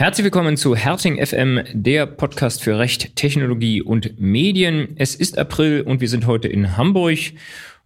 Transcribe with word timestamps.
Herzlich 0.00 0.24
willkommen 0.24 0.56
zu 0.56 0.74
Herting 0.74 1.22
FM, 1.22 1.60
der 1.74 2.06
Podcast 2.06 2.62
für 2.62 2.78
Recht, 2.78 3.16
Technologie 3.16 3.82
und 3.82 4.18
Medien. 4.18 4.94
Es 4.96 5.14
ist 5.14 5.36
April 5.36 5.82
und 5.82 6.00
wir 6.00 6.08
sind 6.08 6.26
heute 6.26 6.48
in 6.48 6.78
Hamburg. 6.78 7.18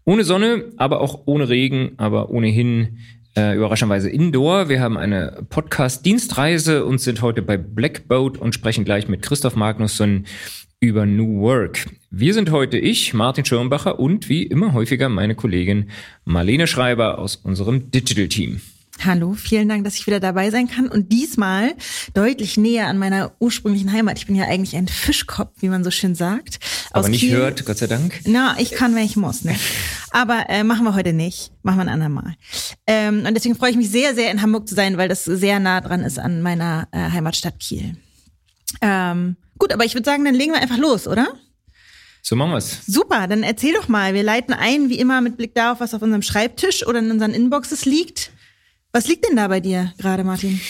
Ohne 0.04 0.22
Sonne, 0.22 0.66
aber 0.76 1.00
auch 1.00 1.22
ohne 1.24 1.48
Regen, 1.48 1.94
aber 1.96 2.30
ohnehin 2.30 2.98
äh, 3.36 3.56
überraschenderweise 3.56 4.10
indoor. 4.10 4.68
Wir 4.68 4.80
haben 4.80 4.96
eine 4.96 5.44
Podcast-Dienstreise 5.50 6.84
und 6.84 7.00
sind 7.00 7.20
heute 7.20 7.42
bei 7.42 7.56
Blackboat 7.56 8.38
und 8.38 8.54
sprechen 8.54 8.84
gleich 8.84 9.08
mit 9.08 9.22
Christoph 9.22 9.56
Magnusson 9.56 10.24
über 10.78 11.06
New 11.06 11.40
Work. 11.40 11.86
Wir 12.12 12.32
sind 12.32 12.52
heute 12.52 12.78
ich, 12.78 13.12
Martin 13.12 13.44
Schirmbacher 13.44 13.98
und 13.98 14.28
wie 14.28 14.44
immer 14.44 14.72
häufiger 14.72 15.08
meine 15.08 15.34
Kollegin 15.34 15.90
Marlene 16.24 16.68
Schreiber 16.68 17.18
aus 17.18 17.34
unserem 17.34 17.90
Digital 17.90 18.28
Team. 18.28 18.60
Hallo, 19.02 19.34
vielen 19.34 19.68
Dank, 19.68 19.84
dass 19.84 19.96
ich 19.96 20.06
wieder 20.06 20.20
dabei 20.20 20.50
sein 20.50 20.68
kann 20.68 20.88
und 20.88 21.12
diesmal 21.12 21.74
deutlich 22.14 22.56
näher 22.56 22.86
an 22.86 22.96
meiner 22.96 23.32
ursprünglichen 23.40 23.92
Heimat. 23.92 24.18
Ich 24.18 24.26
bin 24.26 24.36
ja 24.36 24.44
eigentlich 24.44 24.76
ein 24.76 24.88
Fischkopf, 24.88 25.50
wie 25.60 25.68
man 25.68 25.84
so 25.84 25.90
schön 25.90 26.14
sagt. 26.14 26.58
Aber 26.90 27.08
nicht 27.08 27.20
Kiel. 27.20 27.32
hört, 27.32 27.66
Gott 27.66 27.78
sei 27.78 27.86
Dank. 27.86 28.20
Na, 28.24 28.56
ich 28.58 28.70
kann, 28.70 28.94
wenn 28.94 29.04
ich 29.04 29.16
muss, 29.16 29.44
ne? 29.44 29.56
Aber 30.10 30.48
äh, 30.48 30.64
machen 30.64 30.84
wir 30.84 30.94
heute 30.94 31.12
nicht. 31.12 31.52
Machen 31.62 31.78
wir 31.78 31.82
ein 31.82 31.88
andermal. 31.88 32.36
Ähm, 32.86 33.24
und 33.26 33.34
deswegen 33.34 33.56
freue 33.56 33.70
ich 33.70 33.76
mich 33.76 33.90
sehr, 33.90 34.14
sehr 34.14 34.30
in 34.30 34.40
Hamburg 34.40 34.68
zu 34.68 34.74
sein, 34.74 34.96
weil 34.96 35.08
das 35.08 35.24
sehr 35.24 35.60
nah 35.60 35.80
dran 35.80 36.02
ist 36.02 36.18
an 36.18 36.40
meiner 36.40 36.88
äh, 36.92 37.10
Heimatstadt 37.10 37.58
Kiel. 37.58 37.96
Ähm, 38.80 39.36
gut, 39.58 39.72
aber 39.72 39.84
ich 39.84 39.94
würde 39.94 40.04
sagen, 40.04 40.24
dann 40.24 40.34
legen 40.34 40.52
wir 40.52 40.62
einfach 40.62 40.78
los, 40.78 41.06
oder? 41.06 41.28
So 42.22 42.36
machen 42.36 42.52
wir's. 42.52 42.86
Super, 42.86 43.26
dann 43.26 43.42
erzähl 43.42 43.74
doch 43.74 43.88
mal. 43.88 44.14
Wir 44.14 44.22
leiten 44.22 44.54
ein, 44.54 44.88
wie 44.88 44.98
immer, 44.98 45.20
mit 45.20 45.36
Blick 45.36 45.54
darauf, 45.54 45.80
was 45.80 45.92
auf 45.92 46.00
unserem 46.00 46.22
Schreibtisch 46.22 46.86
oder 46.86 47.00
in 47.00 47.10
unseren 47.10 47.32
Inboxes 47.32 47.84
liegt. 47.84 48.30
Was 48.94 49.08
liegt 49.08 49.28
denn 49.28 49.34
da 49.34 49.48
bei 49.48 49.58
dir 49.58 49.92
gerade, 49.98 50.22
Martin? 50.22 50.60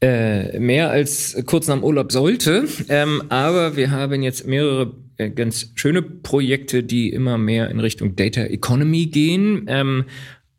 Äh, 0.00 0.58
mehr 0.58 0.88
als 0.88 1.36
kurz 1.44 1.68
nach 1.68 1.74
dem 1.74 1.84
Urlaub 1.84 2.10
sollte. 2.10 2.66
Ähm, 2.88 3.22
aber 3.28 3.76
wir 3.76 3.90
haben 3.90 4.22
jetzt 4.22 4.46
mehrere 4.46 4.94
äh, 5.18 5.28
ganz 5.28 5.70
schöne 5.74 6.00
Projekte, 6.00 6.82
die 6.82 7.10
immer 7.10 7.36
mehr 7.36 7.68
in 7.68 7.78
Richtung 7.78 8.16
Data 8.16 8.40
Economy 8.40 9.08
gehen. 9.08 9.66
Ähm, 9.68 10.06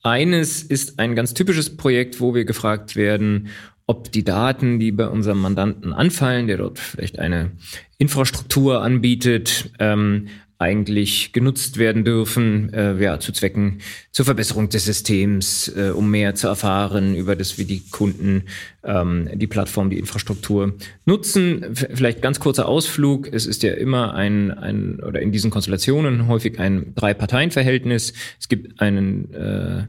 eines 0.03 0.61
ist 0.61 0.99
ein 0.99 1.15
ganz 1.15 1.33
typisches 1.33 1.75
Projekt, 1.75 2.21
wo 2.21 2.35
wir 2.35 2.45
gefragt 2.45 2.95
werden, 2.95 3.47
ob 3.87 4.11
die 4.11 4.23
Daten, 4.23 4.79
die 4.79 4.91
bei 4.91 5.07
unserem 5.07 5.41
Mandanten 5.41 5.93
anfallen, 5.93 6.45
der 6.45 6.57
dort 6.57 6.77
vielleicht 6.77 7.17
eine 7.17 7.49
Infrastruktur 7.97 8.83
anbietet, 8.83 9.71
ähm, 9.79 10.27
eigentlich 10.61 11.33
genutzt 11.33 11.77
werden 11.77 12.05
dürfen, 12.05 12.71
äh, 12.73 12.95
ja, 13.01 13.19
zu 13.19 13.31
Zwecken 13.31 13.79
zur 14.11 14.25
Verbesserung 14.25 14.69
des 14.69 14.85
Systems, 14.85 15.67
äh, 15.75 15.89
um 15.89 16.11
mehr 16.11 16.35
zu 16.35 16.47
erfahren 16.47 17.15
über 17.15 17.35
das, 17.35 17.57
wie 17.57 17.65
die 17.65 17.81
Kunden 17.89 18.43
ähm, 18.83 19.29
die 19.33 19.47
Plattform, 19.47 19.89
die 19.89 19.97
Infrastruktur 19.97 20.73
nutzen. 21.05 21.63
F 21.63 21.87
vielleicht 21.93 22.21
ganz 22.21 22.39
kurzer 22.39 22.67
Ausflug. 22.67 23.31
Es 23.31 23.45
ist 23.45 23.63
ja 23.63 23.73
immer 23.73 24.13
ein, 24.13 24.51
ein 24.51 24.99
oder 24.99 25.21
in 25.21 25.31
diesen 25.31 25.51
Konstellationen 25.51 26.27
häufig 26.27 26.59
ein 26.59 26.93
Drei-Parteien-Verhältnis. 26.95 28.13
Es 28.39 28.47
gibt 28.47 28.79
einen 28.81 29.33
äh, 29.33 29.83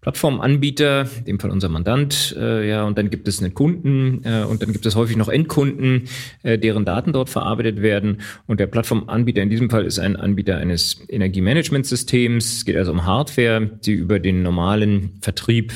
Plattformanbieter, 0.00 1.08
in 1.18 1.24
dem 1.24 1.40
Fall 1.40 1.50
unser 1.50 1.68
Mandant, 1.68 2.36
äh, 2.38 2.68
ja, 2.68 2.84
und 2.84 2.96
dann 2.96 3.10
gibt 3.10 3.26
es 3.26 3.40
einen 3.40 3.54
Kunden 3.54 4.22
äh, 4.24 4.44
und 4.44 4.62
dann 4.62 4.72
gibt 4.72 4.86
es 4.86 4.94
häufig 4.94 5.16
noch 5.16 5.28
Endkunden, 5.28 6.08
äh, 6.44 6.56
deren 6.56 6.84
Daten 6.84 7.12
dort 7.12 7.30
verarbeitet 7.30 7.82
werden. 7.82 8.20
Und 8.46 8.60
der 8.60 8.68
Plattformanbieter 8.68 9.42
in 9.42 9.50
diesem 9.50 9.70
Fall 9.70 9.84
ist 9.84 9.98
ein 9.98 10.14
Anbieter 10.14 10.58
eines 10.58 11.04
Energiemanagementsystems. 11.08 12.58
Es 12.58 12.64
geht 12.64 12.76
also 12.76 12.92
um 12.92 13.06
Hardware, 13.06 13.60
die 13.84 13.92
über 13.92 14.20
den 14.20 14.42
normalen 14.42 15.18
Vertrieb 15.20 15.72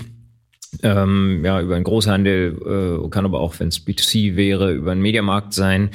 ähm, 0.83 1.43
ja, 1.45 1.61
über 1.61 1.75
einen 1.75 1.85
Großhandel, 1.85 3.03
äh, 3.05 3.09
kann 3.11 3.25
aber 3.25 3.41
auch, 3.41 3.59
wenn 3.59 3.69
es 3.69 3.87
B2C 3.87 4.37
wäre, 4.37 4.73
über 4.73 4.93
einen 4.93 5.03
Mediamarkt 5.03 5.53
sein, 5.53 5.91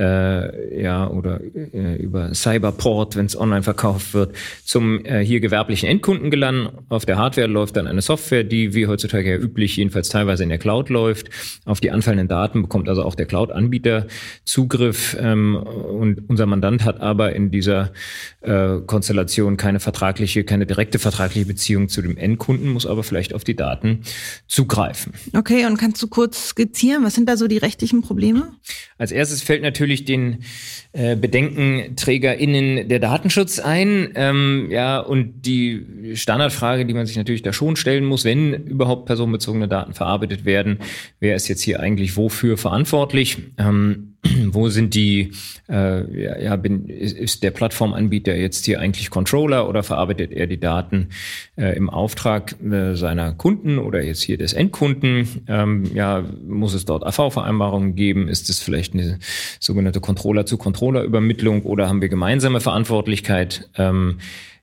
äh, 0.00 0.82
ja, 0.82 1.08
oder 1.08 1.40
äh, 1.42 1.96
über 1.96 2.34
Cyberport, 2.34 3.16
wenn 3.16 3.26
es 3.26 3.38
online 3.38 3.62
verkauft 3.62 4.14
wird, 4.14 4.34
zum 4.64 5.04
äh, 5.04 5.22
hier 5.24 5.40
gewerblichen 5.40 5.88
Endkunden 5.88 6.30
gelangen. 6.30 6.70
Auf 6.88 7.04
der 7.04 7.18
Hardware 7.18 7.46
läuft 7.46 7.76
dann 7.76 7.86
eine 7.86 8.00
Software, 8.00 8.42
die 8.42 8.72
wie 8.74 8.86
heutzutage 8.86 9.30
ja 9.30 9.36
üblich, 9.36 9.76
jedenfalls 9.76 10.08
teilweise 10.08 10.42
in 10.42 10.48
der 10.48 10.58
Cloud 10.58 10.88
läuft. 10.88 11.28
Auf 11.66 11.80
die 11.80 11.90
anfallenden 11.90 12.28
Daten 12.28 12.62
bekommt 12.62 12.88
also 12.88 13.04
auch 13.04 13.14
der 13.14 13.26
Cloud-Anbieter 13.26 14.06
Zugriff. 14.44 15.16
Ähm, 15.20 15.56
und 15.56 16.28
unser 16.28 16.46
Mandant 16.46 16.84
hat 16.84 17.00
aber 17.00 17.34
in 17.34 17.50
dieser 17.50 17.92
äh, 18.40 18.78
Konstellation 18.86 19.58
keine 19.58 19.80
vertragliche, 19.80 20.44
keine 20.44 20.64
direkte 20.64 20.98
vertragliche 20.98 21.46
Beziehung 21.46 21.90
zu 21.90 22.00
dem 22.00 22.16
Endkunden, 22.16 22.70
muss 22.70 22.86
aber 22.86 23.02
vielleicht 23.02 23.34
auf 23.34 23.44
die 23.44 23.56
Daten 23.56 24.00
zugreifen. 24.46 25.12
Okay, 25.36 25.66
und 25.66 25.76
kannst 25.76 26.02
du 26.02 26.08
kurz 26.08 26.48
skizzieren, 26.48 27.04
was 27.04 27.14
sind 27.14 27.28
da 27.28 27.36
so 27.36 27.48
die 27.48 27.58
rechtlichen 27.58 28.00
Probleme? 28.00 28.52
Als 28.96 29.12
erstes 29.12 29.42
fällt 29.42 29.62
natürlich 29.62 29.89
den 30.04 30.44
äh, 30.92 31.16
BedenkenträgerInnen 31.16 32.88
der 32.88 32.98
Datenschutz 32.98 33.58
ein. 33.58 34.10
Ähm, 34.14 34.68
ja, 34.70 34.98
und 34.98 35.42
die 35.42 36.14
Standardfrage, 36.14 36.86
die 36.86 36.94
man 36.94 37.06
sich 37.06 37.16
natürlich 37.16 37.42
da 37.42 37.52
schon 37.52 37.76
stellen 37.76 38.04
muss, 38.04 38.24
wenn 38.24 38.54
überhaupt 38.54 39.06
personenbezogene 39.06 39.68
Daten 39.68 39.94
verarbeitet 39.94 40.44
werden, 40.44 40.78
wer 41.18 41.36
ist 41.36 41.48
jetzt 41.48 41.62
hier 41.62 41.80
eigentlich 41.80 42.16
wofür 42.16 42.56
verantwortlich? 42.56 43.38
Ähm, 43.58 44.09
wo 44.52 44.68
sind 44.68 44.94
die, 44.94 45.32
äh, 45.68 46.44
ja, 46.44 46.56
bin, 46.56 46.86
ist, 46.86 47.16
ist 47.16 47.42
der 47.42 47.50
Plattformanbieter 47.50 48.34
jetzt 48.34 48.66
hier 48.66 48.80
eigentlich 48.80 49.10
Controller 49.10 49.68
oder 49.68 49.82
verarbeitet 49.82 50.32
er 50.32 50.46
die 50.46 50.60
Daten 50.60 51.08
äh, 51.56 51.76
im 51.76 51.88
Auftrag 51.88 52.54
äh, 52.62 52.94
seiner 52.96 53.32
Kunden 53.32 53.78
oder 53.78 54.02
jetzt 54.02 54.22
hier 54.22 54.36
des 54.36 54.52
Endkunden? 54.52 55.44
Ähm, 55.48 55.84
ja, 55.94 56.24
muss 56.46 56.74
es 56.74 56.84
dort 56.84 57.04
AV-Vereinbarungen 57.04 57.94
geben? 57.94 58.28
Ist 58.28 58.50
es 58.50 58.60
vielleicht 58.60 58.94
eine 58.94 59.18
sogenannte 59.58 60.00
Controller-zu-Controller-Übermittlung 60.00 61.62
oder 61.62 61.88
haben 61.88 62.02
wir 62.02 62.08
gemeinsame 62.08 62.60
Verantwortlichkeit? 62.60 63.70
Ähm, 63.76 64.18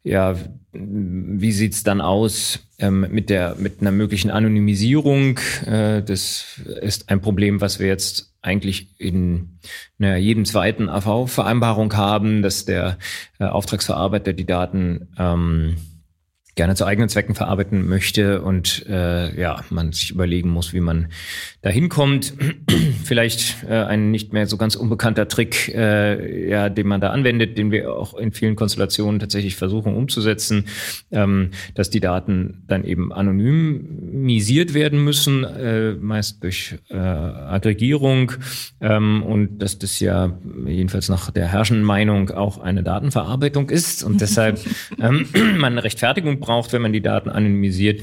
ja, 0.08 0.36
wie 0.72 1.52
sieht's 1.52 1.84
dann 1.84 2.02
aus 2.02 2.60
ähm, 2.80 3.08
mit 3.10 3.30
der 3.30 3.56
mit 3.58 3.82
einer 3.82 3.92
möglichen 3.92 4.30
Anonymisierung? 4.30 5.40
Äh, 5.66 6.02
das 6.04 6.62
ist 6.82 7.10
ein 7.10 7.22
Problem, 7.22 7.62
was 7.62 7.80
wir 7.80 7.88
jetzt 7.88 8.34
eigentlich 8.42 9.00
in 9.00 9.60
naja, 9.98 10.18
jedem 10.18 10.46
zweiten 10.46 10.88
AV-Vereinbarung 10.90 11.94
haben, 11.96 12.42
dass 12.42 12.66
der 12.66 12.98
äh, 13.40 13.46
Auftragsverarbeiter 13.46 14.34
die 14.34 14.46
Daten 14.46 15.10
ähm, 15.18 15.76
gerne 16.58 16.76
zu 16.76 16.86
eigenen 16.86 17.08
Zwecken 17.08 17.36
verarbeiten 17.36 17.88
möchte 17.88 18.42
und 18.42 18.86
äh, 18.90 19.40
ja, 19.40 19.64
man 19.70 19.94
sich 19.94 20.12
überlegen 20.12 20.50
muss, 20.50 20.74
wie 20.74 20.82
man 20.82 21.08
da 21.62 21.70
hinkommt. 21.70 22.34
Vielleicht 23.06 23.64
äh, 23.70 23.76
ein 23.76 24.12
nicht 24.12 24.34
mehr 24.34 24.48
so 24.48 24.58
ganz 24.58 24.76
unbekannter 24.76 25.28
Trick, 25.28 25.74
äh, 25.74 26.50
ja, 26.50 26.68
den 26.70 26.88
man 26.88 27.00
da 27.00 27.12
anwendet, 27.12 27.58
den 27.58 27.72
wir 27.72 27.94
auch 27.94 28.16
in 28.16 28.34
vielen 28.34 28.56
Konstellationen 28.56 29.20
tatsächlich 29.20 29.56
versuchen 29.56 29.96
umzusetzen, 29.96 30.66
ähm, 31.12 31.52
dass 31.76 31.90
die 31.90 32.00
Daten 32.00 32.64
dann 32.68 32.84
eben 32.84 33.14
anonymisiert 33.14 34.74
werden 34.74 35.04
müssen, 35.04 35.44
äh, 35.44 35.94
meist 35.94 36.44
durch 36.44 36.76
äh, 36.90 36.98
Aggregierung 36.98 38.34
ähm, 38.82 39.22
und 39.24 39.60
dass 39.60 39.78
das 39.78 40.00
ja 40.00 40.38
jedenfalls 40.66 41.08
nach 41.08 41.30
der 41.30 41.48
herrschenden 41.48 41.86
Meinung 41.86 42.32
auch 42.32 42.58
eine 42.58 42.82
Datenverarbeitung 42.82 43.70
ist 43.70 44.04
und 44.04 44.22
deshalb 44.22 44.60
ähm, 45.00 45.28
man 45.58 45.74
eine 45.74 45.84
Rechtfertigung 45.84 46.40
braucht, 46.48 46.72
wenn 46.72 46.82
man 46.82 46.94
die 46.94 47.02
Daten 47.02 47.30
anonymisiert 47.30 48.02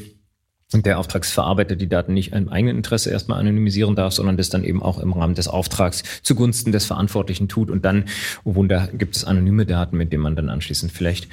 und 0.72 0.84
der 0.84 0.98
Auftragsverarbeiter 0.98 1.76
die 1.76 1.88
Daten 1.88 2.12
nicht 2.12 2.32
im 2.32 2.50
eigenen 2.50 2.76
Interesse 2.76 3.10
erstmal 3.10 3.40
anonymisieren 3.40 3.96
darf, 3.96 4.12
sondern 4.12 4.36
das 4.36 4.50
dann 4.50 4.64
eben 4.64 4.82
auch 4.82 4.98
im 4.98 5.12
Rahmen 5.12 5.34
des 5.34 5.48
Auftrags 5.48 6.02
zugunsten 6.22 6.70
des 6.70 6.84
Verantwortlichen 6.84 7.48
tut. 7.48 7.70
Und 7.70 7.86
dann, 7.86 8.04
oh 8.44 8.54
Wunder, 8.54 8.88
gibt 8.92 9.16
es 9.16 9.24
anonyme 9.24 9.64
Daten, 9.64 9.96
mit 9.96 10.12
denen 10.12 10.22
man 10.22 10.36
dann 10.36 10.50
anschließend 10.50 10.92
vielleicht 10.92 11.28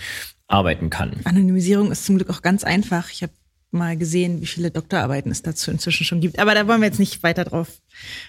arbeiten 0.48 0.90
kann. 0.90 1.12
Anonymisierung 1.26 1.92
ist 1.92 2.06
zum 2.06 2.16
Glück 2.16 2.30
auch 2.30 2.42
ganz 2.42 2.64
einfach. 2.64 3.10
Ich 3.12 3.24
habe 3.24 3.34
mal 3.72 3.98
gesehen, 3.98 4.42
wie 4.42 4.46
viele 4.46 4.70
Doktorarbeiten 4.70 5.32
es 5.32 5.42
dazu 5.42 5.72
inzwischen 5.72 6.06
schon 6.06 6.20
gibt. 6.20 6.40
Aber 6.40 6.54
da 6.54 6.68
wollen 6.68 6.82
wir 6.82 6.88
jetzt 6.88 7.00
nicht 7.00 7.24
weiter 7.24 7.46
drauf 7.46 7.82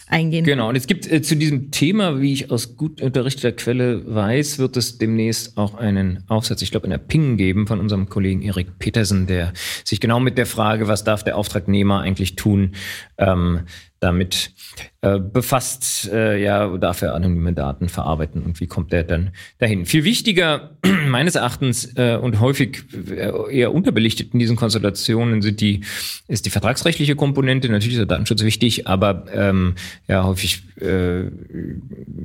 eingehen. 0.06 0.44
Genau, 0.44 0.68
und 0.68 0.76
es 0.76 0.86
gibt 0.86 1.10
äh, 1.10 1.20
zu 1.20 1.36
diesem 1.36 1.70
Thema, 1.70 2.20
wie 2.20 2.32
ich 2.32 2.50
aus 2.50 2.76
gut 2.76 3.02
unterrichteter 3.02 3.52
Quelle 3.52 4.02
weiß, 4.06 4.58
wird 4.58 4.76
es 4.76 4.98
demnächst 4.98 5.56
auch 5.56 5.74
einen 5.74 6.24
Aufsatz, 6.28 6.62
ich 6.62 6.70
glaube, 6.70 6.86
in 6.86 6.90
der 6.90 6.98
Ping 6.98 7.36
geben 7.36 7.66
von 7.66 7.80
unserem 7.80 8.08
Kollegen 8.08 8.42
Erik 8.42 8.78
Petersen, 8.78 9.26
der 9.26 9.52
sich 9.84 10.00
genau 10.00 10.20
mit 10.20 10.38
der 10.38 10.46
Frage, 10.46 10.88
was 10.88 11.04
darf 11.04 11.24
der 11.24 11.36
Auftragnehmer 11.36 12.00
eigentlich 12.00 12.36
tun, 12.36 12.72
ähm, 13.18 13.62
damit 14.02 14.52
äh, 15.00 15.18
befasst, 15.18 16.10
äh, 16.12 16.42
ja, 16.42 16.76
darf 16.76 17.02
er 17.02 17.14
anonyme 17.14 17.52
Daten 17.52 17.88
verarbeiten 17.88 18.42
und 18.42 18.60
wie 18.60 18.66
kommt 18.66 18.92
der 18.92 19.04
dann 19.04 19.30
dahin? 19.58 19.86
Viel 19.86 20.02
wichtiger 20.04 20.76
meines 21.08 21.36
Erachtens 21.36 21.96
äh, 21.96 22.16
und 22.20 22.40
häufig 22.40 22.84
äh, 23.10 23.30
eher 23.56 23.72
unterbelichtet 23.72 24.32
in 24.32 24.40
diesen 24.40 24.56
Konstellationen 24.56 25.40
sind 25.40 25.60
die, 25.60 25.82
ist 26.26 26.46
die 26.46 26.50
vertragsrechtliche 26.50 27.14
Komponente. 27.14 27.68
Natürlich 27.68 27.94
ist 27.94 28.00
der 28.00 28.06
Datenschutz 28.06 28.42
wichtig, 28.42 28.88
aber 28.88 29.26
ähm, 29.32 29.76
ja, 30.08 30.24
häufig 30.24 30.62
äh, 30.80 31.24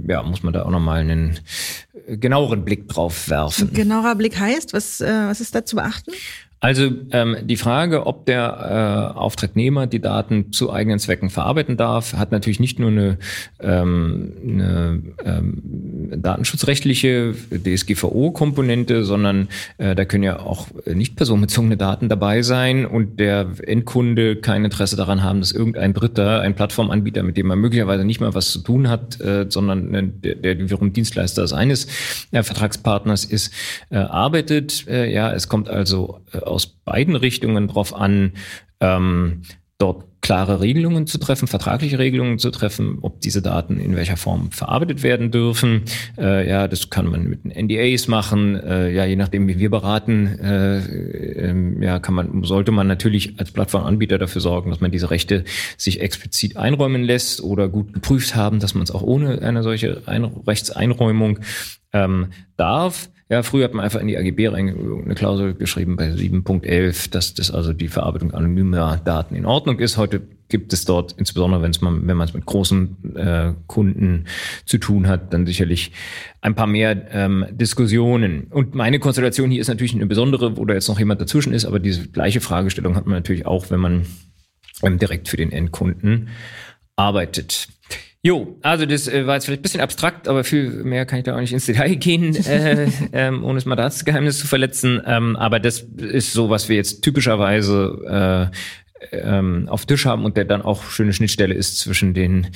ja, 0.07 0.23
muss 0.23 0.41
man 0.41 0.53
da 0.53 0.63
auch 0.63 0.71
nochmal 0.71 1.01
einen 1.01 1.39
genaueren 2.07 2.65
Blick 2.65 2.87
drauf 2.87 3.29
werfen. 3.29 3.71
Genauerer 3.73 4.15
Blick 4.15 4.39
heißt, 4.39 4.73
was, 4.73 5.01
äh, 5.01 5.27
was 5.27 5.41
ist 5.41 5.53
da 5.53 5.63
zu 5.63 5.75
beachten? 5.75 6.11
Also 6.59 6.89
ähm, 7.11 7.37
die 7.43 7.55
Frage, 7.55 8.07
ob 8.07 8.25
der 8.25 9.13
äh, 9.13 9.17
Auftragnehmer 9.17 9.85
die 9.85 9.99
Daten 9.99 10.51
zu 10.51 10.73
eigenen 10.73 10.97
Zwecken 10.97 11.29
verarbeiten 11.29 11.77
darf, 11.77 12.13
hat 12.13 12.31
natürlich 12.31 12.59
nicht 12.59 12.79
nur 12.79 12.89
eine, 12.89 13.19
ähm, 13.59 14.33
eine 14.43 15.03
ähm, 15.23 16.11
datenschutzrechtliche 16.17 17.35
DSGVO-Komponente, 17.51 19.03
sondern 19.03 19.49
äh, 19.77 19.93
da 19.93 20.05
können 20.05 20.23
ja 20.23 20.39
auch 20.39 20.67
nicht 20.85 21.15
personenbezogene 21.15 21.77
Daten 21.77 22.09
dabei 22.09 22.41
sein 22.41 22.87
und 22.87 23.19
der 23.19 23.47
Endkunde 23.63 24.37
kein 24.37 24.65
Interesse 24.65 24.95
daran 24.95 25.21
haben, 25.21 25.41
dass 25.41 25.51
irgendein 25.51 25.93
Dritter, 25.93 26.41
ein 26.41 26.55
Plattformanbieter, 26.55 27.21
mit 27.21 27.37
dem 27.37 27.47
man 27.47 27.59
möglicherweise 27.59 28.03
nicht 28.03 28.19
mal 28.19 28.33
was 28.33 28.51
zu 28.51 28.59
tun 28.59 28.89
hat, 28.89 29.21
äh, 29.21 29.45
sondern 29.49 29.93
äh, 29.93 30.03
der, 30.07 30.35
der 30.35 30.57
wiederum 30.57 30.91
Dienstleister 30.91 31.47
seines 31.47 31.87
äh, 32.31 32.41
Vertragspartners 32.41 33.25
ist, 33.25 33.53
äh, 33.91 33.97
arbeitet. 33.97 34.87
Äh, 34.87 35.11
ja, 35.13 35.31
es 35.31 35.47
kommt 35.49 35.69
also 35.69 36.21
äh, 36.33 36.46
aus 36.47 36.67
beiden 36.67 37.15
Richtungen 37.15 37.67
drauf 37.67 37.93
an, 37.93 38.33
ähm, 38.79 39.41
dort 39.77 40.05
klare 40.21 40.59
Regelungen 40.59 41.07
zu 41.07 41.19
treffen, 41.19 41.47
vertragliche 41.47 41.99
Regelungen 41.99 42.37
zu 42.37 42.51
treffen, 42.51 42.97
ob 43.01 43.21
diese 43.21 43.41
Daten 43.41 43.79
in 43.79 43.95
welcher 43.95 44.17
Form 44.17 44.51
verarbeitet 44.51 45.01
werden 45.01 45.31
dürfen. 45.31 45.83
Äh, 46.17 46.49
ja, 46.49 46.67
das 46.67 46.89
kann 46.89 47.07
man 47.07 47.23
mit 47.23 47.45
NDAs 47.45 48.09
machen. 48.09 48.55
Äh, 48.55 48.91
ja, 48.91 49.05
je 49.05 49.15
nachdem, 49.15 49.47
wie 49.47 49.57
wir 49.57 49.69
beraten, 49.69 50.27
äh, 50.39 50.79
äh, 50.79 51.83
ja, 51.85 51.99
kann 51.99 52.15
man, 52.15 52.43
sollte 52.43 52.73
man 52.73 52.87
natürlich 52.87 53.39
als 53.39 53.51
Plattformanbieter 53.51 54.17
dafür 54.17 54.41
sorgen, 54.41 54.69
dass 54.71 54.81
man 54.81 54.91
diese 54.91 55.11
Rechte 55.11 55.45
sich 55.77 56.01
explizit 56.01 56.57
einräumen 56.57 57.03
lässt 57.03 57.41
oder 57.41 57.69
gut 57.69 57.93
geprüft 57.93 58.35
haben, 58.35 58.59
dass 58.59 58.73
man 58.73 58.83
es 58.83 58.91
auch 58.91 59.03
ohne 59.03 59.41
eine 59.41 59.63
solche 59.63 60.01
Ein 60.07 60.25
Rechtseinräumung 60.25 61.39
ähm, 61.93 62.31
darf. 62.57 63.09
Ja, 63.29 63.43
früher 63.43 63.65
hat 63.65 63.73
man 63.73 63.83
einfach 63.83 63.99
in 63.99 64.07
die 64.07 64.17
AGB 64.17 64.47
eine 64.47 65.15
Klausel 65.15 65.53
geschrieben 65.53 65.97
bei 65.97 66.09
7.11, 66.11 67.11
dass 67.11 67.33
das 67.33 67.51
also 67.51 67.73
die 67.73 67.89
Verarbeitung 67.89 68.33
anonymer 68.33 69.01
Daten 69.03 69.35
in 69.35 69.45
Ordnung 69.45 69.79
ist. 69.79 69.97
Heute 69.97 70.21
gibt 70.47 70.71
es 70.71 70.85
dort, 70.85 71.13
insbesondere 71.17 71.61
wenn 71.61 71.73
man, 71.81 72.07
wenn 72.07 72.15
man 72.15 72.27
es 72.29 72.33
mit 72.33 72.45
großen 72.45 73.15
äh, 73.17 73.53
Kunden 73.67 74.27
zu 74.65 74.77
tun 74.77 75.07
hat, 75.07 75.33
dann 75.33 75.45
sicherlich 75.45 75.91
ein 76.39 76.55
paar 76.55 76.67
mehr 76.67 77.05
ähm, 77.11 77.45
Diskussionen. 77.51 78.47
Und 78.49 78.75
meine 78.75 78.99
Konstellation 78.99 79.51
hier 79.51 79.59
ist 79.59 79.67
natürlich 79.67 79.93
eine 79.93 80.05
besondere, 80.05 80.55
wo 80.55 80.63
da 80.63 80.73
jetzt 80.73 80.87
noch 80.87 80.99
jemand 80.99 81.19
dazwischen 81.19 81.51
ist, 81.51 81.65
aber 81.65 81.79
diese 81.79 82.07
gleiche 82.07 82.39
Fragestellung 82.39 82.95
hat 82.95 83.07
man 83.07 83.15
natürlich 83.15 83.45
auch, 83.45 83.69
wenn 83.69 83.81
man 83.81 84.05
ähm, 84.83 84.99
direkt 84.99 85.27
für 85.27 85.37
den 85.37 85.51
Endkunden 85.51 86.29
arbeitet. 86.95 87.67
Jo, 88.27 88.57
also 88.61 88.85
das 88.85 89.07
äh, 89.07 89.25
war 89.25 89.35
jetzt 89.35 89.45
vielleicht 89.45 89.61
ein 89.61 89.63
bisschen 89.63 89.79
abstrakt, 89.79 90.27
aber 90.27 90.43
viel 90.43 90.83
mehr 90.83 91.05
kann 91.05 91.19
ich 91.19 91.23
da 91.23 91.33
auch 91.33 91.39
nicht 91.39 91.53
ins 91.53 91.65
Detail 91.65 91.95
gehen, 91.95 92.35
äh, 92.45 92.89
ähm, 93.13 93.41
ohne 93.45 93.53
das 93.53 93.63
Mandatsgeheimnis 93.63 94.39
zu 94.39 94.47
verletzen. 94.47 95.01
Ähm, 95.05 95.37
aber 95.37 95.61
das 95.61 95.79
ist 95.95 96.33
so, 96.33 96.49
was 96.49 96.67
wir 96.67 96.75
jetzt 96.75 97.03
typischerweise 97.03 98.51
äh, 99.13 99.17
ähm, 99.17 99.69
auf 99.69 99.85
Tisch 99.85 100.05
haben 100.05 100.25
und 100.25 100.35
der 100.35 100.43
dann 100.43 100.61
auch 100.61 100.83
schöne 100.89 101.13
Schnittstelle 101.13 101.53
ist 101.53 101.79
zwischen 101.79 102.13
den 102.13 102.47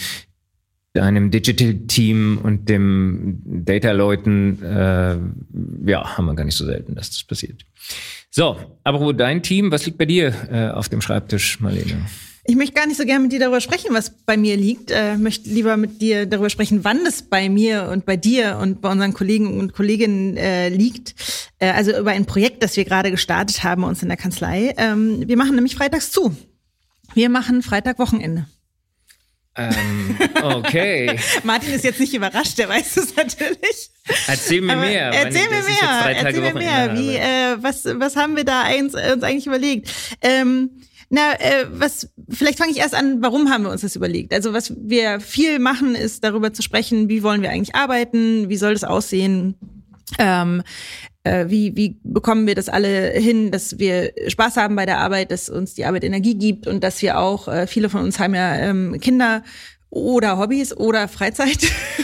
einem 0.93 1.31
Digital-Team 1.31 2.39
und 2.43 2.67
dem 2.67 3.41
Data-Leuten, 3.45 4.61
äh, 4.61 5.89
ja, 5.89 6.17
haben 6.17 6.25
wir 6.25 6.35
gar 6.35 6.43
nicht 6.43 6.57
so 6.57 6.65
selten, 6.65 6.95
dass 6.95 7.11
das 7.11 7.23
passiert. 7.23 7.65
So, 8.29 8.57
aber 8.83 8.99
wo 8.99 9.13
dein 9.13 9.41
Team, 9.41 9.71
was 9.71 9.85
liegt 9.85 9.97
bei 9.97 10.05
dir 10.05 10.33
äh, 10.51 10.67
auf 10.67 10.89
dem 10.89 10.99
Schreibtisch, 10.99 11.61
Marlene? 11.61 12.07
Ich 12.43 12.55
möchte 12.55 12.73
gar 12.73 12.87
nicht 12.87 12.97
so 12.97 13.05
gerne 13.05 13.21
mit 13.21 13.31
dir 13.31 13.39
darüber 13.39 13.61
sprechen, 13.61 13.93
was 13.93 14.09
bei 14.25 14.35
mir 14.35 14.57
liegt. 14.57 14.89
Äh, 14.89 15.17
möchte 15.17 15.47
lieber 15.49 15.77
mit 15.77 16.01
dir 16.01 16.25
darüber 16.25 16.49
sprechen, 16.49 16.83
wann 16.83 17.05
es 17.05 17.21
bei 17.21 17.49
mir 17.49 17.89
und 17.91 18.05
bei 18.05 18.17
dir 18.17 18.57
und 18.59 18.81
bei 18.81 18.89
unseren 18.89 19.13
Kollegen 19.13 19.59
und 19.59 19.73
Kolleginnen 19.73 20.37
äh, 20.37 20.69
liegt. 20.69 21.13
Äh, 21.59 21.69
also 21.69 21.95
über 21.95 22.11
ein 22.11 22.25
Projekt, 22.25 22.63
das 22.63 22.75
wir 22.77 22.85
gerade 22.85 23.11
gestartet 23.11 23.63
haben 23.63 23.83
bei 23.83 23.87
uns 23.87 24.01
in 24.01 24.09
der 24.09 24.17
Kanzlei. 24.17 24.73
Ähm, 24.77 25.27
wir 25.27 25.37
machen 25.37 25.53
nämlich 25.53 25.75
freitags 25.75 26.11
zu. 26.11 26.35
Wir 27.13 27.29
machen 27.29 27.61
Freitag 27.61 27.99
Wochenende. 27.99 28.47
Ähm, 29.55 30.17
okay. 30.41 31.19
Martin 31.43 31.73
ist 31.73 31.83
jetzt 31.83 31.99
nicht 31.99 32.13
überrascht, 32.13 32.57
der 32.57 32.69
weiß 32.69 32.97
es 32.97 33.15
natürlich. 33.15 33.91
Erzähl 34.27 34.61
mir 34.61 34.73
Aber 34.73 34.81
mehr. 34.81 35.11
Erzähl 35.11 35.47
mir 35.47 35.61
mehr. 35.61 36.15
Erzähl 36.15 36.41
mir 36.41 36.53
mehr. 36.55 36.97
Wie, 36.97 37.61
was, 37.61 37.85
was 37.85 38.15
haben 38.15 38.35
wir 38.35 38.45
da 38.45 38.63
uns, 38.73 38.95
uns 38.95 39.23
eigentlich 39.23 39.47
überlegt? 39.47 39.91
Ähm, 40.21 40.71
na, 41.13 41.33
äh, 41.33 41.65
was, 41.69 42.09
vielleicht 42.31 42.57
fange 42.57 42.71
ich 42.71 42.79
erst 42.79 42.95
an, 42.95 43.21
warum 43.21 43.49
haben 43.49 43.63
wir 43.63 43.71
uns 43.71 43.81
das 43.81 43.95
überlegt? 43.95 44.33
Also 44.33 44.53
was 44.53 44.73
wir 44.77 45.19
viel 45.19 45.59
machen, 45.59 45.95
ist 45.95 46.23
darüber 46.23 46.53
zu 46.53 46.61
sprechen, 46.61 47.09
wie 47.09 47.23
wollen 47.23 47.41
wir 47.41 47.51
eigentlich 47.51 47.75
arbeiten, 47.75 48.49
wie 48.49 48.57
soll 48.57 48.73
das 48.73 48.83
aussehen, 48.83 49.55
ähm, 50.17 50.63
äh, 51.23 51.45
wie, 51.49 51.75
wie 51.75 51.99
bekommen 52.03 52.47
wir 52.47 52.55
das 52.55 52.69
alle 52.69 53.11
hin, 53.11 53.51
dass 53.51 53.77
wir 53.79 54.13
Spaß 54.27 54.57
haben 54.57 54.75
bei 54.75 54.85
der 54.85 54.99
Arbeit, 54.99 55.31
dass 55.31 55.49
uns 55.49 55.73
die 55.73 55.85
Arbeit 55.85 56.03
Energie 56.03 56.35
gibt 56.35 56.67
und 56.67 56.83
dass 56.83 57.01
wir 57.01 57.19
auch, 57.19 57.47
äh, 57.47 57.67
viele 57.67 57.89
von 57.89 58.03
uns 58.03 58.19
haben 58.19 58.33
ja 58.33 58.55
ähm, 58.55 58.99
Kinder 58.99 59.43
oder 59.91 60.37
Hobbys 60.37 60.75
oder 60.75 61.07
Freizeit. 61.07 61.59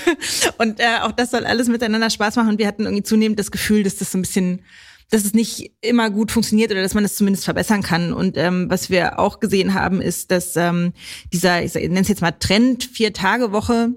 und 0.58 0.80
äh, 0.80 1.00
auch 1.02 1.14
das 1.14 1.32
soll 1.32 1.46
alles 1.46 1.68
miteinander 1.70 2.10
Spaß 2.10 2.36
machen. 2.36 2.50
Und 2.50 2.60
wir 2.60 2.68
hatten 2.68 2.84
irgendwie 2.84 3.04
zunehmend 3.04 3.40
das 3.40 3.50
Gefühl, 3.50 3.84
dass 3.84 3.96
das 3.96 4.12
so 4.12 4.18
ein 4.18 4.22
bisschen 4.22 4.62
dass 5.10 5.24
es 5.24 5.34
nicht 5.34 5.72
immer 5.82 6.10
gut 6.10 6.32
funktioniert 6.32 6.72
oder 6.72 6.82
dass 6.82 6.94
man 6.94 7.06
es 7.06 7.16
zumindest 7.16 7.46
verbessern 7.46 7.82
kann. 7.82 8.14
Und 8.14 8.38
ähm, 8.38 8.70
was 8.70 8.90
wir 8.90 9.20
auch 9.20 9.40
gesehen 9.40 9.74
haben, 9.74 10.02
ist, 10.02 10.32
dass 10.32 10.56
ähm, 10.56 10.94
dieser, 11.32 11.64
ich 11.64 11.74
nenne 11.76 12.02
es 12.02 12.10
jetzt 12.10 12.22
mal 12.22 12.32
Trend, 12.32 12.84
Vier-Tage-Woche 12.84 13.90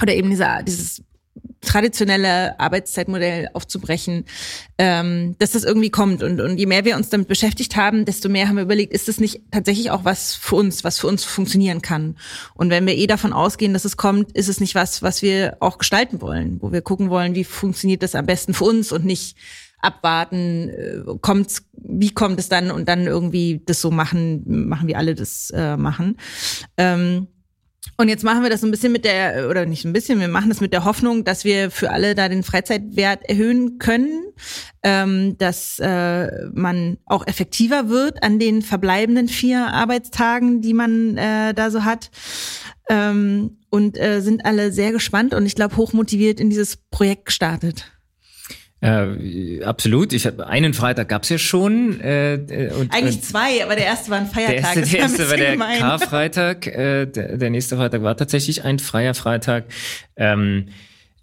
oder 0.00 0.14
eben 0.14 0.30
dieser, 0.30 0.62
dieses 0.62 1.02
traditionelle 1.64 2.58
Arbeitszeitmodell 2.60 3.48
aufzubrechen, 3.54 4.24
ähm, 4.78 5.34
dass 5.38 5.52
das 5.52 5.64
irgendwie 5.64 5.90
kommt. 5.90 6.22
Und, 6.22 6.40
und 6.40 6.58
je 6.58 6.66
mehr 6.66 6.84
wir 6.84 6.96
uns 6.96 7.08
damit 7.08 7.26
beschäftigt 7.26 7.76
haben, 7.76 8.04
desto 8.04 8.28
mehr 8.28 8.48
haben 8.48 8.56
wir 8.56 8.62
überlegt, 8.62 8.92
ist 8.92 9.08
das 9.08 9.18
nicht 9.18 9.40
tatsächlich 9.50 9.90
auch 9.90 10.04
was 10.04 10.34
für 10.34 10.56
uns, 10.56 10.84
was 10.84 10.98
für 10.98 11.06
uns 11.06 11.24
funktionieren 11.24 11.82
kann? 11.82 12.16
Und 12.54 12.70
wenn 12.70 12.86
wir 12.86 12.96
eh 12.96 13.06
davon 13.06 13.32
ausgehen, 13.32 13.72
dass 13.72 13.84
es 13.84 13.96
kommt, 13.96 14.32
ist 14.32 14.48
es 14.48 14.60
nicht 14.60 14.74
was, 14.74 15.02
was 15.02 15.22
wir 15.22 15.56
auch 15.60 15.78
gestalten 15.78 16.20
wollen, 16.20 16.58
wo 16.60 16.70
wir 16.70 16.82
gucken 16.82 17.10
wollen, 17.10 17.34
wie 17.34 17.44
funktioniert 17.44 18.02
das 18.02 18.14
am 18.14 18.26
besten 18.26 18.54
für 18.54 18.64
uns 18.64 18.92
und 18.92 19.04
nicht 19.04 19.36
abwarten, 19.84 20.68
äh, 20.70 21.02
kommt's, 21.20 21.68
wie 21.72 22.10
kommt 22.10 22.38
es 22.38 22.48
dann 22.48 22.70
und 22.70 22.88
dann 22.88 23.06
irgendwie 23.06 23.62
das 23.64 23.80
so 23.80 23.90
machen, 23.90 24.42
machen 24.46 24.88
wie 24.88 24.96
alle 24.96 25.14
das 25.14 25.50
äh, 25.50 25.76
machen. 25.76 26.16
Ähm, 26.76 27.28
und 27.96 28.08
jetzt 28.08 28.24
machen 28.24 28.42
wir 28.42 28.50
das 28.50 28.62
so 28.62 28.66
ein 28.66 28.70
bisschen 28.70 28.92
mit 28.92 29.04
der, 29.04 29.48
oder 29.48 29.66
nicht 29.66 29.84
ein 29.84 29.92
bisschen, 29.92 30.18
wir 30.18 30.28
machen 30.28 30.48
das 30.48 30.60
mit 30.60 30.72
der 30.72 30.84
Hoffnung, 30.84 31.22
dass 31.22 31.44
wir 31.44 31.70
für 31.70 31.90
alle 31.90 32.14
da 32.14 32.28
den 32.28 32.42
Freizeitwert 32.42 33.28
erhöhen 33.28 33.78
können, 33.78 34.24
ähm, 34.82 35.38
dass 35.38 35.78
äh, 35.78 36.46
man 36.52 36.96
auch 37.06 37.26
effektiver 37.26 37.88
wird 37.88 38.22
an 38.22 38.38
den 38.38 38.62
verbleibenden 38.62 39.28
vier 39.28 39.68
Arbeitstagen, 39.68 40.60
die 40.60 40.74
man 40.74 41.16
äh, 41.16 41.54
da 41.54 41.70
so 41.70 41.84
hat. 41.84 42.10
Ähm, 42.88 43.58
und 43.70 43.98
äh, 43.98 44.20
sind 44.20 44.44
alle 44.44 44.72
sehr 44.72 44.92
gespannt 44.92 45.34
und 45.34 45.46
ich 45.46 45.54
glaube 45.54 45.76
hochmotiviert 45.76 46.38
in 46.38 46.50
dieses 46.50 46.76
Projekt 46.76 47.26
gestartet. 47.26 47.93
Äh, 48.84 49.64
absolut. 49.64 50.12
Ich 50.12 50.26
hab, 50.26 50.40
einen 50.40 50.74
Freitag 50.74 51.08
gab's 51.08 51.30
ja 51.30 51.38
schon. 51.38 52.00
Äh, 52.00 52.70
und, 52.78 52.92
Eigentlich 52.92 53.16
und 53.16 53.24
zwei, 53.24 53.64
aber 53.64 53.76
der 53.76 53.86
erste 53.86 54.10
war 54.10 54.18
ein 54.18 54.26
Feiertag. 54.26 54.74
Der 54.74 54.76
erste, 54.76 54.82
der 54.82 55.00
erste 55.00 55.30
war 55.30 55.36
der 55.38 55.56
Karfreitag. 55.56 56.66
Äh, 56.66 57.06
der, 57.06 57.36
der 57.38 57.50
nächste 57.50 57.76
Freitag 57.76 58.02
war 58.02 58.14
tatsächlich 58.16 58.64
ein 58.64 58.78
freier 58.78 59.14
Freitag. 59.14 59.64
Ähm, 60.16 60.66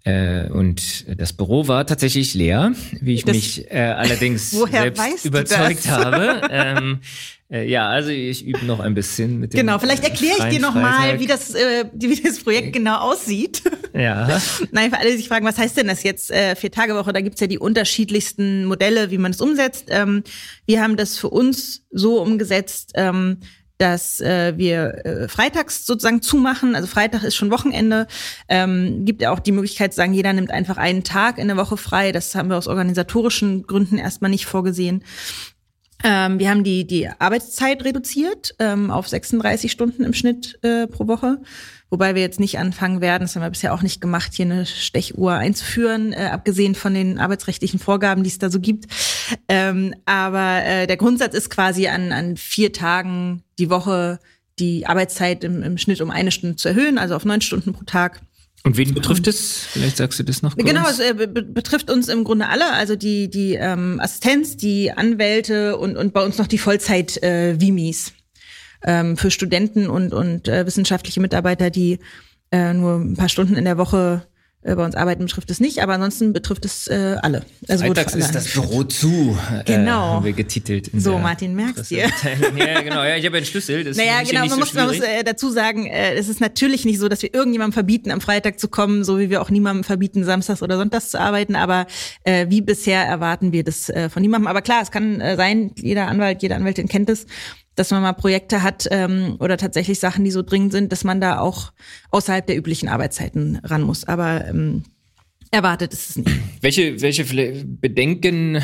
äh, 0.04 0.48
und 0.48 1.04
das 1.16 1.32
Büro 1.32 1.68
war 1.68 1.86
tatsächlich 1.86 2.34
leer, 2.34 2.72
wie 3.00 3.14
ich 3.14 3.24
das, 3.24 3.36
mich 3.36 3.70
äh, 3.70 3.78
allerdings 3.78 4.50
selbst 4.70 5.24
überzeugt 5.24 5.88
habe. 5.88 6.42
Ähm, 6.50 7.00
äh, 7.41 7.41
ja, 7.60 7.88
also 7.88 8.08
ich 8.08 8.46
übe 8.46 8.64
noch 8.64 8.80
ein 8.80 8.94
bisschen 8.94 9.38
mit 9.38 9.52
dem. 9.52 9.60
Genau, 9.60 9.78
vielleicht 9.78 10.04
erkläre 10.04 10.36
ich 10.38 10.56
dir 10.56 10.60
noch 10.60 10.74
mal, 10.74 11.20
wie 11.20 11.26
das, 11.26 11.54
äh, 11.54 11.84
wie 11.92 12.20
das 12.20 12.40
Projekt 12.40 12.72
genau 12.72 12.96
aussieht. 12.98 13.62
Ja. 13.92 14.40
Nein, 14.70 14.90
für 14.90 14.98
alle, 14.98 15.10
die 15.10 15.18
sich 15.18 15.28
fragen, 15.28 15.44
was 15.44 15.58
heißt 15.58 15.76
denn 15.76 15.86
das 15.86 16.02
jetzt 16.02 16.30
äh, 16.30 16.56
vier 16.56 16.70
Tage 16.70 16.94
Woche? 16.94 17.12
Da 17.12 17.20
gibt's 17.20 17.40
ja 17.40 17.46
die 17.46 17.58
unterschiedlichsten 17.58 18.64
Modelle, 18.64 19.10
wie 19.10 19.18
man 19.18 19.32
es 19.32 19.40
umsetzt. 19.42 19.88
Ähm, 19.88 20.22
wir 20.64 20.82
haben 20.82 20.96
das 20.96 21.18
für 21.18 21.28
uns 21.28 21.84
so 21.90 22.22
umgesetzt. 22.22 22.92
Ähm, 22.94 23.38
dass 23.82 24.20
äh, 24.20 24.56
wir 24.56 25.04
äh, 25.04 25.28
freitags 25.28 25.86
sozusagen 25.86 26.22
zumachen. 26.22 26.76
Also 26.76 26.86
Freitag 26.86 27.24
ist 27.24 27.34
schon 27.34 27.50
Wochenende. 27.50 28.06
Ähm, 28.48 29.04
gibt 29.04 29.22
ja 29.22 29.32
auch 29.32 29.40
die 29.40 29.50
Möglichkeit 29.50 29.92
zu 29.92 29.96
sagen, 29.96 30.14
jeder 30.14 30.32
nimmt 30.32 30.52
einfach 30.52 30.76
einen 30.76 31.02
Tag 31.02 31.36
in 31.36 31.48
der 31.48 31.56
Woche 31.56 31.76
frei. 31.76 32.12
Das 32.12 32.32
haben 32.36 32.48
wir 32.48 32.56
aus 32.56 32.68
organisatorischen 32.68 33.64
Gründen 33.64 33.98
erstmal 33.98 34.30
nicht 34.30 34.46
vorgesehen. 34.46 35.02
Ähm, 36.04 36.38
wir 36.38 36.50
haben 36.50 36.64
die, 36.64 36.86
die 36.86 37.08
Arbeitszeit 37.08 37.84
reduziert 37.84 38.54
ähm, 38.58 38.90
auf 38.90 39.08
36 39.08 39.70
Stunden 39.70 40.04
im 40.04 40.14
Schnitt 40.14 40.58
äh, 40.62 40.86
pro 40.86 41.06
Woche. 41.06 41.38
Wobei 41.90 42.14
wir 42.14 42.22
jetzt 42.22 42.40
nicht 42.40 42.58
anfangen 42.58 43.02
werden, 43.02 43.24
das 43.24 43.36
haben 43.36 43.42
wir 43.42 43.50
bisher 43.50 43.74
auch 43.74 43.82
nicht 43.82 44.00
gemacht, 44.00 44.32
hier 44.32 44.46
eine 44.46 44.64
Stechuhr 44.64 45.34
einzuführen, 45.34 46.12
äh, 46.12 46.30
abgesehen 46.32 46.74
von 46.74 46.94
den 46.94 47.18
arbeitsrechtlichen 47.18 47.78
Vorgaben, 47.78 48.22
die 48.22 48.30
es 48.30 48.38
da 48.38 48.50
so 48.50 48.60
gibt. 48.60 48.86
Ähm, 49.48 49.94
aber 50.06 50.64
äh, 50.64 50.86
der 50.86 50.96
Grundsatz 50.96 51.34
ist 51.34 51.50
quasi 51.50 51.88
an, 51.88 52.12
an 52.12 52.36
vier 52.36 52.72
Tagen 52.72 53.42
die 53.58 53.68
Woche 53.68 54.18
die 54.58 54.86
Arbeitszeit 54.86 55.44
im, 55.44 55.62
im 55.62 55.78
Schnitt 55.78 56.00
um 56.00 56.10
eine 56.10 56.30
Stunde 56.30 56.56
zu 56.56 56.68
erhöhen, 56.68 56.98
also 56.98 57.14
auf 57.14 57.24
neun 57.24 57.40
Stunden 57.40 57.72
pro 57.72 57.84
Tag. 57.84 58.22
Und 58.64 58.76
wen 58.76 58.94
betrifft 58.94 59.26
es? 59.26 59.66
Vielleicht 59.72 59.96
sagst 59.96 60.18
du 60.18 60.22
das 60.22 60.42
noch 60.42 60.56
kurz. 60.56 60.66
Genau, 60.66 60.88
es 60.88 61.00
äh, 61.00 61.14
betrifft 61.14 61.90
uns 61.90 62.08
im 62.08 62.22
Grunde 62.22 62.48
alle, 62.48 62.72
also 62.72 62.94
die, 62.94 63.28
die 63.28 63.54
ähm, 63.54 63.98
Assistenz, 64.00 64.56
die 64.56 64.92
Anwälte 64.92 65.76
und, 65.76 65.96
und 65.96 66.12
bei 66.12 66.24
uns 66.24 66.38
noch 66.38 66.46
die 66.46 66.58
Vollzeit-Vimis 66.58 68.12
äh, 68.82 69.00
ähm, 69.00 69.16
für 69.16 69.30
Studenten 69.30 69.88
und, 69.88 70.14
und 70.14 70.46
äh, 70.46 70.64
wissenschaftliche 70.64 71.20
Mitarbeiter, 71.20 71.70
die 71.70 71.98
äh, 72.52 72.72
nur 72.72 73.00
ein 73.00 73.16
paar 73.16 73.28
Stunden 73.28 73.56
in 73.56 73.64
der 73.64 73.78
Woche 73.78 74.26
bei 74.62 74.84
uns 74.84 74.94
arbeiten 74.94 75.24
betrifft 75.24 75.50
es 75.50 75.58
nicht, 75.58 75.82
aber 75.82 75.94
ansonsten 75.94 76.32
betrifft 76.32 76.64
es 76.64 76.86
äh, 76.86 77.16
alle. 77.20 77.42
Also 77.68 77.84
Freitags 77.84 78.14
ist 78.14 78.32
das 78.32 78.52
Büro 78.52 78.84
zu. 78.84 79.36
Äh, 79.50 79.64
genau. 79.64 79.90
Äh, 79.90 80.14
haben 80.14 80.24
wir 80.24 80.32
getitelt. 80.32 80.88
so, 80.96 81.18
Martin, 81.18 81.54
merkst 81.56 81.90
du? 81.90 81.96
ja, 81.96 82.08
genau. 82.80 83.02
Ja, 83.02 83.16
ich 83.16 83.26
habe 83.26 83.38
einen 83.38 83.46
Schlüssel. 83.46 83.82
Das 83.82 83.96
naja, 83.96 84.22
genau. 84.22 84.40
Man, 84.40 84.50
so 84.50 84.56
muss, 84.58 84.74
man 84.74 84.86
muss 84.86 85.00
äh, 85.00 85.24
dazu 85.24 85.50
sagen, 85.50 85.86
äh, 85.86 86.14
es 86.14 86.28
ist 86.28 86.40
natürlich 86.40 86.84
nicht 86.84 87.00
so, 87.00 87.08
dass 87.08 87.22
wir 87.22 87.34
irgendjemandem 87.34 87.72
verbieten, 87.72 88.12
am 88.12 88.20
Freitag 88.20 88.60
zu 88.60 88.68
kommen, 88.68 89.02
so 89.02 89.18
wie 89.18 89.30
wir 89.30 89.42
auch 89.42 89.50
niemandem 89.50 89.82
verbieten, 89.82 90.22
samstags 90.22 90.62
oder 90.62 90.76
sonntags 90.76 91.10
zu 91.10 91.18
arbeiten. 91.18 91.56
Aber 91.56 91.86
äh, 92.22 92.46
wie 92.48 92.60
bisher 92.60 93.04
erwarten 93.04 93.52
wir 93.52 93.64
das 93.64 93.88
äh, 93.88 94.08
von 94.10 94.22
niemandem. 94.22 94.46
Aber 94.46 94.62
klar, 94.62 94.82
es 94.82 94.92
kann 94.92 95.20
äh, 95.20 95.36
sein, 95.36 95.72
jeder 95.76 96.06
Anwalt, 96.06 96.42
jede 96.42 96.54
Anwältin 96.54 96.86
kennt 96.86 97.10
es 97.10 97.26
dass 97.74 97.90
man 97.90 98.02
mal 98.02 98.12
Projekte 98.12 98.62
hat 98.62 98.86
ähm, 98.90 99.36
oder 99.40 99.56
tatsächlich 99.56 99.98
Sachen, 99.98 100.24
die 100.24 100.30
so 100.30 100.42
dringend 100.42 100.72
sind, 100.72 100.92
dass 100.92 101.04
man 101.04 101.20
da 101.20 101.38
auch 101.38 101.72
außerhalb 102.10 102.46
der 102.46 102.56
üblichen 102.56 102.88
Arbeitszeiten 102.88 103.60
ran 103.64 103.82
muss. 103.82 104.04
Aber 104.04 104.46
ähm, 104.46 104.84
Erwartet 105.54 105.92
ist 105.92 106.08
es 106.08 106.16
nicht. 106.16 106.30
Welche, 106.62 107.02
welche 107.02 107.24
Bedenken 107.66 108.54
äh, 108.54 108.62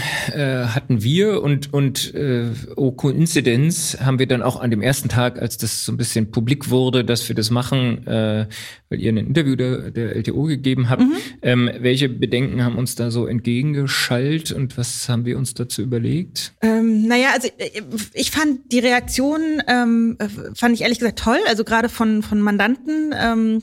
hatten 0.69 1.03
wir 1.03 1.43
und, 1.43 1.71
und 1.75 2.15
äh, 2.15 2.47
oh 2.77 2.93
Coincidence 2.93 3.99
haben 4.01 4.19
wir 4.19 4.27
dann 4.27 4.41
auch 4.41 4.59
an 4.59 4.71
dem 4.71 4.81
ersten 4.81 5.11
Tag, 5.11 5.39
als 5.39 5.59
das 5.59 5.85
so 5.85 5.93
ein 5.93 5.99
bisschen 5.99 6.31
publik 6.31 6.71
wurde, 6.71 7.05
dass 7.05 7.29
wir 7.29 7.37
das 7.37 7.51
machen, 7.51 8.07
äh, 8.07 8.47
weil 8.89 9.01
ihr 9.03 9.13
ein 9.13 9.19
Interview 9.19 9.55
der, 9.55 9.91
der 9.91 10.17
LTO 10.17 10.45
gegeben 10.45 10.89
habt. 10.89 11.03
Mhm. 11.03 11.13
Ähm, 11.43 11.71
welche 11.79 12.09
Bedenken 12.09 12.65
haben 12.65 12.77
uns 12.79 12.95
da 12.95 13.11
so 13.11 13.27
entgegengeschallt 13.27 14.51
und 14.53 14.79
was 14.79 15.11
haben 15.11 15.27
wir 15.27 15.37
uns 15.37 15.53
dazu 15.53 15.83
überlegt? 15.83 16.55
Ähm, 16.63 17.07
naja, 17.07 17.33
also 17.35 17.49
äh, 17.59 17.83
ich 18.15 18.31
fand 18.31 18.73
die 18.73 18.79
Reaktion, 18.79 19.61
ähm, 19.69 20.17
fand 20.55 20.75
ich 20.75 20.81
ehrlich 20.81 21.01
gesagt 21.01 21.19
toll, 21.19 21.41
also 21.49 21.65
gerade 21.65 21.91
von, 21.91 22.23
von 22.23 22.41
Mandanten. 22.41 23.15
Ähm, 23.15 23.61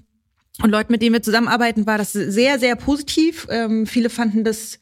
und 0.62 0.70
Leuten, 0.70 0.92
mit 0.92 1.02
denen 1.02 1.14
wir 1.14 1.22
zusammenarbeiten, 1.22 1.86
war 1.86 1.98
das 1.98 2.14
sehr, 2.14 2.60
sehr 2.60 2.76
positiv. 2.76 3.48
Ähm, 3.50 3.86
viele 3.86 4.10
fanden 4.10 4.44
das 4.44 4.80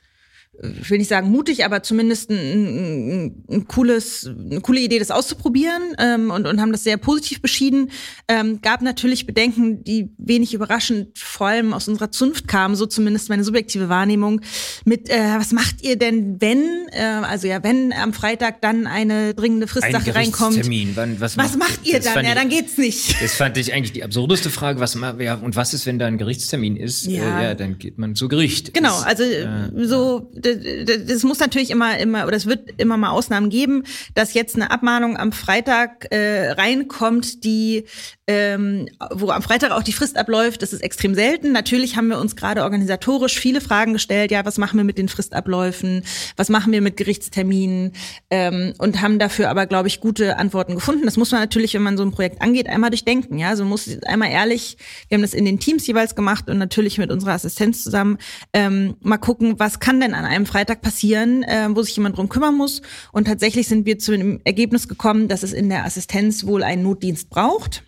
ich 0.62 0.90
will 0.90 1.00
nicht 1.00 1.08
sagen 1.08 1.32
mutig, 1.32 1.66
aber 1.66 1.82
zumindest 1.82 2.30
ein, 2.30 2.38
ein, 2.38 3.44
ein 3.50 3.68
cooles, 3.68 4.28
eine 4.28 4.62
coole 4.62 4.82
Idee, 4.82 5.00
das 5.00 5.10
auszuprobieren 5.10 5.96
ähm, 5.98 6.30
und, 6.30 6.46
und 6.46 6.62
haben 6.62 6.72
das 6.72 6.84
sehr 6.84 6.98
positiv 6.98 7.42
beschieden. 7.42 7.90
Ähm, 8.28 8.60
gab 8.62 8.84
natürlich 8.84 9.26
Bedenken, 9.26 9.84
die 9.84 10.12
wenig 10.18 10.54
überraschend 10.54 11.18
vor 11.18 11.48
allem 11.48 11.74
aus 11.74 11.88
unserer 11.88 12.12
Zunft 12.12 12.48
kamen, 12.48 12.76
so 12.76 12.86
zumindest 12.86 13.30
meine 13.30 13.44
subjektive 13.44 13.90
Wahrnehmung. 13.90 14.42
Mit 14.86 15.10
äh, 15.10 15.38
was 15.38 15.54
macht 15.54 15.82
ihr 15.82 15.98
denn, 15.98 16.40
wenn, 16.40 16.64
äh, 16.92 17.02
also 17.02 17.48
ja, 17.48 17.64
wenn 17.64 17.92
am 17.92 18.14
Freitag 18.14 18.62
dann 18.62 18.86
eine 18.86 19.34
dringende 19.34 19.66
Fristsache 19.66 20.14
reinkommt? 20.14 20.58
Wann, 20.96 21.20
was, 21.20 21.36
was 21.36 21.58
macht, 21.58 21.72
macht 21.72 21.88
ihr 21.88 22.00
dann? 22.00 22.24
Ja, 22.24 22.32
ich, 22.32 22.36
dann 22.36 22.50
geht's 22.50 22.78
nicht. 22.78 23.22
Das 23.22 23.34
fand 23.36 23.58
ich 23.58 23.74
eigentlich 23.74 23.94
die 23.94 24.04
absurdeste 24.04 24.52
Frage. 24.52 24.80
Was 24.80 24.96
ja, 25.20 25.36
und 25.36 25.56
was 25.56 25.74
ist, 25.74 25.88
wenn 25.88 25.98
da 25.98 26.06
ein 26.06 26.20
Gerichtstermin 26.20 26.78
ist? 26.78 27.06
Ja, 27.06 27.40
äh, 27.40 27.44
ja 27.44 27.56
dann 27.56 27.80
geht 27.80 27.98
man 27.98 28.16
zu 28.16 28.28
Gericht. 28.28 28.74
Genau, 28.76 29.00
also 29.00 29.24
äh, 29.24 29.70
so 29.86 30.32
das 30.44 31.24
muss 31.24 31.40
natürlich 31.40 31.72
immer, 31.72 31.98
immer, 31.98 32.28
oder 32.28 32.36
es 32.36 32.46
wird 32.46 32.70
immer 32.78 32.98
mal 32.98 33.10
Ausnahmen 33.10 33.50
geben, 33.50 33.84
dass 34.14 34.34
jetzt 34.34 34.56
eine 34.56 34.72
Abmahnung 34.72 35.18
am 35.18 35.32
Freitag 35.32 36.08
äh, 36.12 36.52
reinkommt, 36.52 37.44
die 37.44 37.86
ähm, 38.28 38.88
wo 39.12 39.30
am 39.32 39.42
Freitag 39.42 39.72
auch 39.72 39.84
die 39.84 39.92
Frist 39.92 40.18
abläuft, 40.18 40.62
das 40.62 40.72
ist 40.72 40.82
extrem 40.82 41.14
selten. 41.14 41.52
Natürlich 41.52 41.98
haben 41.98 42.08
wir 42.08 42.20
uns 42.20 42.38
gerade 42.38 42.64
organisatorisch 42.64 43.38
viele 43.38 43.60
Fragen 43.60 43.94
gestellt. 43.94 44.32
Ja, 44.32 44.46
was 44.46 44.58
machen 44.58 44.78
wir 44.78 44.86
mit 44.86 44.98
den 44.98 45.10
Fristabläufen? 45.10 46.04
Was 46.38 46.48
machen 46.48 46.72
wir 46.72 46.82
mit 46.82 46.96
Gerichtsterminen? 46.96 47.92
Ähm, 48.30 48.74
und 48.78 49.02
haben 49.02 49.20
dafür 49.20 49.50
aber, 49.50 49.66
glaube 49.66 49.90
ich, 49.90 50.00
gute 50.00 50.38
Antworten 50.38 50.76
gefunden. 50.76 51.04
Das 51.04 51.18
muss 51.18 51.32
man 51.32 51.42
natürlich, 51.42 51.74
wenn 51.74 51.84
man 51.84 51.98
so 51.98 52.04
ein 52.04 52.12
Projekt 52.12 52.42
angeht, 52.42 52.68
einmal 52.68 52.92
durchdenken. 52.92 53.40
Ja, 53.40 53.50
also 53.50 53.66
muss 53.66 53.90
einmal 54.04 54.32
ehrlich, 54.32 54.78
wir 55.10 55.16
haben 55.16 55.22
das 55.22 55.34
in 55.34 55.44
den 55.44 55.60
Teams 55.60 55.86
jeweils 55.86 56.16
gemacht 56.16 56.50
und 56.50 56.58
natürlich 56.58 56.98
mit 56.98 57.12
unserer 57.12 57.34
Assistenz 57.34 57.84
zusammen 57.84 58.18
ähm, 58.54 58.96
mal 59.02 59.18
gucken, 59.18 59.60
was 59.60 59.82
kann 59.82 60.00
denn 60.00 60.14
an 60.14 60.24
einem 60.24 60.46
Freitag 60.46 60.82
passieren, 60.82 61.44
äh, 61.44 61.68
wo 61.72 61.84
sich 61.84 61.96
jemand 61.98 62.18
drum 62.18 62.30
kümmern 62.30 62.56
muss. 62.56 62.82
Und 63.12 63.26
tatsächlich 63.26 63.68
sind 63.68 63.86
wir 63.86 64.00
zu 64.00 64.18
dem 64.18 64.40
Ergebnis 64.46 64.88
gekommen, 64.88 65.28
dass 65.28 65.44
es 65.44 65.52
in 65.52 65.68
der 65.68 65.84
Assistenz 65.84 66.46
wohl 66.46 66.64
einen 66.64 66.84
Notdienst 66.84 67.30
braucht. 67.30 67.84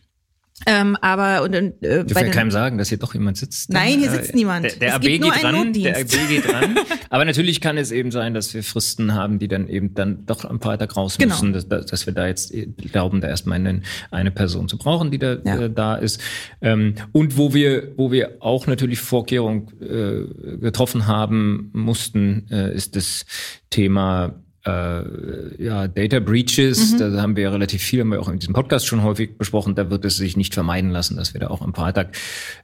Ähm, 0.65 0.97
aber 1.01 1.43
und, 1.43 1.55
und 1.55 1.83
äh, 1.83 2.03
Dürfen 2.03 2.25
wir 2.25 2.31
keinem 2.31 2.51
sagen, 2.51 2.77
dass 2.77 2.89
hier 2.89 2.97
doch 2.97 3.13
jemand 3.13 3.37
sitzt? 3.37 3.71
Nein, 3.71 3.99
hier 3.99 4.09
sitzt 4.09 4.33
äh, 4.33 4.35
niemand. 4.35 4.65
Der, 4.65 4.71
der 4.75 4.95
AB 4.95 5.01
geht 5.01 5.21
dran, 5.21 5.73
der 5.73 5.97
AB 5.97 6.29
geht 6.29 6.51
dran. 6.51 6.79
aber 7.09 7.25
natürlich 7.25 7.61
kann 7.61 7.77
es 7.77 7.91
eben 7.91 8.11
sein, 8.11 8.33
dass 8.33 8.53
wir 8.53 8.63
Fristen 8.63 9.13
haben, 9.13 9.39
die 9.39 9.47
dann 9.47 9.67
eben 9.67 9.93
dann 9.93 10.25
doch 10.25 10.45
am 10.45 10.59
Freitag 10.59 10.95
raus 10.97 11.17
genau. 11.17 11.35
müssen, 11.35 11.53
dass, 11.53 11.67
dass 11.67 12.05
wir 12.05 12.13
da 12.13 12.27
jetzt 12.27 12.53
glauben, 12.77 13.21
da 13.21 13.27
erstmal 13.27 13.59
eine, 13.59 13.81
eine 14.11 14.31
Person 14.31 14.67
zu 14.67 14.77
brauchen, 14.77 15.11
die 15.11 15.19
da 15.19 15.37
ja. 15.43 15.61
äh, 15.61 15.69
da 15.69 15.95
ist. 15.95 16.21
Ähm, 16.61 16.95
und 17.11 17.37
wo 17.37 17.53
wir 17.53 17.93
wo 17.95 18.11
wir 18.11 18.37
auch 18.39 18.67
natürlich 18.67 18.99
Vorkehrungen 18.99 19.67
äh, 19.81 20.57
getroffen 20.57 21.07
haben 21.07 21.69
mussten, 21.73 22.47
äh, 22.49 22.73
ist 22.73 22.95
das 22.95 23.25
Thema 23.69 24.44
äh, 24.65 25.63
ja, 25.63 25.87
Data 25.87 26.19
Breaches, 26.19 26.93
mhm. 26.93 26.97
da 26.97 27.21
haben 27.21 27.35
wir 27.35 27.43
ja 27.43 27.49
relativ 27.51 27.83
viel, 27.83 28.01
haben 28.01 28.11
wir 28.11 28.19
auch 28.19 28.29
in 28.29 28.39
diesem 28.39 28.53
Podcast 28.53 28.87
schon 28.87 29.03
häufig 29.03 29.37
besprochen, 29.37 29.75
da 29.75 29.89
wird 29.89 30.05
es 30.05 30.17
sich 30.17 30.37
nicht 30.37 30.53
vermeiden 30.53 30.89
lassen, 30.89 31.17
dass 31.17 31.33
wir 31.33 31.41
da 31.41 31.47
auch 31.47 31.61
am 31.61 31.73
Freitag, 31.73 32.17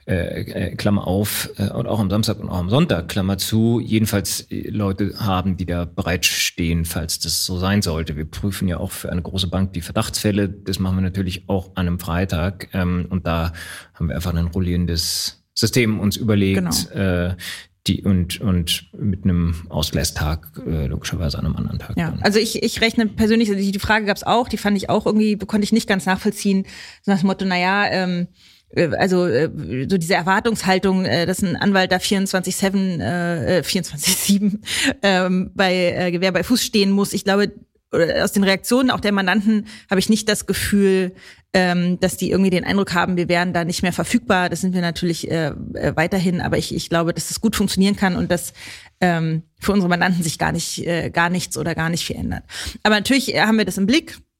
äh, 0.06 0.40
äh, 0.40 0.74
Klammer 0.74 1.06
auf, 1.06 1.50
äh, 1.58 1.70
und 1.70 1.86
auch 1.86 2.00
am 2.00 2.10
Samstag 2.10 2.40
und 2.40 2.48
auch 2.48 2.58
am 2.58 2.70
Sonntag, 2.70 3.08
Klammer 3.08 3.38
zu, 3.38 3.80
jedenfalls 3.80 4.40
äh, 4.50 4.68
Leute 4.68 5.14
haben, 5.18 5.56
die 5.56 5.66
da 5.66 5.84
bereitstehen, 5.84 6.84
falls 6.84 7.20
das 7.20 7.46
so 7.46 7.58
sein 7.58 7.82
sollte. 7.82 8.16
Wir 8.16 8.24
prüfen 8.24 8.66
ja 8.66 8.78
auch 8.78 8.90
für 8.90 9.10
eine 9.12 9.22
große 9.22 9.48
Bank 9.48 9.72
die 9.72 9.80
Verdachtsfälle, 9.80 10.48
das 10.48 10.80
machen 10.80 10.96
wir 10.96 11.02
natürlich 11.02 11.48
auch 11.48 11.70
an 11.76 11.86
einem 11.86 11.98
Freitag 12.00 12.68
ähm, 12.72 13.06
und 13.10 13.26
da 13.26 13.52
haben 13.94 14.08
wir 14.08 14.16
einfach 14.16 14.34
ein 14.34 14.46
rollierendes 14.46 15.44
System 15.54 16.00
uns 16.00 16.16
überlegt, 16.16 16.88
genau. 16.90 17.28
äh, 17.30 17.36
die 17.86 18.04
und 18.04 18.40
und 18.40 18.90
mit 18.96 19.24
einem 19.24 19.66
Ausgleichstag 19.68 20.52
äh, 20.66 20.86
logischerweise 20.86 21.38
an 21.38 21.46
einem 21.46 21.56
anderen 21.56 21.78
Tag. 21.80 21.96
Ja, 21.96 22.10
dann. 22.10 22.22
also 22.22 22.38
ich, 22.38 22.62
ich 22.62 22.80
rechne 22.80 23.06
persönlich, 23.06 23.50
also 23.50 23.60
die 23.60 23.78
Frage 23.78 24.06
gab 24.06 24.16
es 24.16 24.22
auch, 24.22 24.48
die 24.48 24.56
fand 24.56 24.76
ich 24.76 24.88
auch 24.88 25.04
irgendwie, 25.04 25.36
konnte 25.36 25.64
ich 25.64 25.72
nicht 25.72 25.88
ganz 25.88 26.06
nachvollziehen, 26.06 26.64
so 27.02 27.10
nach 27.10 27.20
dem 27.20 27.26
Motto, 27.26 27.44
naja, 27.44 27.86
ähm, 27.90 28.28
äh, 28.70 28.88
also 28.96 29.26
äh, 29.26 29.50
so 29.88 29.98
diese 29.98 30.14
Erwartungshaltung, 30.14 31.04
äh, 31.04 31.26
dass 31.26 31.42
ein 31.42 31.56
Anwalt 31.56 31.90
da 31.90 31.96
24-7 31.96 33.00
äh, 33.00 33.62
24-7 33.64 34.60
ähm, 35.02 35.50
bei 35.54 35.74
äh, 35.74 36.12
Gewehr 36.12 36.32
bei 36.32 36.44
Fuß 36.44 36.62
stehen 36.64 36.92
muss. 36.92 37.12
Ich 37.12 37.24
glaube, 37.24 37.52
aus 37.92 38.32
den 38.32 38.44
Reaktionen 38.44 38.90
auch 38.90 39.00
der 39.00 39.12
Mandanten 39.12 39.66
habe 39.90 39.98
ich 39.98 40.08
nicht 40.08 40.28
das 40.28 40.46
Gefühl, 40.46 41.12
ähm, 41.52 42.00
dass 42.00 42.16
die 42.16 42.30
irgendwie 42.30 42.50
den 42.50 42.64
Eindruck 42.64 42.94
haben, 42.94 43.16
wir 43.16 43.28
wären 43.28 43.52
da 43.52 43.64
nicht 43.64 43.82
mehr 43.82 43.92
verfügbar. 43.92 44.48
Das 44.48 44.62
sind 44.62 44.74
wir 44.74 44.80
natürlich 44.80 45.30
äh, 45.30 45.48
äh, 45.74 45.94
weiterhin, 45.94 46.40
aber 46.40 46.56
ich, 46.56 46.74
ich 46.74 46.88
glaube, 46.88 47.12
dass 47.12 47.28
das 47.28 47.40
gut 47.40 47.56
funktionieren 47.56 47.96
kann 47.96 48.16
und 48.16 48.30
dass 48.30 48.54
ähm, 49.00 49.42
für 49.60 49.72
unsere 49.72 49.90
Mandanten 49.90 50.22
sich 50.22 50.38
gar 50.38 50.52
nicht, 50.52 50.86
äh, 50.86 51.10
gar 51.10 51.28
nichts 51.28 51.58
oder 51.58 51.74
gar 51.74 51.90
nicht 51.90 52.06
viel 52.06 52.16
ändert. 52.16 52.44
Aber 52.82 52.94
natürlich 52.94 53.34
haben 53.38 53.58
wir 53.58 53.66
das 53.66 53.76
im 53.76 53.86
Blick 53.86 54.16
äh, 54.16 54.31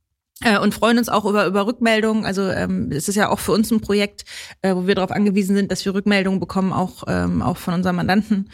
und 0.60 0.74
freuen 0.74 0.98
uns 0.98 1.08
auch 1.08 1.24
über, 1.24 1.46
über 1.46 1.66
Rückmeldungen. 1.66 2.24
Also 2.24 2.48
ähm, 2.48 2.90
es 2.92 3.08
ist 3.08 3.16
ja 3.16 3.28
auch 3.28 3.38
für 3.38 3.52
uns 3.52 3.70
ein 3.70 3.80
Projekt, 3.80 4.24
äh, 4.62 4.74
wo 4.74 4.86
wir 4.86 4.94
darauf 4.94 5.10
angewiesen 5.10 5.56
sind, 5.56 5.70
dass 5.70 5.84
wir 5.84 5.94
Rückmeldungen 5.94 6.40
bekommen, 6.40 6.72
auch, 6.72 7.04
ähm, 7.06 7.42
auch 7.42 7.56
von 7.56 7.74
unseren 7.74 7.96
Mandanten 7.96 8.48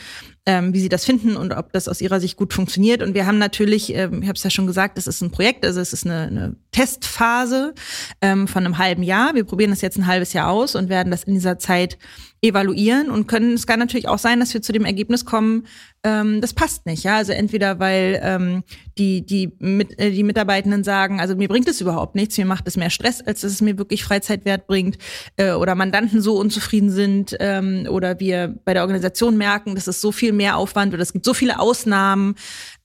ähm, 0.48 0.72
wie 0.72 0.80
sie 0.80 0.88
das 0.88 1.04
finden 1.04 1.36
und 1.36 1.52
ob 1.52 1.74
das 1.74 1.88
aus 1.88 2.00
ihrer 2.00 2.20
Sicht 2.20 2.38
gut 2.38 2.54
funktioniert. 2.54 3.02
Und 3.02 3.12
wir 3.12 3.26
haben 3.26 3.36
natürlich, 3.36 3.94
ähm, 3.94 4.22
ich 4.22 4.28
habe 4.28 4.36
es 4.36 4.42
ja 4.42 4.48
schon 4.48 4.66
gesagt, 4.66 4.96
es 4.96 5.06
ist 5.06 5.20
ein 5.20 5.30
Projekt, 5.30 5.62
also 5.66 5.78
es 5.78 5.92
ist 5.92 6.06
eine, 6.06 6.22
eine 6.22 6.56
Testphase 6.72 7.74
ähm, 8.22 8.48
von 8.48 8.64
einem 8.64 8.78
halben 8.78 9.02
Jahr. 9.02 9.34
Wir 9.34 9.44
probieren 9.44 9.70
das 9.70 9.82
jetzt 9.82 9.98
ein 9.98 10.06
halbes 10.06 10.32
Jahr 10.32 10.48
aus 10.48 10.74
und 10.74 10.88
werden 10.88 11.10
das 11.10 11.24
in 11.24 11.34
dieser 11.34 11.58
Zeit 11.58 11.98
evaluieren 12.40 13.10
und 13.10 13.26
können, 13.26 13.54
es 13.54 13.66
kann 13.66 13.80
natürlich 13.80 14.08
auch 14.08 14.18
sein, 14.18 14.38
dass 14.38 14.54
wir 14.54 14.62
zu 14.62 14.72
dem 14.72 14.84
Ergebnis 14.84 15.24
kommen, 15.24 15.66
ähm, 16.04 16.40
das 16.40 16.54
passt 16.54 16.86
nicht. 16.86 17.02
Ja, 17.02 17.16
also 17.16 17.32
entweder 17.32 17.80
weil 17.80 18.20
ähm, 18.22 18.62
die 18.96 19.26
die 19.26 19.52
mit, 19.58 19.98
äh, 19.98 20.10
die 20.10 20.22
Mitarbeitenden 20.22 20.84
sagen, 20.84 21.20
also 21.20 21.34
mir 21.34 21.48
bringt 21.48 21.68
es 21.68 21.80
überhaupt 21.80 22.14
nichts, 22.14 22.38
mir 22.38 22.44
macht 22.44 22.68
es 22.68 22.76
mehr 22.76 22.90
Stress, 22.90 23.20
als 23.20 23.40
dass 23.40 23.52
es 23.52 23.60
mir 23.60 23.78
wirklich 23.78 24.04
Freizeitwert 24.04 24.68
bringt, 24.68 24.98
äh, 25.36 25.52
oder 25.52 25.74
Mandanten 25.74 26.20
so 26.20 26.38
unzufrieden 26.38 26.90
sind, 26.90 27.36
ähm, 27.40 27.86
oder 27.90 28.20
wir 28.20 28.54
bei 28.64 28.72
der 28.72 28.82
Organisation 28.82 29.36
merken, 29.36 29.74
dass 29.74 29.88
es 29.88 30.00
so 30.00 30.12
viel 30.12 30.32
mehr 30.32 30.56
Aufwand 30.56 30.94
oder 30.94 31.02
es 31.02 31.12
gibt 31.12 31.24
so 31.24 31.34
viele 31.34 31.58
Ausnahmen, 31.58 32.36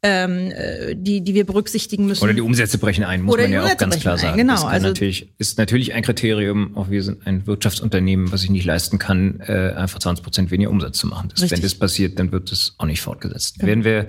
ähm, 0.04 0.52
äh, 0.52 0.96
die, 0.96 1.24
die 1.24 1.34
wir 1.34 1.46
berücksichtigen 1.46 2.06
müssen. 2.06 2.24
Oder 2.24 2.34
die 2.34 2.42
Umsätze 2.42 2.78
brechen 2.78 3.06
ein, 3.06 3.22
muss 3.22 3.34
Oder 3.34 3.44
man 3.44 3.54
ja 3.54 3.66
auch 3.66 3.78
ganz 3.78 4.00
klar 4.00 4.18
sagen. 4.18 4.34
Ein, 4.34 4.48
genau, 4.48 4.66
also 4.66 4.88
natürlich, 4.88 5.34
ist 5.38 5.58
natürlich 5.58 5.94
ein 5.94 6.04
Kriterium, 6.04 6.76
auch 6.76 6.90
wir 6.90 7.02
sind 7.02 7.26
ein 7.26 7.48
Wirtschaftsunternehmen, 7.48 8.32
was 8.32 8.42
sich 8.42 8.50
nicht 8.50 8.66
leisten 8.66 9.00
kann, 9.00 9.40
äh, 9.40 9.74
einfach 9.76 10.00
20 10.00 10.22
Prozent 10.22 10.52
weniger 10.52 10.70
Umsatz 10.70 10.98
zu 10.98 11.08
machen. 11.08 11.30
Das, 11.34 11.50
wenn 11.50 11.62
das 11.62 11.76
passiert, 11.76 12.20
dann 12.20 12.34
wird 12.34 12.52
es 12.52 12.76
auch 12.78 12.86
nicht 12.86 13.02
fortgesetzt. 13.02 13.58
Ja. 13.62 13.68
Werden 13.68 13.86
wir 13.86 14.08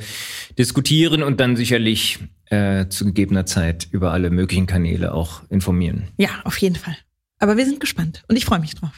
diskutieren 0.59 1.23
und 1.23 1.39
dann 1.39 1.55
sicherlich 1.55 2.19
äh, 2.47 2.89
zu 2.89 3.05
gegebener 3.05 3.47
Zeit 3.47 3.87
über 3.93 4.13
alle 4.13 4.31
möglichen 4.31 4.67
Kanäle 4.67 5.15
auch 5.15 5.43
informieren. 5.49 6.09
Ja, 6.19 6.31
auf 6.43 6.59
jeden 6.59 6.77
Fall. 6.77 6.97
Aber 7.39 7.57
wir 7.57 7.65
sind 7.65 7.79
gespannt 7.79 8.25
und 8.29 8.37
ich 8.37 8.45
freue 8.45 8.59
mich 8.59 8.75
drauf. 8.75 8.93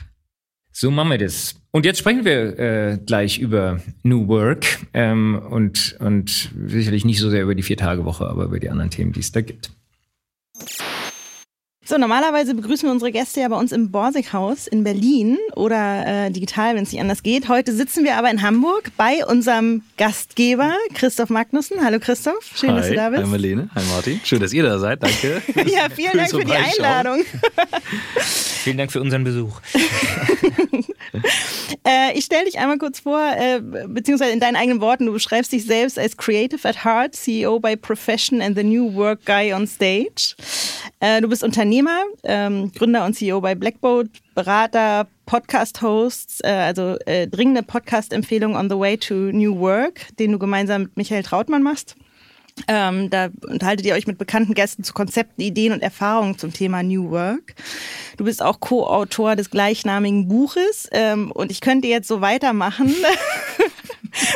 So 0.78 0.90
machen 0.90 1.08
wir 1.08 1.16
das. 1.16 1.54
Und 1.70 1.86
jetzt 1.86 2.00
sprechen 2.00 2.26
wir 2.26 2.58
äh, 2.58 2.98
gleich 2.98 3.38
über 3.38 3.80
New 4.02 4.28
Work 4.28 4.66
ähm, 4.92 5.40
und, 5.48 5.96
und 6.00 6.50
sicherlich 6.66 7.06
nicht 7.06 7.18
so 7.18 7.30
sehr 7.30 7.44
über 7.44 7.54
die 7.54 7.62
Vier-Tage-Woche, 7.62 8.26
aber 8.26 8.44
über 8.44 8.60
die 8.60 8.68
anderen 8.68 8.90
Themen, 8.90 9.12
die 9.12 9.20
es 9.20 9.32
da 9.32 9.40
gibt. 9.40 9.70
So, 11.88 11.98
normalerweise 11.98 12.56
begrüßen 12.56 12.88
wir 12.88 12.92
unsere 12.92 13.12
Gäste 13.12 13.42
ja 13.42 13.48
bei 13.48 13.56
uns 13.56 13.70
im 13.70 13.92
Borsighaus 13.92 14.66
in 14.66 14.82
Berlin 14.82 15.38
oder 15.54 16.26
äh, 16.26 16.30
digital, 16.32 16.74
wenn 16.74 16.82
es 16.82 16.90
nicht 16.90 17.00
anders 17.00 17.22
geht. 17.22 17.48
Heute 17.48 17.72
sitzen 17.72 18.02
wir 18.02 18.16
aber 18.16 18.28
in 18.28 18.42
Hamburg 18.42 18.90
bei 18.96 19.24
unserem 19.24 19.82
Gastgeber 19.96 20.74
Christoph 20.94 21.30
Magnussen. 21.30 21.84
Hallo 21.84 22.00
Christoph, 22.00 22.50
schön, 22.56 22.70
Hi, 22.70 22.76
dass 22.78 22.88
du 22.88 22.94
da 22.96 23.10
bist. 23.10 23.22
Hi 23.22 23.28
Marlene, 23.28 23.70
hi 23.72 23.84
Martin. 23.94 24.20
Schön, 24.24 24.40
dass 24.40 24.52
ihr 24.52 24.64
da 24.64 24.80
seid. 24.80 25.00
Danke. 25.00 25.40
ja, 25.70 25.88
vielen 25.88 26.16
Dank 26.16 26.30
für 26.30 26.44
die 26.44 26.54
Einladung. 26.54 27.24
Vielen 28.66 28.78
Dank 28.78 28.90
für 28.90 29.00
unseren 29.00 29.22
Besuch. 29.22 29.60
äh, 31.86 32.18
ich 32.18 32.24
stelle 32.24 32.46
dich 32.46 32.58
einmal 32.58 32.78
kurz 32.78 32.98
vor, 32.98 33.20
äh, 33.38 33.60
beziehungsweise 33.60 34.32
in 34.32 34.40
deinen 34.40 34.56
eigenen 34.56 34.80
Worten. 34.80 35.06
Du 35.06 35.12
beschreibst 35.12 35.52
dich 35.52 35.64
selbst 35.64 36.00
als 36.00 36.16
Creative 36.16 36.68
at 36.68 36.84
Heart, 36.84 37.14
CEO 37.14 37.60
by 37.60 37.76
Profession 37.76 38.42
and 38.42 38.56
the 38.56 38.64
New 38.64 38.92
Work 38.96 39.24
Guy 39.24 39.52
on 39.52 39.68
Stage. 39.68 40.34
Äh, 40.98 41.20
du 41.20 41.28
bist 41.28 41.44
Unternehmer, 41.44 41.75
ähm, 42.24 42.72
Gründer 42.72 43.04
und 43.04 43.14
CEO 43.14 43.40
bei 43.40 43.54
Blackboat, 43.54 44.08
Berater, 44.34 45.06
Podcast-Hosts, 45.26 46.40
äh, 46.42 46.48
also 46.48 46.96
äh, 47.06 47.26
dringende 47.26 47.62
Podcast-Empfehlung 47.62 48.56
on 48.56 48.70
the 48.70 48.78
way 48.78 48.96
to 48.96 49.14
New 49.14 49.58
Work, 49.58 50.16
den 50.18 50.32
du 50.32 50.38
gemeinsam 50.38 50.82
mit 50.82 50.96
Michael 50.96 51.22
Trautmann 51.22 51.62
machst. 51.62 51.96
Ähm, 52.68 53.10
da 53.10 53.28
unterhaltet 53.46 53.84
ihr 53.84 53.94
euch 53.94 54.06
mit 54.06 54.16
bekannten 54.16 54.54
Gästen 54.54 54.82
zu 54.82 54.94
Konzepten, 54.94 55.42
Ideen 55.42 55.72
und 55.72 55.82
Erfahrungen 55.82 56.38
zum 56.38 56.52
Thema 56.52 56.82
New 56.82 57.10
Work. 57.10 57.54
Du 58.16 58.24
bist 58.24 58.42
auch 58.42 58.60
Co-Autor 58.60 59.36
des 59.36 59.50
gleichnamigen 59.50 60.26
Buches 60.26 60.88
ähm, 60.92 61.30
und 61.32 61.50
ich 61.50 61.60
könnte 61.60 61.88
jetzt 61.88 62.08
so 62.08 62.22
weitermachen. 62.22 62.94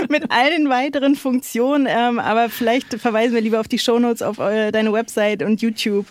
mit 0.09 0.31
all 0.31 0.51
den 0.51 0.69
weiteren 0.69 1.17
Funktionen, 1.17 1.87
ähm, 1.89 2.19
aber 2.19 2.51
vielleicht 2.51 3.01
verweisen 3.01 3.35
wir 3.35 3.41
lieber 3.41 3.61
auf 3.61 3.69
die 3.69 3.79
Shownotes, 3.79 4.23
auf 4.23 4.39
eure, 4.39 4.73
deine 4.73 4.93
Website 4.93 5.43
und 5.43 5.63
YouTube. 5.63 6.07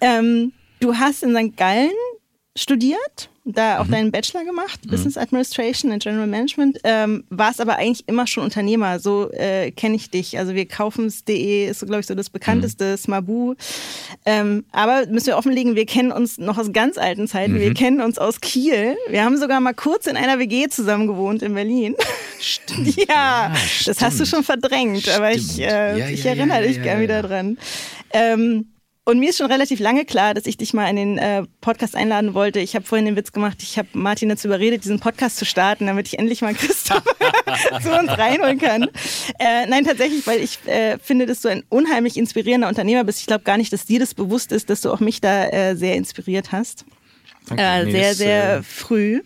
Ähm, 0.00 0.52
du 0.80 0.96
hast 0.96 1.22
in 1.22 1.34
St. 1.34 1.56
Gallen 1.56 1.92
studiert 2.56 3.30
da 3.44 3.80
auch 3.80 3.86
mhm. 3.86 3.90
deinen 3.90 4.10
Bachelor 4.10 4.44
gemacht, 4.44 4.84
mhm. 4.84 4.90
Business 4.90 5.16
Administration 5.16 5.92
and 5.92 6.02
General 6.02 6.26
Management, 6.26 6.78
ähm, 6.84 7.24
warst 7.30 7.60
aber 7.60 7.76
eigentlich 7.76 8.06
immer 8.08 8.26
schon 8.26 8.44
Unternehmer. 8.44 8.98
So 9.00 9.30
äh, 9.32 9.70
kenne 9.70 9.96
ich 9.96 10.10
dich. 10.10 10.38
Also 10.38 10.54
wir 10.54 10.66
kaufen's.de 10.66 11.68
ist, 11.68 11.80
so, 11.80 11.86
glaube 11.86 12.00
ich, 12.00 12.06
so 12.06 12.14
das 12.14 12.30
bekannteste, 12.30 12.92
mhm. 12.92 12.96
Smabu. 12.96 13.54
Ähm, 14.26 14.64
aber 14.72 15.06
müssen 15.06 15.28
wir 15.28 15.38
offenlegen, 15.38 15.74
wir 15.74 15.86
kennen 15.86 16.12
uns 16.12 16.38
noch 16.38 16.58
aus 16.58 16.72
ganz 16.72 16.98
alten 16.98 17.28
Zeiten. 17.28 17.54
Mhm. 17.54 17.60
Wir 17.60 17.74
kennen 17.74 18.00
uns 18.00 18.18
aus 18.18 18.40
Kiel. 18.40 18.96
Wir 19.08 19.24
haben 19.24 19.38
sogar 19.38 19.60
mal 19.60 19.74
kurz 19.74 20.06
in 20.06 20.16
einer 20.16 20.38
WG 20.38 20.68
zusammen 20.68 21.06
gewohnt 21.06 21.42
in 21.42 21.54
Berlin. 21.54 21.96
Stimmt. 22.40 22.96
ja, 22.96 23.04
ja 23.08 23.50
das 23.52 23.70
stimmt. 23.70 24.02
hast 24.02 24.20
du 24.20 24.26
schon 24.26 24.44
verdrängt, 24.44 25.02
stimmt. 25.02 25.16
aber 25.16 25.32
ich, 25.32 25.58
äh, 25.58 25.98
ja, 25.98 26.08
ich 26.08 26.24
ja, 26.24 26.30
erinnere 26.30 26.66
dich 26.66 26.82
gern 26.82 27.00
wieder 27.00 27.22
dran. 27.22 27.58
Ähm, 28.12 28.66
und 29.10 29.18
mir 29.18 29.30
ist 29.30 29.38
schon 29.38 29.50
relativ 29.50 29.80
lange 29.80 30.04
klar, 30.04 30.34
dass 30.34 30.46
ich 30.46 30.56
dich 30.56 30.72
mal 30.72 30.88
in 30.88 30.96
den 30.96 31.18
äh, 31.18 31.42
Podcast 31.60 31.96
einladen 31.96 32.32
wollte. 32.32 32.60
Ich 32.60 32.76
habe 32.76 32.84
vorhin 32.84 33.06
den 33.06 33.16
Witz 33.16 33.32
gemacht, 33.32 33.58
ich 33.60 33.76
habe 33.76 33.88
Martin 33.92 34.28
dazu 34.28 34.46
überredet, 34.46 34.84
diesen 34.84 35.00
Podcast 35.00 35.36
zu 35.36 35.44
starten, 35.44 35.86
damit 35.86 36.06
ich 36.06 36.18
endlich 36.18 36.42
mal 36.42 36.54
Christoph 36.54 37.02
zu 37.82 37.98
uns 37.98 38.10
reinholen 38.10 38.58
kann. 38.58 38.84
Äh, 39.38 39.66
nein, 39.66 39.84
tatsächlich, 39.84 40.26
weil 40.26 40.40
ich 40.40 40.64
äh, 40.66 40.98
finde, 40.98 41.26
dass 41.26 41.40
du 41.40 41.48
ein 41.48 41.64
unheimlich 41.68 42.16
inspirierender 42.16 42.68
Unternehmer 42.68 43.02
bist. 43.02 43.20
Ich 43.20 43.26
glaube 43.26 43.42
gar 43.42 43.56
nicht, 43.56 43.72
dass 43.72 43.84
dir 43.84 43.98
das 43.98 44.14
bewusst 44.14 44.52
ist, 44.52 44.70
dass 44.70 44.80
du 44.80 44.92
auch 44.92 45.00
mich 45.00 45.20
da 45.20 45.48
äh, 45.48 45.74
sehr 45.74 45.96
inspiriert 45.96 46.52
hast. 46.52 46.84
Äh, 47.56 47.84
nee, 47.84 47.90
sehr, 47.92 48.14
sehr 48.14 48.56
äh, 48.56 48.62
früh. 48.62 49.22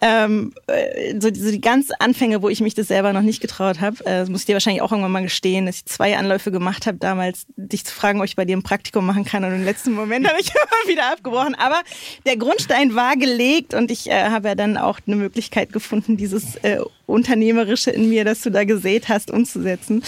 Ähm, 0.00 0.52
äh, 0.66 1.18
so, 1.20 1.28
so, 1.32 1.50
die 1.50 1.60
ganz 1.60 1.90
Anfänge, 1.98 2.42
wo 2.42 2.48
ich 2.48 2.60
mich 2.60 2.74
das 2.74 2.88
selber 2.88 3.12
noch 3.12 3.22
nicht 3.22 3.40
getraut 3.40 3.80
habe, 3.80 4.04
äh, 4.06 4.24
muss 4.26 4.40
ich 4.40 4.46
dir 4.46 4.54
wahrscheinlich 4.54 4.82
auch 4.82 4.92
irgendwann 4.92 5.12
mal 5.12 5.22
gestehen, 5.22 5.66
dass 5.66 5.76
ich 5.76 5.86
zwei 5.86 6.16
Anläufe 6.16 6.50
gemacht 6.50 6.86
habe, 6.86 6.98
damals 6.98 7.46
dich 7.56 7.84
zu 7.84 7.94
fragen, 7.94 8.20
ob 8.20 8.26
ich 8.26 8.36
bei 8.36 8.44
dir 8.44 8.56
ein 8.56 8.62
Praktikum 8.62 9.06
machen 9.06 9.24
kann. 9.24 9.44
Und 9.44 9.54
im 9.54 9.64
letzten 9.64 9.92
Moment 9.92 10.26
habe 10.28 10.40
ich 10.40 10.50
immer 10.50 10.92
wieder 10.92 11.12
abgebrochen. 11.12 11.54
Aber 11.54 11.82
der 12.26 12.36
Grundstein 12.36 12.94
war 12.94 13.16
gelegt 13.16 13.74
und 13.74 13.90
ich 13.90 14.10
äh, 14.10 14.30
habe 14.30 14.48
ja 14.48 14.54
dann 14.54 14.76
auch 14.76 15.00
eine 15.06 15.16
Möglichkeit 15.16 15.72
gefunden, 15.72 16.16
dieses 16.16 16.56
äh, 16.56 16.78
Unternehmerische 17.06 17.90
in 17.90 18.08
mir, 18.08 18.24
das 18.24 18.40
du 18.40 18.50
da 18.50 18.64
gesät 18.64 19.08
hast, 19.08 19.30
umzusetzen. 19.30 20.02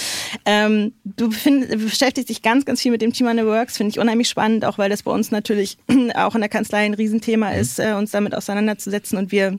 Ähm, 0.44 0.92
du 1.04 1.28
befind, 1.28 1.68
beschäftigst 1.68 2.28
dich 2.28 2.42
ganz, 2.42 2.64
ganz 2.64 2.80
viel 2.80 2.90
mit 2.90 3.02
dem 3.02 3.12
Thema 3.12 3.34
New 3.34 3.46
Works, 3.46 3.76
finde 3.76 3.90
ich 3.90 3.98
unheimlich 3.98 4.28
spannend, 4.28 4.64
auch 4.64 4.78
weil 4.78 4.90
das 4.90 5.02
bei 5.02 5.10
uns 5.10 5.30
natürlich 5.30 5.78
auch 6.14 6.34
in 6.34 6.40
der 6.40 6.48
Kanzlei 6.48 6.84
ein 6.84 6.94
Riesenthema 6.94 7.52
mhm. 7.52 7.60
ist, 7.60 7.78
äh, 7.78 7.92
uns 7.92 8.10
damit 8.10 8.34
auseinanderzusetzen 8.34 9.18
und 9.18 9.32
wir 9.32 9.58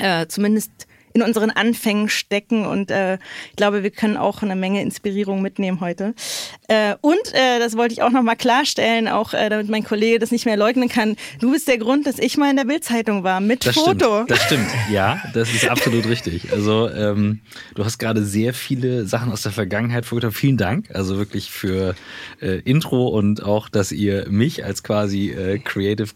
äh, 0.00 0.26
zumindest 0.26 0.85
in 1.16 1.22
unseren 1.22 1.50
Anfängen 1.50 2.10
stecken 2.10 2.66
und 2.66 2.90
äh, 2.90 3.14
ich 3.50 3.56
glaube, 3.56 3.82
wir 3.82 3.90
können 3.90 4.18
auch 4.18 4.42
eine 4.42 4.54
Menge 4.54 4.82
Inspirierung 4.82 5.40
mitnehmen 5.40 5.80
heute. 5.80 6.14
Äh, 6.68 6.94
und 7.00 7.16
äh, 7.32 7.58
das 7.58 7.74
wollte 7.74 7.94
ich 7.94 8.02
auch 8.02 8.10
nochmal 8.10 8.36
klarstellen, 8.36 9.08
auch 9.08 9.32
äh, 9.32 9.48
damit 9.48 9.70
mein 9.70 9.82
Kollege 9.82 10.18
das 10.18 10.30
nicht 10.30 10.44
mehr 10.44 10.58
leugnen 10.58 10.90
kann. 10.90 11.16
Du 11.40 11.52
bist 11.52 11.68
der 11.68 11.78
Grund, 11.78 12.06
dass 12.06 12.18
ich 12.18 12.36
mal 12.36 12.50
in 12.50 12.56
der 12.56 12.66
Bildzeitung 12.66 13.24
war 13.24 13.40
mit 13.40 13.64
das 13.64 13.76
Foto. 13.76 14.24
Stimmt, 14.24 14.30
das 14.30 14.42
stimmt, 14.42 14.68
ja, 14.90 15.22
das 15.32 15.54
ist 15.54 15.66
absolut 15.68 16.06
richtig. 16.06 16.52
Also 16.52 16.90
ähm, 16.90 17.40
du 17.74 17.84
hast 17.86 17.96
gerade 17.96 18.22
sehr 18.22 18.52
viele 18.52 19.06
Sachen 19.06 19.32
aus 19.32 19.40
der 19.40 19.52
Vergangenheit 19.52 20.04
vorgetragen. 20.04 20.34
Vielen 20.34 20.56
Dank, 20.58 20.90
also 20.94 21.16
wirklich 21.16 21.50
für 21.50 21.94
äh, 22.42 22.60
Intro 22.60 23.08
und 23.08 23.42
auch, 23.42 23.70
dass 23.70 23.90
ihr 23.90 24.28
mich 24.28 24.66
als 24.66 24.82
quasi 24.82 25.30
äh, 25.30 25.58
Creative 25.60 26.10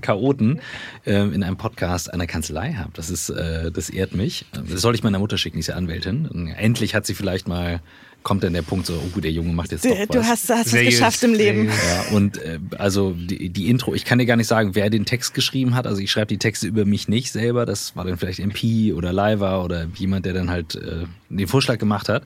Chaoten 0.00 0.60
äh, 1.04 1.12
in 1.12 1.42
einem 1.42 1.58
Podcast 1.58 2.10
einer 2.14 2.26
Kanzlei 2.26 2.76
habt. 2.78 2.96
Das 2.96 3.10
ist, 3.10 3.28
äh, 3.28 3.70
das 3.70 3.90
ehrt 3.90 4.14
mich 4.14 4.29
nicht. 4.30 4.46
Das 4.52 4.80
soll 4.80 4.94
ich 4.94 5.02
meiner 5.02 5.18
Mutter 5.18 5.38
schicken, 5.38 5.56
die 5.56 5.60
ist 5.60 5.66
ja 5.66 5.74
Anwältin. 5.74 6.26
Und 6.26 6.48
endlich 6.48 6.94
hat 6.94 7.06
sie 7.06 7.14
vielleicht 7.14 7.48
mal 7.48 7.80
kommt 8.22 8.44
dann 8.44 8.52
der 8.52 8.60
Punkt 8.60 8.84
so, 8.84 8.92
oh, 9.16 9.20
der 9.20 9.32
Junge 9.32 9.54
macht 9.54 9.72
jetzt 9.72 9.86
doch 9.86 9.98
was. 9.98 10.08
Du 10.08 10.22
hast, 10.22 10.50
hast 10.50 10.74
es 10.74 10.84
geschafft 10.84 11.22
im 11.22 11.32
Leben. 11.32 11.68
Ja, 11.68 12.14
und 12.14 12.36
äh, 12.36 12.58
also 12.76 13.12
die, 13.12 13.48
die 13.48 13.70
Intro, 13.70 13.94
ich 13.94 14.04
kann 14.04 14.18
dir 14.18 14.26
gar 14.26 14.36
nicht 14.36 14.46
sagen, 14.46 14.74
wer 14.74 14.90
den 14.90 15.06
Text 15.06 15.32
geschrieben 15.32 15.74
hat. 15.74 15.86
Also 15.86 16.02
ich 16.02 16.10
schreibe 16.10 16.26
die 16.26 16.36
Texte 16.36 16.66
über 16.66 16.84
mich 16.84 17.08
nicht 17.08 17.32
selber. 17.32 17.64
Das 17.64 17.96
war 17.96 18.04
dann 18.04 18.18
vielleicht 18.18 18.38
MP 18.38 18.92
oder 18.92 19.14
Liva 19.14 19.64
oder 19.64 19.86
jemand, 19.96 20.26
der 20.26 20.34
dann 20.34 20.50
halt 20.50 20.74
äh, 20.74 21.06
den 21.30 21.48
Vorschlag 21.48 21.78
gemacht 21.78 22.10
hat. 22.10 22.24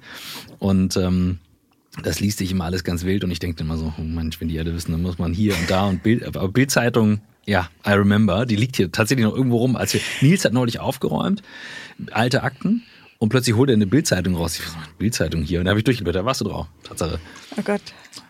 Und 0.58 0.96
ähm, 0.96 1.38
das 2.02 2.18
liest 2.18 2.38
sich 2.38 2.50
immer 2.50 2.64
alles 2.64 2.82
ganz 2.82 3.04
wild 3.04 3.22
und 3.22 3.30
ich 3.30 3.38
denke 3.38 3.62
immer 3.62 3.76
so, 3.76 3.92
oh 3.96 4.02
Mensch, 4.02 4.40
wenn 4.40 4.48
die 4.48 4.58
alle 4.58 4.74
wissen, 4.74 4.90
dann 4.90 5.02
muss 5.02 5.18
man 5.18 5.32
hier 5.32 5.54
und 5.56 5.70
da 5.70 5.84
und 5.84 6.02
Bild, 6.02 6.24
aber 6.26 6.48
Bildzeitung, 6.48 7.20
ja, 7.46 7.68
I 7.86 7.90
remember, 7.90 8.46
die 8.46 8.56
liegt 8.56 8.76
hier 8.76 8.90
tatsächlich 8.90 9.26
noch 9.26 9.34
irgendwo 9.34 9.58
rum. 9.58 9.76
Als 9.76 9.94
wir, 9.94 10.00
Nils 10.20 10.44
hat 10.44 10.52
neulich 10.52 10.80
aufgeräumt 10.80 11.42
alte 12.10 12.42
Akten 12.42 12.82
und 13.18 13.28
plötzlich 13.28 13.56
holt 13.56 13.70
er 13.70 13.74
eine 13.74 13.86
Bildzeitung 13.86 14.34
raus. 14.36 14.58
Ich 14.58 14.66
eine 14.66 14.86
Bildzeitung 14.98 15.42
hier? 15.42 15.60
Und 15.60 15.66
da 15.66 15.70
habe 15.70 15.80
ich 15.80 15.84
durchgeblättert, 15.84 16.22
da 16.22 16.26
warst 16.26 16.40
du 16.40 16.44
drauf. 16.46 16.66
Tatsache. 16.82 17.18
Oh 17.56 17.62
Gott. 17.62 17.82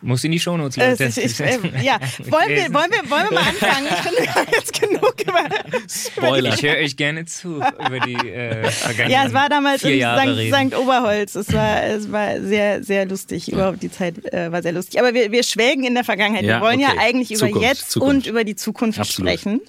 Muss 0.03 0.25
in 0.25 0.33
die 0.33 0.40
Shownotes, 0.40 0.77
Leute. 0.77 1.05
Äh, 1.05 1.09
ich, 1.09 1.40
äh, 1.40 1.59
ja, 1.83 1.99
wollen 2.29 2.49
wir, 2.49 2.73
wollen, 2.75 2.90
wir, 2.90 3.11
wollen 3.11 3.25
wir 3.31 3.33
mal 3.33 3.49
anfangen? 3.49 3.87
Ich 3.88 3.97
finde, 3.97 4.23
wir 4.23 4.35
haben 4.35 4.47
jetzt 4.53 4.81
genug 4.81 5.14
über... 5.20 5.44
Spoiler. 5.88 6.55
Ich 6.55 6.62
höre 6.62 6.77
euch 6.77 6.97
gerne 6.97 7.25
zu 7.25 7.57
über 7.57 8.01
die 8.01 8.14
äh, 8.14 8.70
vergangenen 8.70 9.11
Ja, 9.11 9.27
es 9.27 9.33
war 9.33 9.49
damals 9.49 9.83
in 9.85 10.01
St. 10.01 10.55
St. 10.55 10.77
Oberholz. 10.77 11.35
Es 11.35 11.53
war, 11.53 11.83
es 11.85 12.11
war 12.11 12.40
sehr, 12.40 12.83
sehr 12.83 13.07
lustig. 13.07 13.51
Überhaupt 13.51 13.83
die 13.83 13.90
Zeit 13.90 14.25
äh, 14.33 14.51
war 14.53 14.62
sehr 14.62 14.73
lustig. 14.73 15.01
Aber 15.01 15.14
wir, 15.14 15.33
wir 15.33 15.42
schwelgen 15.42 15.85
in 15.85 15.94
der 15.94 16.05
Vergangenheit. 16.05 16.44
Ja, 16.44 16.59
wir 16.59 16.66
wollen 16.66 16.81
okay. 16.81 16.94
ja 16.97 17.03
eigentlich 17.03 17.29
Zukunft, 17.29 17.57
über 17.57 17.66
jetzt 17.66 17.90
Zukunft. 17.90 18.14
und 18.14 18.27
über 18.27 18.44
die 18.44 18.57
Zukunft 18.57 18.99
Absolut. 18.99 19.31
sprechen. 19.31 19.61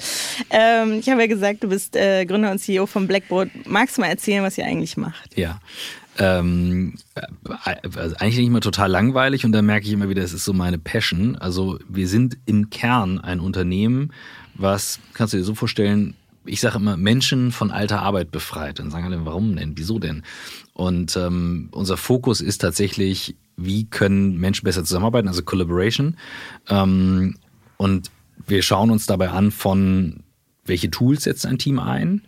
Ähm, 0.49 0.99
ich 0.99 1.09
habe 1.09 1.21
ja 1.21 1.27
gesagt, 1.27 1.63
du 1.63 1.69
bist 1.69 1.95
äh, 1.95 2.25
Gründer 2.25 2.51
und 2.51 2.59
CEO 2.59 2.85
von 2.85 3.07
Blackboard. 3.07 3.49
Magst 3.65 3.97
du 3.97 4.01
mal 4.01 4.07
erzählen, 4.07 4.43
was 4.43 4.57
ihr 4.57 4.65
eigentlich 4.65 4.97
macht? 4.97 5.37
Ja. 5.37 5.59
Ähm, 6.17 6.95
also 7.63 8.15
eigentlich 8.17 8.37
nicht 8.37 8.47
immer 8.47 8.61
total 8.61 8.89
langweilig 8.89 9.45
und 9.45 9.51
da 9.51 9.61
merke 9.61 9.85
ich 9.85 9.93
immer 9.93 10.09
wieder, 10.09 10.23
es 10.23 10.33
ist 10.33 10.45
so 10.45 10.53
meine 10.53 10.77
Passion. 10.77 11.35
Also 11.35 11.77
wir 11.89 12.07
sind 12.07 12.37
im 12.45 12.69
Kern 12.69 13.19
ein 13.19 13.39
Unternehmen, 13.39 14.11
was, 14.53 14.99
kannst 15.13 15.33
du 15.33 15.37
dir 15.37 15.43
so 15.43 15.55
vorstellen, 15.55 16.15
ich 16.45 16.61
sage 16.61 16.77
immer, 16.77 16.95
Menschen 16.95 17.51
von 17.51 17.71
alter 17.71 18.01
Arbeit 18.01 18.31
befreit. 18.31 18.79
Dann 18.79 18.91
sagen 18.91 19.05
alle, 19.05 19.25
warum 19.25 19.55
denn? 19.55 19.73
Wieso 19.75 19.99
denn? 19.99 20.23
Und 20.73 21.17
ähm, 21.17 21.69
unser 21.71 21.97
Fokus 21.97 22.41
ist 22.41 22.59
tatsächlich, 22.59 23.35
wie 23.57 23.85
können 23.85 24.37
Menschen 24.37 24.63
besser 24.63 24.83
zusammenarbeiten, 24.83 25.27
also 25.27 25.43
Collaboration. 25.43 26.17
Ähm, 26.69 27.35
und 27.77 28.11
wir 28.45 28.61
schauen 28.61 28.91
uns 28.91 29.05
dabei 29.05 29.29
an 29.29 29.51
von, 29.51 30.23
welche 30.65 30.91
Tools 30.91 31.23
setzt 31.23 31.45
ein 31.45 31.57
Team 31.57 31.79
ein, 31.79 32.21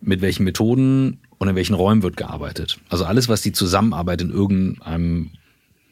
mit 0.00 0.20
welchen 0.20 0.44
Methoden 0.44 1.20
und 1.42 1.48
in 1.48 1.56
welchen 1.56 1.74
Räumen 1.74 2.04
wird 2.04 2.16
gearbeitet. 2.16 2.78
Also 2.88 3.04
alles, 3.04 3.28
was 3.28 3.42
die 3.42 3.50
Zusammenarbeit 3.50 4.20
in 4.20 4.30
irgendeinem 4.30 5.30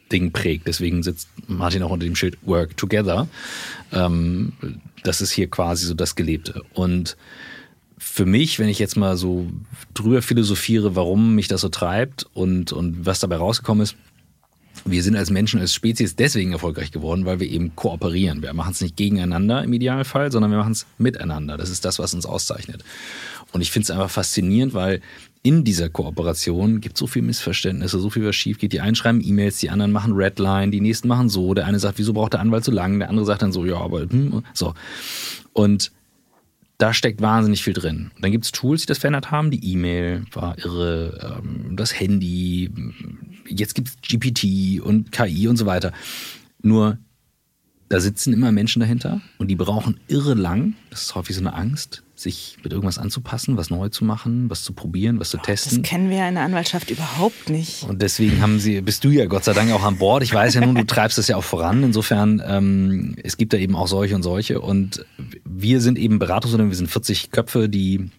Ding 0.09 0.31
prägt. 0.31 0.65
Deswegen 0.65 1.03
sitzt 1.03 1.27
Martin 1.45 1.83
auch 1.83 1.89
unter 1.89 2.05
dem 2.05 2.15
Schild 2.15 2.37
Work 2.43 2.77
Together. 2.77 3.27
Ähm, 3.91 4.53
das 5.03 5.19
ist 5.19 5.31
hier 5.31 5.49
quasi 5.49 5.87
so 5.87 5.93
das 5.93 6.15
Gelebte. 6.15 6.63
Und 6.73 7.17
für 7.97 8.25
mich, 8.25 8.59
wenn 8.59 8.69
ich 8.69 8.79
jetzt 8.79 8.95
mal 8.95 9.17
so 9.17 9.45
drüber 9.93 10.21
philosophiere, 10.21 10.95
warum 10.95 11.35
mich 11.35 11.49
das 11.49 11.59
so 11.59 11.67
treibt 11.67 12.25
und, 12.33 12.71
und 12.71 13.05
was 13.05 13.19
dabei 13.19 13.35
rausgekommen 13.35 13.83
ist, 13.83 13.97
wir 14.85 15.03
sind 15.03 15.15
als 15.15 15.29
Menschen, 15.29 15.59
als 15.59 15.73
Spezies 15.73 16.15
deswegen 16.15 16.53
erfolgreich 16.53 16.91
geworden, 16.91 17.25
weil 17.25 17.39
wir 17.39 17.49
eben 17.49 17.75
kooperieren. 17.75 18.41
Wir 18.41 18.53
machen 18.53 18.71
es 18.71 18.81
nicht 18.81 18.97
gegeneinander 18.97 19.63
im 19.63 19.73
Idealfall, 19.73 20.31
sondern 20.31 20.51
wir 20.51 20.57
machen 20.57 20.71
es 20.71 20.85
miteinander. 20.97 21.57
Das 21.57 21.69
ist 21.69 21.85
das, 21.85 21.99
was 21.99 22.13
uns 22.13 22.25
auszeichnet. 22.25 22.83
Und 23.51 23.61
ich 23.61 23.71
finde 23.71 23.83
es 23.85 23.91
einfach 23.91 24.09
faszinierend, 24.09 24.73
weil 24.73 25.01
in 25.43 25.63
dieser 25.63 25.89
Kooperation 25.89 26.81
gibt 26.81 26.95
es 26.95 26.99
so 26.99 27.07
viel 27.07 27.21
Missverständnisse, 27.23 27.99
so 27.99 28.09
viel, 28.09 28.25
was 28.25 28.35
schief 28.35 28.59
geht. 28.59 28.73
Die 28.73 28.81
einen 28.81 28.95
schreiben 28.95 29.21
E-Mails, 29.23 29.57
die 29.57 29.69
anderen 29.69 29.91
machen 29.91 30.13
Redline, 30.13 30.71
die 30.71 30.81
nächsten 30.81 31.07
machen 31.07 31.29
so. 31.29 31.53
Der 31.53 31.65
eine 31.65 31.79
sagt, 31.79 31.97
wieso 31.97 32.13
braucht 32.13 32.33
der 32.33 32.39
Anwalt 32.39 32.63
so 32.63 32.71
lange? 32.71 32.99
Der 32.99 33.09
andere 33.09 33.25
sagt 33.25 33.41
dann 33.41 33.51
so, 33.51 33.65
ja, 33.65 33.77
aber 33.77 34.01
hm, 34.01 34.43
so. 34.53 34.73
Und 35.53 35.91
da 36.81 36.93
steckt 36.93 37.21
wahnsinnig 37.21 37.63
viel 37.63 37.73
drin. 37.73 38.11
Und 38.15 38.23
dann 38.23 38.31
gibt 38.31 38.45
es 38.45 38.51
Tools, 38.51 38.81
die 38.81 38.87
das 38.87 38.97
verändert 38.97 39.29
haben. 39.29 39.51
Die 39.51 39.63
E-Mail 39.71 40.25
war 40.31 40.57
irre, 40.57 41.41
ähm, 41.43 41.75
das 41.75 41.99
Handy, 41.99 42.71
jetzt 43.47 43.75
gibt 43.75 43.89
es 43.89 43.97
GPT 44.01 44.81
und 44.81 45.11
KI 45.11 45.47
und 45.47 45.57
so 45.57 45.67
weiter. 45.67 45.91
Nur 46.63 46.97
da 47.89 47.99
sitzen 47.99 48.33
immer 48.33 48.51
Menschen 48.51 48.79
dahinter 48.79 49.21
und 49.37 49.49
die 49.49 49.55
brauchen 49.55 49.99
irre 50.07 50.33
lang, 50.33 50.73
das 50.89 51.03
ist 51.03 51.15
häufig 51.15 51.35
so 51.35 51.41
eine 51.41 51.53
Angst, 51.53 52.03
sich 52.21 52.57
mit 52.63 52.71
irgendwas 52.71 52.97
anzupassen, 52.97 53.57
was 53.57 53.69
neu 53.69 53.89
zu 53.89 54.05
machen, 54.05 54.49
was 54.49 54.63
zu 54.63 54.73
probieren, 54.73 55.19
was 55.19 55.29
zu 55.29 55.37
testen. 55.37 55.81
Das 55.81 55.89
kennen 55.89 56.09
wir 56.09 56.17
ja 56.17 56.29
in 56.29 56.35
der 56.35 56.43
Anwaltschaft 56.43 56.91
überhaupt 56.91 57.49
nicht. 57.49 57.83
Und 57.83 58.01
deswegen 58.01 58.41
haben 58.41 58.59
sie, 58.59 58.81
bist 58.81 59.03
du 59.03 59.09
ja 59.09 59.25
Gott 59.25 59.43
sei 59.43 59.53
Dank 59.53 59.71
auch 59.71 59.83
an 59.83 59.97
Bord. 59.97 60.23
Ich 60.23 60.33
weiß 60.33 60.53
ja 60.53 60.61
nun, 60.61 60.75
du 60.75 60.85
treibst 60.85 61.17
das 61.17 61.27
ja 61.27 61.37
auch 61.37 61.43
voran. 61.43 61.83
Insofern, 61.83 62.41
ähm, 62.45 63.15
es 63.23 63.37
gibt 63.37 63.53
da 63.53 63.57
eben 63.57 63.75
auch 63.75 63.87
solche 63.87 64.15
und 64.15 64.23
solche. 64.23 64.61
Und 64.61 65.05
wir 65.45 65.81
sind 65.81 65.97
eben 65.97 66.19
Beratungsunternehmen, 66.19 66.71
wir 66.71 66.77
sind 66.77 66.91
40 66.91 67.31
Köpfe, 67.31 67.69
die 67.69 68.09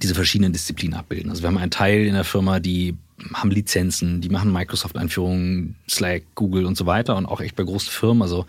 diese 0.00 0.14
verschiedenen 0.14 0.52
Disziplinen 0.52 0.98
abbilden. 0.98 1.30
Also 1.30 1.42
wir 1.42 1.48
haben 1.48 1.58
einen 1.58 1.70
Teil 1.70 2.06
in 2.06 2.14
der 2.14 2.24
Firma, 2.24 2.60
die 2.60 2.94
haben 3.34 3.50
Lizenzen, 3.50 4.20
die 4.20 4.28
machen 4.28 4.52
Microsoft-Einführungen, 4.52 5.76
Slack, 5.88 6.22
Google 6.34 6.66
und 6.66 6.76
so 6.76 6.86
weiter 6.86 7.16
und 7.16 7.26
auch 7.26 7.40
echt 7.40 7.56
bei 7.56 7.62
großen 7.62 7.90
Firmen, 7.90 8.22
also 8.22 8.46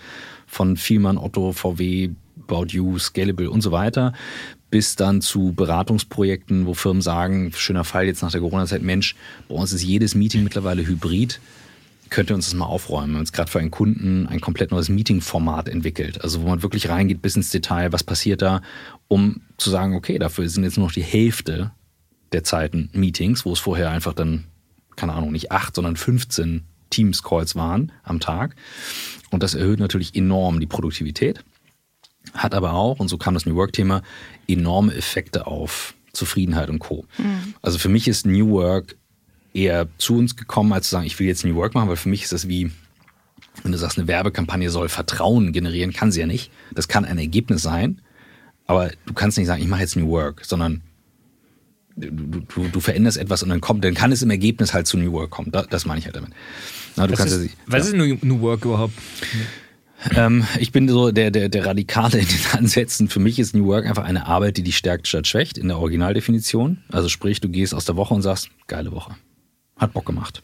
von 0.47 0.77
Vielmann, 0.77 1.17
Otto, 1.17 1.51
VW, 1.51 2.11
About 2.47 2.67
You, 2.67 2.97
Scalable 2.97 3.49
und 3.49 3.61
so 3.61 3.71
weiter, 3.71 4.13
bis 4.73 4.95
dann 4.95 5.21
zu 5.21 5.53
Beratungsprojekten, 5.53 6.65
wo 6.65 6.73
Firmen 6.73 7.03
sagen, 7.03 7.51
schöner 7.55 7.83
Fall 7.83 8.07
jetzt 8.07 8.23
nach 8.23 8.31
der 8.31 8.41
Corona-Zeit, 8.41 8.81
Mensch, 8.81 9.15
bei 9.47 9.53
uns 9.53 9.71
ist 9.71 9.83
jedes 9.83 10.15
Meeting 10.15 10.43
mittlerweile 10.43 10.83
hybrid, 10.83 11.39
könnt 12.09 12.31
ihr 12.31 12.35
uns 12.35 12.45
das 12.45 12.55
mal 12.55 12.65
aufräumen. 12.65 13.09
Wir 13.09 13.13
haben 13.13 13.19
uns 13.19 13.31
gerade 13.31 13.51
für 13.51 13.59
einen 13.59 13.69
Kunden 13.69 14.25
ein 14.25 14.41
komplett 14.41 14.71
neues 14.71 14.89
Meeting-Format 14.89 15.69
entwickelt. 15.69 16.23
Also 16.23 16.41
wo 16.41 16.47
man 16.47 16.63
wirklich 16.63 16.89
reingeht 16.89 17.21
bis 17.21 17.35
ins 17.35 17.51
Detail, 17.51 17.91
was 17.91 18.03
passiert 18.03 18.41
da, 18.41 18.63
um 19.07 19.41
zu 19.57 19.69
sagen, 19.69 19.93
okay, 19.93 20.17
dafür 20.17 20.49
sind 20.49 20.63
jetzt 20.63 20.77
nur 20.77 20.87
noch 20.87 20.93
die 20.93 21.03
Hälfte 21.03 21.69
der 22.31 22.43
Zeiten 22.43 22.89
Meetings, 22.93 23.45
wo 23.45 23.53
es 23.53 23.59
vorher 23.59 23.91
einfach 23.91 24.13
dann 24.13 24.45
keine 24.95 25.13
Ahnung, 25.13 25.33
nicht 25.33 25.51
acht, 25.51 25.75
sondern 25.75 25.97
15 25.97 26.63
Teams-Calls 26.89 27.55
waren 27.55 27.91
am 28.01 28.19
Tag. 28.19 28.55
Und 29.29 29.43
das 29.43 29.53
erhöht 29.53 29.79
natürlich 29.79 30.15
enorm 30.15 30.59
die 30.59 30.65
Produktivität, 30.65 31.43
hat 32.33 32.53
aber 32.53 32.73
auch, 32.73 32.99
und 32.99 33.07
so 33.07 33.17
kam 33.17 33.33
das 33.33 33.45
New 33.45 33.55
Work-Thema, 33.55 34.01
enorme 34.47 34.93
Effekte 34.95 35.47
auf 35.47 35.93
Zufriedenheit 36.13 36.69
und 36.69 36.79
Co. 36.79 37.05
Mhm. 37.17 37.55
Also 37.61 37.77
für 37.77 37.89
mich 37.89 38.07
ist 38.07 38.25
New 38.25 38.49
Work 38.51 38.95
eher 39.53 39.87
zu 39.97 40.15
uns 40.17 40.35
gekommen, 40.35 40.73
als 40.73 40.87
zu 40.87 40.91
sagen, 40.91 41.05
ich 41.05 41.19
will 41.19 41.27
jetzt 41.27 41.45
New 41.45 41.55
Work 41.55 41.75
machen, 41.75 41.89
weil 41.89 41.95
für 41.95 42.09
mich 42.09 42.23
ist 42.23 42.31
das 42.31 42.47
wie, 42.47 42.71
wenn 43.61 43.71
du 43.71 43.77
sagst, 43.77 43.97
eine 43.97 44.07
Werbekampagne 44.07 44.69
soll 44.69 44.89
Vertrauen 44.89 45.53
generieren, 45.53 45.93
kann 45.93 46.11
sie 46.11 46.21
ja 46.21 46.25
nicht. 46.25 46.51
Das 46.71 46.87
kann 46.87 47.05
ein 47.05 47.17
Ergebnis 47.17 47.61
sein, 47.61 48.01
aber 48.65 48.91
du 49.05 49.13
kannst 49.13 49.37
nicht 49.37 49.47
sagen, 49.47 49.61
ich 49.61 49.67
mache 49.67 49.81
jetzt 49.81 49.95
New 49.95 50.09
Work, 50.09 50.43
sondern 50.45 50.81
du, 51.95 52.09
du, 52.09 52.67
du 52.67 52.79
veränderst 52.79 53.17
etwas 53.17 53.43
und 53.43 53.49
dann 53.49 53.61
kommt, 53.61 53.83
dann 53.83 53.93
kann 53.93 54.11
es 54.11 54.21
im 54.21 54.29
Ergebnis 54.29 54.73
halt 54.73 54.87
zu 54.87 54.97
New 54.97 55.11
Work 55.11 55.31
kommen. 55.31 55.51
Das, 55.51 55.67
das 55.67 55.85
meine 55.85 55.99
ich 55.99 56.05
halt 56.05 56.15
damit. 56.15 56.31
Na, 56.95 57.09
was 57.09 57.31
ist, 57.31 57.43
ja, 57.43 57.49
was 57.67 57.87
ist 57.87 57.95
New, 57.95 58.17
New 58.21 58.41
Work 58.41 58.65
überhaupt? 58.65 58.93
Ähm, 60.15 60.45
ich 60.59 60.71
bin 60.71 60.87
so 60.89 61.11
der, 61.11 61.31
der, 61.31 61.49
der 61.49 61.65
Radikale 61.65 62.19
in 62.19 62.27
den 62.27 62.57
Ansätzen. 62.57 63.09
Für 63.09 63.19
mich 63.19 63.39
ist 63.39 63.55
New 63.55 63.65
Work 63.67 63.85
einfach 63.85 64.03
eine 64.03 64.27
Arbeit, 64.27 64.57
die 64.57 64.63
dich 64.63 64.77
stärkt 64.77 65.07
statt 65.07 65.27
schwächt 65.27 65.57
in 65.57 65.67
der 65.67 65.77
Originaldefinition. 65.79 66.83
Also 66.91 67.09
sprich, 67.09 67.41
du 67.41 67.49
gehst 67.49 67.73
aus 67.73 67.85
der 67.85 67.95
Woche 67.95 68.13
und 68.13 68.21
sagst, 68.21 68.49
geile 68.67 68.91
Woche. 68.91 69.15
Hat 69.77 69.93
Bock 69.93 70.05
gemacht. 70.05 70.41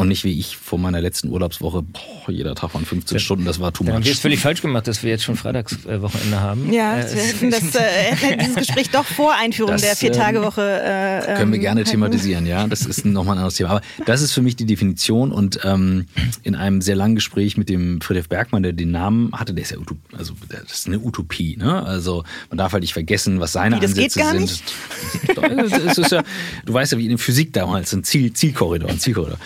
Und 0.00 0.08
nicht 0.08 0.24
wie 0.24 0.32
ich 0.32 0.56
vor 0.56 0.78
meiner 0.78 1.02
letzten 1.02 1.28
Urlaubswoche, 1.28 1.82
boah, 1.82 2.30
jeder 2.30 2.54
Tag 2.54 2.72
waren 2.72 2.86
15 2.86 3.16
das, 3.16 3.22
Stunden, 3.22 3.44
das 3.44 3.60
war 3.60 3.70
too 3.70 3.84
much. 3.84 3.92
Haben 3.92 4.04
wir 4.06 4.12
es 4.12 4.18
völlig 4.18 4.40
falsch 4.40 4.62
gemacht, 4.62 4.88
dass 4.88 5.02
wir 5.02 5.10
jetzt 5.10 5.24
schon 5.24 5.36
Freitagswochenende 5.36 6.40
haben. 6.40 6.72
Ja, 6.72 7.00
äh, 7.00 7.14
wir 7.14 7.22
hätten 7.22 7.50
das, 7.50 7.74
äh, 7.74 8.36
dieses 8.40 8.56
Gespräch 8.56 8.88
doch 8.88 9.04
vor 9.04 9.34
Einführung 9.34 9.72
das, 9.72 9.82
der 9.82 9.96
Vier-Tage-Woche. 9.96 10.62
Äh, 10.62 11.34
können 11.34 11.52
wir 11.52 11.56
ähm, 11.56 11.60
gerne 11.60 11.84
thematisieren, 11.84 12.46
ja. 12.46 12.66
Das 12.66 12.86
ist 12.86 13.04
nochmal 13.04 13.34
ein 13.34 13.40
anderes 13.40 13.56
Thema. 13.56 13.72
Aber 13.72 13.82
das 14.06 14.22
ist 14.22 14.32
für 14.32 14.40
mich 14.40 14.56
die 14.56 14.64
Definition 14.64 15.32
und 15.32 15.60
ähm, 15.64 16.06
in 16.44 16.54
einem 16.54 16.80
sehr 16.80 16.96
langen 16.96 17.16
Gespräch 17.16 17.58
mit 17.58 17.68
dem 17.68 18.00
Friedrich 18.00 18.30
Bergmann, 18.30 18.62
der 18.62 18.72
den 18.72 18.92
Namen 18.92 19.30
hatte, 19.34 19.52
der 19.52 19.64
ist 19.64 19.70
ja 19.70 19.76
Utop 19.76 19.98
also 20.16 20.32
das 20.48 20.78
ist 20.78 20.86
eine 20.86 20.98
Utopie, 20.98 21.58
ne? 21.58 21.82
Also 21.82 22.24
man 22.48 22.56
darf 22.56 22.72
halt 22.72 22.80
nicht 22.80 22.94
vergessen, 22.94 23.38
was 23.38 23.52
seine 23.52 23.76
Wie, 23.76 23.80
das 23.80 23.90
Ansätze 23.90 24.18
geht 24.18 24.24
gar 24.24 24.32
sind. 24.32 24.40
Nicht? 24.40 25.82
es 25.88 25.98
ist 25.98 26.10
ja, 26.10 26.22
du 26.64 26.72
weißt 26.72 26.92
ja, 26.92 26.98
wie 26.98 27.04
in 27.04 27.10
der 27.10 27.18
Physik 27.18 27.52
damals, 27.52 27.92
ein 27.92 28.02
Ziel, 28.02 28.32
Zielkorridor, 28.32 28.88
ein 28.88 28.98
Zielkorridor 28.98 29.38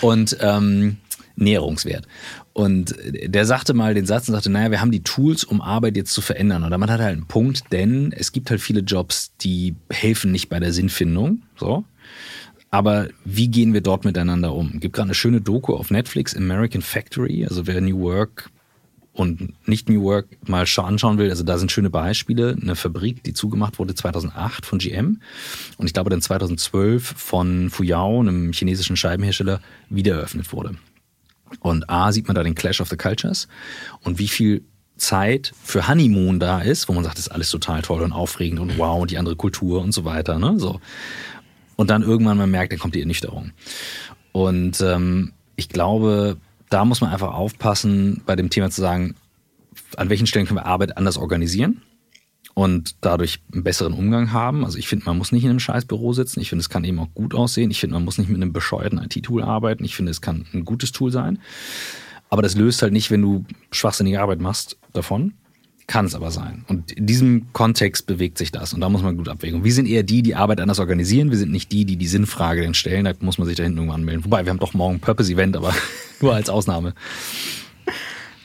und 0.00 0.36
ähm, 0.40 0.96
Näherungswert. 1.36 2.06
Und 2.52 2.94
der 3.04 3.46
sagte 3.46 3.72
mal 3.72 3.94
den 3.94 4.06
Satz 4.06 4.28
und 4.28 4.34
sagte, 4.34 4.50
naja, 4.50 4.70
wir 4.70 4.80
haben 4.80 4.90
die 4.90 5.02
Tools, 5.02 5.44
um 5.44 5.60
Arbeit 5.60 5.96
jetzt 5.96 6.12
zu 6.12 6.20
verändern. 6.20 6.64
Und 6.64 6.70
damit 6.70 6.90
hat 6.90 7.00
er 7.00 7.06
halt 7.06 7.16
einen 7.16 7.26
Punkt, 7.26 7.72
denn 7.72 8.12
es 8.16 8.32
gibt 8.32 8.50
halt 8.50 8.60
viele 8.60 8.80
Jobs, 8.80 9.32
die 9.40 9.74
helfen 9.90 10.32
nicht 10.32 10.48
bei 10.48 10.60
der 10.60 10.72
Sinnfindung. 10.72 11.42
So. 11.56 11.84
Aber 12.70 13.08
wie 13.24 13.48
gehen 13.48 13.72
wir 13.72 13.80
dort 13.80 14.04
miteinander 14.04 14.54
um? 14.54 14.72
Es 14.74 14.80
gibt 14.80 14.94
gerade 14.94 15.08
eine 15.08 15.14
schöne 15.14 15.40
Doku 15.40 15.74
auf 15.74 15.90
Netflix, 15.90 16.36
American 16.36 16.82
Factory. 16.82 17.44
Also 17.46 17.66
wer 17.66 17.80
New 17.80 18.00
Work 18.00 18.50
und 19.12 19.54
nicht 19.68 19.88
New 19.88 20.02
Work 20.02 20.26
mal 20.48 20.64
anschauen 20.76 21.18
will, 21.18 21.28
also 21.28 21.44
da 21.44 21.58
sind 21.58 21.70
schöne 21.70 21.90
Beispiele. 21.90 22.56
Eine 22.60 22.76
Fabrik, 22.76 23.22
die 23.22 23.34
zugemacht 23.34 23.78
wurde 23.78 23.94
2008 23.94 24.64
von 24.64 24.78
GM 24.78 25.20
und 25.76 25.86
ich 25.86 25.92
glaube 25.92 26.10
dann 26.10 26.22
2012 26.22 27.14
von 27.16 27.70
Fuyao, 27.70 28.20
einem 28.20 28.52
chinesischen 28.52 28.96
Scheibenhersteller, 28.96 29.60
wieder 29.90 30.14
eröffnet 30.16 30.52
wurde. 30.52 30.76
Und 31.60 31.90
A, 31.90 32.12
sieht 32.12 32.28
man 32.28 32.34
da 32.34 32.42
den 32.42 32.54
Clash 32.54 32.80
of 32.80 32.88
the 32.88 32.96
Cultures 32.96 33.48
und 34.02 34.18
wie 34.18 34.28
viel 34.28 34.64
Zeit 34.96 35.52
für 35.62 35.88
Honeymoon 35.88 36.38
da 36.38 36.60
ist, 36.60 36.88
wo 36.88 36.92
man 36.92 37.04
sagt, 37.04 37.18
das 37.18 37.26
ist 37.26 37.32
alles 37.32 37.50
total 37.50 37.82
toll 37.82 38.02
und 38.02 38.12
aufregend 38.12 38.60
und 38.60 38.78
wow 38.78 39.02
und 39.02 39.10
die 39.10 39.18
andere 39.18 39.36
Kultur 39.36 39.82
und 39.82 39.92
so 39.92 40.04
weiter. 40.04 40.38
Ne? 40.38 40.58
So. 40.58 40.80
Und 41.76 41.90
dann 41.90 42.02
irgendwann 42.02 42.38
man 42.38 42.50
merkt, 42.50 42.72
dann 42.72 42.78
kommt 42.78 42.94
die 42.94 43.00
Ernüchterung. 43.00 43.50
Und 44.30 44.80
ähm, 44.80 45.32
ich 45.56 45.68
glaube, 45.68 46.36
da 46.72 46.84
muss 46.84 47.00
man 47.00 47.10
einfach 47.10 47.34
aufpassen, 47.34 48.22
bei 48.26 48.36
dem 48.36 48.50
Thema 48.50 48.70
zu 48.70 48.80
sagen, 48.80 49.14
an 49.96 50.08
welchen 50.10 50.26
Stellen 50.26 50.46
können 50.46 50.58
wir 50.58 50.66
Arbeit 50.66 50.96
anders 50.96 51.18
organisieren 51.18 51.82
und 52.54 52.96
dadurch 53.00 53.40
einen 53.52 53.62
besseren 53.62 53.92
Umgang 53.92 54.32
haben. 54.32 54.64
Also 54.64 54.78
ich 54.78 54.88
finde, 54.88 55.06
man 55.06 55.18
muss 55.18 55.32
nicht 55.32 55.44
in 55.44 55.50
einem 55.50 55.60
Scheißbüro 55.60 56.12
sitzen. 56.12 56.40
Ich 56.40 56.48
finde, 56.50 56.60
es 56.60 56.68
kann 56.68 56.84
eben 56.84 56.98
auch 56.98 57.12
gut 57.14 57.34
aussehen. 57.34 57.70
Ich 57.70 57.80
finde, 57.80 57.94
man 57.94 58.04
muss 58.04 58.18
nicht 58.18 58.28
mit 58.28 58.40
einem 58.40 58.52
bescheuerten 58.52 58.98
IT-Tool 58.98 59.42
arbeiten. 59.42 59.84
Ich 59.84 59.96
finde, 59.96 60.10
es 60.10 60.20
kann 60.20 60.46
ein 60.52 60.64
gutes 60.64 60.92
Tool 60.92 61.10
sein. 61.10 61.38
Aber 62.28 62.42
das 62.42 62.56
löst 62.56 62.82
halt 62.82 62.92
nicht, 62.92 63.10
wenn 63.10 63.22
du 63.22 63.44
schwachsinnige 63.70 64.20
Arbeit 64.20 64.40
machst, 64.40 64.78
davon. 64.92 65.34
Kann 65.92 66.06
es 66.06 66.14
aber 66.14 66.30
sein. 66.30 66.64
Und 66.68 66.90
in 66.92 67.04
diesem 67.04 67.52
Kontext 67.52 68.06
bewegt 68.06 68.38
sich 68.38 68.50
das. 68.50 68.72
Und 68.72 68.80
da 68.80 68.88
muss 68.88 69.02
man 69.02 69.14
gut 69.18 69.28
abwägen. 69.28 69.62
wir 69.62 69.74
sind 69.74 69.86
eher 69.86 70.02
die, 70.02 70.22
die 70.22 70.34
Arbeit 70.34 70.58
anders 70.58 70.78
organisieren. 70.78 71.30
Wir 71.30 71.36
sind 71.36 71.52
nicht 71.52 71.70
die, 71.70 71.84
die 71.84 71.96
die 71.96 72.06
Sinnfrage 72.06 72.62
dann 72.62 72.72
stellen. 72.72 73.04
Da 73.04 73.12
muss 73.20 73.36
man 73.36 73.46
sich 73.46 73.58
da 73.58 73.62
hinten 73.62 73.76
irgendwann 73.76 74.00
anmelden. 74.00 74.24
Wobei, 74.24 74.46
wir 74.46 74.48
haben 74.48 74.58
doch 74.58 74.72
morgen 74.72 74.94
ein 74.94 75.00
Purpose-Event, 75.00 75.54
aber 75.54 75.74
nur 76.22 76.34
als 76.34 76.48
Ausnahme. 76.48 76.94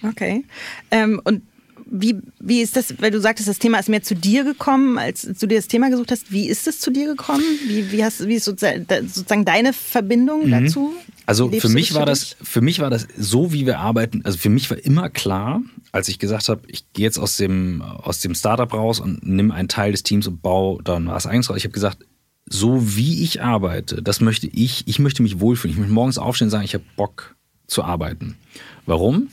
Okay. 0.04 0.44
Ähm, 0.92 1.22
und 1.24 1.42
wie, 1.86 2.18
wie 2.42 2.62
ist 2.62 2.76
das, 2.76 2.94
weil 3.00 3.12
du 3.12 3.22
sagtest, 3.22 3.48
das 3.48 3.60
Thema 3.60 3.80
ist 3.80 3.88
mehr 3.88 4.04
zu 4.04 4.14
dir 4.14 4.44
gekommen, 4.44 4.98
als 4.98 5.22
du 5.22 5.48
dir 5.48 5.56
das 5.56 5.70
Thema 5.70 5.90
gesucht 5.90 6.12
hast. 6.12 6.30
Wie 6.30 6.50
ist 6.50 6.68
es 6.68 6.82
zu 6.82 6.92
dir 6.92 7.08
gekommen? 7.08 7.46
Wie, 7.66 7.94
wie, 7.94 8.04
hast, 8.04 8.28
wie 8.28 8.36
ist 8.36 8.44
sozusagen 8.44 9.46
deine 9.46 9.72
Verbindung 9.72 10.48
mhm. 10.48 10.52
dazu? 10.52 10.94
Also 11.28 11.52
für 11.52 11.68
mich 11.68 11.94
war 11.94 12.06
das, 12.06 12.38
für 12.42 12.62
mich 12.62 12.80
war 12.80 12.90
das 12.90 13.06
so, 13.18 13.52
wie 13.52 13.66
wir 13.66 13.80
arbeiten. 13.80 14.22
Also 14.24 14.38
für 14.38 14.50
mich 14.50 14.70
war 14.70 14.78
immer 14.78 15.10
klar, 15.10 15.62
als 15.92 16.08
ich 16.08 16.20
gesagt 16.20 16.48
habe, 16.48 16.62
ich 16.68 16.92
gehe 16.94 17.04
jetzt 17.04 17.20
aus 17.20 17.36
dem, 17.36 17.82
aus 17.82 18.22
dem 18.22 18.34
Startup 18.34 18.74
raus 18.74 19.02
und 19.02 19.28
nimm 19.28 19.52
einen 19.52 19.68
Teil 19.68 19.92
des 19.92 20.04
Teams 20.04 20.26
und 20.28 20.42
baue 20.42 20.82
dann 20.82 21.08
was 21.08 21.28
eigenes 21.28 21.50
raus. 21.50 21.58
Ich 21.58 21.66
habe 21.66 21.74
gesagt, 21.74 22.06
so 22.46 22.96
wie 22.96 23.24
ich 23.24 23.42
arbeite, 23.44 24.02
das 24.02 24.22
möchte 24.22 24.48
ich, 24.48 24.88
ich 24.88 25.00
möchte 25.00 25.22
mich 25.22 25.42
wohlfühlen. 25.42 25.74
Ich 25.74 25.80
möchte 25.80 25.94
morgens 25.94 26.18
aufstehen 26.18 26.46
und 26.46 26.52
sagen, 26.52 26.64
ich 26.64 26.74
habe 26.74 26.86
Bock 26.96 27.36
zu 27.68 27.84
arbeiten. 27.84 28.38
Warum? 28.86 29.28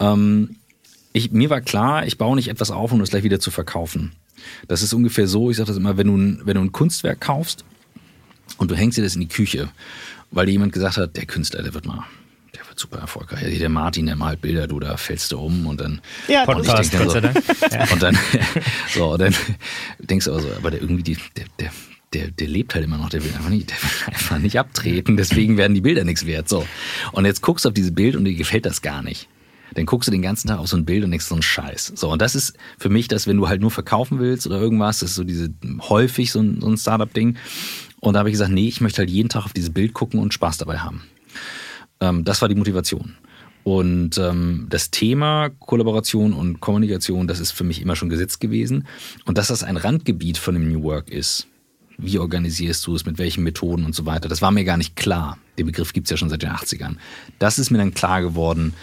Ähm, 0.00 0.56
ich, 1.12 1.32
mir 1.32 1.50
war 1.50 1.60
klar, 1.60 2.06
ich 2.06 2.16
baue 2.16 2.36
nicht 2.36 2.48
etwas 2.48 2.70
auf, 2.70 2.92
um 2.92 3.00
es 3.02 3.10
gleich 3.10 3.24
wieder 3.24 3.40
zu 3.40 3.50
verkaufen. 3.50 4.12
Das 4.68 4.82
ist 4.82 4.94
ungefähr 4.94 5.28
so, 5.28 5.50
ich 5.50 5.58
sage 5.58 5.68
das 5.68 5.76
immer, 5.76 5.98
wenn 5.98 6.06
du, 6.06 6.46
wenn 6.46 6.54
du 6.54 6.62
ein 6.62 6.72
Kunstwerk 6.72 7.20
kaufst 7.20 7.66
und 8.56 8.70
du 8.70 8.74
hängst 8.74 8.96
dir 8.96 9.02
das 9.02 9.16
in 9.16 9.20
die 9.20 9.28
Küche, 9.28 9.68
weil 10.36 10.46
dir 10.46 10.52
jemand 10.52 10.72
gesagt 10.72 10.98
hat, 10.98 11.16
der 11.16 11.24
Künstler, 11.26 11.62
der 11.62 11.74
wird 11.74 11.86
mal, 11.86 12.04
der 12.54 12.66
wird 12.68 12.78
super 12.78 12.98
erfolgreich. 12.98 13.58
Der 13.58 13.68
Martin, 13.70 14.06
der 14.06 14.16
malt 14.16 14.42
Bilder, 14.42 14.66
du, 14.66 14.78
da 14.78 14.96
fällst 14.96 15.32
du 15.32 15.38
um 15.38 15.66
und 15.66 15.80
dann. 15.80 16.00
Ja, 16.28 16.44
Podcast, 16.44 16.92
Gott 16.92 17.10
sei 17.10 17.20
Dank. 17.20 17.36
Und 17.90 18.02
dann, 18.02 18.18
so, 18.94 19.12
und 19.12 19.20
dann 19.20 19.34
denkst 19.98 20.26
du 20.26 20.32
aber 20.32 20.42
so, 20.42 20.48
aber 20.56 20.70
der 20.70 20.82
irgendwie, 20.82 21.02
die, 21.02 21.16
der, 21.36 21.46
der 21.58 21.70
der, 22.12 22.30
der 22.30 22.46
lebt 22.46 22.74
halt 22.74 22.84
immer 22.84 22.98
noch, 22.98 23.10
der 23.10 23.22
will 23.24 23.32
einfach 23.34 23.50
nicht, 23.50 23.70
der 23.70 23.76
will 23.82 24.14
einfach 24.14 24.38
nicht 24.38 24.58
abtreten, 24.58 25.16
deswegen 25.16 25.56
werden 25.56 25.74
die 25.74 25.80
Bilder 25.80 26.04
nichts 26.04 26.24
wert. 26.24 26.48
So. 26.48 26.66
Und 27.12 27.24
jetzt 27.24 27.42
guckst 27.42 27.64
du 27.64 27.68
auf 27.68 27.74
dieses 27.74 27.94
Bild 27.94 28.14
und 28.14 28.24
dir 28.24 28.34
gefällt 28.34 28.64
das 28.64 28.80
gar 28.80 29.02
nicht. 29.02 29.28
Dann 29.74 29.84
guckst 29.84 30.06
du 30.06 30.12
den 30.12 30.22
ganzen 30.22 30.48
Tag 30.48 30.58
auf 30.58 30.68
so 30.68 30.76
ein 30.76 30.84
Bild 30.84 31.04
und 31.04 31.10
denkst 31.10 31.26
so 31.26 31.34
ein 31.34 31.42
Scheiß. 31.42 31.92
So, 31.96 32.10
und 32.10 32.22
das 32.22 32.34
ist 32.34 32.56
für 32.78 32.88
mich 32.88 33.08
das, 33.08 33.26
wenn 33.26 33.36
du 33.36 33.48
halt 33.48 33.60
nur 33.60 33.70
verkaufen 33.70 34.18
willst 34.18 34.46
oder 34.46 34.60
irgendwas, 34.60 35.00
das 35.00 35.10
ist 35.10 35.16
so 35.16 35.24
diese 35.24 35.50
häufig 35.88 36.32
so 36.32 36.40
ein, 36.40 36.60
so 36.60 36.68
ein 36.68 36.78
Startup-Ding. 36.78 37.36
Und 38.00 38.14
da 38.14 38.20
habe 38.20 38.28
ich 38.28 38.34
gesagt, 38.34 38.52
nee, 38.52 38.68
ich 38.68 38.80
möchte 38.80 38.98
halt 38.98 39.10
jeden 39.10 39.28
Tag 39.28 39.44
auf 39.44 39.52
dieses 39.52 39.70
Bild 39.70 39.94
gucken 39.94 40.20
und 40.20 40.34
Spaß 40.34 40.58
dabei 40.58 40.78
haben. 40.78 41.02
Ähm, 42.00 42.24
das 42.24 42.42
war 42.42 42.48
die 42.48 42.54
Motivation. 42.54 43.16
Und 43.64 44.16
ähm, 44.18 44.66
das 44.70 44.92
Thema 44.92 45.48
Kollaboration 45.48 46.32
und 46.32 46.60
Kommunikation, 46.60 47.26
das 47.26 47.40
ist 47.40 47.50
für 47.50 47.64
mich 47.64 47.82
immer 47.82 47.96
schon 47.96 48.08
gesetzt 48.08 48.38
gewesen. 48.40 48.86
Und 49.24 49.38
dass 49.38 49.48
das 49.48 49.64
ein 49.64 49.76
Randgebiet 49.76 50.38
von 50.38 50.54
dem 50.54 50.70
New 50.70 50.84
Work 50.84 51.10
ist, 51.10 51.48
wie 51.98 52.18
organisierst 52.18 52.86
du 52.86 52.94
es, 52.94 53.06
mit 53.06 53.18
welchen 53.18 53.42
Methoden 53.42 53.84
und 53.84 53.94
so 53.94 54.06
weiter. 54.06 54.28
Das 54.28 54.42
war 54.42 54.52
mir 54.52 54.64
gar 54.64 54.76
nicht 54.76 54.94
klar. 54.94 55.38
Den 55.58 55.66
Begriff 55.66 55.92
gibt 55.92 56.06
es 56.06 56.10
ja 56.10 56.16
schon 56.16 56.28
seit 56.28 56.42
den 56.42 56.50
80ern. 56.50 56.96
Das 57.38 57.58
ist 57.58 57.70
mir 57.70 57.78
dann 57.78 57.94
klar 57.94 58.20
geworden, 58.20 58.74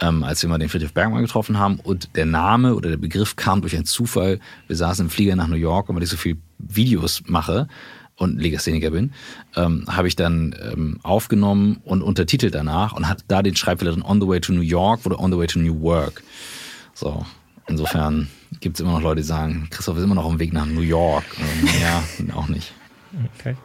ähm, 0.00 0.24
als 0.24 0.42
wir 0.42 0.48
mal 0.48 0.58
den 0.58 0.70
Friedrich 0.70 0.92
Bergmann 0.92 1.22
getroffen 1.22 1.58
haben. 1.58 1.78
Und 1.78 2.16
der 2.16 2.26
Name 2.26 2.74
oder 2.74 2.90
der 2.90 2.96
Begriff 2.96 3.36
kam 3.36 3.60
durch 3.60 3.76
einen 3.76 3.84
Zufall. 3.84 4.40
Wir 4.66 4.76
saßen 4.76 5.06
im 5.06 5.10
Flieger 5.10 5.36
nach 5.36 5.46
New 5.46 5.54
York 5.54 5.88
und 5.88 5.94
weil 5.94 6.02
ich 6.02 6.10
so 6.10 6.16
viel 6.16 6.38
Videos 6.58 7.22
mache 7.26 7.68
und 8.16 8.40
Legastheniker 8.40 8.90
bin, 8.90 9.12
ähm, 9.56 9.84
habe 9.88 10.08
ich 10.08 10.16
dann 10.16 10.54
ähm, 10.62 11.00
aufgenommen 11.02 11.80
und 11.84 12.02
untertitelt 12.02 12.54
danach 12.54 12.92
und 12.92 13.08
hatte 13.08 13.24
da 13.28 13.42
den 13.42 13.56
Schreibfehler 13.56 13.92
drin 13.92 14.02
On 14.02 14.20
the 14.20 14.28
Way 14.28 14.40
to 14.40 14.52
New 14.52 14.60
York 14.60 15.04
oder 15.06 15.18
On 15.18 15.32
the 15.32 15.38
Way 15.38 15.46
to 15.48 15.58
New 15.58 15.80
Work. 15.80 16.22
So, 16.94 17.24
insofern 17.66 18.28
gibt 18.60 18.76
es 18.76 18.80
immer 18.80 18.92
noch 18.92 19.02
Leute, 19.02 19.22
die 19.22 19.26
sagen, 19.26 19.68
Christoph 19.70 19.96
ist 19.96 20.04
immer 20.04 20.14
noch 20.14 20.24
auf 20.24 20.32
dem 20.32 20.40
Weg 20.40 20.52
nach 20.52 20.66
New 20.66 20.82
York. 20.82 21.24
Ähm, 21.38 21.68
ja, 21.80 22.34
auch 22.34 22.48
nicht. 22.48 22.72
Okay. 23.38 23.56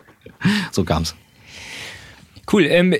So 0.71 0.83
kam's. 0.83 1.15
Cool. 2.51 2.65
Ähm, 2.65 2.95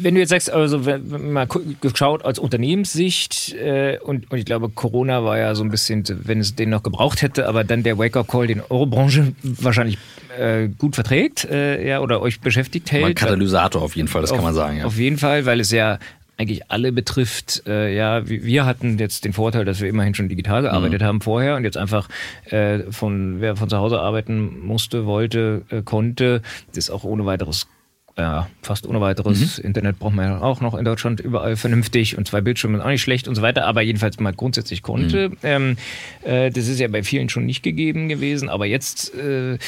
wenn 0.00 0.14
du 0.14 0.20
jetzt 0.20 0.30
sagst, 0.30 0.50
also 0.50 0.78
mal 0.78 1.46
geschaut 1.82 2.24
aus 2.24 2.38
Unternehmenssicht 2.38 3.54
äh, 3.54 3.98
und, 3.98 4.30
und 4.30 4.38
ich 4.38 4.46
glaube, 4.46 4.70
Corona 4.70 5.22
war 5.22 5.38
ja 5.38 5.54
so 5.54 5.62
ein 5.62 5.70
bisschen, 5.70 6.04
wenn 6.08 6.40
es 6.40 6.54
den 6.54 6.70
noch 6.70 6.82
gebraucht 6.82 7.20
hätte, 7.20 7.46
aber 7.46 7.62
dann 7.62 7.82
der 7.82 7.98
Wake-up-Call, 7.98 8.46
den 8.46 8.62
eure 8.70 8.86
Branche 8.86 9.34
wahrscheinlich 9.42 9.98
äh, 10.38 10.68
gut 10.68 10.94
verträgt, 10.94 11.44
äh, 11.44 11.86
ja, 11.86 12.00
oder 12.00 12.22
euch 12.22 12.40
beschäftigt 12.40 12.90
hält. 12.90 13.04
Ein 13.04 13.14
Katalysator 13.14 13.82
auf 13.82 13.96
jeden 13.96 14.08
Fall, 14.08 14.22
das 14.22 14.30
auf, 14.30 14.38
kann 14.38 14.44
man 14.44 14.54
sagen. 14.54 14.78
Ja. 14.78 14.86
Auf 14.86 14.96
jeden 14.96 15.18
Fall, 15.18 15.44
weil 15.44 15.60
es 15.60 15.70
ja 15.70 15.98
eigentlich 16.38 16.70
alle 16.70 16.92
betrifft. 16.92 17.64
Äh, 17.66 17.94
ja, 17.94 18.26
wir 18.26 18.64
hatten 18.64 18.98
jetzt 18.98 19.24
den 19.24 19.34
Vorteil, 19.34 19.66
dass 19.66 19.80
wir 19.80 19.88
immerhin 19.88 20.14
schon 20.14 20.28
digital 20.28 20.62
gearbeitet 20.62 21.02
mhm. 21.02 21.06
haben 21.06 21.20
vorher 21.20 21.56
und 21.56 21.64
jetzt 21.64 21.76
einfach 21.76 22.08
äh, 22.46 22.80
von 22.90 23.40
wer 23.40 23.56
von 23.56 23.68
zu 23.68 23.76
Hause 23.76 24.00
arbeiten 24.00 24.60
musste, 24.60 25.06
wollte, 25.06 25.62
äh, 25.70 25.82
konnte, 25.82 26.42
das 26.74 26.90
auch 26.90 27.04
ohne 27.04 27.26
weiteres 27.26 27.66
ja, 28.18 28.48
fast 28.62 28.86
ohne 28.86 29.00
weiteres. 29.00 29.58
Mhm. 29.58 29.64
Internet 29.64 29.98
braucht 29.98 30.14
man 30.14 30.24
ja 30.24 30.40
auch 30.40 30.60
noch 30.60 30.74
in 30.74 30.84
Deutschland 30.84 31.20
überall 31.20 31.56
vernünftig 31.56 32.16
und 32.16 32.26
zwei 32.26 32.40
Bildschirme 32.40 32.82
auch 32.82 32.88
nicht 32.88 33.02
schlecht 33.02 33.28
und 33.28 33.34
so 33.34 33.42
weiter, 33.42 33.66
aber 33.66 33.82
jedenfalls 33.82 34.18
mal 34.18 34.32
grundsätzlich 34.32 34.82
konnte. 34.82 35.28
Mhm. 35.28 35.36
Ähm, 35.42 35.76
äh, 36.24 36.50
das 36.50 36.66
ist 36.68 36.80
ja 36.80 36.88
bei 36.88 37.02
vielen 37.02 37.28
schon 37.28 37.44
nicht 37.44 37.62
gegeben 37.62 38.08
gewesen, 38.08 38.48
aber 38.48 38.64
jetzt, 38.64 39.14
äh, 39.14 39.58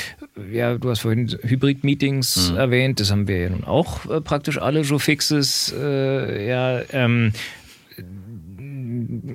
ja, 0.51 0.79
du 0.79 0.89
hast 0.89 1.01
vorhin 1.01 1.29
Hybrid-Meetings 1.43 2.53
mhm. 2.53 2.57
erwähnt, 2.57 3.01
das 3.01 3.11
haben 3.11 3.29
wir 3.29 3.39
ja 3.39 3.51
nun 3.51 3.65
auch 3.65 4.09
äh, 4.09 4.21
praktisch 4.23 4.59
alle 4.59 4.83
so 4.85 4.99
fixes, 4.99 5.75
äh, 5.79 6.49
ja, 6.49 6.81
ähm, 6.93 7.33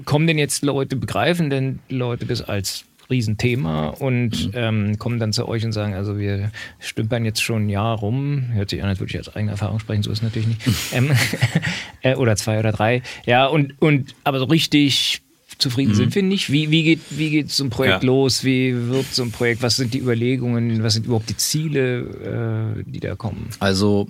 kommen 0.06 0.26
denn 0.26 0.40
jetzt 0.40 0.64
Leute, 0.64 0.96
begreifen 0.96 1.50
denn 1.52 1.80
Leute 1.88 2.26
das 2.26 2.42
als 2.42 2.86
Riesenthema 3.10 3.88
und 3.88 4.48
mhm. 4.48 4.52
ähm, 4.54 5.00
kommen 5.00 5.20
dann 5.20 5.34
zu 5.34 5.48
euch 5.48 5.66
und 5.66 5.72
sagen, 5.72 5.94
also 5.94 6.18
wir 6.18 6.52
stümpern 6.80 7.26
jetzt 7.26 7.42
schon 7.42 7.66
ein 7.66 7.70
Jahr 7.70 7.98
rum, 7.98 8.50
hört 8.54 8.70
sich 8.70 8.82
an, 8.82 8.90
als 8.90 9.00
würde 9.00 9.14
ich 9.14 9.20
aus 9.20 9.36
eigener 9.36 9.54
Erfahrung 9.54 9.80
sprechen, 9.80 10.04
so 10.04 10.12
ist 10.12 10.20
es 10.20 10.24
natürlich 10.24 10.48
nicht. 10.48 10.62
ähm, 10.94 11.12
äh, 12.02 12.16
oder 12.16 12.36
zwei 12.36 12.60
oder 12.60 12.72
drei. 12.72 13.02
Ja, 13.26 13.48
und, 13.48 13.82
und 13.82 14.16
aber 14.24 14.40
so 14.40 14.46
richtig 14.46 15.22
zufrieden 15.58 15.92
mhm. 15.92 15.96
sind 15.96 16.16
wir 16.16 16.24
nicht. 16.24 16.52
Wie, 16.52 16.72
wie, 16.72 16.84
geht, 16.84 17.00
wie 17.12 17.30
geht 17.30 17.52
so 17.52 17.64
ein 17.64 17.70
Projekt 17.70 18.04
ja. 18.04 18.08
los? 18.08 18.44
Wie 18.44 18.90
wird 18.90 19.06
so 19.14 19.24
ein 19.24 19.32
Projekt? 19.32 19.62
Was 19.62 19.78
sind 19.78 19.94
die 19.94 20.00
Überlegungen? 20.00 20.84
Was 20.84 20.94
sind 20.94 21.06
überhaupt 21.06 21.30
die 21.30 21.38
Ziele, 21.38 22.76
äh, 22.78 22.84
die 22.86 23.00
da 23.00 23.16
kommen? 23.16 23.50
Also 23.60 24.08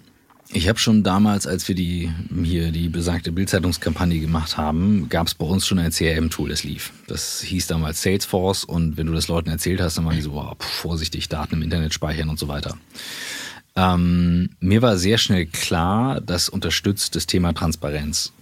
ich 0.53 0.69
habe 0.69 0.79
schon 0.79 1.03
damals, 1.03 1.47
als 1.47 1.67
wir 1.67 1.75
die 1.75 2.11
hier 2.43 2.71
die 2.71 2.87
besagte 2.87 3.31
Bildzeitungskampagne 3.31 4.19
gemacht 4.19 4.57
haben, 4.57 5.09
gab 5.09 5.27
es 5.27 5.33
bei 5.33 5.45
uns 5.45 5.65
schon 5.65 5.79
ein 5.79 5.91
CRM-Tool, 5.91 6.49
das 6.49 6.63
lief. 6.63 6.93
Das 7.07 7.41
hieß 7.41 7.67
damals 7.67 8.01
Salesforce 8.01 8.63
und 8.63 8.95
wenn 8.97 9.07
du 9.07 9.13
das 9.13 9.27
Leuten 9.27 9.49
erzählt 9.49 9.81
hast, 9.81 9.97
dann 9.97 10.05
waren 10.05 10.15
die 10.15 10.21
so, 10.21 10.33
oh, 10.33 10.53
vorsichtig, 10.59 11.27
Daten 11.27 11.55
im 11.55 11.61
Internet 11.63 11.93
speichern 11.93 12.29
und 12.29 12.39
so 12.39 12.47
weiter. 12.47 12.77
Ähm, 13.75 14.51
mir 14.59 14.81
war 14.81 14.97
sehr 14.97 15.17
schnell 15.17 15.47
klar, 15.47 16.21
das 16.21 16.49
unterstützt 16.49 17.15
das 17.15 17.25
Thema 17.25 17.53
Transparenz. 17.53 18.33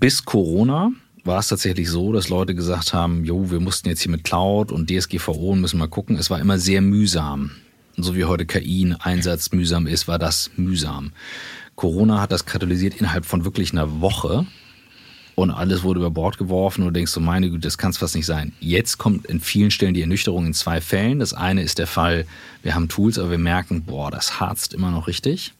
Bis 0.00 0.24
Corona 0.24 0.90
war 1.22 1.38
es 1.38 1.48
tatsächlich 1.48 1.88
so, 1.88 2.12
dass 2.12 2.28
Leute 2.28 2.54
gesagt 2.54 2.92
haben, 2.92 3.24
jo, 3.24 3.50
wir 3.50 3.60
mussten 3.60 3.88
jetzt 3.88 4.02
hier 4.02 4.10
mit 4.10 4.24
Cloud 4.24 4.72
und 4.72 4.90
DSGVO 4.90 5.52
und 5.52 5.60
müssen 5.60 5.78
mal 5.78 5.88
gucken. 5.88 6.18
Es 6.18 6.28
war 6.28 6.40
immer 6.40 6.58
sehr 6.58 6.82
mühsam 6.82 7.52
so 7.96 8.14
wie 8.14 8.24
heute 8.24 8.46
KI 8.46 8.84
ein 8.84 8.94
Einsatz 8.94 9.52
mühsam 9.52 9.86
ist, 9.86 10.08
war 10.08 10.18
das 10.18 10.50
mühsam. 10.56 11.12
Corona 11.76 12.20
hat 12.20 12.32
das 12.32 12.46
katalysiert 12.46 12.94
innerhalb 12.94 13.24
von 13.24 13.44
wirklich 13.44 13.72
einer 13.72 14.00
Woche 14.00 14.46
und 15.34 15.50
alles 15.50 15.82
wurde 15.82 16.00
über 16.00 16.10
Bord 16.10 16.38
geworfen 16.38 16.82
und 16.82 16.88
du 16.88 16.92
denkst 16.92 17.12
so, 17.12 17.20
meine 17.20 17.50
Güte, 17.50 17.62
das 17.62 17.78
kann 17.78 17.90
es 17.90 17.98
fast 17.98 18.14
nicht 18.14 18.26
sein. 18.26 18.52
Jetzt 18.60 18.98
kommt 18.98 19.26
in 19.26 19.40
vielen 19.40 19.70
Stellen 19.70 19.94
die 19.94 20.00
Ernüchterung 20.00 20.46
in 20.46 20.54
zwei 20.54 20.80
Fällen. 20.80 21.18
Das 21.18 21.34
eine 21.34 21.62
ist 21.62 21.78
der 21.78 21.88
Fall, 21.88 22.26
wir 22.62 22.74
haben 22.74 22.88
Tools, 22.88 23.18
aber 23.18 23.30
wir 23.30 23.38
merken, 23.38 23.82
boah, 23.82 24.10
das 24.10 24.38
harzt 24.38 24.74
immer 24.74 24.90
noch 24.90 25.08
richtig. 25.08 25.52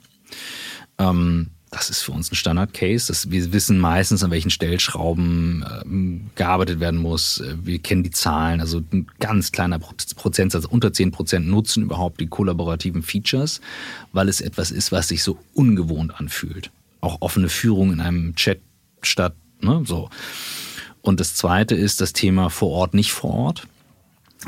Ähm, 0.99 1.51
das 1.75 1.91
ist 1.91 2.03
für 2.03 2.13
uns 2.13 2.31
ein 2.31 2.37
Standard-Case. 2.37 3.13
Wir 3.31 3.53
wissen 3.53 3.79
meistens, 3.81 4.23
an 4.23 4.31
welchen 4.31 4.51
Stellschrauben 4.51 5.65
ähm, 5.85 6.31
gearbeitet 6.37 6.79
werden 6.79 7.01
muss. 7.01 7.41
Äh, 7.41 7.57
wir 7.65 7.81
kennen 7.81 8.05
die 8.05 8.13
Zahlen. 8.13 8.61
Also 8.61 8.81
ein 8.93 9.09
ganz 9.19 9.51
kleiner 9.51 9.81
Prozentsatz, 9.81 10.67
unter 10.67 10.93
10 10.93 11.11
Prozent 11.11 11.49
nutzen 11.49 11.83
überhaupt 11.83 12.21
die 12.21 12.29
kollaborativen 12.29 13.03
Features, 13.03 13.61
weil 14.13 14.29
es 14.29 14.41
etwas 14.41 14.71
ist, 14.71 14.93
was 14.93 15.09
sich 15.09 15.25
so 15.25 15.37
ungewohnt 15.53 16.21
anfühlt. 16.21 16.71
Auch 17.01 17.17
offene 17.21 17.49
Führung 17.49 17.93
in 17.93 18.01
einem 18.01 18.37
Chat 18.37 18.61
statt, 19.03 19.35
ne, 19.61 19.83
so. 19.85 20.11
Und 21.03 21.19
das 21.19 21.35
zweite 21.35 21.75
ist 21.75 22.01
das 22.01 22.13
Thema 22.13 22.51
vor 22.51 22.71
Ort, 22.71 22.95
nicht 22.95 23.13
vor 23.13 23.35
Ort. 23.35 23.67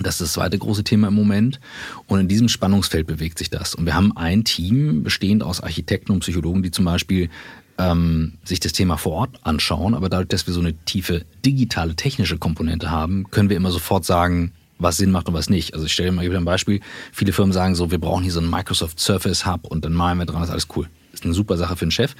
Das 0.02 0.14
ist 0.14 0.20
das 0.20 0.32
zweite 0.34 0.58
große 0.58 0.84
Thema 0.84 1.08
im 1.08 1.14
Moment. 1.14 1.60
Und 2.06 2.20
in 2.20 2.28
diesem 2.28 2.48
Spannungsfeld 2.48 3.06
bewegt 3.06 3.38
sich 3.38 3.50
das. 3.50 3.74
Und 3.74 3.86
wir 3.86 3.94
haben 3.94 4.16
ein 4.16 4.44
Team 4.44 5.02
bestehend 5.02 5.42
aus 5.42 5.60
Architekten 5.60 6.12
und 6.12 6.20
Psychologen, 6.20 6.62
die 6.62 6.70
zum 6.70 6.84
Beispiel 6.84 7.30
ähm, 7.78 8.34
sich 8.44 8.60
das 8.60 8.72
Thema 8.72 8.96
vor 8.96 9.12
Ort 9.12 9.40
anschauen. 9.42 9.94
Aber 9.94 10.08
dadurch, 10.08 10.28
dass 10.28 10.46
wir 10.46 10.54
so 10.54 10.60
eine 10.60 10.74
tiefe 10.84 11.24
digitale, 11.44 11.94
technische 11.94 12.38
Komponente 12.38 12.90
haben, 12.90 13.30
können 13.30 13.48
wir 13.48 13.56
immer 13.56 13.70
sofort 13.70 14.04
sagen, 14.04 14.52
was 14.78 14.98
Sinn 14.98 15.10
macht 15.10 15.28
und 15.28 15.34
was 15.34 15.48
nicht. 15.48 15.74
Also 15.74 15.86
ich 15.86 15.92
stelle 15.92 16.12
mal 16.12 16.24
ein 16.24 16.44
Beispiel. 16.44 16.80
Viele 17.12 17.32
Firmen 17.32 17.52
sagen 17.52 17.74
so, 17.74 17.90
wir 17.90 17.98
brauchen 17.98 18.22
hier 18.22 18.32
so 18.32 18.40
einen 18.40 18.50
Microsoft 18.50 19.00
Surface 19.00 19.46
Hub 19.46 19.66
und 19.66 19.84
dann 19.84 19.92
malen 19.92 20.18
wir 20.18 20.26
dran, 20.26 20.42
ist 20.42 20.50
alles 20.50 20.68
cool. 20.76 20.88
Ist 21.12 21.24
eine 21.24 21.34
super 21.34 21.56
Sache 21.56 21.76
für 21.76 21.82
einen 21.82 21.90
Chef. 21.90 22.14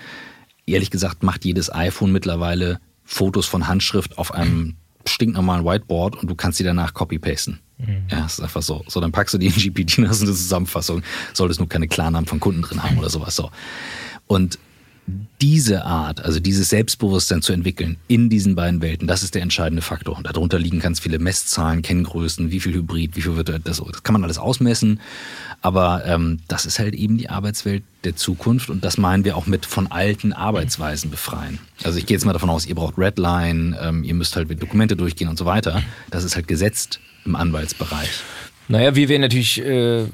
Ehrlich 0.67 0.91
gesagt 0.91 1.23
macht 1.23 1.45
jedes 1.45 1.73
iPhone 1.73 2.12
mittlerweile 2.12 2.81
Fotos 3.05 3.47
von 3.47 3.69
Handschrift 3.69 4.19
auf 4.19 4.33
einem 4.33 4.77
stinknormalen 5.09 5.64
Whiteboard 5.64 6.16
und 6.16 6.31
du 6.31 6.35
kannst 6.35 6.59
sie 6.59 6.64
danach 6.64 6.95
copy-pasten. 6.95 7.61
Mhm. 7.79 8.07
Ja, 8.11 8.27
ist 8.27 8.40
einfach 8.40 8.62
so. 8.62 8.85
So, 8.88 9.01
dann 9.01 9.12
packst 9.12 9.35
du 9.35 9.38
die 9.38 9.47
in 9.47 9.53
GPT, 9.53 9.99
das 9.99 10.16
ist 10.19 10.23
eine 10.23 10.33
Zusammenfassung. 10.33 11.03
Solltest 11.35 11.61
nur 11.61 11.69
keine 11.69 11.88
Klarnamen 11.88 12.27
von 12.27 12.40
Kunden 12.40 12.62
drin 12.62 12.83
haben 12.83 12.99
oder 12.99 13.11
sowas. 13.11 13.37
So. 13.37 13.51
Und 14.27 14.59
diese 15.40 15.85
Art, 15.85 16.25
also 16.25 16.40
dieses 16.40 16.69
Selbstbewusstsein 16.69 17.40
zu 17.40 17.53
entwickeln 17.53 17.97
in 18.09 18.29
diesen 18.29 18.57
beiden 18.57 18.83
Welten, 18.83 19.07
das 19.07 19.23
ist 19.23 19.35
der 19.35 19.42
entscheidende 19.42 19.83
Faktor. 19.83 20.16
Und 20.16 20.27
darunter 20.27 20.59
liegen 20.59 20.81
ganz 20.81 20.99
viele 20.99 21.19
Messzahlen, 21.19 21.83
Kenngrößen, 21.83 22.51
wie 22.51 22.61
viel 22.61 22.75
Hybrid, 22.75 23.16
wie 23.16 23.23
viel 23.23 23.37
wird 23.37 23.49
das, 23.49 23.83
das 23.83 24.03
kann 24.03 24.14
man 24.14 24.25
alles 24.25 24.38
ausmessen. 24.38 25.01
Aber 25.62 26.05
ähm, 26.07 26.40
das 26.49 26.66
ist 26.66 26.79
halt 26.79 26.95
eben 26.95 27.19
die 27.19 27.31
Arbeitswelt 27.31 27.85
der 28.05 28.16
Zukunft 28.16 28.69
und 28.69 28.85
das 28.85 28.99
meinen 28.99 29.25
wir 29.25 29.37
auch 29.37 29.47
mit 29.47 29.66
von 29.66 29.87
alten 29.88 30.33
Arbeitsweisen 30.33 31.11
befreien. 31.11 31.59
Also 31.85 31.99
ich 31.99 32.07
gehe 32.07 32.16
jetzt 32.16 32.25
mal 32.25 32.33
davon 32.33 32.51
aus, 32.51 32.66
ihr 32.66 32.75
braucht 32.75 32.99
Redline, 32.99 33.79
ähm, 33.81 34.03
ihr 34.05 34.14
müsst 34.14 34.37
halt 34.37 34.49
mit 34.49 34.61
Dokumente 34.61 34.97
durchgehen 34.97 35.29
und 35.29 35.38
so 35.38 35.45
weiter. 35.45 35.83
Das 36.11 36.25
ist 36.25 36.35
halt 36.35 36.49
gesetzt 36.49 37.01
im 37.25 37.37
Anwaltsbereich. 37.37 38.23
Naja, 38.69 38.97
wir 38.97 39.09
wären 39.09 39.21
natürlich, 39.21 39.61
äh, 39.61 40.05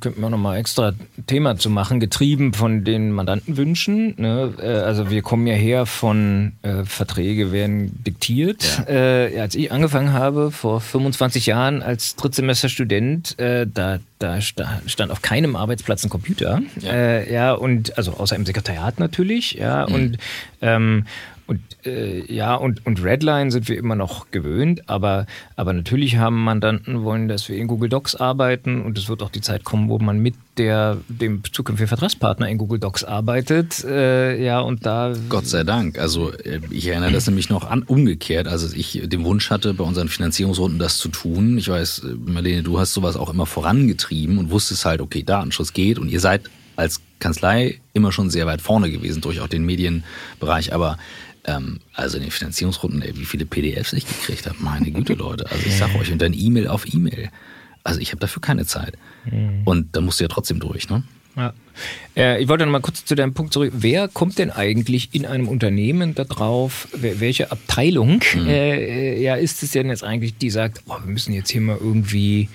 könnten 0.00 0.20
wir 0.20 0.28
nochmal 0.28 0.58
extra 0.58 0.92
Thema 1.26 1.56
zu 1.56 1.70
machen, 1.70 2.00
getrieben 2.00 2.52
von 2.52 2.84
den 2.84 3.12
Mandantenwünschen. 3.12 4.14
Ne? 4.18 4.52
Äh, 4.60 4.66
also 4.66 5.10
wir 5.10 5.22
kommen 5.22 5.46
ja 5.46 5.54
her 5.54 5.86
von 5.86 6.52
äh, 6.62 6.84
Verträge 6.84 7.50
werden 7.50 8.02
diktiert. 8.04 8.84
Ja. 8.86 8.94
Äh, 8.94 9.40
als 9.40 9.54
ich 9.54 9.72
angefangen 9.72 10.12
habe, 10.12 10.50
vor 10.50 10.80
25 10.80 11.46
Jahren 11.46 11.82
als 11.82 12.16
Drittsemesterstudent, 12.16 13.38
äh, 13.38 13.66
da, 13.66 13.98
da 14.18 14.40
stand 14.40 15.10
auf 15.10 15.22
keinem 15.22 15.56
Arbeitsplatz 15.56 16.04
ein 16.04 16.10
Computer. 16.10 16.60
Ja, 16.80 16.92
äh, 16.92 17.32
ja 17.32 17.52
und 17.52 17.96
also 17.96 18.12
außer 18.12 18.36
im 18.36 18.44
Sekretariat 18.44 19.00
natürlich. 19.00 19.54
Ja, 19.54 19.86
mhm. 19.88 19.94
und 19.94 20.18
ähm, 20.60 21.04
Und 21.48 21.62
äh, 21.86 22.30
ja, 22.30 22.56
und, 22.56 22.84
und 22.84 23.02
Redline 23.02 23.50
sind 23.50 23.70
wir 23.70 23.78
immer 23.78 23.96
noch 23.96 24.30
gewöhnt, 24.30 24.86
aber, 24.86 25.24
aber 25.56 25.72
natürlich 25.72 26.18
haben 26.18 26.44
Mandanten 26.44 27.04
wollen, 27.04 27.26
dass 27.26 27.48
wir 27.48 27.56
in 27.56 27.68
Google 27.68 27.88
Docs 27.88 28.16
arbeiten 28.16 28.82
und 28.82 28.98
es 28.98 29.08
wird 29.08 29.22
auch 29.22 29.30
die 29.30 29.40
Zeit 29.40 29.64
kommen, 29.64 29.88
wo 29.88 29.98
man 29.98 30.18
mit 30.18 30.34
der, 30.58 30.98
dem 31.08 31.42
zukünftigen 31.50 31.88
Vertragspartner 31.88 32.50
in 32.50 32.58
Google 32.58 32.78
Docs 32.78 33.02
arbeitet. 33.04 33.82
Äh, 33.82 34.44
ja, 34.44 34.60
und 34.60 34.84
da. 34.84 35.14
Gott 35.30 35.46
sei 35.46 35.64
Dank. 35.64 35.98
Also 35.98 36.32
äh, 36.34 36.60
ich 36.70 36.86
erinnere 36.86 37.12
das 37.12 37.26
nämlich 37.26 37.48
noch 37.48 37.70
an 37.70 37.82
umgekehrt. 37.82 38.46
Also 38.46 38.76
ich 38.76 39.00
den 39.06 39.24
Wunsch 39.24 39.48
hatte, 39.48 39.72
bei 39.72 39.84
unseren 39.84 40.08
Finanzierungsrunden 40.08 40.78
das 40.78 40.98
zu 40.98 41.08
tun. 41.08 41.56
Ich 41.56 41.70
weiß, 41.70 42.00
äh, 42.00 42.30
Marlene, 42.30 42.62
du 42.62 42.78
hast 42.78 42.92
sowas 42.92 43.16
auch 43.16 43.32
immer 43.32 43.46
vorangetrieben 43.46 44.36
und 44.36 44.50
wusstest 44.50 44.84
halt, 44.84 45.00
okay, 45.00 45.22
Datenschutz 45.22 45.72
geht 45.72 45.98
und 45.98 46.10
ihr 46.10 46.20
seid 46.20 46.42
als 46.76 47.00
Kanzlei 47.18 47.80
immer 47.92 48.12
schon 48.12 48.30
sehr 48.30 48.46
weit 48.46 48.60
vorne 48.60 48.90
gewesen 48.90 49.20
durch 49.20 49.40
auch 49.40 49.48
den 49.48 49.64
Medienbereich, 49.64 50.72
aber 50.72 50.96
ähm, 51.48 51.80
also 51.94 52.18
in 52.18 52.24
den 52.24 52.30
Finanzierungsrunden, 52.30 53.02
ey, 53.02 53.16
wie 53.16 53.24
viele 53.24 53.46
PDFs 53.46 53.92
ich 53.92 54.06
gekriegt 54.06 54.46
habe, 54.46 54.56
meine 54.60 54.90
Güte, 54.90 55.14
Leute. 55.14 55.50
Also 55.50 55.66
ich 55.66 55.76
sag 55.76 55.94
euch, 55.94 56.12
und 56.12 56.20
dann 56.20 56.34
E-Mail 56.34 56.68
auf 56.68 56.92
E-Mail. 56.92 57.30
Also 57.84 58.00
ich 58.00 58.10
habe 58.10 58.20
dafür 58.20 58.42
keine 58.42 58.66
Zeit. 58.66 58.94
Mhm. 59.24 59.62
Und 59.64 59.96
da 59.96 60.00
musst 60.00 60.20
du 60.20 60.24
ja 60.24 60.28
trotzdem 60.28 60.60
durch, 60.60 60.88
ne? 60.88 61.02
Ja. 61.36 61.54
Äh, 62.16 62.42
ich 62.42 62.48
wollte 62.48 62.64
noch 62.64 62.72
mal 62.72 62.80
kurz 62.80 63.04
zu 63.04 63.14
deinem 63.14 63.32
Punkt 63.32 63.52
zurück. 63.52 63.72
Wer 63.76 64.08
kommt 64.08 64.38
denn 64.38 64.50
eigentlich 64.50 65.10
in 65.12 65.24
einem 65.24 65.48
Unternehmen 65.48 66.14
darauf, 66.14 66.88
welche 66.92 67.50
Abteilung 67.52 68.20
mhm. 68.34 68.48
äh, 68.48 69.20
ja, 69.20 69.36
ist 69.36 69.62
es 69.62 69.70
denn 69.70 69.88
jetzt 69.88 70.04
eigentlich, 70.04 70.36
die 70.36 70.50
sagt, 70.50 70.82
oh, 70.88 70.96
wir 71.02 71.10
müssen 71.10 71.32
jetzt 71.32 71.50
hier 71.50 71.60
mal 71.60 71.78
irgendwie 71.80 72.48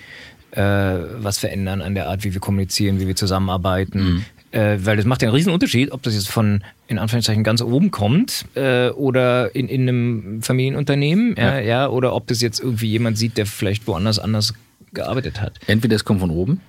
äh, 0.52 0.62
was 0.62 1.40
verändern 1.40 1.82
an 1.82 1.96
der 1.96 2.10
Art, 2.10 2.24
wie 2.24 2.34
wir 2.34 2.42
kommunizieren, 2.42 3.00
wie 3.00 3.08
wir 3.08 3.16
zusammenarbeiten? 3.16 4.04
Mhm. 4.04 4.26
Äh, 4.54 4.86
weil 4.86 4.98
das 4.98 5.06
macht 5.06 5.24
ja 5.24 5.30
einen 5.30 5.36
riesen 5.36 5.52
Unterschied, 5.52 5.92
ob 5.92 6.04
das 6.04 6.14
jetzt 6.14 6.30
von, 6.30 6.64
in 6.88 7.00
Anführungszeichen, 7.00 7.44
ganz 7.44 7.62
oben 7.64 7.90
kommt 7.90 8.46
äh, 8.54 8.90
oder 8.90 9.56
in, 9.56 9.68
in 9.68 9.82
einem 9.82 10.42
Familienunternehmen, 10.44 11.36
ja. 11.36 11.58
Äh, 11.58 11.68
ja, 11.68 11.88
oder 11.88 12.14
ob 12.14 12.28
das 12.28 12.40
jetzt 12.40 12.60
irgendwie 12.60 12.86
jemand 12.86 13.18
sieht, 13.18 13.38
der 13.38 13.48
vielleicht 13.48 13.88
woanders 13.88 14.20
anders 14.20 14.54
gearbeitet 14.94 15.42
hat. 15.42 15.60
Entweder 15.66 15.96
es 15.96 16.06
kommt 16.06 16.20
von 16.20 16.30
oben, 16.30 16.62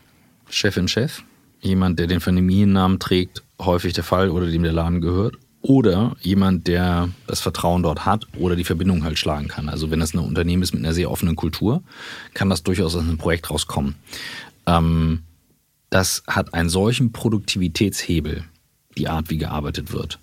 Chefin, 0.48 0.88
Chef, 0.88 1.22
jemand, 1.60 1.98
der 1.98 2.06
den 2.06 2.20
Familiennamen 2.20 2.98
trägt, 2.98 3.42
häufig 3.60 3.92
der 3.92 4.04
Fall 4.04 4.30
oder 4.30 4.46
dem 4.46 4.62
der 4.62 4.72
Laden 4.72 5.02
gehört, 5.02 5.36
oder 5.60 6.16
jemand, 6.22 6.66
der 6.66 7.10
das 7.26 7.40
Vertrauen 7.40 7.82
dort 7.82 8.06
hat 8.06 8.26
oder 8.38 8.56
die 8.56 8.64
Verbindung 8.64 9.04
halt 9.04 9.18
schlagen 9.18 9.48
kann. 9.48 9.68
Also 9.68 9.90
wenn 9.90 10.00
das 10.00 10.14
ein 10.14 10.20
Unternehmen 10.20 10.62
ist 10.62 10.72
mit 10.72 10.82
einer 10.82 10.94
sehr 10.94 11.10
offenen 11.10 11.36
Kultur, 11.36 11.82
kann 12.32 12.48
das 12.48 12.62
durchaus 12.62 12.94
aus 12.94 13.02
einem 13.02 13.18
Projekt 13.18 13.50
rauskommen. 13.50 13.94
Ähm, 14.66 15.20
das 15.94 16.24
hat 16.26 16.54
einen 16.54 16.70
solchen 16.70 17.12
Produktivitätshebel, 17.12 18.42
die 18.98 19.07
Art, 19.07 19.30
wie 19.30 19.38
gearbeitet 19.38 19.92
wird, 19.92 20.18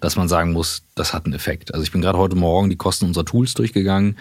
dass 0.00 0.16
man 0.16 0.26
sagen 0.26 0.50
muss, 0.50 0.82
das 0.96 1.14
hat 1.14 1.26
einen 1.26 1.34
Effekt. 1.34 1.72
Also 1.72 1.84
ich 1.84 1.92
bin 1.92 2.00
gerade 2.00 2.18
heute 2.18 2.34
Morgen 2.34 2.70
die 2.70 2.76
Kosten 2.76 3.04
unserer 3.04 3.24
Tools 3.24 3.54
durchgegangen 3.54 4.18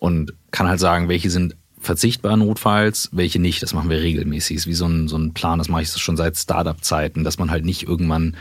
und 0.00 0.34
kann 0.50 0.68
halt 0.68 0.80
sagen, 0.80 1.08
welche 1.08 1.30
sind 1.30 1.54
verzichtbar 1.78 2.36
notfalls, 2.36 3.10
welche 3.12 3.38
nicht. 3.38 3.62
Das 3.62 3.74
machen 3.74 3.90
wir 3.90 4.02
regelmäßig. 4.02 4.56
Ist 4.56 4.66
wie 4.66 4.74
so 4.74 4.86
ein, 4.86 5.06
so 5.06 5.16
ein 5.16 5.34
Plan, 5.34 5.58
das 5.58 5.68
mache 5.68 5.82
ich 5.82 5.88
schon 5.88 6.16
seit 6.16 6.36
Startup-Zeiten, 6.36 7.22
dass 7.22 7.38
man 7.38 7.52
halt 7.52 7.64
nicht 7.64 7.84
irgendwann, 7.84 8.36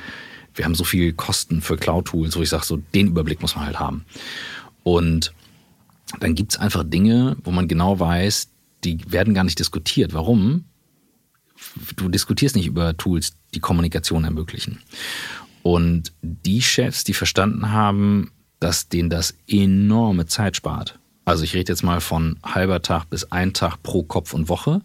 wir 0.56 0.65
haben 0.65 0.74
so 0.74 0.86
viel 0.86 1.13
Kosten 1.13 1.62
für 1.62 1.78
Cloud-Tools, 1.78 2.36
wo 2.36 2.41
ich 2.41 2.50
sage, 2.50 2.65
so 2.65 2.78
den 2.95 3.10
Überblick 3.10 3.39
muss 3.43 3.56
man 3.56 3.67
halt 3.67 3.80
haben. 3.80 4.04
Und 4.82 5.32
dann 6.22 6.34
gibt 6.34 6.54
es 6.54 6.58
einfach 6.58 6.84
Dinge, 6.84 7.38
wo 7.43 7.52
man 7.52 7.67
genau 7.67 8.00
weiß, 8.00 8.50
die 8.84 8.98
werden 9.12 9.36
gar 9.36 9.43
nicht 9.43 9.60
diskutiert. 9.60 10.15
Warum? 10.15 10.65
Du 11.95 12.10
diskutierst 12.10 12.56
nicht 12.56 12.67
über 12.67 12.95
Tools, 12.98 13.34
die 13.54 13.60
Kommunikation 13.60 14.24
ermöglichen. 14.24 14.80
Und 15.62 16.13
die 16.22 16.62
Chefs, 16.62 17.04
die 17.04 17.13
verstanden 17.13 17.72
haben, 17.72 18.32
dass 18.60 18.89
denen 18.89 19.10
das 19.10 19.36
enorme 19.48 20.26
Zeit 20.26 20.56
spart. 20.56 21.00
Also 21.26 21.43
ich 21.43 21.54
rede 21.54 21.72
jetzt 21.72 21.84
mal 21.84 22.02
von 22.02 22.38
halber 22.43 22.82
Tag 22.82 23.06
bis 23.06 23.32
ein 23.32 23.54
Tag 23.54 23.84
pro 23.84 24.04
Kopf 24.04 24.34
und 24.34 24.50
Woche. 24.50 24.82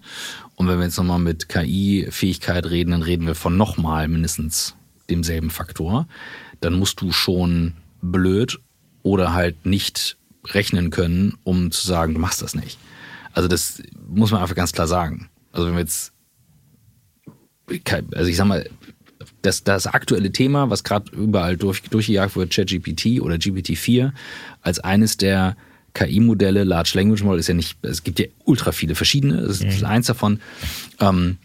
Und 0.57 0.69
wenn 0.69 0.79
wir 0.79 0.85
jetzt 0.85 0.99
nochmal 0.99 1.19
mit 1.19 1.49
KI-Fähigkeit 1.49 2.67
reden, 2.67 2.91
dann 2.91 3.03
reden 3.03 3.27
wir 3.27 3.35
von 3.35 3.57
nochmal 3.57 4.09
mindestens 4.09 4.75
demselben 5.09 5.51
Faktor. 5.51 6.07
Dann 6.61 6.75
musst 6.75 7.01
du 7.01 7.13
schon 7.13 7.75
blöd 8.03 8.61
oder 9.03 9.33
halt 9.33 9.65
nicht 9.65 10.17
rechnen 10.47 10.91
können, 10.91 11.39
um 11.45 11.71
zu 11.71 11.87
sagen, 11.87 12.15
du 12.15 12.21
machst 12.21 12.43
das 12.43 12.55
nicht. 12.55 12.79
Also 13.33 13.49
das 13.49 13.83
muss 14.07 14.31
man 14.31 14.43
einfach 14.43 14.55
ganz 14.55 14.73
klar 14.73 14.87
sagen. 14.87 15.31
Also 15.53 15.67
wenn 15.67 15.75
wir 15.75 15.81
jetzt 15.81 16.13
also 18.15 18.31
ich 18.31 18.37
sag 18.37 18.47
mal, 18.47 18.69
das, 19.43 19.65
das 19.65 19.87
aktuelle 19.87 20.33
Thema, 20.33 20.71
was 20.71 20.85
gerade 20.85 21.11
überall 21.13 21.57
durch, 21.57 21.83
durchgejagt 21.83 22.37
wird, 22.37 22.53
ChatGPT 22.53 23.21
oder 23.21 23.37
GPT-4, 23.37 24.13
als 24.63 24.81
eines 24.81 25.17
der 25.17 25.57
KI-Modelle, 25.95 26.65
Large 26.65 26.93
Language 26.95 27.23
Model 27.23 27.39
ist 27.39 27.49
ja 27.49 27.55
nicht, 27.55 27.79
es 27.83 28.03
gibt 28.03 28.19
ja 28.19 28.27
ultra 28.45 28.73
viele 28.73 28.95
verschiedene, 28.95 29.43
das 29.43 29.61
ist 29.61 29.81
mhm. 29.81 29.87
eins 29.87 30.07
davon. 30.07 30.41
Ähm, 31.01 31.39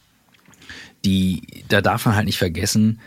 die, 1.06 1.42
da 1.70 1.82
darf 1.82 2.06
man 2.06 2.16
halt 2.16 2.26
nicht 2.26 2.38
vergessen, 2.38 3.00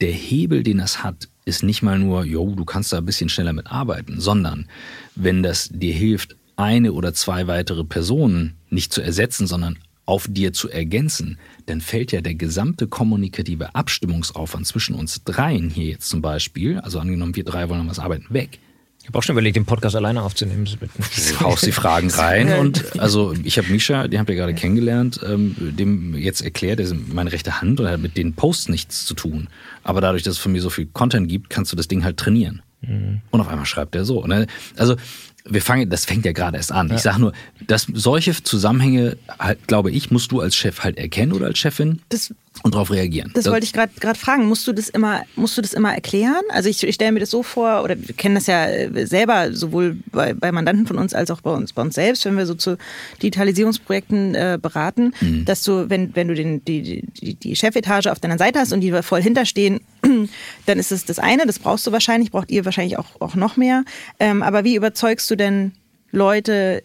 der 0.00 0.12
Hebel, 0.12 0.62
den 0.62 0.78
das 0.78 1.04
hat, 1.04 1.28
ist 1.44 1.62
nicht 1.62 1.82
mal 1.82 1.98
nur, 1.98 2.24
jo, 2.24 2.54
du 2.54 2.64
kannst 2.64 2.92
da 2.92 2.98
ein 2.98 3.04
bisschen 3.06 3.28
schneller 3.28 3.52
mit 3.52 3.68
arbeiten, 3.68 4.20
sondern 4.20 4.66
wenn 5.14 5.42
das 5.42 5.68
dir 5.72 5.92
hilft, 5.92 6.36
eine 6.56 6.92
oder 6.92 7.14
zwei 7.14 7.46
weitere 7.46 7.84
Personen 7.84 8.54
nicht 8.70 8.92
zu 8.92 9.00
ersetzen, 9.00 9.46
sondern 9.46 9.78
auf 10.04 10.26
dir 10.28 10.52
zu 10.52 10.68
ergänzen, 10.68 11.38
dann 11.66 11.80
fällt 11.80 12.12
ja 12.12 12.20
der 12.20 12.34
gesamte 12.34 12.86
kommunikative 12.86 13.74
Abstimmungsaufwand 13.74 14.66
zwischen 14.66 14.94
uns 14.94 15.22
dreien 15.24 15.70
hier 15.70 15.86
jetzt 15.86 16.08
zum 16.08 16.22
Beispiel, 16.22 16.78
also 16.80 16.98
angenommen 16.98 17.36
wir 17.36 17.44
drei 17.44 17.68
wollen 17.68 17.88
was 17.88 17.98
arbeiten, 17.98 18.26
weg. 18.30 18.58
Ich 19.02 19.08
habe 19.08 19.18
auch 19.18 19.22
schon 19.24 19.34
überlegt, 19.34 19.56
den 19.56 19.64
Podcast 19.64 19.96
alleine 19.96 20.22
aufzunehmen. 20.22 20.64
Du 20.78 21.40
haust 21.40 21.66
die 21.66 21.72
Fragen 21.72 22.08
rein 22.14 22.52
und 22.60 23.00
also 23.00 23.34
ich 23.42 23.58
habe 23.58 23.68
Misha, 23.68 24.06
den 24.06 24.20
habt 24.20 24.30
ihr 24.30 24.36
gerade 24.36 24.54
kennengelernt, 24.54 25.18
ähm, 25.26 25.56
dem 25.58 26.14
jetzt 26.14 26.40
erklärt, 26.40 26.78
der 26.78 26.86
ist 26.86 26.94
meine 27.08 27.32
rechte 27.32 27.60
Hand 27.60 27.80
und 27.80 27.88
hat 27.88 28.00
mit 28.00 28.16
den 28.16 28.34
Posts 28.34 28.68
nichts 28.68 29.04
zu 29.04 29.14
tun. 29.14 29.48
Aber 29.82 30.00
dadurch, 30.00 30.22
dass 30.22 30.34
es 30.34 30.38
von 30.38 30.52
mir 30.52 30.62
so 30.62 30.70
viel 30.70 30.86
Content 30.86 31.28
gibt, 31.28 31.50
kannst 31.50 31.72
du 31.72 31.76
das 31.76 31.88
Ding 31.88 32.04
halt 32.04 32.16
trainieren. 32.16 32.62
Mhm. 32.82 33.22
Und 33.30 33.40
auf 33.40 33.48
einmal 33.48 33.66
schreibt 33.66 33.96
er 33.96 34.04
so. 34.04 34.24
Ne? 34.24 34.46
Also 34.76 34.96
wir 35.44 35.62
fangen, 35.62 35.90
das 35.90 36.04
fängt 36.04 36.24
ja 36.24 36.32
gerade 36.32 36.56
erst 36.56 36.72
an. 36.72 36.88
Ja. 36.88 36.96
Ich 36.96 37.02
sage 37.02 37.20
nur, 37.20 37.32
dass 37.66 37.86
solche 37.92 38.42
Zusammenhänge, 38.42 39.16
halt, 39.38 39.66
glaube 39.66 39.90
ich, 39.90 40.10
musst 40.10 40.32
du 40.32 40.40
als 40.40 40.54
Chef 40.54 40.84
halt 40.84 40.98
erkennen 40.98 41.32
oder 41.32 41.46
als 41.46 41.58
Chefin 41.58 42.00
das, 42.08 42.32
und 42.62 42.74
darauf 42.74 42.90
reagieren. 42.90 43.30
Das, 43.34 43.44
das 43.44 43.52
wollte 43.52 43.64
ich 43.64 43.72
gerade 43.72 44.18
fragen. 44.18 44.46
Musst 44.46 44.66
du 44.66 44.72
das 44.72 44.88
immer, 44.88 45.22
musst 45.36 45.56
du 45.56 45.62
das 45.62 45.72
immer 45.72 45.92
erklären? 45.92 46.42
Also 46.50 46.68
ich, 46.68 46.82
ich 46.82 46.94
stelle 46.94 47.12
mir 47.12 47.20
das 47.20 47.30
so 47.30 47.42
vor, 47.42 47.82
oder 47.82 47.96
wir 47.98 48.14
kennen 48.14 48.34
das 48.34 48.46
ja 48.46 48.66
äh, 48.66 49.06
selber 49.06 49.52
sowohl 49.52 49.96
bei, 50.12 50.34
bei 50.34 50.52
Mandanten 50.52 50.86
von 50.86 50.98
uns 50.98 51.14
als 51.14 51.30
auch 51.30 51.40
bei 51.40 51.50
uns, 51.50 51.72
bei 51.72 51.82
uns 51.82 51.94
selbst, 51.94 52.24
wenn 52.24 52.36
wir 52.36 52.46
so 52.46 52.54
zu 52.54 52.76
Digitalisierungsprojekten 53.22 54.34
äh, 54.34 54.58
beraten, 54.60 55.14
mhm. 55.20 55.44
dass 55.44 55.62
du, 55.62 55.88
wenn, 55.88 56.14
wenn 56.14 56.28
du 56.28 56.34
den, 56.34 56.64
die, 56.64 57.04
die, 57.20 57.34
die 57.34 57.56
Chefetage 57.56 58.06
auf 58.06 58.20
deiner 58.20 58.38
Seite 58.38 58.60
hast 58.60 58.72
und 58.72 58.80
die 58.80 58.92
voll 59.02 59.22
hinterstehen, 59.22 59.80
dann 60.66 60.78
ist 60.78 60.92
es 60.92 61.04
das 61.04 61.18
eine, 61.18 61.46
das 61.46 61.58
brauchst 61.58 61.86
du 61.86 61.92
wahrscheinlich, 61.92 62.30
braucht 62.30 62.50
ihr 62.50 62.64
wahrscheinlich 62.64 62.98
auch, 62.98 63.20
auch 63.20 63.34
noch 63.34 63.56
mehr. 63.56 63.84
Ähm, 64.20 64.42
aber 64.42 64.64
wie 64.64 64.76
überzeugst 64.76 65.30
du 65.30 65.36
denn 65.36 65.72
Leute, 66.10 66.82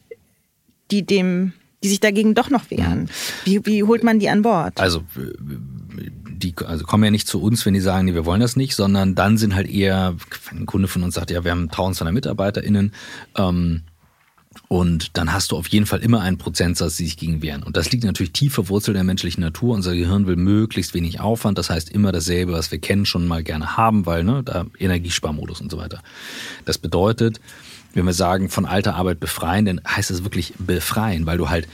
die 0.90 1.06
dem, 1.06 1.54
die 1.84 1.90
sich 1.90 2.00
dagegen 2.00 2.36
doch 2.36 2.50
noch 2.50 2.70
wehren? 2.72 3.10
Wie, 3.46 3.66
wie 3.66 3.84
holt 3.84 4.04
man 4.04 4.20
die 4.20 4.30
an 4.30 4.42
Bord? 4.42 4.80
Also 4.80 5.04
die 6.38 6.54
also 6.66 6.86
kommen 6.86 7.04
ja 7.04 7.12
nicht 7.12 7.28
zu 7.28 7.42
uns, 7.42 7.66
wenn 7.66 7.74
die 7.74 7.80
sagen, 7.80 8.06
nee, 8.06 8.14
wir 8.14 8.26
wollen 8.26 8.42
das 8.42 8.56
nicht, 8.56 8.76
sondern 8.76 9.16
dann 9.16 9.38
sind 9.38 9.56
halt 9.56 9.68
eher, 9.68 10.16
wenn 10.50 10.60
ein 10.60 10.66
Kunde 10.66 10.88
von 10.88 11.04
uns 11.04 11.16
sagt, 11.16 11.32
ja, 11.32 11.44
wir 11.44 11.52
haben 11.52 11.64
1200 11.64 12.14
MitarbeiterInnen, 12.14 12.92
ähm, 13.38 13.82
und 14.68 15.18
dann 15.18 15.32
hast 15.32 15.52
du 15.52 15.58
auf 15.58 15.68
jeden 15.68 15.86
Fall 15.86 16.00
immer 16.00 16.22
einen 16.22 16.38
Prozentsatz, 16.38 16.98
die 16.98 17.06
sich 17.06 17.18
gegen 17.18 17.42
wehren. 17.42 17.64
Und 17.64 17.78
das 17.78 17.92
liegt 17.92 18.04
natürlich 18.04 18.34
tief 18.34 18.54
verwurzelt 18.54 18.96
in 18.96 19.00
der 19.00 19.04
menschlichen 19.04 19.42
Natur. 19.42 19.76
Unser 19.76 19.96
Gehirn 19.96 20.28
will 20.28 20.36
möglichst 20.36 20.94
wenig 20.94 21.20
Aufwand. 21.20 21.58
Das 21.58 21.70
heißt 21.70 21.90
immer 21.90 22.12
dasselbe, 22.12 22.54
was 22.54 22.72
wir 22.72 22.80
kennen, 22.80 23.06
schon 23.06 23.28
mal 23.28 23.44
gerne 23.44 23.78
haben, 23.78 24.06
weil 24.06 24.24
ne, 24.24 24.44
da 24.44 24.66
Energiesparmodus 24.78 25.62
und 25.62 25.72
so 25.72 25.78
weiter. 25.78 26.02
Das 26.66 26.78
bedeutet, 26.78 27.40
wenn 27.94 28.06
wir 28.06 28.14
sagen, 28.14 28.50
von 28.50 28.66
alter 28.66 28.96
Arbeit 28.96 29.20
befreien, 29.20 29.66
dann 29.66 29.82
heißt 29.88 30.10
das 30.10 30.24
wirklich 30.24 30.54
befreien, 30.58 31.26
weil 31.26 31.38
du 31.38 31.50
halt 31.50 31.68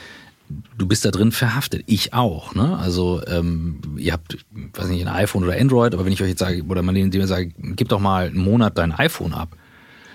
du 0.76 0.86
bist 0.86 1.04
da 1.04 1.10
drin 1.10 1.32
verhaftet. 1.32 1.84
Ich 1.86 2.12
auch. 2.12 2.54
Ne? 2.54 2.76
Also 2.78 3.22
ähm, 3.26 3.80
ihr 3.96 4.12
habt, 4.12 4.36
weiß 4.74 4.88
nicht, 4.88 5.06
ein 5.06 5.14
iPhone 5.14 5.44
oder 5.44 5.58
Android, 5.58 5.94
aber 5.94 6.04
wenn 6.04 6.12
ich 6.12 6.22
euch 6.22 6.28
jetzt 6.28 6.40
sage, 6.40 6.62
oder 6.64 6.82
man 6.82 6.94
dem 6.94 7.26
sage, 7.26 7.52
gib 7.58 7.88
doch 7.88 8.00
mal 8.00 8.26
einen 8.26 8.38
Monat 8.38 8.78
dein 8.78 8.92
iPhone 8.92 9.32
ab, 9.32 9.56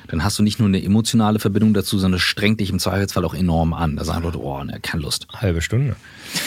dann 0.09 0.23
hast 0.23 0.39
du 0.39 0.43
nicht 0.43 0.59
nur 0.59 0.67
eine 0.67 0.83
emotionale 0.83 1.37
Verbindung 1.37 1.75
dazu, 1.75 1.99
sondern 1.99 2.17
es 2.17 2.23
strengt 2.23 2.59
dich 2.59 2.71
im 2.71 2.79
Zweifelsfall 2.79 3.23
auch 3.25 3.35
enorm 3.35 3.73
an. 3.73 3.95
Da 3.95 4.03
sagen 4.03 4.23
Leute, 4.23 4.41
oh, 4.41 4.63
ne, 4.63 4.79
keine 4.81 5.03
Lust. 5.03 5.27
Halbe 5.31 5.61
Stunde. 5.61 5.95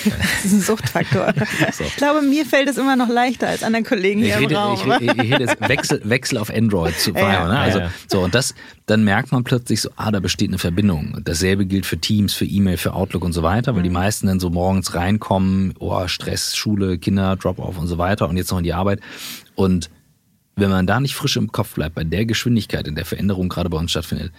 Das 0.04 0.44
ist 0.44 0.52
ein 0.52 0.60
Suchtfaktor. 0.60 1.32
so. 1.72 1.84
Ich 1.84 1.94
glaube, 1.94 2.22
mir 2.22 2.44
fällt 2.44 2.68
es 2.68 2.76
immer 2.76 2.96
noch 2.96 3.08
leichter 3.08 3.48
als 3.48 3.62
anderen 3.62 3.84
Kollegen 3.84 4.20
hier 4.20 4.40
ich 4.40 4.50
im 4.50 4.56
Raum. 4.56 4.74
Ich 4.74 4.84
rede, 4.84 5.04
ich 5.14 5.32
rede 5.32 5.44
jetzt 5.44 5.60
Wechsel, 5.68 6.00
Wechsel 6.04 6.38
auf 6.38 6.50
Android 6.50 6.98
zu 6.98 7.12
ja, 7.12 7.46
ne? 7.46 7.58
Also, 7.58 7.78
ja. 7.78 7.90
so, 8.08 8.20
und 8.20 8.34
das, 8.34 8.54
dann 8.86 9.04
merkt 9.04 9.30
man 9.30 9.44
plötzlich 9.44 9.80
so, 9.80 9.90
ah, 9.94 10.10
da 10.10 10.18
besteht 10.18 10.50
eine 10.50 10.58
Verbindung. 10.58 11.20
Dasselbe 11.24 11.64
gilt 11.64 11.86
für 11.86 11.98
Teams, 11.98 12.34
für 12.34 12.44
E-Mail, 12.44 12.78
für 12.78 12.94
Outlook 12.94 13.24
und 13.24 13.32
so 13.32 13.44
weiter, 13.44 13.74
weil 13.74 13.80
mhm. 13.80 13.84
die 13.84 13.90
meisten 13.90 14.26
dann 14.26 14.40
so 14.40 14.50
morgens 14.50 14.94
reinkommen, 14.94 15.74
oh, 15.78 16.08
Stress, 16.08 16.56
Schule, 16.56 16.98
Kinder, 16.98 17.36
Drop-off 17.36 17.78
und 17.78 17.86
so 17.86 17.98
weiter 17.98 18.28
und 18.28 18.36
jetzt 18.36 18.50
noch 18.50 18.58
in 18.58 18.64
die 18.64 18.74
Arbeit. 18.74 19.00
Und 19.54 19.88
wenn 20.56 20.70
man 20.70 20.86
da 20.86 21.00
nicht 21.00 21.14
frisch 21.14 21.36
im 21.36 21.52
Kopf 21.52 21.74
bleibt, 21.74 21.94
bei 21.94 22.04
der 22.04 22.26
Geschwindigkeit, 22.26 22.86
in 22.86 22.94
der 22.94 23.04
Veränderung 23.04 23.48
gerade 23.48 23.70
bei 23.70 23.78
uns 23.78 23.90
stattfindet, 23.90 24.32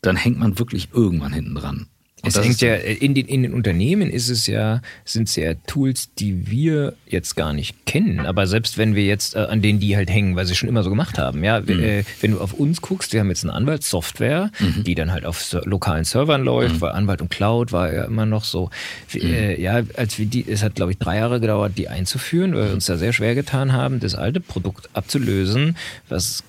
dann 0.00 0.16
hängt 0.16 0.38
man 0.38 0.58
wirklich 0.58 0.88
irgendwann 0.92 1.32
hinten 1.32 1.54
dran. 1.54 1.86
Es 2.24 2.40
hängt 2.40 2.60
ja, 2.60 2.74
in 2.74 3.14
den, 3.14 3.26
in 3.26 3.42
den 3.42 3.52
Unternehmen 3.52 4.08
ist 4.08 4.28
es 4.28 4.46
ja, 4.46 4.80
sind 5.04 5.28
es 5.28 5.36
ja 5.36 5.54
Tools, 5.66 6.14
die 6.14 6.50
wir 6.50 6.94
jetzt 7.06 7.34
gar 7.34 7.52
nicht 7.52 7.84
kennen. 7.84 8.20
Aber 8.20 8.46
selbst 8.46 8.78
wenn 8.78 8.94
wir 8.94 9.04
jetzt 9.04 9.34
äh, 9.34 9.40
an 9.40 9.60
denen 9.60 9.80
die 9.80 9.96
halt 9.96 10.08
hängen, 10.08 10.36
weil 10.36 10.46
sie 10.46 10.54
schon 10.54 10.68
immer 10.68 10.82
so 10.84 10.90
gemacht 10.90 11.18
haben, 11.18 11.42
ja, 11.42 11.60
mhm. 11.60 11.82
äh, 11.82 12.04
wenn 12.20 12.32
du 12.32 12.40
auf 12.40 12.52
uns 12.52 12.80
guckst, 12.80 13.12
wir 13.12 13.20
haben 13.20 13.28
jetzt 13.28 13.44
eine 13.44 13.52
Anwaltssoftware, 13.52 14.50
mhm. 14.60 14.84
die 14.84 14.94
dann 14.94 15.12
halt 15.12 15.26
auf 15.26 15.56
lokalen 15.64 16.04
Servern 16.04 16.44
läuft, 16.44 16.76
mhm. 16.76 16.80
weil 16.80 16.92
Anwalt 16.92 17.22
und 17.22 17.30
Cloud 17.30 17.72
war 17.72 17.92
ja 17.92 18.04
immer 18.04 18.26
noch 18.26 18.44
so, 18.44 18.70
äh, 19.14 19.56
mhm. 19.56 19.62
ja, 19.62 19.82
als 19.96 20.18
wir 20.18 20.26
die, 20.26 20.48
es 20.48 20.62
hat 20.62 20.76
glaube 20.76 20.92
ich 20.92 20.98
drei 20.98 21.16
Jahre 21.18 21.40
gedauert, 21.40 21.72
die 21.76 21.88
einzuführen, 21.88 22.54
weil 22.54 22.66
wir 22.66 22.72
uns 22.72 22.86
da 22.86 22.96
sehr 22.96 23.12
schwer 23.12 23.34
getan 23.34 23.72
haben, 23.72 23.98
das 23.98 24.14
alte 24.14 24.40
Produkt 24.40 24.88
abzulösen, 24.94 25.76
was 26.08 26.44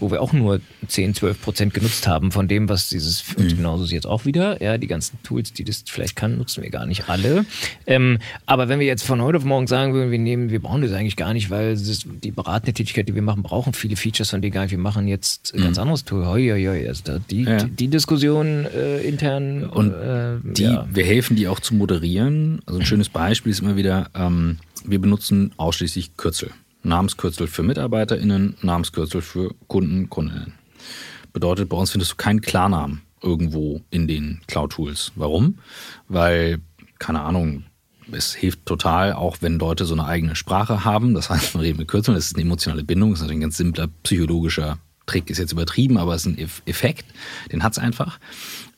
wo 0.00 0.10
wir 0.10 0.20
auch 0.22 0.32
nur 0.32 0.60
10, 0.86 1.14
12 1.14 1.40
Prozent 1.40 1.74
genutzt 1.74 2.06
haben 2.06 2.32
von 2.32 2.48
dem, 2.48 2.68
was 2.68 2.88
dieses, 2.88 3.24
mhm. 3.36 3.48
genauso 3.48 3.84
ist 3.84 3.92
jetzt 3.92 4.06
auch 4.06 4.24
wieder, 4.24 4.62
ja, 4.62 4.78
die 4.78 4.86
ganzen 4.86 5.22
Tools, 5.22 5.52
die 5.52 5.64
das 5.64 5.84
vielleicht 5.86 6.16
kann, 6.16 6.38
nutzen 6.38 6.62
wir 6.62 6.70
gar 6.70 6.86
nicht 6.86 7.08
alle. 7.08 7.44
Ähm, 7.86 8.18
aber 8.46 8.68
wenn 8.68 8.80
wir 8.80 8.86
jetzt 8.86 9.04
von 9.04 9.22
heute 9.22 9.38
auf 9.38 9.44
morgen 9.44 9.66
sagen 9.66 9.94
würden, 9.94 10.10
wir 10.10 10.18
nehmen, 10.18 10.50
wir 10.50 10.60
brauchen 10.60 10.82
das 10.82 10.92
eigentlich 10.92 11.16
gar 11.16 11.32
nicht, 11.32 11.50
weil 11.50 11.74
das, 11.74 12.04
die 12.06 12.30
beratende 12.30 12.72
Tätigkeit, 12.72 13.08
die 13.08 13.14
wir 13.14 13.22
machen, 13.22 13.42
brauchen 13.42 13.72
viele 13.72 13.96
Features 13.96 14.30
von 14.30 14.42
denen 14.42 14.52
gar 14.52 14.62
nicht. 14.62 14.72
Wir 14.72 14.78
machen 14.78 15.08
jetzt 15.08 15.54
ein 15.54 15.60
mhm. 15.60 15.64
ganz 15.64 15.78
anderes 15.78 16.04
Tool. 16.04 16.26
Hoi, 16.26 16.48
hoi, 16.50 16.64
hoi. 16.64 16.88
Also 16.88 17.18
die, 17.30 17.42
ja. 17.42 17.58
die, 17.58 17.70
die, 17.70 17.88
Diskussion 17.88 18.66
äh, 18.66 19.00
intern. 19.02 19.64
Und 19.64 19.92
äh, 19.92 20.36
die, 20.42 20.64
ja. 20.64 20.88
wir 20.90 21.04
helfen 21.04 21.36
die 21.36 21.48
auch 21.48 21.60
zu 21.60 21.74
moderieren. 21.74 22.60
Also 22.66 22.80
ein 22.80 22.86
schönes 22.86 23.08
Beispiel 23.08 23.52
ist 23.52 23.60
immer 23.60 23.76
wieder, 23.76 24.10
ähm, 24.14 24.58
wir 24.84 24.98
benutzen 24.98 25.52
ausschließlich 25.56 26.16
Kürzel. 26.16 26.50
Namenskürzel 26.84 27.46
für 27.46 27.62
MitarbeiterInnen, 27.62 28.56
Namenskürzel 28.62 29.22
für 29.22 29.54
Kunden, 29.66 30.08
Kundinnen. 30.08 30.54
Bedeutet, 31.32 31.68
bei 31.68 31.76
uns 31.76 31.90
findest 31.90 32.12
du 32.12 32.16
keinen 32.16 32.40
Klarnamen 32.40 33.02
irgendwo 33.22 33.80
in 33.90 34.06
den 34.06 34.40
Cloud-Tools. 34.46 35.12
Warum? 35.16 35.58
Weil, 36.08 36.60
keine 36.98 37.22
Ahnung, 37.22 37.64
es 38.12 38.34
hilft 38.34 38.66
total, 38.66 39.14
auch 39.14 39.38
wenn 39.40 39.58
Leute 39.58 39.86
so 39.86 39.94
eine 39.94 40.04
eigene 40.04 40.36
Sprache 40.36 40.84
haben. 40.84 41.14
Das 41.14 41.30
heißt, 41.30 41.54
man 41.54 41.62
redet 41.62 41.78
mit 41.78 41.88
Kürzeln, 41.88 42.14
das 42.14 42.26
ist 42.26 42.36
eine 42.36 42.44
emotionale 42.44 42.84
Bindung, 42.84 43.10
das 43.10 43.18
ist 43.18 43.22
natürlich 43.22 43.38
ein 43.38 43.42
ganz 43.42 43.56
simpler 43.56 43.88
psychologischer 44.02 44.78
Trick, 45.06 45.30
ist 45.30 45.38
jetzt 45.38 45.52
übertrieben, 45.52 45.98
aber 45.98 46.14
es 46.14 46.26
ist 46.26 46.38
ein 46.38 46.50
Effekt, 46.66 47.06
den 47.52 47.62
hat 47.62 47.72
es 47.72 47.78
einfach. 47.78 48.18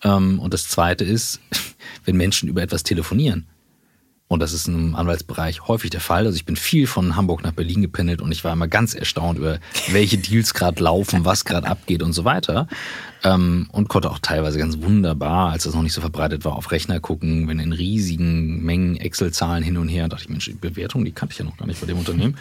Ähm, 0.02 0.38
und 0.38 0.54
das 0.54 0.68
Zweite 0.68 1.04
ist, 1.04 1.40
wenn 2.04 2.16
Menschen 2.16 2.48
über 2.48 2.62
etwas 2.62 2.82
telefonieren, 2.82 3.46
und 4.28 4.40
das 4.40 4.52
ist 4.52 4.66
im 4.66 4.96
Anwaltsbereich 4.96 5.68
häufig 5.68 5.90
der 5.90 6.00
Fall. 6.00 6.26
Also 6.26 6.34
ich 6.34 6.44
bin 6.44 6.56
viel 6.56 6.88
von 6.88 7.14
Hamburg 7.14 7.44
nach 7.44 7.52
Berlin 7.52 7.80
gependelt 7.80 8.20
und 8.20 8.32
ich 8.32 8.42
war 8.42 8.52
immer 8.52 8.66
ganz 8.66 8.94
erstaunt 8.94 9.38
über, 9.38 9.60
welche 9.88 10.18
Deals 10.18 10.52
gerade 10.52 10.82
laufen, 10.82 11.24
was 11.24 11.44
gerade 11.44 11.68
abgeht 11.68 12.02
und 12.02 12.12
so 12.12 12.24
weiter. 12.24 12.66
Ähm, 13.22 13.68
und 13.70 13.88
konnte 13.88 14.10
auch 14.10 14.18
teilweise 14.18 14.58
ganz 14.58 14.78
wunderbar, 14.78 15.52
als 15.52 15.62
das 15.62 15.74
noch 15.74 15.82
nicht 15.82 15.92
so 15.92 16.00
verbreitet 16.00 16.44
war, 16.44 16.56
auf 16.56 16.72
Rechner 16.72 16.98
gucken, 16.98 17.46
wenn 17.46 17.60
in 17.60 17.72
riesigen 17.72 18.64
Mengen 18.64 18.96
Excel-Zahlen 18.96 19.62
hin 19.62 19.76
und 19.76 19.88
her, 19.88 20.08
dachte 20.08 20.24
ich, 20.24 20.28
Mensch, 20.28 20.46
die 20.46 20.54
Bewertung, 20.54 21.04
die 21.04 21.12
kannte 21.12 21.32
ich 21.32 21.38
ja 21.38 21.44
noch 21.44 21.56
gar 21.56 21.66
nicht 21.66 21.80
bei 21.80 21.86
dem 21.86 21.98
Unternehmen. 21.98 22.36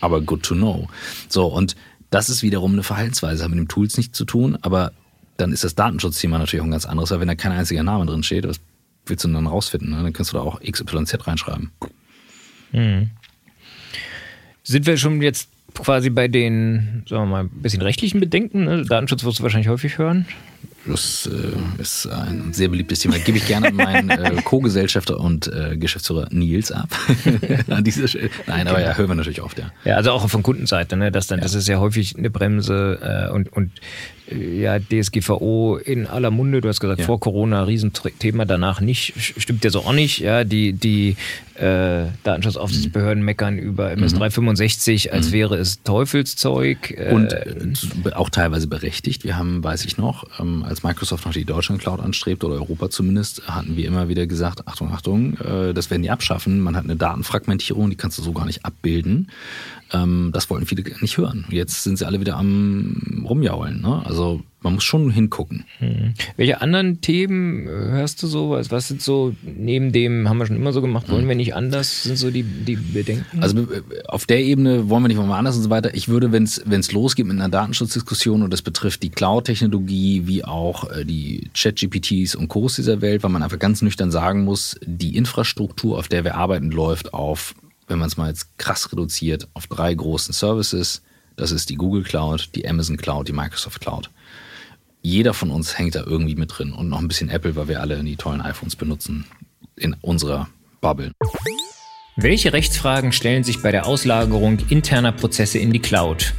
Aber 0.00 0.20
good 0.20 0.44
to 0.44 0.54
know. 0.54 0.88
So, 1.28 1.46
und 1.46 1.74
das 2.10 2.30
ist 2.30 2.44
wiederum 2.44 2.74
eine 2.74 2.84
Verhaltensweise, 2.84 3.42
hat 3.42 3.50
mit 3.50 3.58
dem 3.58 3.68
Tools 3.68 3.96
nichts 3.96 4.16
zu 4.16 4.24
tun, 4.24 4.56
aber 4.62 4.92
dann 5.38 5.52
ist 5.52 5.64
das 5.64 5.74
Datenschutzthema 5.74 6.38
natürlich 6.38 6.60
auch 6.60 6.66
ein 6.66 6.70
ganz 6.70 6.86
anderes, 6.86 7.10
weil 7.10 7.20
wenn 7.20 7.28
da 7.28 7.34
kein 7.34 7.52
einziger 7.52 7.82
Name 7.82 8.06
drin 8.06 8.22
steht, 8.22 8.48
was 8.48 8.60
willst 9.06 9.24
du 9.24 9.28
dann 9.28 9.46
rausfinden? 9.46 9.90
Ne? 9.90 10.02
Dann 10.02 10.12
kannst 10.12 10.32
du 10.32 10.36
da 10.36 10.42
auch 10.42 10.60
XYZ 10.60 11.26
reinschreiben. 11.26 11.70
Hm. 12.72 13.10
Sind 14.62 14.86
wir 14.86 14.96
schon 14.96 15.22
jetzt 15.22 15.48
quasi 15.74 16.10
bei 16.10 16.28
den, 16.28 17.04
sagen 17.08 17.24
wir 17.24 17.26
mal, 17.26 17.44
ein 17.44 17.50
bisschen 17.62 17.82
rechtlichen 17.82 18.20
Bedenken? 18.20 18.64
Ne? 18.64 18.84
Datenschutz 18.84 19.24
wirst 19.24 19.38
du 19.38 19.42
wahrscheinlich 19.42 19.68
häufig 19.68 19.98
hören. 19.98 20.26
Das 20.86 21.28
äh, 21.32 21.80
ist 21.82 22.06
ein 22.06 22.52
sehr 22.52 22.68
beliebtes 22.68 23.00
Thema. 23.00 23.18
Gebe 23.18 23.38
ich 23.38 23.46
gerne 23.46 23.68
an 23.68 23.74
meinen 23.74 24.10
äh, 24.10 24.42
Co-Gesellschafter 24.44 25.18
und 25.18 25.48
äh, 25.48 25.76
Geschäftsführer 25.76 26.28
Nils 26.30 26.72
ab. 26.72 26.88
an 27.68 27.84
dieser 27.84 28.08
Stelle. 28.08 28.30
Nein, 28.46 28.68
aber 28.68 28.80
ja, 28.80 28.96
hören 28.96 29.08
wir 29.08 29.14
natürlich 29.14 29.42
oft, 29.42 29.58
ja. 29.58 29.72
Ja, 29.84 29.96
also 29.96 30.12
auch 30.12 30.28
von 30.28 30.42
Kundenseite, 30.42 30.96
ne? 30.96 31.10
Das, 31.10 31.26
dann, 31.26 31.38
ja. 31.38 31.44
das 31.44 31.54
ist 31.54 31.68
ja 31.68 31.78
häufig 31.78 32.16
eine 32.16 32.30
Bremse 32.30 33.28
äh, 33.28 33.32
und, 33.32 33.52
und 33.52 33.70
ja, 34.28 34.78
DSGVO 34.80 35.76
in 35.76 36.06
aller 36.06 36.30
Munde, 36.30 36.60
du 36.60 36.68
hast 36.68 36.80
gesagt, 36.80 37.00
ja. 37.00 37.06
vor 37.06 37.20
Corona 37.20 37.62
Riesenthema, 37.62 38.44
danach 38.44 38.80
nicht, 38.80 39.14
stimmt 39.16 39.64
ja 39.64 39.70
so 39.70 39.80
auch 39.80 39.92
nicht. 39.92 40.18
Ja, 40.18 40.42
die, 40.42 40.72
die 40.72 41.16
äh, 41.54 42.06
Datenschutzaufsichtsbehörden 42.24 43.20
mhm. 43.20 43.24
meckern 43.24 43.58
über 43.58 43.92
MS 43.92 44.14
365, 44.14 45.12
als 45.12 45.28
mhm. 45.28 45.32
wäre 45.32 45.56
es 45.56 45.82
Teufelszeug. 45.82 46.90
Äh, 46.90 47.12
Und 47.12 47.32
äh, 47.32 48.12
auch 48.14 48.30
teilweise 48.30 48.66
berechtigt. 48.66 49.24
Wir 49.24 49.36
haben, 49.36 49.62
weiß 49.62 49.84
ich 49.84 49.96
noch, 49.96 50.24
ähm, 50.40 50.64
als 50.64 50.75
Microsoft 50.82 51.26
noch 51.26 51.32
die 51.32 51.44
Deutschland 51.44 51.80
Cloud 51.80 52.00
anstrebt 52.00 52.44
oder 52.44 52.54
Europa 52.54 52.90
zumindest, 52.90 53.46
hatten 53.48 53.76
wir 53.76 53.86
immer 53.86 54.08
wieder 54.08 54.26
gesagt, 54.26 54.66
Achtung, 54.66 54.92
Achtung, 54.92 55.36
äh, 55.38 55.74
das 55.74 55.90
werden 55.90 56.02
die 56.02 56.10
abschaffen. 56.10 56.60
Man 56.60 56.76
hat 56.76 56.84
eine 56.84 56.96
Datenfragmentierung, 56.96 57.90
die 57.90 57.96
kannst 57.96 58.18
du 58.18 58.22
so 58.22 58.32
gar 58.32 58.46
nicht 58.46 58.64
abbilden. 58.64 59.30
Ähm, 59.92 60.30
das 60.32 60.50
wollten 60.50 60.66
viele 60.66 60.82
nicht 61.00 61.18
hören. 61.18 61.46
Jetzt 61.50 61.84
sind 61.84 61.98
sie 61.98 62.06
alle 62.06 62.20
wieder 62.20 62.36
am 62.36 63.24
Rumjaulen. 63.28 63.80
Ne? 63.80 64.02
Also 64.04 64.42
man 64.66 64.74
muss 64.74 64.84
schon 64.84 65.10
hingucken. 65.10 65.64
Hm. 65.78 66.14
Welche 66.36 66.60
anderen 66.60 67.00
Themen 67.00 67.68
hörst 67.68 68.20
du 68.22 68.26
so? 68.26 68.50
Was, 68.50 68.72
was 68.72 68.88
sind 68.88 69.00
so, 69.00 69.32
neben 69.42 69.92
dem 69.92 70.28
haben 70.28 70.38
wir 70.38 70.46
schon 70.46 70.56
immer 70.56 70.72
so 70.72 70.80
gemacht, 70.80 71.08
wollen 71.08 71.22
hm. 71.22 71.28
wir 71.28 71.36
nicht 71.36 71.54
anders, 71.54 72.02
sind 72.02 72.18
so 72.18 72.32
die, 72.32 72.42
die 72.42 72.74
Bedenken? 72.74 73.42
Also 73.42 73.58
äh, 73.58 73.82
auf 74.08 74.26
der 74.26 74.42
Ebene 74.42 74.88
wollen 74.88 75.04
wir 75.04 75.08
nicht 75.08 75.18
mal 75.18 75.38
anders 75.38 75.56
und 75.56 75.62
so 75.62 75.70
weiter. 75.70 75.94
Ich 75.94 76.08
würde, 76.08 76.32
wenn 76.32 76.42
es 76.42 76.92
losgeht 76.92 77.26
mit 77.26 77.36
einer 77.36 77.48
Datenschutzdiskussion 77.48 78.42
und 78.42 78.52
das 78.52 78.62
betrifft 78.62 79.04
die 79.04 79.10
Cloud-Technologie 79.10 80.22
wie 80.26 80.44
auch 80.44 80.90
äh, 80.90 81.04
die 81.04 81.48
Chat-GPTs 81.54 82.34
und 82.34 82.48
Co's 82.48 82.74
dieser 82.74 83.00
Welt, 83.00 83.22
weil 83.22 83.30
man 83.30 83.44
einfach 83.44 83.60
ganz 83.60 83.82
nüchtern 83.82 84.10
sagen 84.10 84.42
muss, 84.42 84.76
die 84.84 85.16
Infrastruktur, 85.16 85.96
auf 85.96 86.08
der 86.08 86.24
wir 86.24 86.34
arbeiten, 86.34 86.72
läuft 86.72 87.14
auf 87.14 87.54
wenn 87.86 87.98
man 87.98 88.08
es 88.08 88.16
mal 88.16 88.28
jetzt 88.28 88.58
krass 88.58 88.90
reduziert, 88.92 89.48
auf 89.54 89.66
drei 89.66 89.94
großen 89.94 90.32
Services. 90.32 91.02
Das 91.36 91.50
ist 91.52 91.68
die 91.70 91.76
Google 91.76 92.02
Cloud, 92.02 92.50
die 92.54 92.68
Amazon 92.68 92.96
Cloud, 92.96 93.28
die 93.28 93.32
Microsoft 93.32 93.80
Cloud. 93.80 94.10
Jeder 95.02 95.34
von 95.34 95.50
uns 95.50 95.78
hängt 95.78 95.94
da 95.94 96.02
irgendwie 96.04 96.34
mit 96.34 96.58
drin 96.58 96.72
und 96.72 96.88
noch 96.88 96.98
ein 96.98 97.08
bisschen 97.08 97.28
Apple, 97.28 97.54
weil 97.54 97.68
wir 97.68 97.80
alle 97.80 98.02
die 98.02 98.16
tollen 98.16 98.40
iPhones 98.40 98.74
benutzen 98.74 99.24
in 99.76 99.94
unserer 100.00 100.48
Bubble. 100.80 101.12
Welche 102.16 102.52
Rechtsfragen 102.52 103.12
stellen 103.12 103.44
sich 103.44 103.62
bei 103.62 103.70
der 103.70 103.86
Auslagerung 103.86 104.58
interner 104.70 105.12
Prozesse 105.12 105.58
in 105.58 105.72
die 105.72 105.80
Cloud? 105.80 106.32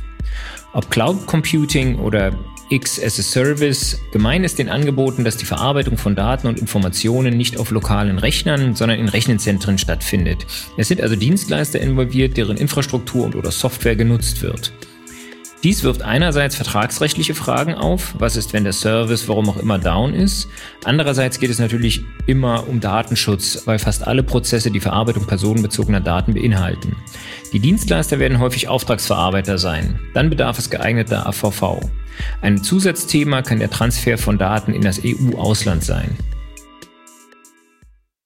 Ob 0.73 0.89
Cloud 0.89 1.25
Computing 1.25 1.97
oder 1.99 2.33
X 2.69 3.01
as 3.01 3.17
a 3.17 3.23
Service. 3.23 3.99
Gemein 4.11 4.43
ist 4.43 4.59
den 4.59 4.67
Angeboten, 4.67 5.23
dass 5.23 5.37
die 5.37 5.45
Verarbeitung 5.45 5.97
von 5.97 6.15
Daten 6.15 6.47
und 6.47 6.59
Informationen 6.59 7.37
nicht 7.37 7.57
auf 7.57 7.71
lokalen 7.71 8.19
Rechnern, 8.19 8.75
sondern 8.75 8.99
in 8.99 9.07
Rechenzentren 9.07 9.77
stattfindet. 9.77 10.45
Es 10.75 10.89
sind 10.89 11.01
also 11.01 11.15
Dienstleister 11.15 11.79
involviert, 11.79 12.35
deren 12.35 12.57
Infrastruktur 12.57 13.25
und 13.25 13.35
oder 13.35 13.51
Software 13.51 13.95
genutzt 13.95 14.41
wird. 14.41 14.73
Dies 15.67 15.83
wirft 15.83 16.01
einerseits 16.01 16.55
vertragsrechtliche 16.55 17.35
Fragen 17.35 17.75
auf, 17.75 18.15
was 18.17 18.37
ist, 18.37 18.53
wenn 18.53 18.63
der 18.63 18.71
Service 18.71 19.27
warum 19.27 19.49
auch 19.49 19.57
immer 19.57 19.77
down 19.77 20.13
ist. 20.13 20.47
Andererseits 20.85 21.41
geht 21.41 21.49
es 21.49 21.59
natürlich 21.59 22.05
immer 22.25 22.69
um 22.69 22.79
Datenschutz, 22.79 23.63
weil 23.65 23.77
fast 23.77 24.07
alle 24.07 24.23
Prozesse 24.23 24.71
die 24.71 24.79
Verarbeitung 24.79 25.27
personenbezogener 25.27 25.99
Daten 25.99 26.35
beinhalten. 26.35 26.95
Die 27.51 27.59
Dienstleister 27.59 28.17
werden 28.17 28.39
häufig 28.39 28.69
Auftragsverarbeiter 28.69 29.57
sein. 29.57 29.99
Dann 30.13 30.29
bedarf 30.29 30.57
es 30.57 30.69
geeigneter 30.69 31.27
AVV. 31.27 31.81
Ein 32.41 32.63
Zusatzthema 32.63 33.41
kann 33.41 33.59
der 33.59 33.69
Transfer 33.69 34.17
von 34.17 34.37
Daten 34.37 34.73
in 34.73 34.83
das 34.83 35.01
EU-Ausland 35.03 35.83
sein. 35.83 36.15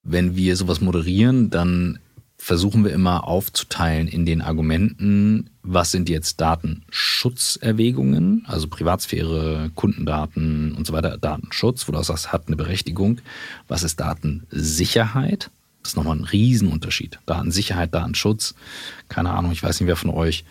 Wenn 0.03 0.35
wir 0.35 0.55
sowas 0.55 0.79
moderieren, 0.79 1.49
dann 1.49 1.97
versuchen 2.43 2.83
wir 2.83 2.91
immer 2.91 3.27
aufzuteilen 3.27 4.07
in 4.07 4.25
den 4.25 4.41
Argumenten, 4.41 5.51
was 5.61 5.91
sind 5.91 6.09
jetzt 6.09 6.41
Datenschutzerwägungen, 6.41 8.45
also 8.47 8.67
Privatsphäre, 8.67 9.69
Kundendaten 9.75 10.73
und 10.73 10.87
so 10.87 10.93
weiter, 10.93 11.19
Datenschutz, 11.19 11.87
wo 11.87 11.91
du 11.91 11.99
auch 11.99 12.03
sagst, 12.03 12.33
hat 12.33 12.47
eine 12.47 12.55
Berechtigung. 12.55 13.19
Was 13.67 13.83
ist 13.83 13.99
Datensicherheit? 13.99 15.51
Das 15.83 15.91
ist 15.91 15.97
nochmal 15.97 16.17
ein 16.17 16.23
Riesenunterschied. 16.23 17.19
Datensicherheit, 17.27 17.93
Datenschutz. 17.93 18.55
Keine 19.07 19.29
Ahnung, 19.29 19.51
ich 19.51 19.61
weiß 19.61 19.79
nicht, 19.79 19.87
wer 19.87 19.95
von 19.95 20.09
euch 20.09 20.43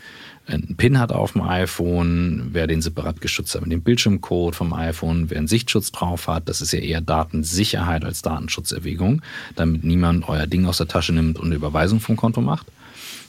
einen 0.55 0.77
PIN 0.77 0.99
hat 0.99 1.13
auf 1.13 1.33
dem 1.33 1.43
iPhone, 1.43 2.51
wer 2.53 2.67
den 2.67 2.83
separat 2.83 3.21
geschützt 3.21 3.55
hat 3.55 3.63
mit 3.63 3.73
dem 3.73 3.83
Bildschirmcode 3.83 4.55
vom 4.55 4.73
iPhone, 4.73 5.31
wer 5.31 5.39
einen 5.39 5.49
Sichtschutz 5.49 5.93
drauf 5.93 6.29
hat, 6.29 6.49
das 6.49 6.61
ist 6.61 6.73
ja 6.73 6.81
eher 6.81 7.01
Datensicherheit 7.01 8.05
als 8.05 8.23
Datenschutzerwägung, 8.23 9.23
damit 9.57 9.85
niemand 9.85 10.29
euer 10.29 10.47
Ding 10.47 10.67
aus 10.67 10.79
der 10.79 10.89
Tasche 10.89 11.13
nimmt 11.13 11.39
und 11.39 11.47
eine 11.47 11.55
Überweisung 11.55 12.01
vom 12.01 12.17
Konto 12.17 12.41
macht. 12.41 12.67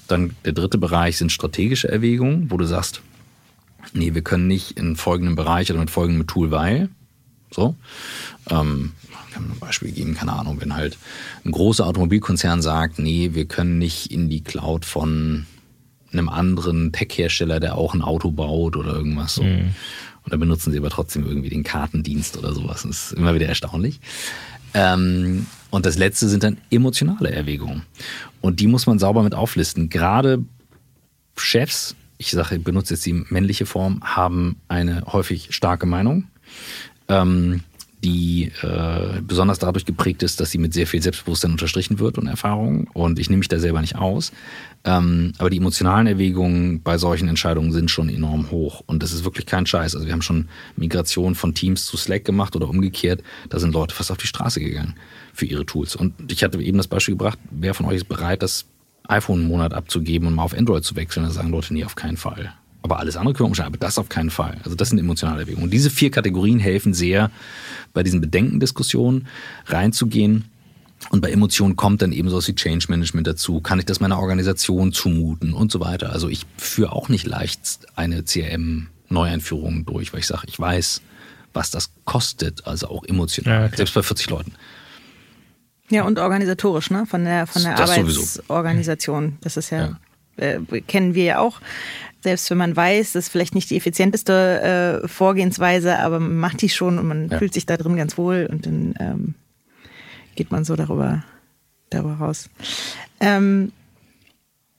Dann 0.07 0.35
der 0.45 0.53
dritte 0.53 0.77
Bereich 0.77 1.17
sind 1.17 1.31
strategische 1.31 1.89
Erwägungen, 1.89 2.51
wo 2.51 2.57
du 2.57 2.65
sagst, 2.65 3.01
nee, 3.93 4.13
wir 4.13 4.21
können 4.21 4.47
nicht 4.47 4.77
in 4.77 4.95
folgendem 4.95 5.35
Bereich 5.35 5.71
oder 5.71 5.79
mit 5.79 5.89
folgendem 5.89 6.27
Tool, 6.27 6.51
weil, 6.51 6.89
so, 7.51 7.75
ähm, 8.49 8.93
kann 9.31 9.43
man 9.43 9.53
ein 9.53 9.59
Beispiel 9.59 9.91
geben, 9.91 10.13
keine 10.13 10.33
Ahnung, 10.33 10.59
wenn 10.59 10.75
halt 10.75 10.97
ein 11.45 11.51
großer 11.51 11.85
Automobilkonzern 11.85 12.61
sagt, 12.61 12.99
nee, 12.99 13.31
wir 13.33 13.45
können 13.45 13.77
nicht 13.77 14.11
in 14.11 14.29
die 14.29 14.43
Cloud 14.43 14.85
von 14.85 15.45
einem 16.13 16.29
anderen 16.29 16.91
Tech-Hersteller, 16.91 17.59
der 17.59 17.75
auch 17.75 17.93
ein 17.93 18.01
Auto 18.01 18.31
baut 18.31 18.75
oder 18.75 18.93
irgendwas 18.93 19.35
so. 19.35 19.43
Mhm. 19.43 19.73
Und 20.23 20.33
dann 20.33 20.39
benutzen 20.39 20.71
sie 20.71 20.77
aber 20.77 20.89
trotzdem 20.89 21.25
irgendwie 21.25 21.49
den 21.49 21.63
Kartendienst 21.63 22.37
oder 22.37 22.53
sowas. 22.53 22.83
Das 22.83 23.05
ist 23.05 23.13
immer 23.13 23.33
wieder 23.33 23.47
erstaunlich. 23.47 23.99
Ähm, 24.73 25.47
und 25.69 25.85
das 25.85 25.97
letzte 25.97 26.29
sind 26.29 26.43
dann 26.43 26.57
emotionale 26.69 27.31
Erwägungen. 27.31 27.83
Und 28.39 28.59
die 28.59 28.67
muss 28.67 28.85
man 28.85 28.99
sauber 28.99 29.23
mit 29.23 29.33
auflisten. 29.33 29.89
Gerade 29.89 30.43
Chefs, 31.37 31.95
ich 32.17 32.31
sage, 32.31 32.57
ich 32.57 32.63
benutze 32.63 32.93
jetzt 32.93 33.05
die 33.05 33.13
männliche 33.13 33.65
Form, 33.65 34.01
haben 34.03 34.57
eine 34.67 35.03
häufig 35.07 35.55
starke 35.55 35.85
Meinung. 35.85 36.25
Ähm, 37.07 37.63
die 38.03 38.51
äh, 38.63 39.21
besonders 39.21 39.59
dadurch 39.59 39.85
geprägt 39.85 40.23
ist, 40.23 40.39
dass 40.39 40.51
sie 40.51 40.57
mit 40.57 40.73
sehr 40.73 40.87
viel 40.87 41.01
Selbstbewusstsein 41.01 41.51
unterstrichen 41.51 41.99
wird 41.99 42.17
und 42.17 42.27
Erfahrung. 42.27 42.87
Und 42.93 43.19
ich 43.19 43.29
nehme 43.29 43.39
mich 43.39 43.47
da 43.47 43.59
selber 43.59 43.81
nicht 43.81 43.95
aus. 43.95 44.31
Ähm, 44.83 45.33
aber 45.37 45.51
die 45.51 45.57
emotionalen 45.57 46.07
Erwägungen 46.07 46.81
bei 46.81 46.97
solchen 46.97 47.27
Entscheidungen 47.27 47.71
sind 47.71 47.91
schon 47.91 48.09
enorm 48.09 48.49
hoch. 48.49 48.81
Und 48.87 49.03
das 49.03 49.13
ist 49.13 49.23
wirklich 49.23 49.45
kein 49.45 49.67
Scheiß. 49.67 49.95
Also 49.95 50.07
wir 50.07 50.13
haben 50.13 50.23
schon 50.23 50.47
Migration 50.75 51.35
von 51.35 51.53
Teams 51.53 51.85
zu 51.85 51.97
Slack 51.97 52.25
gemacht 52.25 52.55
oder 52.55 52.67
umgekehrt. 52.67 53.21
Da 53.49 53.59
sind 53.59 53.73
Leute 53.73 53.93
fast 53.93 54.11
auf 54.11 54.17
die 54.17 54.27
Straße 54.27 54.59
gegangen 54.59 54.95
für 55.33 55.45
ihre 55.45 55.65
Tools. 55.65 55.95
Und 55.95 56.31
ich 56.31 56.43
hatte 56.43 56.59
eben 56.61 56.77
das 56.77 56.87
Beispiel 56.87 57.15
gebracht, 57.15 57.37
wer 57.51 57.75
von 57.75 57.85
euch 57.85 57.97
ist 57.97 58.09
bereit, 58.09 58.41
das 58.41 58.65
iPhone 59.07 59.39
einen 59.39 59.47
Monat 59.47 59.73
abzugeben 59.73 60.27
und 60.27 60.35
mal 60.35 60.43
auf 60.43 60.57
Android 60.57 60.83
zu 60.83 60.95
wechseln? 60.95 61.25
Da 61.25 61.31
sagen 61.31 61.49
Leute, 61.49 61.73
nee, 61.73 61.83
auf 61.83 61.95
keinen 61.95 62.17
Fall. 62.17 62.53
Aber 62.83 62.99
alles 62.99 63.15
andere 63.15 63.33
können 63.33 63.45
wir 63.45 63.49
umstellen, 63.49 63.67
aber 63.67 63.77
das 63.77 63.99
auf 63.99 64.09
keinen 64.09 64.31
Fall. 64.31 64.57
Also 64.63 64.75
das 64.75 64.89
sind 64.89 64.97
emotionale 64.97 65.41
Erwägungen. 65.41 65.65
Und 65.65 65.71
diese 65.71 65.89
vier 65.89 66.09
Kategorien 66.09 66.59
helfen 66.59 66.93
sehr, 66.93 67.29
bei 67.93 68.03
diesen 68.03 68.21
Bedenkendiskussionen 68.21 69.27
reinzugehen. 69.67 70.45
Und 71.09 71.21
bei 71.21 71.31
Emotionen 71.31 71.75
kommt 71.75 72.01
dann 72.01 72.11
eben 72.11 72.29
sowas 72.29 72.47
wie 72.47 72.55
Change 72.55 72.85
Management 72.89 73.27
dazu. 73.27 73.59
Kann 73.59 73.79
ich 73.79 73.85
das 73.85 73.99
meiner 73.99 74.19
Organisation 74.19 74.93
zumuten 74.93 75.53
und 75.53 75.71
so 75.71 75.79
weiter. 75.79 76.11
Also 76.11 76.29
ich 76.29 76.45
führe 76.57 76.91
auch 76.91 77.09
nicht 77.09 77.25
leicht 77.25 77.79
eine 77.95 78.23
CRM-Neueinführung 78.23 79.85
durch, 79.85 80.13
weil 80.13 80.19
ich 80.19 80.27
sage, 80.27 80.43
ich 80.47 80.59
weiß, 80.59 81.01
was 81.53 81.71
das 81.71 81.91
kostet, 82.05 82.65
also 82.65 82.87
auch 82.87 83.03
emotional, 83.05 83.69
ja, 83.69 83.75
selbst 83.75 83.93
bei 83.93 84.03
40 84.03 84.29
Leuten. 84.29 84.53
Ja, 85.89 86.03
und 86.03 86.19
organisatorisch, 86.19 86.89
ne? 86.89 87.05
Von 87.05 87.25
der, 87.25 87.47
von 87.47 87.63
der 87.63 87.75
das 87.75 87.91
Arbeitsorganisation. 87.91 89.23
Sowieso. 89.23 89.37
Das 89.41 89.57
ist 89.57 89.69
ja, 89.71 89.97
ja. 90.37 90.45
Äh, 90.45 90.81
kennen 90.81 91.13
wir 91.13 91.23
ja 91.25 91.39
auch 91.39 91.59
selbst 92.21 92.49
wenn 92.49 92.57
man 92.57 92.75
weiß, 92.75 93.13
das 93.13 93.25
ist 93.25 93.29
vielleicht 93.29 93.55
nicht 93.55 93.69
die 93.69 93.77
effizienteste 93.77 95.01
äh, 95.03 95.07
Vorgehensweise, 95.07 95.99
aber 95.99 96.19
man 96.19 96.37
macht 96.37 96.61
die 96.61 96.69
schon 96.69 96.99
und 96.99 97.07
man 97.07 97.29
ja. 97.29 97.37
fühlt 97.37 97.53
sich 97.53 97.65
da 97.65 97.77
drin 97.77 97.95
ganz 97.95 98.17
wohl 98.17 98.47
und 98.49 98.65
dann 98.65 98.93
ähm, 98.99 99.35
geht 100.35 100.51
man 100.51 100.63
so 100.63 100.75
darüber, 100.75 101.23
darüber 101.89 102.13
raus. 102.13 102.49
Ähm, 103.19 103.71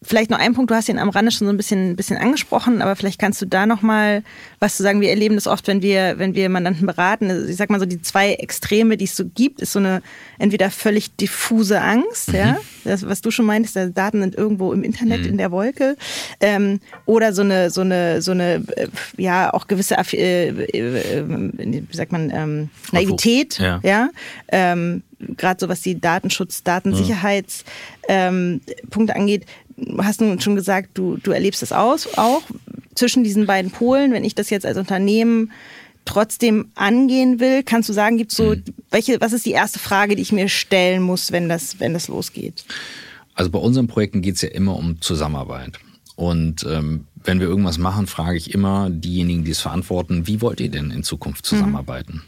Vielleicht 0.03 0.30
noch 0.30 0.38
ein 0.38 0.55
Punkt, 0.55 0.70
du 0.70 0.74
hast 0.74 0.88
ihn 0.88 0.98
am 0.98 1.11
Rande 1.11 1.30
schon 1.30 1.46
so 1.46 1.53
ein 1.53 1.57
bisschen, 1.57 1.90
ein 1.90 1.96
bisschen 1.96 2.16
angesprochen, 2.16 2.82
aber 2.82 2.96
vielleicht 2.96 3.20
kannst 3.20 3.40
du 3.40 3.46
da 3.46 3.66
noch 3.66 3.82
mal 3.82 4.22
was 4.59 4.76
zu 4.76 4.82
sagen. 4.82 5.00
Wir 5.00 5.11
erleben 5.11 5.34
das 5.36 5.46
oft, 5.46 5.66
wenn 5.68 5.82
wir, 5.82 6.18
wenn 6.18 6.34
wir 6.34 6.48
Mandanten 6.48 6.86
beraten. 6.86 7.30
Also 7.30 7.48
ich 7.48 7.57
sag 7.57 7.70
mal 7.70 7.80
so, 7.80 7.86
die 7.86 8.03
zwei 8.03 8.34
Extreme, 8.34 8.96
die 8.96 9.05
es 9.05 9.16
so 9.16 9.24
gibt, 9.24 9.61
ist 9.61 9.72
so 9.72 9.78
eine 9.78 10.03
entweder 10.38 10.70
völlig 10.70 11.14
diffuse 11.16 11.80
Angst, 11.80 12.28
mhm. 12.28 12.34
ja, 12.34 12.57
das, 12.84 13.07
was 13.07 13.20
du 13.20 13.30
schon 13.30 13.46
meintest, 13.46 13.76
die 13.76 13.92
Daten 13.92 14.20
sind 14.20 14.34
irgendwo 14.34 14.72
im 14.72 14.82
Internet 14.82 15.20
mhm. 15.20 15.28
in 15.28 15.38
der 15.38 15.53
Wolke, 15.53 15.96
ähm, 16.40 16.80
oder 17.07 17.32
so 17.32 17.42
eine, 17.42 17.70
so 17.70 17.82
eine, 17.82 18.20
so 18.22 18.32
eine, 18.32 18.64
äh, 18.76 18.88
ja, 19.16 19.55
auch 19.55 19.68
gewisse, 19.68 19.96
äh, 19.96 20.48
äh, 20.48 21.24
wie 21.59 21.96
sagt 21.96 22.12
man, 22.12 22.30
ähm, 22.34 22.70
Naivität, 22.90 23.59
ja, 23.59 23.80
ja 23.84 24.11
ähm, 24.48 25.03
gerade 25.36 25.61
so 25.61 25.68
was 25.68 25.80
die 25.80 26.00
Datenschutz, 26.00 26.62
Datensicherheitspunkte 26.62 27.64
ähm, 28.09 28.61
angeht 29.14 29.46
hast 29.98 30.20
du 30.20 30.38
schon 30.40 30.56
gesagt, 30.56 30.90
du, 30.94 31.16
du 31.16 31.30
erlebst 31.30 31.62
es 31.62 31.72
aus, 31.72 32.08
auch 32.16 32.42
zwischen 32.94 33.24
diesen 33.24 33.46
beiden 33.46 33.70
Polen. 33.70 34.12
Wenn 34.12 34.24
ich 34.24 34.34
das 34.34 34.50
jetzt 34.50 34.66
als 34.66 34.78
Unternehmen 34.78 35.52
trotzdem 36.04 36.66
angehen 36.74 37.40
will, 37.40 37.62
kannst 37.62 37.88
du 37.88 37.92
sagen, 37.92 38.16
gibt 38.16 38.32
so, 38.32 38.54
mhm. 38.56 38.64
welche, 38.90 39.20
was 39.20 39.32
ist 39.32 39.46
die 39.46 39.52
erste 39.52 39.78
Frage, 39.78 40.16
die 40.16 40.22
ich 40.22 40.32
mir 40.32 40.48
stellen 40.48 41.02
muss, 41.02 41.32
wenn 41.32 41.48
das, 41.48 41.80
wenn 41.80 41.92
das 41.92 42.08
losgeht? 42.08 42.64
Also 43.34 43.50
bei 43.50 43.58
unseren 43.58 43.86
Projekten 43.86 44.20
geht 44.20 44.36
es 44.36 44.42
ja 44.42 44.48
immer 44.48 44.76
um 44.76 45.00
Zusammenarbeit. 45.00 45.78
Und 46.16 46.66
ähm, 46.68 47.06
wenn 47.24 47.40
wir 47.40 47.46
irgendwas 47.46 47.78
machen, 47.78 48.06
frage 48.06 48.36
ich 48.36 48.52
immer 48.52 48.90
diejenigen, 48.90 49.44
die 49.44 49.52
es 49.52 49.60
verantworten, 49.60 50.26
wie 50.26 50.40
wollt 50.40 50.60
ihr 50.60 50.70
denn 50.70 50.90
in 50.90 51.02
Zukunft 51.02 51.44
mhm. 51.44 51.48
zusammenarbeiten? 51.48 52.14
Mhm. 52.14 52.22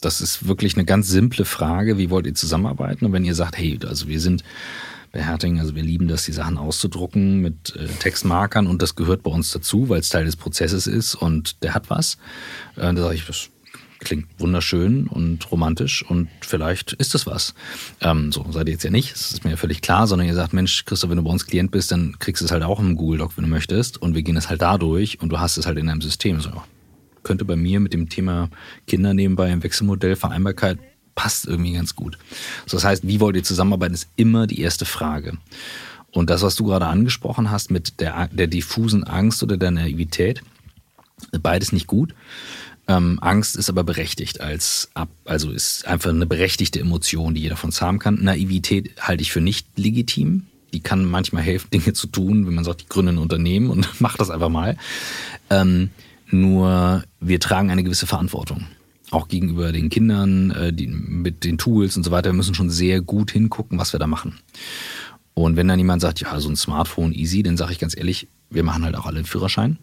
Das 0.00 0.20
ist 0.20 0.46
wirklich 0.46 0.76
eine 0.76 0.84
ganz 0.84 1.08
simple 1.08 1.44
Frage, 1.44 1.98
wie 1.98 2.10
wollt 2.10 2.26
ihr 2.26 2.34
zusammenarbeiten? 2.34 3.04
Und 3.04 3.12
wenn 3.12 3.24
ihr 3.24 3.34
sagt, 3.34 3.58
hey, 3.58 3.78
also 3.86 4.08
wir 4.08 4.20
sind 4.20 4.44
bei 5.12 5.22
Herting. 5.22 5.58
Also 5.58 5.74
wir 5.74 5.82
lieben 5.82 6.08
das, 6.08 6.24
die 6.24 6.32
Sachen 6.32 6.58
auszudrucken 6.58 7.40
mit 7.40 7.74
äh, 7.76 7.86
Textmarkern 7.86 8.66
und 8.66 8.82
das 8.82 8.94
gehört 8.94 9.22
bei 9.22 9.30
uns 9.30 9.50
dazu, 9.50 9.88
weil 9.88 10.00
es 10.00 10.08
Teil 10.08 10.24
des 10.24 10.36
Prozesses 10.36 10.86
ist 10.86 11.14
und 11.14 11.62
der 11.62 11.74
hat 11.74 11.90
was. 11.90 12.18
Äh, 12.76 12.94
da 12.94 13.02
sage 13.02 13.14
ich, 13.14 13.26
das 13.26 13.50
klingt 13.98 14.26
wunderschön 14.38 15.06
und 15.06 15.50
romantisch 15.52 16.02
und 16.02 16.28
vielleicht 16.40 16.94
ist 16.94 17.14
das 17.14 17.26
was. 17.26 17.54
Ähm, 18.00 18.32
so 18.32 18.46
seid 18.50 18.66
ihr 18.66 18.72
jetzt 18.72 18.84
ja 18.84 18.90
nicht, 18.90 19.12
das 19.12 19.32
ist 19.32 19.44
mir 19.44 19.50
ja 19.50 19.56
völlig 19.56 19.82
klar, 19.82 20.06
sondern 20.06 20.26
ihr 20.26 20.34
sagt, 20.34 20.52
Mensch, 20.52 20.84
Christoph, 20.86 21.10
wenn 21.10 21.18
du 21.18 21.22
bei 21.22 21.30
uns 21.30 21.46
Klient 21.46 21.70
bist, 21.70 21.92
dann 21.92 22.18
kriegst 22.18 22.40
du 22.40 22.46
es 22.46 22.50
halt 22.50 22.62
auch 22.62 22.80
im 22.80 22.96
Google 22.96 23.18
Doc, 23.18 23.36
wenn 23.36 23.44
du 23.44 23.50
möchtest 23.50 24.00
und 24.00 24.14
wir 24.14 24.22
gehen 24.22 24.36
es 24.36 24.48
halt 24.48 24.62
da 24.62 24.78
durch 24.78 25.20
und 25.20 25.28
du 25.28 25.38
hast 25.38 25.58
es 25.58 25.66
halt 25.66 25.78
in 25.78 25.86
deinem 25.86 26.00
System. 26.00 26.40
So, 26.40 26.50
könnte 27.22 27.44
bei 27.44 27.56
mir 27.56 27.80
mit 27.80 27.92
dem 27.92 28.08
Thema 28.08 28.48
Kinder 28.86 29.12
nebenbei 29.12 29.50
im 29.50 29.62
Wechselmodell 29.62 30.16
Vereinbarkeit 30.16 30.78
passt 31.20 31.46
irgendwie 31.46 31.74
ganz 31.74 31.94
gut. 31.94 32.16
So, 32.64 32.78
das 32.78 32.84
heißt, 32.84 33.06
wie 33.06 33.20
wollt 33.20 33.36
ihr 33.36 33.42
zusammenarbeiten, 33.44 33.92
ist 33.92 34.08
immer 34.16 34.46
die 34.46 34.62
erste 34.62 34.86
Frage. 34.86 35.36
Und 36.12 36.30
das, 36.30 36.40
was 36.40 36.56
du 36.56 36.64
gerade 36.64 36.86
angesprochen 36.86 37.50
hast 37.50 37.70
mit 37.70 38.00
der, 38.00 38.28
der 38.28 38.46
diffusen 38.46 39.04
Angst 39.04 39.42
oder 39.42 39.58
der 39.58 39.70
Naivität, 39.70 40.42
beides 41.42 41.72
nicht 41.72 41.86
gut. 41.86 42.14
Ähm, 42.88 43.18
Angst 43.20 43.54
ist 43.54 43.68
aber 43.68 43.84
berechtigt 43.84 44.40
als 44.40 44.88
ab, 44.94 45.10
also 45.26 45.50
ist 45.50 45.86
einfach 45.86 46.08
eine 46.08 46.24
berechtigte 46.24 46.80
Emotion, 46.80 47.34
die 47.34 47.42
jeder 47.42 47.56
von 47.56 47.68
uns 47.68 47.82
haben 47.82 47.98
kann. 47.98 48.24
Naivität 48.24 48.92
halte 48.98 49.20
ich 49.20 49.30
für 49.30 49.42
nicht 49.42 49.66
legitim. 49.76 50.46
Die 50.72 50.80
kann 50.80 51.04
manchmal 51.04 51.42
helfen, 51.42 51.68
Dinge 51.74 51.92
zu 51.92 52.06
tun, 52.06 52.46
wenn 52.46 52.54
man 52.54 52.64
sagt, 52.64 52.80
ich 52.80 52.88
gründe 52.88 53.12
ein 53.12 53.18
Unternehmen 53.18 53.68
und 53.68 54.00
macht 54.00 54.20
das 54.20 54.30
einfach 54.30 54.48
mal. 54.48 54.78
Ähm, 55.50 55.90
nur 56.30 57.04
wir 57.20 57.40
tragen 57.40 57.70
eine 57.70 57.84
gewisse 57.84 58.06
Verantwortung 58.06 58.64
auch 59.10 59.28
gegenüber 59.28 59.72
den 59.72 59.90
Kindern, 59.90 60.50
äh, 60.50 60.72
die, 60.72 60.86
mit 60.86 61.44
den 61.44 61.58
Tools 61.58 61.96
und 61.96 62.04
so 62.04 62.10
weiter, 62.10 62.30
wir 62.30 62.36
müssen 62.36 62.54
schon 62.54 62.70
sehr 62.70 63.00
gut 63.00 63.30
hingucken, 63.30 63.78
was 63.78 63.92
wir 63.92 64.00
da 64.00 64.06
machen. 64.06 64.38
Und 65.34 65.56
wenn 65.56 65.68
dann 65.68 65.78
jemand 65.78 66.02
sagt, 66.02 66.20
ja, 66.20 66.38
so 66.40 66.48
ein 66.48 66.56
Smartphone 66.56 67.12
easy, 67.12 67.42
dann 67.42 67.56
sage 67.56 67.72
ich 67.72 67.78
ganz 67.78 67.96
ehrlich, 67.96 68.28
wir 68.50 68.62
machen 68.62 68.84
halt 68.84 68.96
auch 68.96 69.06
alle 69.06 69.18
einen 69.18 69.26
Führerschein. 69.26 69.78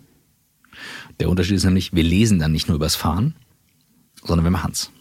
Der 1.19 1.29
Unterschied 1.29 1.55
ist 1.55 1.63
nämlich, 1.63 1.93
wir 1.93 2.03
lesen 2.03 2.39
dann 2.39 2.51
nicht 2.51 2.67
nur 2.67 2.75
übers 2.75 2.95
Fahren, 2.95 3.35
sondern 4.23 4.45
wir 4.45 4.51
machen 4.51 4.71
es. 4.73 4.91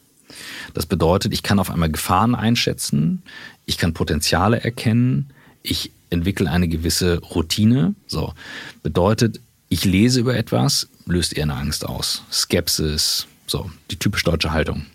Das 0.74 0.87
bedeutet, 0.87 1.33
ich 1.33 1.43
kann 1.43 1.59
auf 1.59 1.70
einmal 1.70 1.91
Gefahren 1.91 2.35
einschätzen, 2.35 3.22
ich 3.64 3.79
kann 3.79 3.95
Potenziale 3.95 4.62
erkennen, 4.62 5.31
ich 5.62 5.93
entwickle 6.11 6.51
eine 6.51 6.68
gewisse 6.68 7.18
Routine. 7.18 7.95
So 8.07 8.35
bedeutet, 8.83 9.41
ich 9.68 9.85
lese 9.85 10.20
über 10.20 10.37
etwas, 10.37 10.89
löst 11.07 11.37
eher 11.37 11.45
eine 11.45 11.55
Angst 11.55 11.87
aus, 11.87 12.22
Skepsis, 12.31 13.27
so, 13.47 13.70
die 13.90 13.97
typisch 13.97 14.24
deutsche 14.24 14.53
Haltung. 14.53 14.86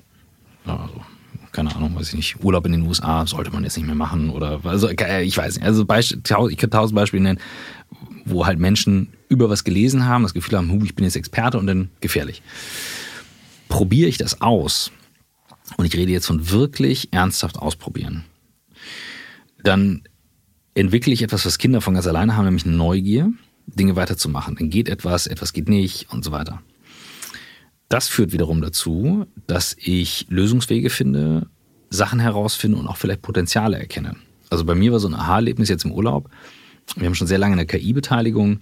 Also, 0.66 1.02
keine 1.52 1.76
Ahnung, 1.76 1.96
weiß 1.96 2.10
ich 2.10 2.16
nicht, 2.16 2.44
Urlaub 2.44 2.66
in 2.66 2.72
den 2.72 2.82
USA 2.84 3.26
sollte 3.26 3.52
man 3.52 3.64
jetzt 3.64 3.78
nicht 3.78 3.86
mehr 3.86 3.96
machen 3.96 4.30
oder, 4.30 4.62
also, 4.64 4.88
äh, 4.90 5.24
ich 5.24 5.38
weiß 5.38 5.58
nicht. 5.58 5.66
Also, 5.66 5.86
ich 6.50 6.58
könnte 6.58 6.70
tausend 6.70 6.96
Beispiele 6.96 7.24
nennen, 7.24 7.40
wo 8.26 8.46
halt 8.46 8.60
Menschen 8.60 9.10
über 9.28 9.50
was 9.50 9.64
gelesen 9.64 10.06
haben, 10.06 10.24
das 10.24 10.34
Gefühl 10.34 10.58
haben, 10.58 10.86
ich 10.86 10.96
bin 10.96 11.06
jetzt 11.06 11.16
Experte 11.16 11.58
und 11.58 11.68
dann 11.68 11.90
gefährlich. 12.00 12.42
Probiere 13.68 14.10
ich 14.10 14.18
das 14.18 14.42
aus, 14.42 14.92
und 15.78 15.86
ich 15.86 15.96
rede 15.96 16.12
jetzt 16.12 16.28
von 16.28 16.50
wirklich 16.50 17.10
ernsthaft 17.12 17.58
ausprobieren, 17.58 18.24
dann 19.64 20.04
entwickle 20.74 21.14
ich 21.14 21.22
etwas, 21.22 21.46
was 21.46 21.58
Kinder 21.58 21.82
von 21.82 21.94
ganz 21.94 22.08
alleine 22.08 22.36
haben, 22.36 22.46
nämlich 22.46 22.66
Neugier, 22.66 23.32
Dinge 23.68 23.96
weiterzumachen. 23.96 24.56
Dann 24.56 24.70
geht 24.70 24.90
etwas, 24.90 25.28
etwas 25.28 25.54
geht 25.54 25.70
nicht 25.70 26.12
und 26.12 26.24
so 26.26 26.32
weiter. 26.32 26.62
Das 27.92 28.08
führt 28.08 28.32
wiederum 28.32 28.62
dazu, 28.62 29.26
dass 29.48 29.76
ich 29.78 30.26
Lösungswege 30.30 30.90
finde, 30.90 31.48
Sachen 31.90 32.22
herausfinde 32.22 32.78
und 32.78 32.88
auch 32.88 32.96
vielleicht 32.96 33.22
Potenziale 33.22 33.78
erkenne. 33.78 34.16
Also 34.50 34.64
bei 34.64 34.76
mir 34.76 34.94
war 34.94 35.00
so 35.02 35.10
ein 35.10 35.14
Aha-Erlebnis 35.14 35.68
jetzt 35.68 35.84
im 35.84 35.92
Urlaub. 35.92 36.30
Wir 36.96 37.06
haben 37.06 37.16
schon 37.16 37.28
sehr 37.28 37.38
lange 37.38 37.52
eine 37.52 37.66
KI-Beteiligung 37.66 38.62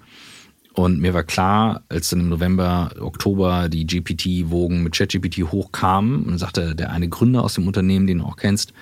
und 0.74 1.00
mir 1.00 1.14
war 1.14 1.22
klar, 1.22 1.84
als 1.90 2.10
dann 2.10 2.22
im 2.22 2.30
November, 2.30 2.92
Oktober 3.00 3.70
die 3.70 3.86
GPT-Wogen 3.86 4.82
mit 4.82 4.96
ChatGPT 4.96 5.44
hochkamen 5.44 6.24
und 6.24 6.40
sagte 6.40 6.74
der 6.74 6.90
eine 6.90 7.08
Gründer 7.08 7.44
aus 7.44 7.54
dem 7.54 7.68
Unternehmen, 7.68 8.08
den 8.08 8.18
du 8.18 8.26
auch 8.26 8.36
kennst, 8.36 8.74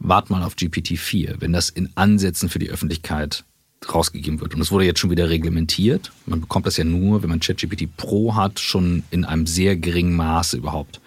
wart 0.00 0.28
mal 0.28 0.42
auf 0.42 0.54
GPT-4. 0.54 1.36
Wenn 1.38 1.54
das 1.54 1.70
in 1.70 1.88
Ansätzen 1.94 2.50
für 2.50 2.58
die 2.58 2.68
Öffentlichkeit 2.68 3.46
rausgegeben 3.92 4.40
wird. 4.40 4.54
Und 4.54 4.60
es 4.60 4.70
wurde 4.70 4.84
jetzt 4.84 5.00
schon 5.00 5.10
wieder 5.10 5.28
reglementiert. 5.28 6.12
Man 6.26 6.40
bekommt 6.40 6.66
das 6.66 6.76
ja 6.76 6.84
nur, 6.84 7.22
wenn 7.22 7.30
man 7.30 7.40
ChatGPT 7.40 7.96
Pro 7.96 8.36
hat, 8.36 8.60
schon 8.60 9.02
in 9.10 9.24
einem 9.24 9.46
sehr 9.46 9.76
geringen 9.76 10.14
Maße 10.14 10.56
überhaupt. 10.56 11.00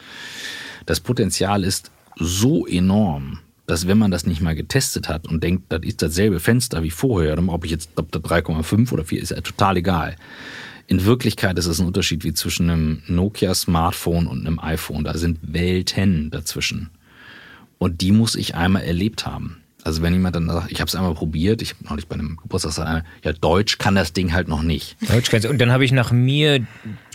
Das 0.86 1.00
Potenzial 1.00 1.64
ist 1.64 1.92
so 2.18 2.68
enorm, 2.68 3.40
dass 3.66 3.88
wenn 3.88 3.98
man 3.98 4.12
das 4.12 4.26
nicht 4.26 4.42
mal 4.42 4.56
getestet 4.56 5.08
hat 5.08 5.28
und 5.28 5.44
denkt, 5.44 5.66
das 5.70 5.84
ist 5.84 6.02
dasselbe 6.02 6.40
Fenster 6.40 6.84
wie 6.84 6.90
vorher, 6.90 7.38
ob 7.48 7.66
ich 7.66 7.72
jetzt 7.72 7.90
ob 7.96 8.12
das 8.12 8.22
3,5 8.24 8.92
oder 8.92 9.06
4 9.06 9.22
ist 9.22 9.32
ja 9.32 9.42
total 9.42 9.78
egal. 9.78 10.16
In 10.88 11.04
Wirklichkeit 11.04 11.60
ist 11.60 11.66
es 11.66 11.80
ein 11.80 11.88
Unterschied 11.88 12.24
wie 12.24 12.34
zwischen 12.34 12.70
einem 12.70 13.04
Nokia-Smartphone 13.08 14.26
und 14.26 14.48
einem 14.48 14.60
iPhone. 14.60 15.04
Da 15.04 15.18
sind 15.18 15.40
Welten 15.42 16.32
dazwischen. 16.32 16.90
Und 17.78 18.00
die 18.00 18.14
muss 18.14 18.36
ich 18.36 18.56
einmal 18.56 18.84
erlebt 18.84 19.26
haben. 19.26 19.58
Also 19.88 20.02
wenn 20.02 20.12
jemand 20.14 20.36
dann 20.36 20.48
sagt, 20.50 20.70
ich 20.70 20.82
habe 20.82 20.90
es 20.90 20.96
einmal 20.96 21.14
probiert, 21.14 21.62
ich 21.62 21.70
habe 21.74 21.86
neulich 21.90 22.08
bei 22.08 22.16
einem 22.16 22.36
Geburtstag 22.36 22.72
gesagt, 22.72 23.06
ja, 23.24 23.32
Deutsch 23.32 23.78
kann 23.78 23.96
das 23.96 24.12
Ding 24.12 24.34
halt 24.34 24.50
noch 24.50 24.62
nicht. 24.62 24.98
Deutsch 25.10 25.30
kannst 25.32 25.48
Und 25.48 25.60
dann 25.60 25.72
habe 25.72 25.86
ich 25.86 25.94
nach 25.94 26.12
mir 26.12 26.66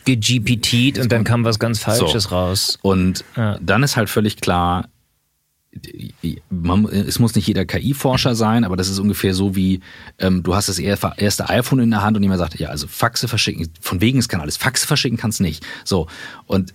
gegptet 0.07 0.99
und 0.99 1.13
dann 1.13 1.23
kam 1.25 1.45
was 1.45 1.59
ganz 1.59 1.79
Falsches 1.81 2.25
So. 2.25 2.29
raus. 2.31 2.79
Und 2.81 3.25
Ja. 3.37 3.59
dann 3.61 3.83
ist 3.83 3.97
halt 3.97 4.09
völlig 4.09 4.41
klar, 4.41 4.89
man, 6.51 6.85
es 6.87 7.19
muss 7.19 7.35
nicht 7.35 7.47
jeder 7.47 7.65
KI-Forscher 7.65 8.35
sein, 8.35 8.65
aber 8.65 8.77
das 8.77 8.89
ist 8.89 8.99
ungefähr 8.99 9.35
so 9.35 9.55
wie, 9.57 9.81
ähm, 10.19 10.43
du 10.43 10.55
hast 10.55 10.69
das 10.69 10.79
er- 10.79 10.99
erste 11.19 11.49
iPhone 11.49 11.81
in 11.81 11.91
der 11.91 12.03
Hand 12.03 12.17
und 12.17 12.23
jemand 12.23 12.39
sagt, 12.41 12.59
ja, 12.59 12.69
also 12.69 12.87
Faxe 12.87 13.29
verschicken, 13.29 13.69
von 13.81 14.01
wegen 14.01 14.19
es 14.19 14.29
kann 14.29 14.41
alles, 14.41 14.57
Faxe 14.57 14.87
verschicken 14.87 15.19
kann 15.19 15.31
es 15.31 15.41
nicht. 15.41 15.65
So, 15.85 16.09
und 16.47 16.75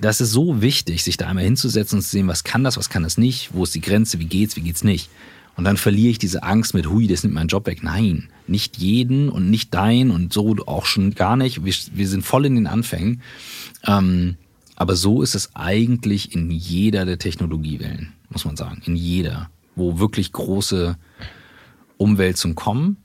das 0.00 0.20
ist 0.20 0.30
so 0.32 0.62
wichtig, 0.62 1.04
sich 1.04 1.16
da 1.18 1.26
einmal 1.26 1.44
hinzusetzen 1.44 1.98
und 1.98 2.02
zu 2.02 2.10
sehen, 2.10 2.28
was 2.28 2.44
kann 2.44 2.64
das, 2.64 2.76
was 2.78 2.88
kann 2.88 3.02
das 3.02 3.18
nicht, 3.18 3.50
wo 3.52 3.64
ist 3.64 3.74
die 3.74 3.80
Grenze, 3.82 4.18
wie 4.18 4.24
geht's, 4.26 4.56
wie 4.56 4.62
geht's 4.62 4.84
nicht. 4.84 5.10
Und 5.56 5.64
dann 5.64 5.76
verliere 5.76 6.10
ich 6.10 6.18
diese 6.18 6.42
Angst 6.42 6.74
mit, 6.74 6.88
hui, 6.88 7.06
das 7.06 7.22
nimmt 7.22 7.34
meinen 7.34 7.48
Job 7.48 7.66
weg. 7.66 7.82
Nein, 7.82 8.28
nicht 8.46 8.78
jeden 8.78 9.28
und 9.28 9.50
nicht 9.50 9.72
dein 9.72 10.10
und 10.10 10.32
so 10.32 10.56
auch 10.66 10.86
schon 10.86 11.14
gar 11.14 11.36
nicht. 11.36 11.64
Wir, 11.64 11.74
wir 11.92 12.08
sind 12.08 12.24
voll 12.24 12.46
in 12.46 12.56
den 12.56 12.66
Anfängen. 12.66 13.22
Ähm, 13.86 14.36
aber 14.76 14.96
so 14.96 15.22
ist 15.22 15.34
es 15.34 15.54
eigentlich 15.54 16.34
in 16.34 16.50
jeder 16.50 17.04
der 17.04 17.18
Technologiewellen, 17.18 18.12
muss 18.30 18.44
man 18.44 18.56
sagen. 18.56 18.82
In 18.84 18.96
jeder, 18.96 19.48
wo 19.76 20.00
wirklich 20.00 20.32
große 20.32 20.96
Umwälzungen 21.96 22.56
kommen. 22.56 22.96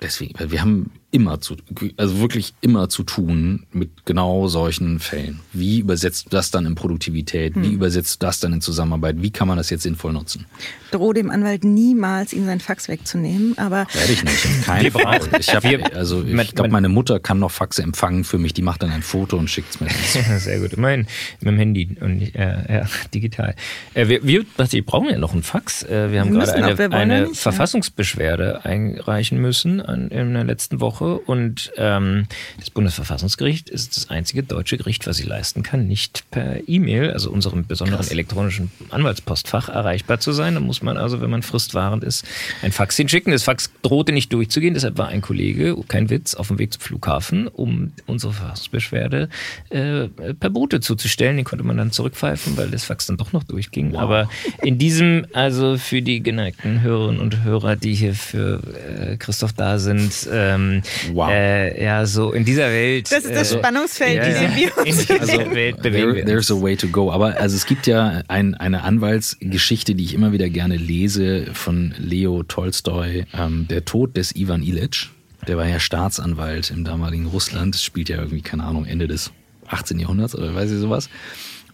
Deswegen, 0.00 0.34
wir 0.50 0.60
haben 0.60 0.90
immer 1.12 1.40
zu, 1.40 1.56
also 1.96 2.20
wirklich 2.20 2.54
immer 2.60 2.88
zu 2.88 3.02
tun 3.02 3.64
mit 3.72 4.04
genau 4.06 4.46
solchen 4.48 5.00
Fällen. 5.00 5.40
Wie 5.52 5.80
übersetzt 5.80 6.26
du 6.26 6.30
das 6.30 6.50
dann 6.50 6.66
in 6.66 6.74
Produktivität? 6.74 7.54
Wie 7.56 7.72
übersetzt 7.72 8.22
du 8.22 8.26
das 8.26 8.40
dann 8.40 8.52
in 8.52 8.60
Zusammenarbeit? 8.60 9.16
Wie 9.20 9.30
kann 9.30 9.48
man 9.48 9.56
das 9.56 9.70
jetzt 9.70 9.82
sinnvoll 9.82 10.12
nutzen? 10.12 10.46
Droh 10.92 11.12
dem 11.12 11.30
Anwalt 11.30 11.62
niemals, 11.64 12.32
ihm 12.32 12.46
sein 12.46 12.60
Fax 12.60 12.88
wegzunehmen, 12.88 13.56
aber 13.58 13.86
Werde 13.92 14.12
ich 14.12 14.24
nicht. 14.24 14.46
Keinen 14.64 14.90
Fall. 14.90 15.20
Ich 15.38 15.54
habe, 15.54 15.68
Wir- 15.68 15.96
also 15.96 16.22
ich 16.24 16.54
glaube, 16.54 16.70
meine 16.70 16.88
Mutter 16.88 17.20
kann 17.20 17.38
noch 17.38 17.50
Faxe 17.50 17.82
empfangen 17.82 18.24
für 18.24 18.38
mich. 18.38 18.54
Die 18.54 18.62
macht 18.62 18.82
dann 18.82 18.90
ein 18.90 19.02
Foto 19.02 19.36
und 19.36 19.48
schickt 19.48 19.70
es 19.74 19.80
mir. 19.80 19.88
Sehr 20.38 20.60
gut. 20.60 20.72
Immerhin 20.72 21.06
mit 21.40 21.48
dem 21.48 21.58
Handy 21.58 21.96
und 22.00 22.22
äh, 22.34 22.80
ja, 22.80 22.86
digital. 23.14 23.54
Äh, 23.94 24.08
wir, 24.08 24.24
wir, 24.26 24.44
wir 24.56 24.84
brauchen 24.84 25.08
ja 25.10 25.18
noch 25.18 25.32
einen 25.32 25.42
Fax. 25.42 25.82
Äh, 25.84 26.10
wir 26.12 26.20
haben 26.20 26.32
Wir 26.32 26.40
gerade 26.40 26.54
eine, 26.54 26.94
eine 26.96 27.20
nicht, 27.22 27.34
ja. 27.36 27.40
Verfassungsbeschwerde 27.52 28.64
einreichen 28.64 29.38
müssen 29.40 29.80
an, 29.80 30.08
in 30.08 30.34
der 30.34 30.44
letzten 30.44 30.80
Woche 30.80 30.99
und 31.00 31.72
ähm, 31.76 32.26
das 32.58 32.70
Bundesverfassungsgericht 32.70 33.68
ist 33.70 33.96
das 33.96 34.10
einzige 34.10 34.42
deutsche 34.42 34.76
Gericht, 34.76 35.06
was 35.06 35.16
sie 35.16 35.24
leisten 35.24 35.62
kann, 35.62 35.86
nicht 35.86 36.24
per 36.30 36.68
E-Mail, 36.68 37.10
also 37.10 37.30
unserem 37.30 37.66
besonderen 37.66 38.08
elektronischen 38.08 38.70
Anwaltspostfach 38.90 39.68
erreichbar 39.68 40.20
zu 40.20 40.32
sein. 40.32 40.54
Da 40.54 40.60
muss 40.60 40.82
man 40.82 40.96
also, 40.96 41.20
wenn 41.20 41.30
man 41.30 41.42
fristwahrend 41.42 42.04
ist, 42.04 42.24
ein 42.62 42.72
Fax 42.72 42.96
hinschicken. 42.96 43.32
Das 43.32 43.44
Fax 43.44 43.70
drohte 43.82 44.12
nicht 44.12 44.32
durchzugehen, 44.32 44.74
deshalb 44.74 44.98
war 44.98 45.08
ein 45.08 45.20
Kollege, 45.20 45.76
kein 45.88 46.10
Witz, 46.10 46.34
auf 46.34 46.48
dem 46.48 46.58
Weg 46.58 46.72
zum 46.72 46.82
Flughafen, 46.82 47.48
um 47.48 47.92
unsere 48.06 48.32
Verfassungsbeschwerde 48.32 49.28
äh, 49.70 50.08
per 50.08 50.50
Bote 50.50 50.80
zuzustellen. 50.80 51.36
Den 51.36 51.44
konnte 51.44 51.64
man 51.64 51.76
dann 51.76 51.92
zurückpfeifen, 51.92 52.56
weil 52.56 52.70
das 52.70 52.84
Fax 52.84 53.06
dann 53.06 53.16
doch 53.16 53.32
noch 53.32 53.44
durchging. 53.44 53.96
Aber 53.96 54.28
in 54.62 54.78
diesem, 54.78 55.26
also 55.32 55.78
für 55.78 56.02
die 56.02 56.22
geneigten 56.22 56.80
Hörerinnen 56.82 57.20
und 57.20 57.44
Hörer, 57.44 57.76
die 57.76 57.94
hier 57.94 58.14
für 58.14 58.60
äh, 58.98 59.16
Christoph 59.16 59.52
da 59.52 59.78
sind, 59.78 60.28
ähm, 60.32 60.82
Wow. 61.12 61.30
äh, 61.30 61.84
ja, 61.84 62.06
so 62.06 62.32
in 62.32 62.44
dieser 62.44 62.68
Welt. 62.70 63.10
das 63.10 63.24
ist 63.24 63.34
das 63.34 63.52
äh, 63.52 63.58
Spannungsfeld, 63.58 64.16
ja, 64.16 64.24
in 64.24 64.42
ja. 64.50 64.56
wir 64.56 64.84
In 64.84 64.92
uns 64.94 65.06
dieser 65.06 65.20
Also, 65.20 65.54
Welt 65.54 65.82
bewegen 65.82 66.12
there, 66.14 66.24
there's 66.24 66.50
a 66.50 66.60
way 66.60 66.76
to 66.76 66.88
go. 66.88 67.10
Aber 67.12 67.36
also 67.38 67.56
es 67.56 67.66
gibt 67.66 67.86
ja 67.86 68.22
ein, 68.28 68.54
eine 68.54 68.82
Anwaltsgeschichte, 68.82 69.94
die 69.94 70.04
ich 70.04 70.14
immer 70.14 70.32
wieder 70.32 70.48
gerne 70.48 70.76
lese 70.76 71.46
von 71.52 71.94
Leo 71.98 72.42
Tolstoi, 72.42 73.24
ähm, 73.38 73.66
der 73.68 73.84
Tod 73.84 74.16
des 74.16 74.34
Ivan 74.34 74.62
Illich. 74.62 75.10
Der 75.46 75.56
war 75.56 75.66
ja 75.66 75.80
Staatsanwalt 75.80 76.70
im 76.70 76.84
damaligen 76.84 77.26
Russland. 77.26 77.74
Das 77.74 77.82
spielt 77.82 78.08
ja 78.08 78.18
irgendwie, 78.18 78.42
keine 78.42 78.64
Ahnung, 78.64 78.84
Ende 78.84 79.08
des 79.08 79.30
18. 79.68 79.98
Jahrhunderts 79.98 80.34
oder 80.34 80.54
weiß 80.54 80.70
ich 80.70 80.78
sowas. 80.78 81.08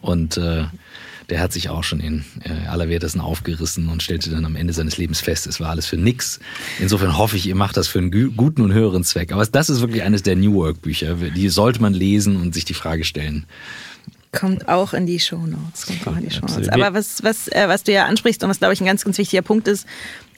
Und 0.00 0.36
äh, 0.36 0.64
der 1.30 1.40
hat 1.40 1.52
sich 1.52 1.68
auch 1.68 1.82
schon 1.82 2.00
in 2.00 2.24
äh, 2.44 2.68
allerwertesten 2.68 3.20
aufgerissen 3.20 3.88
und 3.88 4.02
stellte 4.02 4.30
dann 4.30 4.44
am 4.44 4.56
Ende 4.56 4.72
seines 4.72 4.96
Lebens 4.96 5.20
fest, 5.20 5.46
es 5.46 5.60
war 5.60 5.70
alles 5.70 5.86
für 5.86 5.96
nix. 5.96 6.38
Insofern 6.78 7.18
hoffe 7.18 7.36
ich, 7.36 7.46
ihr 7.46 7.56
macht 7.56 7.76
das 7.76 7.88
für 7.88 7.98
einen 7.98 8.36
guten 8.36 8.62
und 8.62 8.72
höheren 8.72 9.04
Zweck. 9.04 9.32
Aber 9.32 9.44
das 9.44 9.68
ist 9.68 9.80
wirklich 9.80 10.02
eines 10.02 10.22
der 10.22 10.36
New 10.36 10.54
Work 10.54 10.82
Bücher. 10.82 11.14
Die 11.14 11.48
sollte 11.48 11.80
man 11.80 11.94
lesen 11.94 12.36
und 12.36 12.54
sich 12.54 12.64
die 12.64 12.74
Frage 12.74 13.04
stellen. 13.04 13.46
Kommt 14.32 14.68
auch 14.68 14.92
in 14.92 15.06
die 15.06 15.18
Shownotes. 15.18 15.86
Kommt 15.86 16.06
auch 16.06 16.16
in 16.16 16.28
die 16.28 16.30
Shownotes. 16.30 16.68
Aber 16.68 16.94
was, 16.94 17.22
was, 17.22 17.48
äh, 17.48 17.64
was 17.68 17.84
du 17.84 17.92
ja 17.92 18.06
ansprichst 18.06 18.42
und 18.44 18.50
was, 18.50 18.58
glaube 18.58 18.74
ich, 18.74 18.80
ein 18.80 18.86
ganz, 18.86 19.04
ganz 19.04 19.18
wichtiger 19.18 19.42
Punkt 19.42 19.66
ist, 19.66 19.86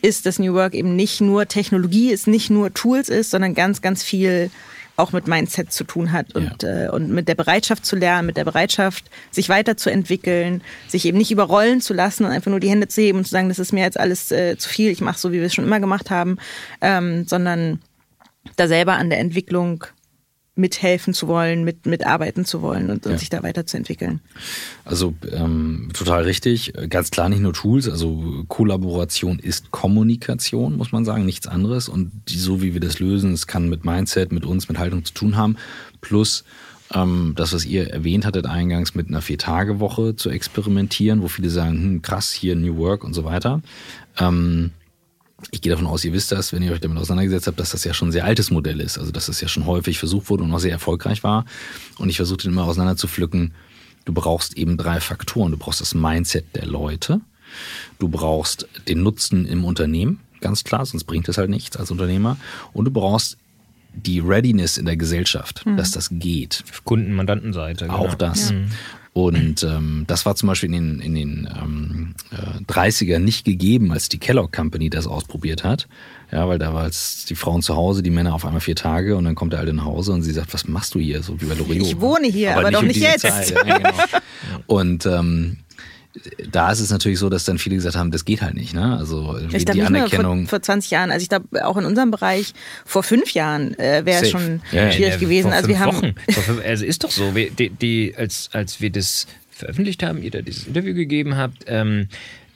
ist, 0.02 0.24
dass 0.24 0.38
New 0.38 0.54
Work 0.54 0.74
eben 0.74 0.94
nicht 0.94 1.20
nur 1.20 1.46
Technologie 1.48 2.10
ist, 2.10 2.26
nicht 2.26 2.50
nur 2.50 2.72
Tools 2.72 3.08
ist, 3.08 3.30
sondern 3.30 3.54
ganz, 3.54 3.82
ganz 3.82 4.02
viel 4.02 4.50
auch 4.98 5.12
mit 5.12 5.28
Mindset 5.28 5.72
zu 5.72 5.84
tun 5.84 6.12
hat 6.12 6.34
und, 6.34 6.64
äh, 6.64 6.88
und 6.90 7.10
mit 7.10 7.28
der 7.28 7.36
Bereitschaft 7.36 7.86
zu 7.86 7.96
lernen, 7.96 8.26
mit 8.26 8.36
der 8.36 8.44
Bereitschaft, 8.44 9.04
sich 9.30 9.48
weiterzuentwickeln, 9.48 10.62
sich 10.88 11.04
eben 11.04 11.18
nicht 11.18 11.30
überrollen 11.30 11.80
zu 11.80 11.94
lassen 11.94 12.24
und 12.24 12.32
einfach 12.32 12.50
nur 12.50 12.60
die 12.60 12.68
Hände 12.68 12.88
zu 12.88 13.00
heben 13.00 13.18
und 13.18 13.24
zu 13.24 13.30
sagen, 13.30 13.48
das 13.48 13.60
ist 13.60 13.72
mir 13.72 13.82
jetzt 13.82 13.98
alles 13.98 14.32
äh, 14.32 14.58
zu 14.58 14.68
viel, 14.68 14.90
ich 14.90 15.00
mache 15.00 15.18
so, 15.18 15.30
wie 15.30 15.38
wir 15.38 15.46
es 15.46 15.54
schon 15.54 15.64
immer 15.64 15.80
gemacht 15.80 16.10
haben, 16.10 16.38
ähm, 16.80 17.26
sondern 17.26 17.80
da 18.56 18.66
selber 18.66 18.94
an 18.94 19.08
der 19.08 19.20
Entwicklung 19.20 19.84
mithelfen 20.58 21.14
zu 21.14 21.28
wollen, 21.28 21.64
mit, 21.64 21.86
mitarbeiten 21.86 22.44
zu 22.44 22.60
wollen 22.62 22.90
und, 22.90 23.06
und 23.06 23.12
Ja. 23.12 23.18
sich 23.18 23.30
da 23.30 23.42
weiterzuentwickeln. 23.42 24.20
Also 24.84 25.14
ähm, 25.32 25.90
total 25.94 26.24
richtig. 26.24 26.72
Ganz 26.90 27.10
klar 27.10 27.28
nicht 27.28 27.40
nur 27.40 27.52
Tools, 27.52 27.88
also 27.88 28.44
Kollaboration 28.48 29.38
ist 29.38 29.70
Kommunikation, 29.70 30.76
muss 30.76 30.92
man 30.92 31.04
sagen, 31.04 31.24
nichts 31.24 31.46
anderes. 31.46 31.88
Und 31.88 32.10
die, 32.28 32.38
so 32.38 32.60
wie 32.60 32.74
wir 32.74 32.80
das 32.80 32.98
lösen, 32.98 33.32
es 33.32 33.46
kann 33.46 33.68
mit 33.68 33.84
Mindset, 33.84 34.32
mit 34.32 34.44
uns, 34.44 34.68
mit 34.68 34.78
Haltung 34.78 35.04
zu 35.04 35.14
tun 35.14 35.36
haben. 35.36 35.56
Plus 36.00 36.44
ähm, 36.94 37.34
das, 37.36 37.52
was 37.52 37.64
ihr 37.64 37.90
erwähnt 37.90 38.24
hattet 38.24 38.46
eingangs, 38.46 38.94
mit 38.94 39.08
einer 39.08 39.20
Vier-Tage-Woche 39.22 40.16
zu 40.16 40.30
experimentieren, 40.30 41.22
wo 41.22 41.28
viele 41.28 41.50
sagen, 41.50 41.76
hm, 41.76 42.02
krass, 42.02 42.32
hier 42.32 42.56
New 42.56 42.76
Work 42.78 43.04
und 43.04 43.14
so 43.14 43.24
weiter. 43.24 43.60
Ähm, 44.18 44.70
ich 45.50 45.60
gehe 45.60 45.70
davon 45.70 45.86
aus, 45.86 46.04
ihr 46.04 46.12
wisst 46.12 46.32
das, 46.32 46.52
wenn 46.52 46.62
ihr 46.62 46.72
euch 46.72 46.80
damit 46.80 46.98
auseinandergesetzt 46.98 47.46
habt, 47.46 47.60
dass 47.60 47.70
das 47.70 47.84
ja 47.84 47.94
schon 47.94 48.08
ein 48.08 48.12
sehr 48.12 48.24
altes 48.24 48.50
Modell 48.50 48.80
ist. 48.80 48.98
Also 48.98 49.12
dass 49.12 49.26
das 49.26 49.40
ja 49.40 49.48
schon 49.48 49.66
häufig 49.66 49.98
versucht 49.98 50.30
wurde 50.30 50.42
und 50.44 50.52
auch 50.52 50.58
sehr 50.58 50.72
erfolgreich 50.72 51.22
war. 51.22 51.44
Und 51.98 52.08
ich 52.08 52.16
versuchte 52.16 52.48
immer 52.48 52.64
auseinander 52.64 52.96
zu 52.96 53.06
pflücken, 53.06 53.54
du 54.04 54.12
brauchst 54.12 54.56
eben 54.56 54.76
drei 54.76 55.00
Faktoren. 55.00 55.52
Du 55.52 55.58
brauchst 55.58 55.80
das 55.80 55.94
Mindset 55.94 56.56
der 56.56 56.66
Leute, 56.66 57.20
du 57.98 58.08
brauchst 58.08 58.68
den 58.88 59.02
Nutzen 59.02 59.46
im 59.46 59.64
Unternehmen, 59.64 60.20
ganz 60.40 60.64
klar, 60.64 60.84
sonst 60.84 61.04
bringt 61.04 61.28
es 61.28 61.38
halt 61.38 61.50
nichts 61.50 61.76
als 61.76 61.90
Unternehmer. 61.90 62.36
Und 62.72 62.86
du 62.86 62.90
brauchst 62.90 63.36
die 63.94 64.20
Readiness 64.20 64.76
in 64.76 64.86
der 64.86 64.96
Gesellschaft, 64.96 65.64
dass 65.76 65.90
das 65.90 66.08
geht. 66.12 66.62
Kunden, 66.84 67.12
Mandantenseite. 67.12 67.86
Genau. 67.86 67.98
Auch 67.98 68.14
das. 68.14 68.52
Und 69.26 69.64
ähm, 69.64 70.04
das 70.06 70.26
war 70.26 70.36
zum 70.36 70.46
Beispiel 70.48 70.72
in 70.72 70.74
den, 70.74 71.00
in 71.00 71.14
den 71.14 71.48
ähm, 71.60 72.14
äh, 72.30 72.62
30er 72.72 73.18
nicht 73.18 73.44
gegeben, 73.44 73.90
als 73.90 74.08
die 74.08 74.18
Kellogg 74.18 74.52
Company 74.54 74.90
das 74.90 75.08
ausprobiert 75.08 75.64
hat. 75.64 75.88
Ja, 76.30 76.46
weil 76.46 76.58
da 76.58 76.72
war 76.72 76.84
jetzt 76.84 77.28
die 77.28 77.34
Frauen 77.34 77.62
zu 77.62 77.74
Hause, 77.74 78.02
die 78.04 78.10
Männer 78.10 78.32
auf 78.34 78.44
einmal 78.44 78.60
vier 78.60 78.76
Tage 78.76 79.16
und 79.16 79.24
dann 79.24 79.34
kommt 79.34 79.54
der 79.54 79.60
Alte 79.60 79.72
nach 79.72 79.86
Hause 79.86 80.12
und 80.12 80.22
sie 80.22 80.32
sagt, 80.32 80.54
was 80.54 80.68
machst 80.68 80.94
du 80.94 81.00
hier? 81.00 81.22
So 81.22 81.40
wie 81.40 81.46
bei 81.46 81.54
Loreo. 81.54 81.82
Ich 81.82 82.00
wohne 82.00 82.28
hier, 82.28 82.56
aber 82.56 82.70
doch 82.70 82.80
um 82.80 82.86
nicht 82.86 82.96
diese 82.96 83.06
jetzt. 83.06 83.22
Zeit. 83.22 83.50
Ja, 83.50 83.78
genau. 83.78 83.90
Und 84.66 85.06
ähm, 85.06 85.58
da 86.50 86.70
ist 86.72 86.80
es 86.80 86.90
natürlich 86.90 87.18
so, 87.18 87.28
dass 87.28 87.44
dann 87.44 87.58
viele 87.58 87.76
gesagt 87.76 87.96
haben, 87.96 88.10
das 88.10 88.24
geht 88.24 88.42
halt 88.42 88.54
nicht. 88.54 88.74
Ne? 88.74 88.96
Also 88.98 89.38
Ich 89.52 89.64
glaube 89.64 89.72
die 89.72 89.82
Anerkennung. 89.82 90.40
vor, 90.42 90.58
vor 90.58 90.62
20 90.62 90.90
Jahren, 90.90 91.10
also 91.10 91.22
ich 91.22 91.28
glaube 91.28 91.66
auch 91.66 91.76
in 91.76 91.84
unserem 91.84 92.10
Bereich 92.10 92.52
vor 92.84 93.02
fünf 93.02 93.32
Jahren 93.32 93.78
äh, 93.78 94.04
wäre 94.04 94.22
es 94.24 94.30
schon 94.30 94.60
Ja, 94.72 94.90
schwierig 94.90 95.14
Ja, 95.14 95.18
gewesen. 95.20 95.48
vor 95.48 95.52
Also 95.56 95.68
wir 95.68 95.76
fünf 95.76 95.86
haben 96.02 96.14
fünf, 96.42 96.64
also 96.64 96.84
ist 96.84 97.04
doch 97.04 97.10
so, 97.10 97.34
wir, 97.34 97.50
die, 97.50 97.70
die, 97.70 98.14
als, 98.16 98.50
als 98.52 98.80
wir 98.80 98.90
das 98.90 99.26
veröffentlicht 99.50 100.02
haben, 100.02 100.22
ihr 100.22 100.30
da 100.30 100.40
dieses 100.42 100.66
Interview 100.66 100.94
gegeben 100.94 101.36
habt, 101.36 101.64
ähm, 101.66 102.08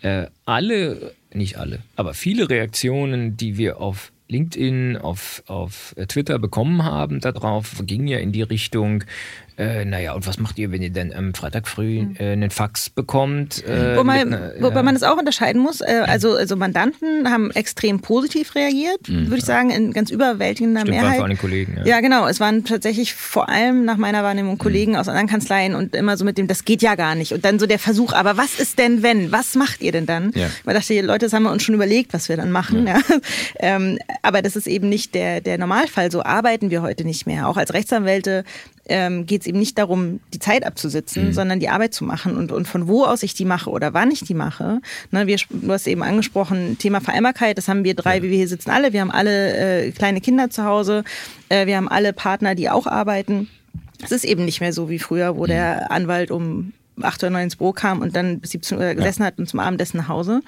äh, 0.02 0.26
alle, 0.44 1.12
nicht 1.32 1.56
alle, 1.58 1.80
aber 1.96 2.14
viele 2.14 2.48
Reaktionen, 2.50 3.36
die 3.36 3.56
wir 3.58 3.80
auf 3.80 4.12
LinkedIn, 4.28 4.96
auf, 4.96 5.42
auf 5.46 5.94
äh, 5.96 6.06
Twitter 6.06 6.38
bekommen 6.38 6.84
haben 6.84 7.20
darauf, 7.20 7.82
gingen 7.86 8.06
ja 8.08 8.18
in 8.18 8.32
die 8.32 8.42
Richtung, 8.42 9.04
Äh, 9.58 9.84
naja, 9.84 10.14
und 10.14 10.26
was 10.26 10.38
macht 10.38 10.58
ihr, 10.58 10.72
wenn 10.72 10.82
ihr 10.82 10.90
dann 10.90 11.12
am 11.12 11.34
Freitag 11.34 11.68
früh 11.68 12.06
äh, 12.18 12.32
einen 12.32 12.50
Fax 12.50 12.88
bekommt? 12.88 13.64
Äh, 13.66 13.96
wobei, 13.96 14.20
einer, 14.22 14.52
wobei 14.60 14.82
man 14.82 14.96
es 14.96 15.02
auch 15.02 15.18
unterscheiden 15.18 15.60
muss. 15.60 15.80
Äh, 15.80 16.04
also, 16.06 16.34
also 16.34 16.56
Mandanten 16.56 17.30
haben 17.30 17.50
extrem 17.50 18.00
positiv 18.00 18.54
reagiert, 18.54 19.08
mhm. 19.08 19.26
würde 19.26 19.38
ich 19.38 19.44
sagen, 19.44 19.70
in 19.70 19.92
ganz 19.92 20.10
überwältigender 20.10 20.80
Stimmt, 20.80 20.96
Mehrheit. 20.96 21.10
Waren 21.10 21.16
vor 21.16 21.24
allem 21.26 21.38
Kollegen. 21.38 21.76
Ja. 21.78 21.86
ja. 21.86 22.00
genau. 22.00 22.26
Es 22.26 22.40
waren 22.40 22.64
tatsächlich 22.64 23.14
vor 23.14 23.48
allem 23.48 23.84
nach 23.84 23.98
meiner 23.98 24.22
Wahrnehmung 24.22 24.58
Kollegen 24.58 24.92
mhm. 24.92 24.98
aus 24.98 25.08
anderen 25.08 25.28
Kanzleien 25.28 25.74
und 25.74 25.94
immer 25.94 26.16
so 26.16 26.24
mit 26.24 26.38
dem, 26.38 26.46
das 26.46 26.64
geht 26.64 26.80
ja 26.80 26.94
gar 26.94 27.14
nicht. 27.14 27.32
Und 27.32 27.44
dann 27.44 27.58
so 27.58 27.66
der 27.66 27.78
Versuch, 27.78 28.12
aber 28.14 28.36
was 28.36 28.58
ist 28.58 28.78
denn 28.78 29.02
wenn? 29.02 29.32
Was 29.32 29.54
macht 29.54 29.82
ihr 29.82 29.92
denn 29.92 30.06
dann? 30.06 30.32
Ja. 30.34 30.48
Man 30.64 30.74
dachte, 30.74 30.98
Leute, 31.00 31.26
das 31.26 31.32
haben 31.32 31.42
wir 31.42 31.52
uns 31.52 31.62
schon 31.62 31.74
überlegt, 31.74 32.14
was 32.14 32.28
wir 32.28 32.36
dann 32.36 32.50
machen. 32.50 32.86
Ja. 32.86 32.96
ja. 32.96 33.02
Ähm, 33.58 33.98
aber 34.22 34.42
das 34.42 34.56
ist 34.56 34.66
eben 34.66 34.88
nicht 34.88 35.14
der, 35.14 35.40
der 35.40 35.56
Normalfall. 35.56 36.10
So 36.10 36.24
arbeiten 36.24 36.70
wir 36.70 36.82
heute 36.82 37.04
nicht 37.04 37.26
mehr. 37.26 37.48
Auch 37.48 37.56
als 37.56 37.74
Rechtsanwälte 37.74 38.44
ähm, 38.88 39.26
geht 39.26 39.41
es 39.42 39.46
eben 39.46 39.58
nicht 39.58 39.78
darum, 39.78 40.20
die 40.32 40.38
Zeit 40.38 40.64
abzusitzen, 40.64 41.28
mhm. 41.28 41.32
sondern 41.32 41.60
die 41.60 41.68
Arbeit 41.68 41.94
zu 41.94 42.04
machen 42.04 42.36
und, 42.36 42.52
und 42.52 42.66
von 42.66 42.88
wo 42.88 43.04
aus 43.04 43.22
ich 43.22 43.34
die 43.34 43.44
mache 43.44 43.70
oder 43.70 43.94
wann 43.94 44.10
ich 44.10 44.20
die 44.20 44.34
mache. 44.34 44.80
Ne, 45.10 45.26
wir, 45.26 45.36
du 45.50 45.72
hast 45.72 45.86
eben 45.86 46.02
angesprochen, 46.02 46.78
Thema 46.78 47.00
Vereinbarkeit, 47.00 47.58
das 47.58 47.68
haben 47.68 47.84
wir 47.84 47.94
drei, 47.94 48.16
ja. 48.16 48.22
wie 48.22 48.30
wir 48.30 48.36
hier 48.38 48.48
sitzen, 48.48 48.70
alle. 48.70 48.92
Wir 48.92 49.00
haben 49.00 49.10
alle 49.10 49.86
äh, 49.86 49.90
kleine 49.90 50.20
Kinder 50.20 50.50
zu 50.50 50.64
Hause, 50.64 51.04
äh, 51.48 51.66
wir 51.66 51.76
haben 51.76 51.88
alle 51.88 52.12
Partner, 52.12 52.54
die 52.54 52.70
auch 52.70 52.86
arbeiten. 52.86 53.48
Es 54.02 54.10
ist 54.12 54.24
eben 54.24 54.44
nicht 54.44 54.60
mehr 54.60 54.72
so 54.72 54.88
wie 54.88 54.98
früher, 54.98 55.36
wo 55.36 55.44
mhm. 55.44 55.48
der 55.48 55.90
Anwalt 55.90 56.30
um 56.30 56.72
8 57.00 57.22
oder 57.22 57.30
9 57.30 57.44
ins 57.44 57.56
Büro 57.56 57.72
kam 57.72 58.00
und 58.00 58.14
dann 58.14 58.40
bis 58.40 58.50
17 58.50 58.78
Uhr 58.78 58.94
gesessen 58.94 59.22
ja. 59.22 59.26
hat 59.26 59.38
und 59.38 59.48
zum 59.48 59.60
Abendessen 59.60 59.98
nach 59.98 60.08
Hause. 60.08 60.42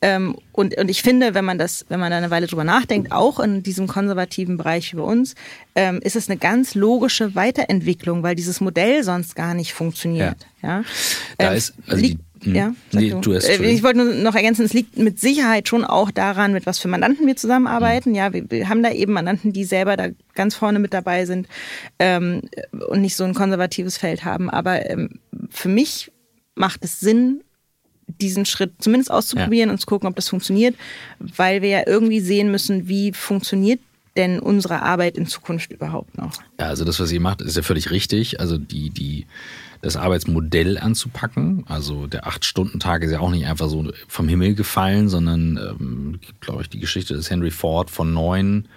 Ähm, 0.00 0.36
und, 0.52 0.76
und 0.76 0.88
ich 0.88 1.02
finde, 1.02 1.34
wenn 1.34 1.44
man 1.44 1.58
das, 1.58 1.84
wenn 1.88 2.00
man 2.00 2.10
da 2.10 2.16
eine 2.16 2.30
Weile 2.30 2.46
drüber 2.46 2.64
nachdenkt, 2.64 3.12
auch 3.12 3.40
in 3.40 3.62
diesem 3.62 3.86
konservativen 3.86 4.56
Bereich 4.56 4.92
wie 4.92 4.96
bei 4.96 5.02
uns, 5.02 5.34
ähm, 5.74 6.00
ist 6.02 6.16
es 6.16 6.28
eine 6.28 6.38
ganz 6.38 6.74
logische 6.74 7.34
Weiterentwicklung, 7.34 8.22
weil 8.22 8.34
dieses 8.34 8.60
Modell 8.60 9.04
sonst 9.04 9.36
gar 9.36 9.54
nicht 9.54 9.74
funktioniert. 9.74 10.46
Ja. 10.62 10.68
ja? 10.68 10.84
Da 11.38 11.50
ähm, 11.50 11.56
ist, 11.56 11.74
also 11.86 12.02
die. 12.02 12.18
Ja, 12.42 12.74
nee, 12.92 13.10
du. 13.10 13.20
du 13.20 13.32
äh, 13.32 13.70
ich 13.70 13.82
wollte 13.82 13.98
nur 13.98 14.14
noch 14.14 14.34
ergänzen, 14.34 14.64
es 14.64 14.72
liegt 14.72 14.96
mit 14.98 15.20
Sicherheit 15.20 15.68
schon 15.68 15.84
auch 15.84 16.10
daran, 16.10 16.52
mit 16.52 16.66
was 16.66 16.78
für 16.78 16.88
Mandanten 16.88 17.26
wir 17.26 17.36
zusammenarbeiten. 17.36 18.10
Mhm. 18.10 18.16
Ja, 18.16 18.32
wir, 18.32 18.50
wir, 18.50 18.68
haben 18.68 18.82
da 18.82 18.90
eben 18.90 19.12
Mandanten, 19.12 19.52
die 19.52 19.64
selber 19.64 19.96
da 19.96 20.08
ganz 20.34 20.54
vorne 20.54 20.78
mit 20.78 20.94
dabei 20.94 21.26
sind 21.26 21.48
ähm, 21.98 22.42
und 22.88 23.02
nicht 23.02 23.16
so 23.16 23.24
ein 23.24 23.34
konservatives 23.34 23.98
Feld 23.98 24.24
haben. 24.24 24.48
Aber 24.48 24.88
ähm, 24.88 25.20
für 25.50 25.68
mich 25.68 26.10
macht 26.54 26.84
es 26.84 27.00
Sinn, 27.00 27.42
diesen 28.06 28.46
Schritt 28.46 28.72
zumindest 28.78 29.10
auszuprobieren 29.10 29.68
ja. 29.68 29.72
und 29.72 29.78
zu 29.78 29.86
gucken, 29.86 30.08
ob 30.08 30.16
das 30.16 30.28
funktioniert, 30.28 30.74
weil 31.18 31.62
wir 31.62 31.68
ja 31.68 31.82
irgendwie 31.86 32.20
sehen 32.20 32.50
müssen, 32.50 32.88
wie 32.88 33.12
funktioniert 33.12 33.80
denn 34.16 34.40
unsere 34.40 34.82
Arbeit 34.82 35.16
in 35.16 35.26
Zukunft 35.26 35.72
überhaupt 35.72 36.16
noch? 36.18 36.32
Ja, 36.58 36.66
also 36.66 36.84
das, 36.84 36.98
was 36.98 37.12
ihr 37.12 37.20
macht, 37.20 37.42
ist 37.42 37.56
ja 37.56 37.62
völlig 37.62 37.90
richtig. 37.90 38.40
Also 38.40 38.58
die, 38.58 38.90
die 38.90 39.26
das 39.82 39.96
Arbeitsmodell 39.96 40.78
anzupacken. 40.78 41.64
Also 41.66 42.06
der 42.06 42.26
Acht-Stunden-Tag 42.26 43.02
ist 43.02 43.12
ja 43.12 43.20
auch 43.20 43.30
nicht 43.30 43.46
einfach 43.46 43.68
so 43.68 43.90
vom 44.08 44.28
Himmel 44.28 44.54
gefallen, 44.54 45.08
sondern, 45.08 45.56
ähm, 45.56 46.20
glaube 46.40 46.62
ich, 46.62 46.68
die 46.68 46.80
Geschichte 46.80 47.14
des 47.14 47.30
Henry 47.30 47.50
Ford 47.50 47.90
von 47.90 48.12
neun, 48.12 48.68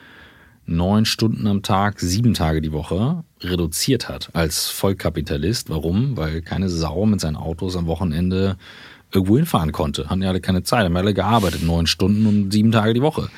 neun 0.66 1.06
Stunden 1.06 1.46
am 1.48 1.62
Tag, 1.62 2.00
sieben 2.00 2.34
Tage 2.34 2.62
die 2.62 2.72
Woche 2.72 3.24
reduziert 3.42 4.08
hat 4.08 4.30
als 4.34 4.70
Vollkapitalist. 4.70 5.70
Warum? 5.70 6.16
Weil 6.16 6.42
keine 6.42 6.70
Sau 6.70 7.06
mit 7.06 7.20
seinen 7.20 7.36
Autos 7.36 7.76
am 7.76 7.86
Wochenende 7.88 8.58
irgendwo 9.12 9.36
hinfahren 9.36 9.74
konnte. 9.74 10.10
Hatten 10.10 10.22
ja 10.22 10.30
alle 10.30 10.42
keine 10.42 10.64
Zeit, 10.64 10.86
haben 10.86 10.96
alle 10.96 11.14
gearbeitet, 11.14 11.64
neun 11.64 11.86
Stunden 11.86 12.26
und 12.26 12.52
sieben 12.52 12.72
Tage 12.72 12.94
die 12.94 13.02
Woche. 13.02 13.30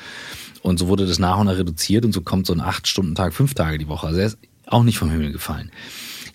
Und 0.62 0.78
so 0.78 0.88
wurde 0.88 1.06
das 1.06 1.18
nach 1.18 1.38
und 1.38 1.46
nach 1.46 1.58
reduziert 1.58 2.04
und 2.04 2.12
so 2.12 2.22
kommt 2.22 2.46
so 2.46 2.52
ein 2.52 2.60
Acht-Stunden-Tag 2.60 3.34
fünf 3.34 3.54
Tage 3.54 3.78
die 3.78 3.88
Woche. 3.88 4.06
Also 4.06 4.20
er 4.20 4.26
ist 4.26 4.38
auch 4.66 4.82
nicht 4.82 4.98
vom 4.98 5.10
Himmel 5.10 5.32
gefallen. 5.32 5.70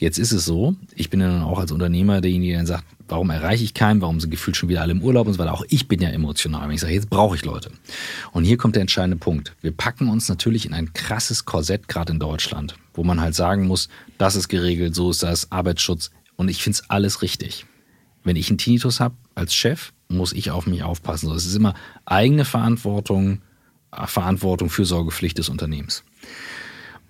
Jetzt 0.02 0.18
ist 0.18 0.32
es 0.32 0.45
so, 0.45 0.76
ich 0.95 1.12
bin 1.12 1.22
ja 1.22 1.28
dann 1.28 1.43
auch 1.43 1.60
als 1.60 1.72
Unternehmer 1.72 2.22
derjenige, 2.22 2.54
der 2.54 2.66
sagt, 2.66 2.86
warum 3.08 3.30
erreiche 3.30 3.64
ich 3.64 3.76
keinen, 3.76 4.02
warum 4.02 4.20
sind 4.20 4.32
gefühlt 4.32 4.58
schon 4.58 4.68
wieder 4.68 4.82
alle 4.82 4.93
im 4.93 5.04
Urlaub 5.04 5.28
und 5.28 5.34
so 5.34 5.39
weiter. 5.39 5.54
Auch 5.54 5.64
ich 5.70 5.88
bin 5.88 6.02
ja 6.02 6.10
emotional. 6.10 6.68
Wenn 6.68 6.74
ich 6.74 6.82
sage, 6.82 6.95
jetzt 6.95 7.12
brauche 7.12 7.36
ich 7.36 7.45
Leute. 7.45 7.70
Und 8.32 8.43
hier 8.43 8.58
kommt 8.58 8.76
der 8.76 8.82
entscheidende 8.82 9.18
Punkt. 9.18 9.56
Wir 9.62 9.72
packen 9.72 10.10
uns 10.10 10.28
natürlich 10.28 10.66
in 10.66 10.74
ein 10.74 10.91
krasses 10.93 11.45
Korsett, 11.45 11.88
gerade 11.88 12.14
in 12.14 12.20
Deutschland, 12.20 12.78
wo 12.95 13.04
man 13.04 13.22
halt 13.22 13.36
sagen 13.36 13.68
muss, 13.68 13.89
das 14.18 14.36
ist 14.36 14.47
geregelt, 14.47 14.95
so 14.95 15.12
ist 15.12 15.22
das, 15.22 15.52
Arbeitsschutz. 15.52 16.10
Und 16.36 16.49
ich 16.49 16.64
finde 16.64 16.80
es 16.80 16.89
alles 16.89 17.22
richtig. 17.22 17.68
Wenn 18.24 18.38
ich 18.38 18.49
einen 18.49 18.58
Tinnitus 18.58 18.99
habe 18.99 19.14
als 19.36 19.54
Chef, 19.54 19.93
muss 20.08 20.34
ich 20.34 20.49
auf 20.49 20.66
mich 20.66 20.82
aufpassen. 20.82 21.30
Es 21.30 21.45
ist 21.45 21.56
immer 21.56 21.76
eigene 22.06 22.45
Verantwortung, 22.45 23.43
Verantwortung, 23.91 24.72
Fürsorgepflicht 24.72 25.38
des 25.38 25.47
Unternehmens. 25.47 26.04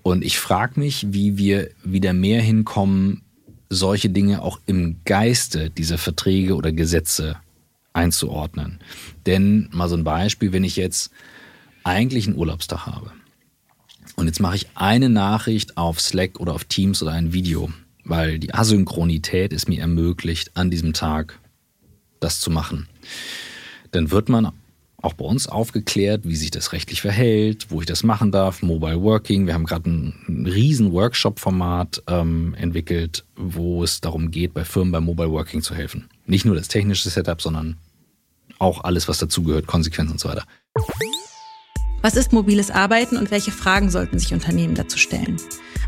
Und 0.03 0.23
ich 0.23 0.39
frage 0.39 0.79
mich, 0.79 1.07
wie 1.13 1.37
wir 1.37 1.69
wieder 1.83 2.13
mehr 2.13 2.41
hinkommen, 2.41 3.21
solche 3.69 4.09
Dinge 4.09 4.41
auch 4.41 4.59
im 4.65 4.97
Geiste 5.05 5.69
dieser 5.69 5.97
Verträge 5.97 6.55
oder 6.55 6.71
Gesetze 6.71 7.37
einzuordnen. 7.93 8.79
Denn 9.25 9.69
mal 9.71 9.89
so 9.89 9.95
ein 9.95 10.03
Beispiel, 10.03 10.53
wenn 10.53 10.63
ich 10.63 10.75
jetzt 10.75 11.11
eigentlich 11.83 12.27
einen 12.27 12.37
Urlaubstag 12.37 12.85
habe 12.85 13.11
und 14.15 14.27
jetzt 14.27 14.39
mache 14.39 14.55
ich 14.55 14.67
eine 14.75 15.09
Nachricht 15.09 15.77
auf 15.77 15.99
Slack 15.99 16.39
oder 16.39 16.53
auf 16.53 16.65
Teams 16.65 17.01
oder 17.01 17.13
ein 17.13 17.33
Video, 17.33 17.71
weil 18.03 18.39
die 18.39 18.53
Asynchronität 18.53 19.53
es 19.53 19.67
mir 19.67 19.81
ermöglicht, 19.81 20.51
an 20.55 20.69
diesem 20.69 20.93
Tag 20.93 21.39
das 22.19 22.39
zu 22.39 22.51
machen, 22.51 22.87
dann 23.91 24.11
wird 24.11 24.29
man 24.29 24.51
auch 25.01 25.13
bei 25.13 25.25
uns 25.25 25.47
aufgeklärt, 25.47 26.21
wie 26.25 26.35
sich 26.35 26.51
das 26.51 26.73
rechtlich 26.73 27.01
verhält, 27.01 27.67
wo 27.69 27.81
ich 27.81 27.87
das 27.87 28.03
machen 28.03 28.31
darf, 28.31 28.61
Mobile 28.61 29.01
Working. 29.01 29.47
Wir 29.47 29.53
haben 29.53 29.65
gerade 29.65 29.89
ein, 29.89 30.13
ein 30.27 30.45
riesen 30.45 30.91
Workshop-Format 30.91 32.03
ähm, 32.07 32.55
entwickelt, 32.57 33.25
wo 33.35 33.83
es 33.83 34.01
darum 34.01 34.31
geht, 34.31 34.53
bei 34.53 34.63
Firmen 34.63 34.91
beim 34.91 35.05
Mobile 35.05 35.31
Working 35.31 35.61
zu 35.61 35.75
helfen. 35.75 36.09
Nicht 36.25 36.45
nur 36.45 36.55
das 36.55 36.67
technische 36.67 37.09
Setup, 37.09 37.41
sondern 37.41 37.77
auch 38.59 38.83
alles, 38.83 39.07
was 39.07 39.17
dazugehört, 39.17 39.67
Konsequenzen 39.67 40.13
und 40.13 40.19
so 40.19 40.29
weiter. 40.29 40.45
Was 42.01 42.15
ist 42.15 42.33
mobiles 42.33 42.71
Arbeiten 42.71 43.15
und 43.15 43.29
welche 43.29 43.51
Fragen 43.51 43.91
sollten 43.91 44.17
sich 44.17 44.33
Unternehmen 44.33 44.73
dazu 44.73 44.97
stellen? 44.97 45.37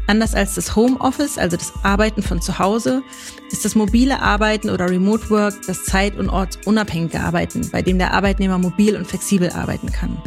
Anders 0.05 0.35
als 0.35 0.53
das 0.55 0.75
Homeoffice, 0.75 1.37
also 1.37 1.57
das 1.57 1.73
Arbeiten 1.81 2.21
von 2.21 2.41
zu 2.41 2.59
Hause, 2.59 3.03
ist 3.51 3.65
das 3.65 3.73
mobile 3.73 4.21
Arbeiten 4.21 4.69
oder 4.69 4.89
Remote 4.89 5.29
Work 5.29 5.55
das 5.65 5.85
zeit- 5.85 6.17
und 6.17 6.29
ortsunabhängige 6.29 7.19
Arbeiten, 7.19 7.67
bei 7.71 7.81
dem 7.81 7.97
der 7.97 8.13
Arbeitnehmer 8.13 8.57
mobil 8.57 8.95
und 8.95 9.07
flexibel 9.07 9.49
arbeiten 9.51 9.91
kann. 9.91 10.21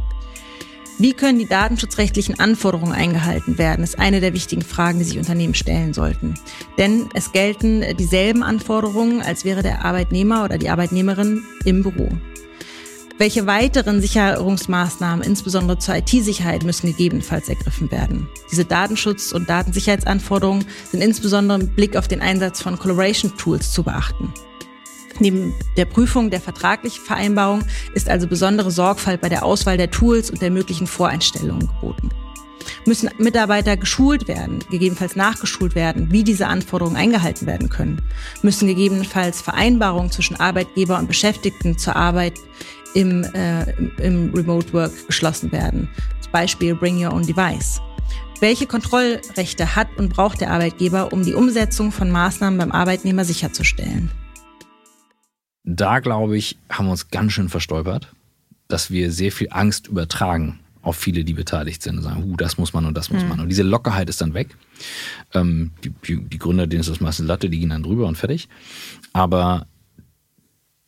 Wie 0.99 1.13
können 1.13 1.39
die 1.39 1.47
datenschutzrechtlichen 1.47 2.41
Anforderungen 2.41 2.95
eingehalten 2.95 3.59
werden, 3.59 3.85
ist 3.85 3.99
eine 3.99 4.21
der 4.21 4.33
wichtigen 4.33 4.63
Fragen, 4.63 4.99
die 4.99 5.05
sich 5.05 5.19
Unternehmen 5.19 5.55
stellen 5.55 5.93
sollten. 5.93 6.35
Denn 6.79 7.11
es 7.13 7.33
gelten 7.33 7.85
dieselben 7.99 8.43
Anforderungen, 8.43 9.21
als 9.21 9.45
wäre 9.45 9.63
der 9.63 9.85
Arbeitnehmer 9.85 10.43
oder 10.45 10.57
die 10.57 10.71
Arbeitnehmerin 10.71 11.45
im 11.67 11.83
Büro. 11.83 12.09
Welche 13.19 13.47
weiteren 13.47 14.03
Sicherungsmaßnahmen, 14.03 15.25
insbesondere 15.25 15.79
zur 15.79 15.97
IT-Sicherheit, 15.97 16.65
müssen 16.65 16.89
gegebenenfalls 16.89 17.49
ergriffen 17.49 17.91
werden? 17.91 18.29
Diese 18.51 18.67
Datenschutz- 18.67 19.33
und 19.33 19.49
Datensicherheitsanforderungen 19.49 20.67
sind 20.91 21.01
insbesondere 21.01 21.61
im 21.61 21.69
Blick 21.69 21.97
auf 21.97 22.09
den 22.09 22.21
Einsatz 22.21 22.61
von 22.61 22.79
Collaboration-Tools 22.79 23.73
zu 23.73 23.85
beachten. 23.85 24.35
Neben 25.19 25.55
der 25.79 25.87
Prüfung 25.87 26.29
der 26.29 26.43
vertraglichen 26.43 27.03
Vereinbarung 27.03 27.65
ist 27.95 28.11
also 28.11 28.27
besondere 28.27 28.71
Sorgfalt 28.71 29.23
bei 29.23 29.31
der 29.31 29.47
Auswahl 29.47 29.79
der 29.79 29.91
Tools 29.91 30.31
und 30.31 30.43
der 30.43 30.51
möglichen 30.51 30.87
Voreinstellungen 30.87 31.69
geboten. 31.69 32.11
Müssen 32.85 33.11
Mitarbeiter 33.19 33.77
geschult 33.77 34.29
werden, 34.29 34.61
gegebenenfalls 34.71 35.17
nachgeschult 35.17 35.75
werden, 35.75 36.13
wie 36.13 36.23
diese 36.23 36.47
Anforderungen 36.47 36.97
eingehalten 36.97 37.47
werden 37.47 37.69
können? 37.69 38.03
Müssen 38.43 38.69
gegebenenfalls 38.69 39.41
Vereinbarungen 39.41 40.13
zwischen 40.13 40.39
Arbeitgeber 40.39 40.99
und 40.99 41.09
Beschäftigten 41.09 41.79
zur 41.79 41.97
Arbeit 41.97 42.35
im, 42.97 43.25
äh, 43.35 43.71
im 44.03 44.33
Remote 44.35 44.73
Work 44.73 45.07
geschlossen 45.07 45.53
werden. 45.53 45.89
Zum 46.23 46.33
Beispiel 46.33 46.75
Bring 46.75 47.05
Your 47.05 47.13
Own 47.13 47.27
Device. 47.27 47.81
Welche 48.41 48.67
Kontrollrechte 48.67 49.77
hat 49.77 49.89
und 49.99 50.09
braucht 50.09 50.41
der 50.41 50.51
Arbeitgeber, 50.51 51.13
um 51.13 51.23
die 51.23 51.35
Umsetzung 51.35 51.93
von 51.93 52.11
Maßnahmen 52.11 52.59
beim 52.59 52.73
Arbeitnehmer 52.73 53.25
sicherzustellen? 53.25 54.11
Da, 55.65 56.01
glaube 56.01 56.39
ich, 56.39 56.57
haben 56.71 56.87
wir 56.87 56.93
uns 56.93 57.09
ganz 57.09 57.33
schön 57.33 57.49
verstolpert, 57.51 58.13
dass 58.69 58.91
wir 58.91 59.13
sehr 59.13 59.33
viel 59.33 59.49
Angst 59.51 59.89
übertragen 59.89 60.61
auf 60.81 60.97
viele, 60.97 61.25
die 61.25 61.35
beteiligt 61.35 61.83
sind 61.83 61.99
und 61.99 62.03
sagen, 62.03 62.23
uh, 62.23 62.37
das 62.37 62.57
muss 62.57 62.73
man 62.73 62.87
und 62.87 62.97
das 62.97 63.11
muss 63.11 63.23
mhm. 63.23 63.29
man. 63.29 63.41
Und 63.41 63.49
diese 63.49 63.65
Lockerheit 63.65 64.09
ist 64.09 64.21
dann 64.21 64.35
weg. 64.35 64.57
Ähm, 65.35 65.73
die, 65.83 65.93
die 66.17 66.39
Gründer, 66.39 66.67
denen 66.67 66.81
ist 66.81 66.89
das 66.89 67.01
meistens 67.01 67.27
Latte, 67.27 67.51
die 67.51 67.59
gehen 67.59 67.71
dann 67.71 67.83
drüber 67.83 68.07
und 68.07 68.17
fertig. 68.17 68.49
Aber 69.13 69.67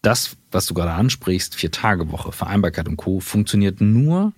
das, 0.00 0.37
was 0.50 0.66
du 0.66 0.74
gerade 0.74 0.92
ansprichst, 0.92 1.54
Vier-Tage-Woche, 1.54 2.32
Vereinbarkeit 2.32 2.88
und 2.88 2.96
Co., 2.96 3.20
funktioniert 3.20 3.80
nur, 3.80 4.32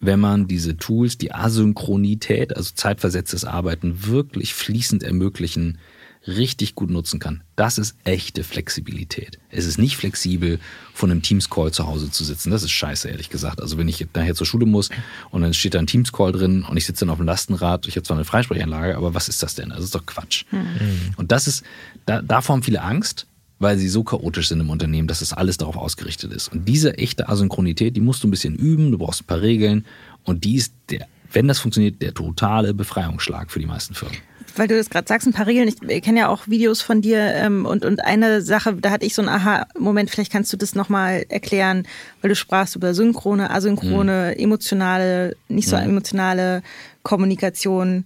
wenn 0.00 0.20
man 0.20 0.48
diese 0.48 0.76
Tools, 0.76 1.16
die 1.16 1.32
Asynchronität, 1.32 2.56
also 2.56 2.72
zeitversetztes 2.74 3.44
Arbeiten, 3.44 4.06
wirklich 4.06 4.54
fließend 4.54 5.02
ermöglichen, 5.02 5.78
richtig 6.26 6.74
gut 6.74 6.90
nutzen 6.90 7.18
kann. 7.18 7.42
Das 7.56 7.78
ist 7.78 7.96
echte 8.04 8.44
Flexibilität. 8.44 9.38
Es 9.50 9.66
ist 9.66 9.78
nicht 9.78 9.96
flexibel, 9.96 10.60
von 10.94 11.10
einem 11.10 11.22
Teams-Call 11.22 11.72
zu 11.72 11.86
Hause 11.86 12.10
zu 12.10 12.22
sitzen. 12.24 12.50
Das 12.50 12.62
ist 12.62 12.70
scheiße, 12.70 13.08
ehrlich 13.08 13.30
gesagt. 13.30 13.60
Also 13.60 13.76
wenn 13.78 13.88
ich 13.88 14.06
nachher 14.14 14.34
zur 14.34 14.46
Schule 14.46 14.66
muss 14.66 14.90
und 15.30 15.42
dann 15.42 15.54
steht 15.54 15.74
da 15.74 15.78
ein 15.78 15.86
Teams-Call 15.86 16.32
drin 16.32 16.64
und 16.64 16.76
ich 16.76 16.86
sitze 16.86 17.00
dann 17.00 17.10
auf 17.10 17.18
dem 17.18 17.26
Lastenrad, 17.26 17.86
ich 17.86 17.96
habe 17.96 18.04
zwar 18.04 18.16
eine 18.16 18.24
Freisprechanlage, 18.24 18.96
aber 18.96 19.14
was 19.14 19.28
ist 19.28 19.42
das 19.42 19.54
denn? 19.54 19.70
Das 19.70 19.82
ist 19.82 19.94
doch 19.94 20.06
Quatsch. 20.06 20.44
Mhm. 20.50 21.14
Und 21.16 21.32
das 21.32 21.48
ist, 21.48 21.64
da, 22.06 22.22
davor 22.22 22.54
haben 22.54 22.62
viele 22.62 22.82
Angst, 22.82 23.26
weil 23.62 23.78
sie 23.78 23.88
so 23.88 24.04
chaotisch 24.04 24.48
sind 24.48 24.60
im 24.60 24.70
Unternehmen, 24.70 25.08
dass 25.08 25.20
das 25.20 25.32
alles 25.32 25.56
darauf 25.56 25.76
ausgerichtet 25.76 26.32
ist. 26.32 26.48
Und 26.48 26.68
diese 26.68 26.98
echte 26.98 27.28
Asynchronität, 27.28 27.96
die 27.96 28.00
musst 28.00 28.22
du 28.22 28.28
ein 28.28 28.30
bisschen 28.30 28.56
üben, 28.56 28.90
du 28.90 28.98
brauchst 28.98 29.22
ein 29.22 29.26
paar 29.26 29.40
Regeln 29.40 29.86
und 30.24 30.44
die 30.44 30.56
ist 30.56 30.74
der, 30.90 31.06
wenn 31.32 31.48
das 31.48 31.60
funktioniert, 31.60 32.02
der 32.02 32.12
totale 32.12 32.74
Befreiungsschlag 32.74 33.50
für 33.50 33.60
die 33.60 33.66
meisten 33.66 33.94
Firmen 33.94 34.16
weil 34.56 34.68
du 34.68 34.76
das 34.76 34.90
gerade 34.90 35.08
sagst, 35.08 35.26
ein 35.26 35.32
paar 35.32 35.46
Regeln. 35.46 35.68
Ich 35.88 36.02
kenne 36.02 36.20
ja 36.20 36.28
auch 36.28 36.48
Videos 36.48 36.82
von 36.82 37.00
dir 37.00 37.18
ähm, 37.18 37.64
und, 37.64 37.84
und 37.84 38.04
eine 38.04 38.42
Sache, 38.42 38.74
da 38.74 38.90
hatte 38.90 39.06
ich 39.06 39.14
so 39.14 39.22
einen 39.22 39.28
Aha-Moment, 39.28 40.10
vielleicht 40.10 40.32
kannst 40.32 40.52
du 40.52 40.56
das 40.56 40.74
nochmal 40.74 41.24
erklären, 41.28 41.86
weil 42.20 42.28
du 42.28 42.36
sprachst 42.36 42.76
über 42.76 42.94
synchrone, 42.94 43.50
asynchrone, 43.50 44.34
mhm. 44.36 44.42
emotionale, 44.42 45.36
nicht 45.48 45.68
so 45.68 45.76
mhm. 45.76 45.84
emotionale 45.84 46.62
Kommunikation. 47.02 48.04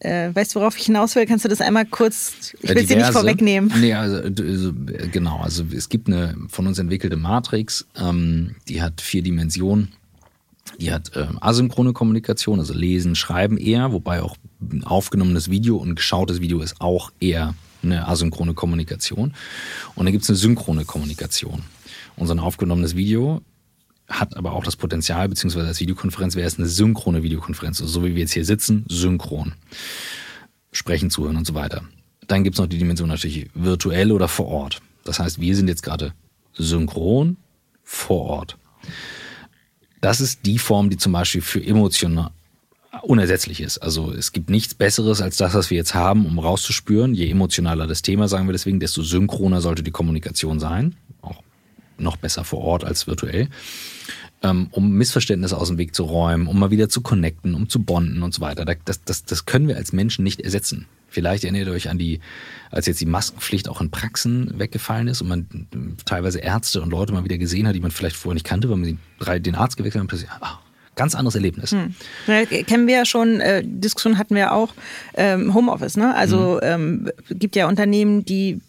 Äh, 0.00 0.34
weißt 0.34 0.54
du, 0.54 0.60
worauf 0.60 0.76
ich 0.76 0.84
hinaus 0.84 1.16
will? 1.16 1.26
Kannst 1.26 1.44
du 1.44 1.48
das 1.48 1.60
einmal 1.60 1.86
kurz, 1.86 2.54
ich 2.60 2.68
will 2.68 2.84
dir 2.84 2.96
nicht 2.96 3.12
vorwegnehmen. 3.12 3.72
Nee, 3.80 3.94
also, 3.94 4.16
also, 4.18 4.72
genau, 5.10 5.40
also 5.40 5.64
es 5.74 5.88
gibt 5.88 6.08
eine 6.08 6.36
von 6.48 6.66
uns 6.66 6.78
entwickelte 6.78 7.16
Matrix, 7.16 7.86
ähm, 7.98 8.56
die 8.68 8.82
hat 8.82 9.00
vier 9.00 9.22
Dimensionen. 9.22 9.92
Die 10.78 10.92
hat 10.92 11.16
äh, 11.16 11.26
asynchrone 11.40 11.92
Kommunikation, 11.92 12.58
also 12.58 12.74
lesen, 12.74 13.14
schreiben 13.14 13.56
eher, 13.56 13.92
wobei 13.92 14.20
auch 14.20 14.36
aufgenommenes 14.84 15.50
Video 15.50 15.76
und 15.76 15.94
geschautes 15.94 16.40
Video 16.40 16.60
ist 16.60 16.80
auch 16.80 17.12
eher 17.20 17.54
eine 17.82 18.06
asynchrone 18.06 18.52
Kommunikation. 18.52 19.34
Und 19.94 20.04
dann 20.04 20.12
gibt 20.12 20.24
es 20.24 20.30
eine 20.30 20.36
synchrone 20.36 20.84
Kommunikation. 20.84 21.62
Und 22.16 22.26
so 22.26 22.34
ein 22.34 22.40
aufgenommenes 22.40 22.96
Video 22.96 23.40
hat 24.08 24.36
aber 24.36 24.52
auch 24.52 24.64
das 24.64 24.76
Potenzial, 24.76 25.28
beziehungsweise 25.28 25.66
als 25.66 25.80
Videokonferenz 25.80 26.36
wäre 26.36 26.46
es 26.46 26.58
eine 26.58 26.68
synchrone 26.68 27.22
Videokonferenz, 27.22 27.80
also 27.80 27.92
so 27.92 28.04
wie 28.04 28.14
wir 28.14 28.20
jetzt 28.20 28.32
hier 28.32 28.44
sitzen, 28.44 28.84
synchron. 28.88 29.54
Sprechen, 30.72 31.10
zuhören 31.10 31.36
und 31.36 31.46
so 31.46 31.54
weiter. 31.54 31.82
Dann 32.26 32.44
gibt 32.44 32.56
es 32.56 32.60
noch 32.60 32.66
die 32.66 32.78
Dimension 32.78 33.08
natürlich 33.08 33.48
virtuell 33.54 34.12
oder 34.12 34.28
vor 34.28 34.46
Ort. 34.46 34.80
Das 35.04 35.18
heißt, 35.18 35.40
wir 35.40 35.56
sind 35.56 35.68
jetzt 35.68 35.82
gerade 35.82 36.12
synchron 36.54 37.36
vor 37.82 38.24
Ort. 38.24 38.58
Das 40.00 40.20
ist 40.20 40.44
die 40.44 40.58
Form, 40.58 40.90
die 40.90 40.96
zum 40.96 41.12
Beispiel 41.12 41.40
für 41.40 41.64
emotional 41.64 42.30
unersetzlich 43.02 43.60
ist. 43.60 43.78
Also 43.78 44.12
es 44.12 44.32
gibt 44.32 44.50
nichts 44.50 44.74
Besseres 44.74 45.20
als 45.20 45.36
das, 45.36 45.54
was 45.54 45.70
wir 45.70 45.76
jetzt 45.76 45.94
haben, 45.94 46.26
um 46.26 46.38
rauszuspüren. 46.38 47.14
Je 47.14 47.30
emotionaler 47.30 47.86
das 47.86 48.02
Thema, 48.02 48.28
sagen 48.28 48.48
wir 48.48 48.52
deswegen, 48.52 48.80
desto 48.80 49.02
synchroner 49.02 49.60
sollte 49.60 49.82
die 49.82 49.90
Kommunikation 49.90 50.58
sein. 50.60 50.96
Noch 51.98 52.16
besser 52.16 52.44
vor 52.44 52.60
Ort 52.60 52.84
als 52.84 53.06
virtuell. 53.06 53.48
Ähm, 54.42 54.68
um 54.70 54.92
Missverständnisse 54.92 55.56
aus 55.56 55.68
dem 55.68 55.78
Weg 55.78 55.94
zu 55.94 56.04
räumen, 56.04 56.46
um 56.46 56.58
mal 56.58 56.70
wieder 56.70 56.88
zu 56.88 57.00
connecten, 57.00 57.54
um 57.54 57.68
zu 57.68 57.82
bonden 57.82 58.22
und 58.22 58.34
so 58.34 58.42
weiter. 58.42 58.64
Das, 58.64 59.02
das, 59.02 59.24
das 59.24 59.46
können 59.46 59.66
wir 59.66 59.76
als 59.76 59.92
Menschen 59.92 60.22
nicht 60.24 60.40
ersetzen. 60.40 60.86
Vielleicht 61.08 61.44
erinnert 61.44 61.68
ihr 61.68 61.72
euch 61.72 61.88
an 61.88 61.96
die, 61.96 62.20
als 62.70 62.86
jetzt 62.86 63.00
die 63.00 63.06
Maskenpflicht 63.06 63.68
auch 63.68 63.80
in 63.80 63.90
Praxen 63.90 64.58
weggefallen 64.58 65.08
ist 65.08 65.22
und 65.22 65.28
man 65.28 65.46
teilweise 66.04 66.40
Ärzte 66.40 66.82
und 66.82 66.90
Leute 66.90 67.14
mal 67.14 67.24
wieder 67.24 67.38
gesehen 67.38 67.66
hat, 67.66 67.74
die 67.74 67.80
man 67.80 67.90
vielleicht 67.90 68.16
vorher 68.16 68.34
nicht 68.34 68.44
kannte, 68.44 68.68
weil 68.68 68.76
man 68.76 69.42
den 69.42 69.54
Arzt 69.54 69.78
gewechselt 69.78 70.00
hat 70.00 70.02
und 70.02 70.08
plötzlich, 70.08 70.30
ach, 70.40 70.58
ganz 70.96 71.14
anderes 71.14 71.36
Erlebnis. 71.36 71.70
Hm. 71.70 71.94
Ja, 72.26 72.44
kennen 72.44 72.86
wir 72.86 72.96
ja 72.96 73.04
schon, 73.04 73.40
äh, 73.40 73.62
Diskussion 73.64 74.18
hatten 74.18 74.34
wir 74.34 74.52
auch, 74.52 74.74
ähm, 75.14 75.54
Homeoffice, 75.54 75.96
ne? 75.96 76.14
Also 76.14 76.54
mhm. 76.54 76.60
ähm, 76.62 77.10
gibt 77.30 77.54
ja 77.54 77.68
Unternehmen, 77.68 78.24
die 78.24 78.60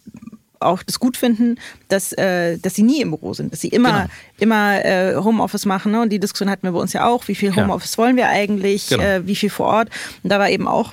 auch 0.60 0.82
das 0.82 0.98
gut 0.98 1.16
finden, 1.16 1.56
dass, 1.88 2.12
äh, 2.12 2.58
dass 2.58 2.74
sie 2.74 2.82
nie 2.82 3.00
im 3.00 3.10
Büro 3.10 3.34
sind, 3.34 3.52
dass 3.52 3.60
sie 3.60 3.68
immer, 3.68 3.92
genau. 3.92 4.10
immer 4.38 4.84
äh, 4.84 5.16
Homeoffice 5.16 5.66
machen. 5.66 5.92
Ne? 5.92 6.02
Und 6.02 6.10
die 6.10 6.20
Diskussion 6.20 6.50
hatten 6.50 6.62
wir 6.66 6.72
bei 6.72 6.80
uns 6.80 6.92
ja 6.92 7.06
auch, 7.06 7.28
wie 7.28 7.34
viel 7.34 7.54
Homeoffice 7.54 7.92
ja. 7.92 7.98
wollen 7.98 8.16
wir 8.16 8.28
eigentlich, 8.28 8.88
genau. 8.88 9.02
äh, 9.02 9.26
wie 9.26 9.36
viel 9.36 9.50
vor 9.50 9.66
Ort. 9.66 9.90
Und 10.22 10.30
da 10.30 10.38
war 10.38 10.50
eben 10.50 10.68
auch 10.68 10.92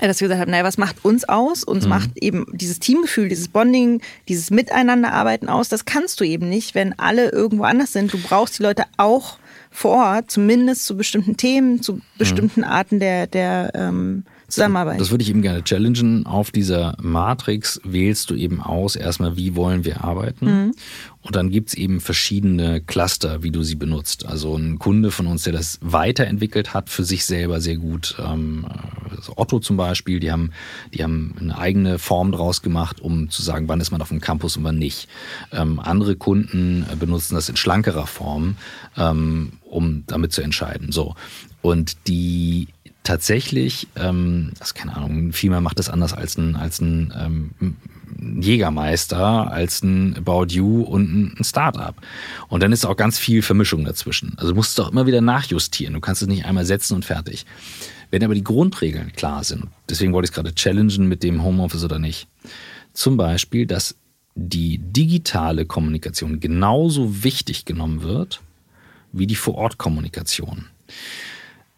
dass 0.00 0.20
wir 0.20 0.26
gesagt 0.26 0.40
haben, 0.40 0.50
naja, 0.50 0.64
was 0.64 0.76
macht 0.76 1.04
uns 1.04 1.28
aus? 1.28 1.62
Uns 1.62 1.84
mhm. 1.84 1.90
macht 1.90 2.10
eben 2.16 2.46
dieses 2.52 2.80
Teamgefühl, 2.80 3.28
dieses 3.28 3.46
Bonding, 3.46 4.02
dieses 4.28 4.50
Miteinanderarbeiten 4.50 5.48
aus. 5.48 5.68
Das 5.68 5.84
kannst 5.84 6.20
du 6.20 6.24
eben 6.24 6.48
nicht, 6.48 6.74
wenn 6.74 6.98
alle 6.98 7.30
irgendwo 7.30 7.62
anders 7.62 7.92
sind. 7.92 8.12
Du 8.12 8.18
brauchst 8.18 8.58
die 8.58 8.64
Leute 8.64 8.84
auch 8.96 9.38
vor 9.70 9.92
Ort, 9.92 10.30
zumindest 10.30 10.86
zu 10.86 10.96
bestimmten 10.96 11.36
Themen, 11.36 11.80
zu 11.80 12.00
bestimmten 12.18 12.60
mhm. 12.60 12.66
Arten 12.66 12.98
der, 12.98 13.28
der 13.28 13.70
ähm, 13.74 14.24
Zusammenarbeit. 14.54 15.00
Das 15.00 15.10
würde 15.10 15.22
ich 15.22 15.30
eben 15.30 15.42
gerne 15.42 15.62
challengen. 15.62 16.26
Auf 16.26 16.50
dieser 16.50 16.96
Matrix 17.00 17.80
wählst 17.84 18.30
du 18.30 18.34
eben 18.34 18.60
aus, 18.60 18.96
erstmal, 18.96 19.36
wie 19.36 19.56
wollen 19.56 19.84
wir 19.84 20.04
arbeiten. 20.04 20.46
Mhm. 20.46 20.72
Und 21.22 21.36
dann 21.36 21.50
gibt's 21.50 21.72
eben 21.72 22.00
verschiedene 22.00 22.82
Cluster, 22.82 23.42
wie 23.42 23.50
du 23.50 23.62
sie 23.62 23.76
benutzt. 23.76 24.26
Also 24.26 24.56
ein 24.56 24.78
Kunde 24.78 25.10
von 25.10 25.26
uns, 25.26 25.44
der 25.44 25.54
das 25.54 25.78
weiterentwickelt 25.80 26.74
hat, 26.74 26.90
für 26.90 27.02
sich 27.02 27.24
selber 27.24 27.62
sehr 27.62 27.76
gut. 27.76 28.16
Ähm, 28.18 28.66
also 29.10 29.32
Otto 29.36 29.58
zum 29.58 29.78
Beispiel, 29.78 30.20
die 30.20 30.30
haben, 30.30 30.50
die 30.92 31.02
haben 31.02 31.34
eine 31.40 31.56
eigene 31.56 31.98
Form 31.98 32.30
draus 32.30 32.60
gemacht, 32.60 33.00
um 33.00 33.30
zu 33.30 33.42
sagen, 33.42 33.68
wann 33.68 33.80
ist 33.80 33.90
man 33.90 34.02
auf 34.02 34.08
dem 34.08 34.20
Campus 34.20 34.58
und 34.58 34.64
wann 34.64 34.78
nicht. 34.78 35.08
Ähm, 35.50 35.80
andere 35.80 36.14
Kunden 36.16 36.84
benutzen 36.98 37.36
das 37.36 37.48
in 37.48 37.56
schlankerer 37.56 38.06
Form, 38.06 38.56
ähm, 38.98 39.52
um 39.62 40.04
damit 40.06 40.32
zu 40.32 40.42
entscheiden. 40.42 40.92
So. 40.92 41.14
Und 41.62 42.06
die 42.06 42.68
tatsächlich, 43.04 43.86
ähm, 43.94 44.50
das 44.58 44.74
keine 44.74 44.96
Ahnung, 44.96 45.32
FIMA 45.32 45.60
macht 45.60 45.78
das 45.78 45.88
anders 45.88 46.12
als 46.12 46.36
ein, 46.36 46.56
als 46.56 46.80
ein 46.80 47.14
ähm, 47.16 47.76
Jägermeister, 48.40 49.50
als 49.52 49.82
ein 49.82 50.16
About 50.16 50.46
You 50.48 50.82
und 50.82 51.36
ein 51.38 51.44
Startup. 51.44 51.94
Und 52.48 52.62
dann 52.62 52.72
ist 52.72 52.84
auch 52.84 52.96
ganz 52.96 53.18
viel 53.18 53.42
Vermischung 53.42 53.84
dazwischen. 53.84 54.34
Also 54.36 54.50
du 54.50 54.56
musst 54.56 54.76
es 54.76 54.84
auch 54.84 54.90
immer 54.90 55.06
wieder 55.06 55.20
nachjustieren. 55.20 55.94
Du 55.94 56.00
kannst 56.00 56.22
es 56.22 56.28
nicht 56.28 56.46
einmal 56.46 56.64
setzen 56.64 56.94
und 56.94 57.04
fertig. 57.04 57.46
Wenn 58.10 58.24
aber 58.24 58.34
die 58.34 58.44
Grundregeln 58.44 59.12
klar 59.12 59.44
sind, 59.44 59.66
deswegen 59.88 60.12
wollte 60.12 60.26
ich 60.26 60.30
es 60.30 60.34
gerade 60.34 60.54
challengen 60.54 61.06
mit 61.06 61.22
dem 61.22 61.42
Homeoffice 61.42 61.84
oder 61.84 61.98
nicht. 61.98 62.26
Zum 62.92 63.16
Beispiel, 63.16 63.66
dass 63.66 63.96
die 64.34 64.78
digitale 64.78 65.66
Kommunikation 65.66 66.40
genauso 66.40 67.22
wichtig 67.22 67.64
genommen 67.64 68.02
wird 68.02 68.40
wie 69.12 69.26
die 69.26 69.36
Vor-Ort-Kommunikation. 69.36 70.66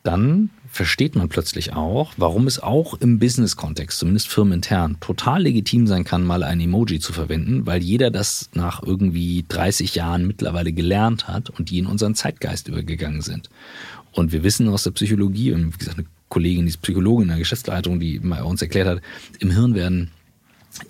Dann 0.02 0.50
versteht 0.76 1.16
man 1.16 1.28
plötzlich 1.28 1.72
auch, 1.72 2.12
warum 2.16 2.46
es 2.46 2.58
auch 2.58 2.94
im 2.94 3.18
Business-Kontext, 3.18 3.98
zumindest 3.98 4.28
firmenintern, 4.28 4.98
total 5.00 5.42
legitim 5.42 5.86
sein 5.86 6.04
kann, 6.04 6.24
mal 6.24 6.42
ein 6.42 6.60
Emoji 6.60 7.00
zu 7.00 7.12
verwenden, 7.12 7.66
weil 7.66 7.82
jeder 7.82 8.10
das 8.10 8.50
nach 8.54 8.82
irgendwie 8.82 9.44
30 9.48 9.94
Jahren 9.94 10.26
mittlerweile 10.26 10.72
gelernt 10.72 11.26
hat 11.26 11.50
und 11.50 11.70
die 11.70 11.78
in 11.78 11.86
unseren 11.86 12.14
Zeitgeist 12.14 12.68
übergegangen 12.68 13.22
sind. 13.22 13.50
Und 14.12 14.32
wir 14.32 14.42
wissen 14.44 14.68
aus 14.68 14.84
der 14.84 14.92
Psychologie, 14.92 15.52
und 15.52 15.74
wie 15.74 15.78
gesagt, 15.78 15.98
eine 15.98 16.06
Kollegin, 16.28 16.64
die 16.64 16.70
ist 16.70 16.82
Psychologin 16.82 17.24
in 17.24 17.28
der 17.28 17.38
Geschäftsleitung, 17.38 18.00
die 18.00 18.18
uns 18.20 18.62
erklärt 18.62 18.88
hat, 18.88 19.02
im 19.40 19.50
Hirn 19.50 19.74
werden 19.74 20.10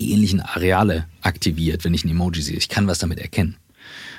die 0.01 0.13
ähnlichen 0.13 0.41
Areale 0.41 1.07
aktiviert, 1.23 1.85
wenn 1.85 1.95
ich 1.95 2.05
ein 2.05 2.11
Emoji 2.11 2.43
sehe. 2.43 2.57
Ich 2.57 2.69
kann 2.69 2.87
was 2.87 2.99
damit 2.99 3.19
erkennen. 3.21 3.57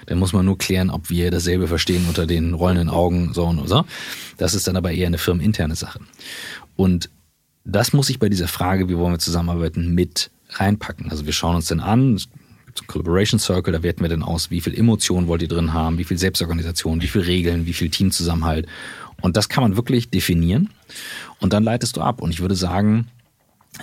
Dann 0.06 0.20
muss 0.20 0.34
man 0.34 0.46
nur 0.46 0.58
klären, 0.58 0.90
ob 0.90 1.10
wir 1.10 1.32
dasselbe 1.32 1.68
verstehen 1.68 2.06
unter 2.08 2.26
den 2.26 2.54
rollenden 2.54 2.90
Augen, 2.90 3.34
so 3.34 3.46
und 3.46 3.68
so. 3.68 3.86
Das 4.38 4.54
ist 4.54 4.68
dann 4.68 4.78
aber 4.78 4.92
eher 4.92 5.08
eine 5.08 5.18
firmeninterne 5.18 5.76
Sache. 5.76 6.00
Und 6.76 7.10
das 7.66 7.92
muss 7.94 8.10
ich 8.10 8.20
bei 8.20 8.30
dieser 8.30 8.48
Frage, 8.48 8.88
wie 8.88 8.98
wollen 8.98 9.14
wir 9.14 9.20
zusammenarbeiten, 9.20 9.94
mit 9.94 10.32
reinpacken. 10.52 11.12
Also 11.12 11.26
wir 11.26 11.34
schauen 11.34 11.58
uns 11.58 11.68
dann 11.68 11.82
an, 11.82 12.20
Collaboration 12.86 13.40
Circle, 13.40 13.74
da 13.74 13.82
werten 13.82 14.02
wir 14.02 14.10
dann 14.10 14.22
aus, 14.22 14.52
wie 14.52 14.62
viel 14.62 14.78
Emotionen 14.78 15.28
wollt 15.28 15.42
ihr 15.42 15.48
drin 15.48 15.74
haben, 15.74 15.98
wie 15.98 16.04
viel 16.04 16.18
Selbstorganisation, 16.18 17.02
wie 17.02 17.08
viel 17.08 17.22
Regeln, 17.22 17.66
wie 17.66 17.74
viel 17.74 17.90
Teamzusammenhalt. 17.90 18.68
Und 19.22 19.36
das 19.36 19.50
kann 19.50 19.64
man 19.64 19.76
wirklich 19.76 20.12
definieren. 20.12 20.70
Und 21.40 21.54
dann 21.54 21.64
leitest 21.64 21.98
du 21.98 22.02
ab. 22.02 22.22
Und 22.22 22.30
ich 22.30 22.40
würde 22.40 22.56
sagen, 22.56 23.08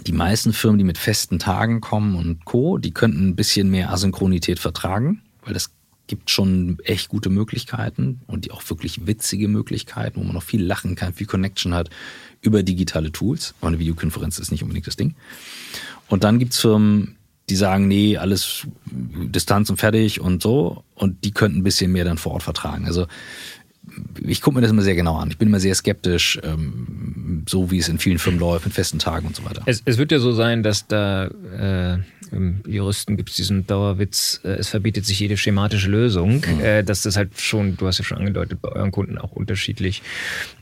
die 0.06 0.12
meisten 0.12 0.52
Firmen, 0.52 0.78
die 0.78 0.84
mit 0.84 0.98
festen 0.98 1.38
Tagen 1.38 1.80
kommen 1.80 2.14
und 2.14 2.44
Co., 2.44 2.78
die 2.78 2.92
könnten 2.92 3.28
ein 3.28 3.36
bisschen 3.36 3.70
mehr 3.70 3.90
Asynchronität 3.90 4.58
vertragen, 4.58 5.22
weil 5.44 5.54
das 5.54 5.70
gibt 6.06 6.30
schon 6.30 6.78
echt 6.84 7.08
gute 7.08 7.30
Möglichkeiten 7.30 8.20
und 8.26 8.44
die 8.44 8.50
auch 8.50 8.62
wirklich 8.68 9.06
witzige 9.06 9.48
Möglichkeiten, 9.48 10.20
wo 10.20 10.24
man 10.24 10.34
noch 10.34 10.42
viel 10.42 10.62
lachen 10.62 10.96
kann, 10.96 11.14
viel 11.14 11.26
Connection 11.26 11.72
hat 11.72 11.88
über 12.42 12.62
digitale 12.62 13.10
Tools. 13.10 13.54
Aber 13.60 13.68
eine 13.68 13.78
Videokonferenz 13.78 14.38
ist 14.38 14.50
nicht 14.50 14.62
unbedingt 14.62 14.86
das 14.86 14.96
Ding. 14.96 15.14
Und 16.08 16.24
dann 16.24 16.38
gibt's 16.38 16.60
Firmen, 16.60 17.16
die 17.48 17.56
sagen, 17.56 17.88
nee, 17.88 18.16
alles 18.16 18.66
Distanz 18.86 19.70
und 19.70 19.78
fertig 19.78 20.20
und 20.20 20.42
so. 20.42 20.84
Und 20.94 21.24
die 21.24 21.30
könnten 21.30 21.58
ein 21.58 21.64
bisschen 21.64 21.92
mehr 21.92 22.04
dann 22.04 22.18
vor 22.18 22.32
Ort 22.32 22.42
vertragen. 22.42 22.86
Also 22.86 23.06
ich 24.26 24.40
gucke 24.40 24.56
mir 24.56 24.62
das 24.62 24.70
immer 24.70 24.82
sehr 24.82 24.94
genau 24.94 25.16
an. 25.16 25.30
Ich 25.30 25.38
bin 25.38 25.48
immer 25.48 25.60
sehr 25.60 25.74
skeptisch. 25.74 26.38
Ähm, 26.42 27.44
so 27.48 27.70
wie 27.70 27.78
es 27.78 27.88
in 27.88 27.98
vielen 27.98 28.18
Firmen 28.18 28.40
läuft, 28.40 28.64
mit 28.64 28.74
festen 28.74 28.98
Tagen 28.98 29.26
und 29.26 29.36
so 29.36 29.44
weiter. 29.44 29.62
Es, 29.66 29.82
es 29.84 29.98
wird 29.98 30.12
ja 30.12 30.18
so 30.18 30.32
sein, 30.32 30.62
dass 30.62 30.86
da 30.86 31.26
äh, 31.26 31.98
im 32.32 32.60
Juristen 32.66 33.16
gibt 33.16 33.30
es 33.30 33.36
diesen 33.36 33.66
Dauerwitz, 33.66 34.40
äh, 34.44 34.48
es 34.48 34.68
verbietet 34.68 35.06
sich 35.06 35.20
jede 35.20 35.36
schematische 35.36 35.90
Lösung, 35.90 36.42
mhm. 36.46 36.60
äh, 36.60 36.82
dass 36.82 37.02
das 37.02 37.16
halt 37.16 37.40
schon, 37.40 37.76
du 37.76 37.86
hast 37.86 37.98
ja 37.98 38.04
schon 38.04 38.18
angedeutet, 38.18 38.60
bei 38.60 38.70
euren 38.70 38.90
Kunden 38.90 39.18
auch 39.18 39.32
unterschiedlich 39.32 40.02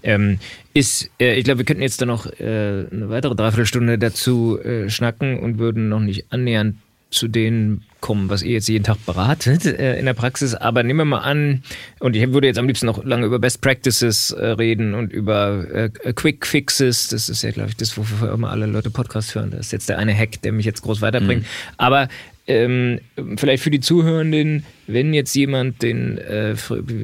ähm, 0.02 0.38
ist. 0.74 1.10
Äh, 1.18 1.36
ich 1.36 1.44
glaube, 1.44 1.58
wir 1.58 1.64
könnten 1.64 1.82
jetzt 1.82 2.00
da 2.00 2.06
noch 2.06 2.26
äh, 2.26 2.86
eine 2.90 3.08
weitere 3.08 3.34
Dreiviertelstunde 3.34 3.98
dazu 3.98 4.58
äh, 4.60 4.90
schnacken 4.90 5.38
und 5.38 5.58
würden 5.58 5.88
noch 5.88 6.00
nicht 6.00 6.26
annähernd 6.30 6.76
zu 7.12 7.28
den 7.28 7.82
kommen, 8.00 8.28
was 8.30 8.42
ihr 8.42 8.52
jetzt 8.52 8.68
jeden 8.68 8.84
Tag 8.84 8.96
beratet 9.06 9.64
äh, 9.64 9.98
in 9.98 10.06
der 10.06 10.14
Praxis. 10.14 10.54
Aber 10.54 10.82
nehmen 10.82 11.00
wir 11.00 11.04
mal 11.04 11.18
an, 11.18 11.62
und 12.00 12.16
ich 12.16 12.32
würde 12.32 12.48
jetzt 12.48 12.58
am 12.58 12.66
liebsten 12.66 12.86
noch 12.86 13.04
lange 13.04 13.26
über 13.26 13.38
Best 13.38 13.60
Practices 13.60 14.32
äh, 14.32 14.46
reden 14.46 14.94
und 14.94 15.12
über 15.12 15.64
äh, 15.72 15.88
Quick 16.12 16.44
Fixes. 16.46 17.08
Das 17.08 17.28
ist 17.28 17.42
ja, 17.42 17.52
glaube 17.52 17.68
ich, 17.68 17.76
das, 17.76 17.96
wofür 17.96 18.32
immer 18.32 18.50
alle 18.50 18.66
Leute 18.66 18.90
Podcasts 18.90 19.34
hören. 19.34 19.52
Das 19.52 19.60
ist 19.60 19.72
jetzt 19.72 19.88
der 19.88 19.98
eine 19.98 20.14
Hack, 20.14 20.42
der 20.42 20.52
mich 20.52 20.66
jetzt 20.66 20.82
groß 20.82 21.00
weiterbringt. 21.00 21.42
Mhm. 21.42 21.74
Aber 21.76 22.08
ähm, 22.48 22.98
vielleicht 23.36 23.62
für 23.62 23.70
die 23.70 23.80
Zuhörenden, 23.80 24.64
wenn 24.88 25.14
jetzt 25.14 25.34
jemand 25.34 25.80
den 25.82 26.18
äh, 26.18 26.56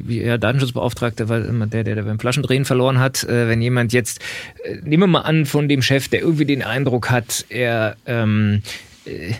ja, 0.07 0.37
Datenschutzbeauftragter, 0.37 1.29
weil 1.29 1.45
immer 1.45 1.65
der, 1.65 1.85
der, 1.85 1.95
der 1.95 2.03
beim 2.03 2.19
Flaschendrehen 2.19 2.65
verloren 2.65 2.99
hat, 2.99 3.23
äh, 3.23 3.47
wenn 3.47 3.61
jemand 3.61 3.93
jetzt, 3.93 4.19
äh, 4.65 4.75
nehmen 4.83 5.03
wir 5.03 5.07
mal 5.07 5.21
an, 5.21 5.45
von 5.45 5.69
dem 5.69 5.81
Chef, 5.81 6.09
der 6.09 6.21
irgendwie 6.21 6.45
den 6.45 6.61
Eindruck 6.61 7.09
hat, 7.09 7.45
er 7.47 7.95
ähm, 8.05 8.63
äh, 9.05 9.33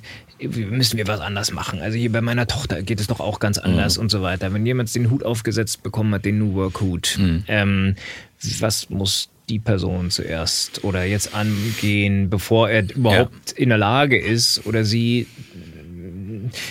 müssen 0.48 0.98
wir 0.98 1.08
was 1.08 1.20
anders 1.20 1.52
machen. 1.52 1.82
Also 1.82 1.98
hier 1.98 2.12
bei 2.12 2.22
meiner 2.22 2.48
Tochter 2.48 2.82
geht 2.82 3.00
es 3.00 3.08
doch 3.08 3.20
auch 3.20 3.40
ganz 3.40 3.58
anders 3.58 3.98
mhm. 3.98 4.04
und 4.04 4.10
so 4.12 4.22
weiter. 4.22 4.54
Wenn 4.54 4.66
jemand 4.66 4.94
den 4.96 5.10
Hut 5.10 5.24
aufgesetzt 5.24 5.84
bekommen 5.84 6.14
hat, 6.14 6.26
den 6.26 6.40
New 6.40 6.54
Work 6.56 6.82
Hut, 6.82 7.18
mhm. 7.20 7.44
ähm, 7.48 7.96
was 8.60 8.90
muss 8.90 9.30
die 9.50 9.60
Person 9.60 10.12
zuerst 10.12 10.84
oder 10.84 11.04
jetzt 11.04 11.34
angehen, 11.34 12.30
bevor 12.30 12.70
er 12.70 12.90
überhaupt 12.94 13.52
ja. 13.52 13.58
in 13.58 13.70
der 13.70 13.78
Lage 13.78 14.20
ist 14.20 14.66
oder 14.66 14.86
sie 14.86 15.28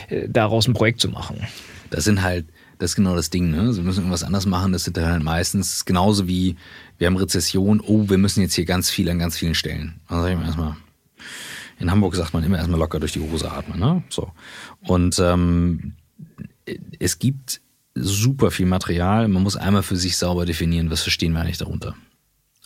äh, 0.08 0.28
daraus 0.28 0.68
ein 0.68 0.74
Projekt 0.74 1.00
zu 1.00 1.08
machen? 1.08 1.46
Das 1.90 2.04
sind 2.04 2.22
halt, 2.22 2.46
das 2.78 2.92
ist 2.92 2.96
genau 2.96 3.16
das 3.16 3.30
Ding, 3.30 3.50
ne? 3.50 3.72
Sie 3.72 3.82
müssen 3.82 4.00
irgendwas 4.00 4.22
anders 4.22 4.46
machen. 4.46 4.72
Das 4.72 4.84
sind 4.84 4.96
dann 4.96 5.06
halt 5.06 5.22
meistens 5.22 5.84
genauso 5.84 6.28
wie 6.28 6.56
wir 6.98 7.06
haben 7.06 7.16
Rezession, 7.16 7.80
oh, 7.80 8.08
wir 8.08 8.18
müssen 8.18 8.42
jetzt 8.42 8.54
hier 8.54 8.64
ganz 8.64 8.90
viel 8.90 9.08
an 9.08 9.18
ganz 9.18 9.36
vielen 9.36 9.54
Stellen. 9.54 10.00
Dann 10.08 10.20
sage 10.20 10.32
ich 10.32 10.38
mir 10.38 10.46
erstmal, 10.46 10.76
in 11.78 11.90
Hamburg 11.90 12.14
sagt 12.14 12.34
man 12.34 12.44
immer 12.44 12.58
erstmal 12.58 12.80
locker 12.80 13.00
durch 13.00 13.12
die 13.12 13.20
Hose 13.20 13.50
atmen. 13.50 13.78
Ne? 13.78 14.02
So. 14.08 14.32
Und 14.86 15.18
ähm, 15.18 15.94
es 16.98 17.18
gibt 17.18 17.60
super 17.94 18.50
viel 18.50 18.66
Material. 18.66 19.28
Man 19.28 19.42
muss 19.42 19.56
einmal 19.56 19.82
für 19.82 19.96
sich 19.96 20.16
sauber 20.16 20.46
definieren, 20.46 20.90
was 20.90 21.02
verstehen 21.02 21.32
wir 21.32 21.40
eigentlich 21.40 21.58
darunter. 21.58 21.94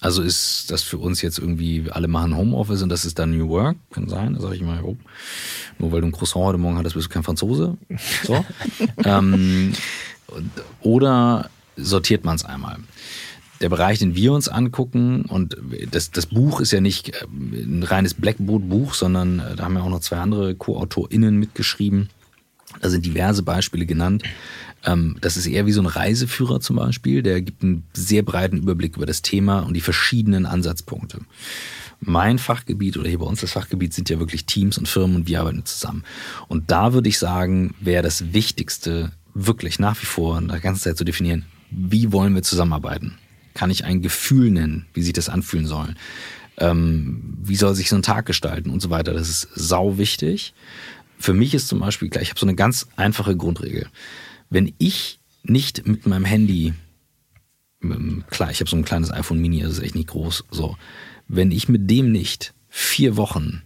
Also 0.01 0.23
ist 0.23 0.71
das 0.71 0.83
für 0.83 0.99
uns 0.99 1.23
jetzt 1.23 1.39
irgendwie, 1.39 1.85
alle 1.91 2.09
machen 2.09 2.37
Homeoffice 2.37 2.83
und 2.83 2.89
das 2.89 3.05
ist 3.05 3.21
dann 3.21 3.31
New 3.31 3.49
Work? 3.49 3.77
Kann 3.91 4.09
sein. 4.09 4.35
Da 4.35 4.41
sage 4.41 4.57
ich 4.57 4.61
immer, 4.61 4.83
oh, 4.83 4.97
nur 5.79 5.93
weil 5.93 6.01
du 6.01 6.09
ein 6.09 6.13
Croissant 6.13 6.45
heute 6.45 6.59
Morgen 6.59 6.77
hattest, 6.77 6.97
bist 6.97 7.07
du 7.07 7.13
kein 7.13 7.23
Franzose. 7.23 7.79
So. 8.25 8.45
ähm, 9.05 9.73
oder 10.81 11.51
sortiert 11.77 12.25
man 12.25 12.35
es 12.35 12.45
einmal? 12.45 12.79
Der 13.63 13.69
Bereich, 13.69 14.01
den 14.01 14.15
wir 14.15 14.33
uns 14.33 14.49
angucken, 14.49 15.23
und 15.23 15.57
das, 15.91 16.11
das 16.11 16.27
Buch 16.27 16.61
ist 16.61 16.73
ja 16.73 16.81
nicht 16.81 17.11
äh, 17.11 17.25
ein 17.25 17.83
reines 17.83 18.15
Blackboard-Buch, 18.15 18.95
sondern 18.95 19.39
äh, 19.39 19.57
da 19.57 19.65
haben 19.65 19.77
ja 19.77 19.83
auch 19.83 19.89
noch 19.89 20.01
zwei 20.01 20.19
andere 20.19 20.55
Co-AutorInnen 20.55 21.39
mitgeschrieben. 21.39 22.11
Da 22.81 22.91
sind 22.91 23.07
diverse 23.07 23.43
Beispiele 23.43 23.87
genannt. 23.87 24.25
Ähm, 24.85 25.17
das 25.21 25.37
ist 25.37 25.47
eher 25.47 25.67
wie 25.67 25.73
so 25.73 25.81
ein 25.81 25.87
Reiseführer 25.87 26.61
zum 26.61 26.77
Beispiel, 26.77 27.23
der 27.23 27.41
gibt 27.41 27.63
einen 27.63 27.85
sehr 27.93 28.23
breiten 28.23 28.59
Überblick 28.59 28.97
über 28.97 29.07
das 29.07 29.23
Thema 29.23 29.61
und 29.61 29.75
die 29.75 29.81
verschiedenen 29.81 30.45
Ansatzpunkte. 30.45 31.21
Mein 32.01 32.39
Fachgebiet 32.39 32.97
oder 32.97 33.09
hier 33.09 33.21
bei 33.21 33.27
uns 33.27 33.43
das 33.43 33.53
Fachgebiet 33.53 33.95
sind 33.95 34.11
ja 34.11 34.19
wirklich 34.19 34.45
Teams 34.45 34.77
und 34.77 34.89
Firmen 34.89 35.15
und 35.15 35.29
wir 35.29 35.39
arbeiten 35.39 35.65
zusammen. 35.65 36.03
Und 36.49 36.73
da 36.73 36.93
würde 36.93 37.09
ich 37.09 37.19
sagen, 37.19 37.77
wäre 37.81 38.03
das 38.03 38.33
Wichtigste 38.33 39.13
wirklich 39.35 39.79
nach 39.79 40.01
wie 40.03 40.07
vor 40.07 40.39
in 40.39 40.49
der 40.49 40.59
ganzen 40.59 40.83
Zeit 40.83 40.97
zu 40.97 41.05
definieren, 41.05 41.45
wie 41.71 42.11
wollen 42.13 42.35
wir 42.35 42.43
zusammenarbeiten? 42.43 43.19
Kann 43.55 43.71
ich 43.71 43.85
ein 43.85 44.03
Gefühl 44.03 44.51
nennen, 44.51 44.87
wie 44.95 45.03
sich 45.03 45.13
das 45.13 45.29
anfühlen 45.29 45.67
soll. 45.67 45.95
Ähm, 46.59 47.39
wie 47.43 47.57
soll 47.57 47.75
sich 47.75 47.89
so 47.89 47.97
ein 47.97 48.03
Tag 48.03 48.27
gestalten 48.27 48.71
und 48.71 48.81
so 48.81 48.91
weiter. 48.91 49.13
Das 49.13 49.29
ist 49.29 49.49
sau 49.55 49.99
wichtig. 49.99 50.55
Für 51.19 51.35
mich 51.35 51.55
ist 51.55 51.69
zum 51.69 51.81
Beispiel, 51.81 52.11
ich 52.21 52.31
habe 52.31 52.41
so 52.41 52.47
eine 52.47 52.55
ganz 52.55 52.89
einfache 52.97 53.37
Grundregel. 53.37 53.87
Wenn 54.51 54.73
ich 54.79 55.21
nicht 55.45 55.87
mit 55.87 56.07
meinem 56.07 56.25
Handy, 56.25 56.75
klar, 58.31 58.51
ich 58.51 58.61
habe 58.61 58.71
so 58.71 58.77
ein 58.77 58.85
kleines 58.85 59.13
iPhone 59.13 59.41
Mini, 59.41 59.61
das 59.63 59.73
ist 59.73 59.83
echt 59.83 59.95
nicht 59.95 60.09
groß, 60.09 60.45
so, 60.51 60.77
wenn 61.29 61.51
ich 61.51 61.69
mit 61.69 61.91
dem 61.91 62.13
nicht 62.13 62.55
vier 62.69 63.17
Wochen 63.17 63.63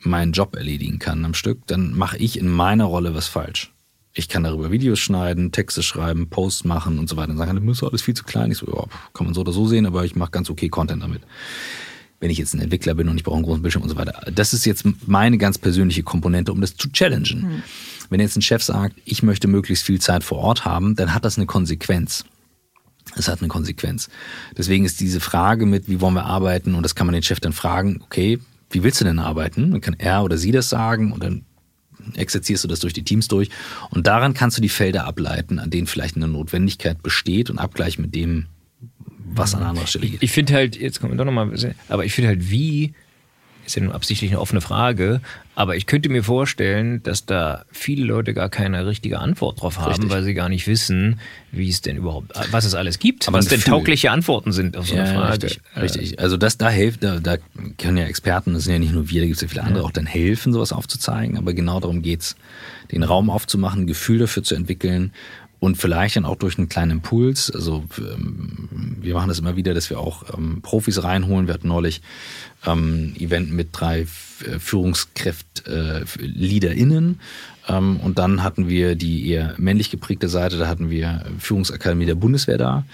meinen 0.00 0.32
Job 0.32 0.56
erledigen 0.56 0.98
kann 0.98 1.24
am 1.24 1.34
Stück, 1.34 1.66
dann 1.66 1.92
mache 1.92 2.18
ich 2.18 2.38
in 2.38 2.48
meiner 2.48 2.84
Rolle 2.84 3.14
was 3.14 3.28
falsch 3.28 3.72
ich 4.18 4.30
kann 4.30 4.44
darüber 4.44 4.70
Videos 4.70 4.98
schneiden, 4.98 5.52
Texte 5.52 5.82
schreiben, 5.82 6.30
Posts 6.30 6.64
machen 6.64 6.98
und 6.98 7.06
so 7.06 7.18
weiter. 7.18 7.32
Und 7.32 7.36
sagen, 7.36 7.66
das 7.66 7.76
ist 7.76 7.84
alles 7.84 8.00
viel 8.00 8.14
zu 8.14 8.24
klein. 8.24 8.50
Ich 8.50 8.56
so, 8.56 8.66
ja, 8.66 8.84
kann 9.12 9.26
man 9.26 9.34
so 9.34 9.42
oder 9.42 9.52
so 9.52 9.66
sehen, 9.66 9.84
aber 9.84 10.06
ich 10.06 10.16
mache 10.16 10.30
ganz 10.30 10.48
okay 10.48 10.70
Content 10.70 11.02
damit. 11.02 11.20
Wenn 12.18 12.30
ich 12.30 12.38
jetzt 12.38 12.54
ein 12.54 12.60
Entwickler 12.60 12.94
bin 12.94 13.10
und 13.10 13.18
ich 13.18 13.24
brauche 13.24 13.36
einen 13.36 13.44
großen 13.44 13.60
Bildschirm 13.60 13.82
und 13.82 13.90
so 13.90 13.96
weiter. 13.96 14.18
Das 14.32 14.54
ist 14.54 14.64
jetzt 14.64 14.86
meine 15.06 15.36
ganz 15.36 15.58
persönliche 15.58 16.02
Komponente, 16.02 16.50
um 16.50 16.62
das 16.62 16.74
zu 16.76 16.90
challengen. 16.90 17.42
Mhm. 17.42 17.62
Wenn 18.08 18.20
jetzt 18.20 18.36
ein 18.36 18.42
Chef 18.42 18.62
sagt, 18.62 18.96
ich 19.04 19.22
möchte 19.22 19.48
möglichst 19.48 19.84
viel 19.84 20.00
Zeit 20.00 20.24
vor 20.24 20.38
Ort 20.38 20.64
haben, 20.64 20.96
dann 20.96 21.12
hat 21.12 21.26
das 21.26 21.36
eine 21.36 21.44
Konsequenz. 21.44 22.24
Es 23.16 23.28
hat 23.28 23.40
eine 23.40 23.48
Konsequenz. 23.48 24.08
Deswegen 24.56 24.86
ist 24.86 24.98
diese 25.00 25.20
Frage 25.20 25.66
mit, 25.66 25.90
wie 25.90 26.00
wollen 26.00 26.14
wir 26.14 26.24
arbeiten, 26.24 26.74
und 26.74 26.82
das 26.82 26.94
kann 26.94 27.06
man 27.06 27.12
den 27.12 27.22
Chef 27.22 27.40
dann 27.40 27.52
fragen, 27.52 28.00
okay, 28.02 28.38
wie 28.70 28.82
willst 28.82 28.98
du 29.02 29.04
denn 29.04 29.18
arbeiten? 29.18 29.72
Dann 29.72 29.82
kann 29.82 29.96
er 29.98 30.24
oder 30.24 30.38
sie 30.38 30.52
das 30.52 30.70
sagen 30.70 31.12
und 31.12 31.22
dann 31.22 31.44
exerzierst 32.14 32.64
du 32.64 32.68
das 32.68 32.80
durch 32.80 32.92
die 32.92 33.02
Teams 33.02 33.28
durch. 33.28 33.50
Und 33.90 34.06
daran 34.06 34.34
kannst 34.34 34.56
du 34.56 34.62
die 34.62 34.68
Felder 34.68 35.04
ableiten, 35.06 35.58
an 35.58 35.70
denen 35.70 35.86
vielleicht 35.86 36.16
eine 36.16 36.28
Notwendigkeit 36.28 37.02
besteht 37.02 37.50
und 37.50 37.58
abgleichen 37.58 38.02
mit 38.02 38.14
dem, 38.14 38.46
was 39.24 39.54
an 39.54 39.62
anderer 39.62 39.86
Stelle 39.86 40.06
geht. 40.06 40.16
Ich, 40.16 40.22
ich 40.24 40.32
finde 40.32 40.54
halt, 40.54 40.76
jetzt 40.76 41.00
kommen 41.00 41.12
wir 41.12 41.18
doch 41.18 41.24
nochmal, 41.24 41.50
aber 41.88 42.04
ich 42.04 42.12
finde 42.12 42.28
halt, 42.28 42.50
wie 42.50 42.94
ist 43.66 43.76
ja 43.76 43.82
nun 43.82 43.92
absichtlich 43.92 44.30
eine 44.30 44.40
offene 44.40 44.60
Frage, 44.60 45.20
aber 45.54 45.76
ich 45.76 45.86
könnte 45.86 46.08
mir 46.08 46.22
vorstellen, 46.22 47.02
dass 47.02 47.26
da 47.26 47.64
viele 47.72 48.04
Leute 48.04 48.32
gar 48.32 48.48
keine 48.48 48.86
richtige 48.86 49.18
Antwort 49.18 49.60
drauf 49.60 49.78
haben, 49.78 49.90
Richtig. 49.90 50.10
weil 50.10 50.22
sie 50.22 50.34
gar 50.34 50.48
nicht 50.48 50.66
wissen, 50.66 51.18
wie 51.50 51.68
es 51.68 51.80
denn 51.80 51.96
überhaupt, 51.96 52.32
was 52.50 52.64
es 52.64 52.74
alles 52.74 52.98
gibt, 52.98 53.26
aber 53.26 53.38
was 53.38 53.48
denn 53.48 53.60
taugliche 53.60 54.10
Antworten 54.10 54.52
sind 54.52 54.76
auf 54.76 54.86
so 54.86 54.94
eine 54.94 55.08
ja, 55.08 55.14
Frage. 55.14 55.44
Richtig, 55.44 55.60
richtig. 55.76 56.20
Also 56.20 56.36
das 56.36 56.58
da 56.58 56.70
hilft, 56.70 57.02
da, 57.02 57.18
da 57.18 57.36
können 57.78 57.96
ja 57.96 58.04
Experten, 58.04 58.54
das 58.54 58.64
sind 58.64 58.74
ja 58.74 58.78
nicht 58.78 58.92
nur 58.92 59.10
wir, 59.10 59.20
da 59.20 59.26
gibt 59.26 59.36
es 59.36 59.42
ja 59.42 59.48
viele 59.48 59.62
andere, 59.62 59.80
ja. 59.80 59.84
auch 59.84 59.92
dann 59.92 60.06
helfen, 60.06 60.52
sowas 60.52 60.72
aufzuzeigen, 60.72 61.36
aber 61.36 61.52
genau 61.52 61.80
darum 61.80 62.02
geht's, 62.02 62.36
den 62.92 63.02
Raum 63.02 63.30
aufzumachen, 63.30 63.82
ein 63.82 63.86
Gefühl 63.86 64.18
dafür 64.18 64.44
zu 64.44 64.54
entwickeln 64.54 65.12
und 65.58 65.76
vielleicht 65.76 66.16
dann 66.16 66.24
auch 66.24 66.36
durch 66.36 66.58
einen 66.58 66.68
kleinen 66.68 66.92
Impuls. 66.92 67.50
Also 67.50 67.84
ähm, 67.98 68.96
wir 69.00 69.14
machen 69.14 69.28
das 69.28 69.38
immer 69.38 69.56
wieder, 69.56 69.74
dass 69.74 69.90
wir 69.90 69.98
auch 69.98 70.24
ähm, 70.36 70.60
Profis 70.62 71.02
reinholen. 71.02 71.46
Wir 71.46 71.54
hatten 71.54 71.68
neulich 71.68 72.02
ähm, 72.66 73.14
Event 73.18 73.52
mit 73.52 73.68
drei 73.72 74.00
äh, 74.00 74.58
Führungskräft 74.58 75.66
äh, 75.66 76.04
LeaderInnen. 76.18 77.20
Ähm, 77.68 78.00
und 78.00 78.18
dann 78.18 78.42
hatten 78.42 78.68
wir 78.68 78.94
die 78.94 79.28
eher 79.28 79.54
männlich 79.56 79.90
geprägte 79.90 80.28
Seite, 80.28 80.58
da 80.58 80.68
hatten 80.68 80.90
wir 80.90 81.24
Führungsakademie 81.38 82.06
der 82.06 82.14
Bundeswehr 82.14 82.58
da, 82.58 82.84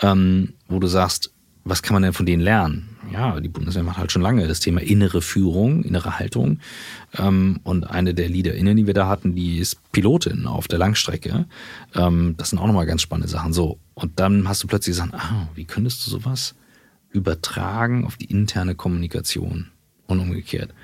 ähm, 0.00 0.54
wo 0.68 0.78
du 0.78 0.86
sagst, 0.86 1.30
was 1.64 1.82
kann 1.82 1.94
man 1.94 2.02
denn 2.02 2.12
von 2.12 2.26
denen 2.26 2.42
lernen? 2.42 2.95
Ja, 3.12 3.40
die 3.40 3.48
Bundeswehr 3.48 3.82
macht 3.82 3.98
halt 3.98 4.12
schon 4.12 4.22
lange 4.22 4.46
das 4.48 4.60
Thema 4.60 4.80
innere 4.80 5.22
Führung, 5.22 5.82
innere 5.84 6.18
Haltung. 6.18 6.60
Ähm, 7.16 7.60
und 7.62 7.84
eine 7.84 8.14
der 8.14 8.28
LeaderInnen, 8.28 8.76
die 8.76 8.86
wir 8.86 8.94
da 8.94 9.08
hatten, 9.08 9.34
die 9.34 9.58
ist 9.58 9.80
Pilotin 9.92 10.46
auf 10.46 10.68
der 10.68 10.78
Langstrecke. 10.78 11.46
Ähm, 11.94 12.34
das 12.36 12.50
sind 12.50 12.58
auch 12.58 12.66
nochmal 12.66 12.86
ganz 12.86 13.02
spannende 13.02 13.28
Sachen. 13.28 13.52
So. 13.52 13.78
Und 13.94 14.18
dann 14.18 14.48
hast 14.48 14.62
du 14.62 14.66
plötzlich 14.66 14.96
gesagt, 14.96 15.14
ah, 15.14 15.48
wie 15.54 15.64
könntest 15.64 16.06
du 16.06 16.10
sowas 16.10 16.54
übertragen 17.10 18.04
auf 18.04 18.16
die 18.16 18.26
interne 18.26 18.74
Kommunikation 18.74 19.68
und 20.06 20.20
umgekehrt. 20.20 20.74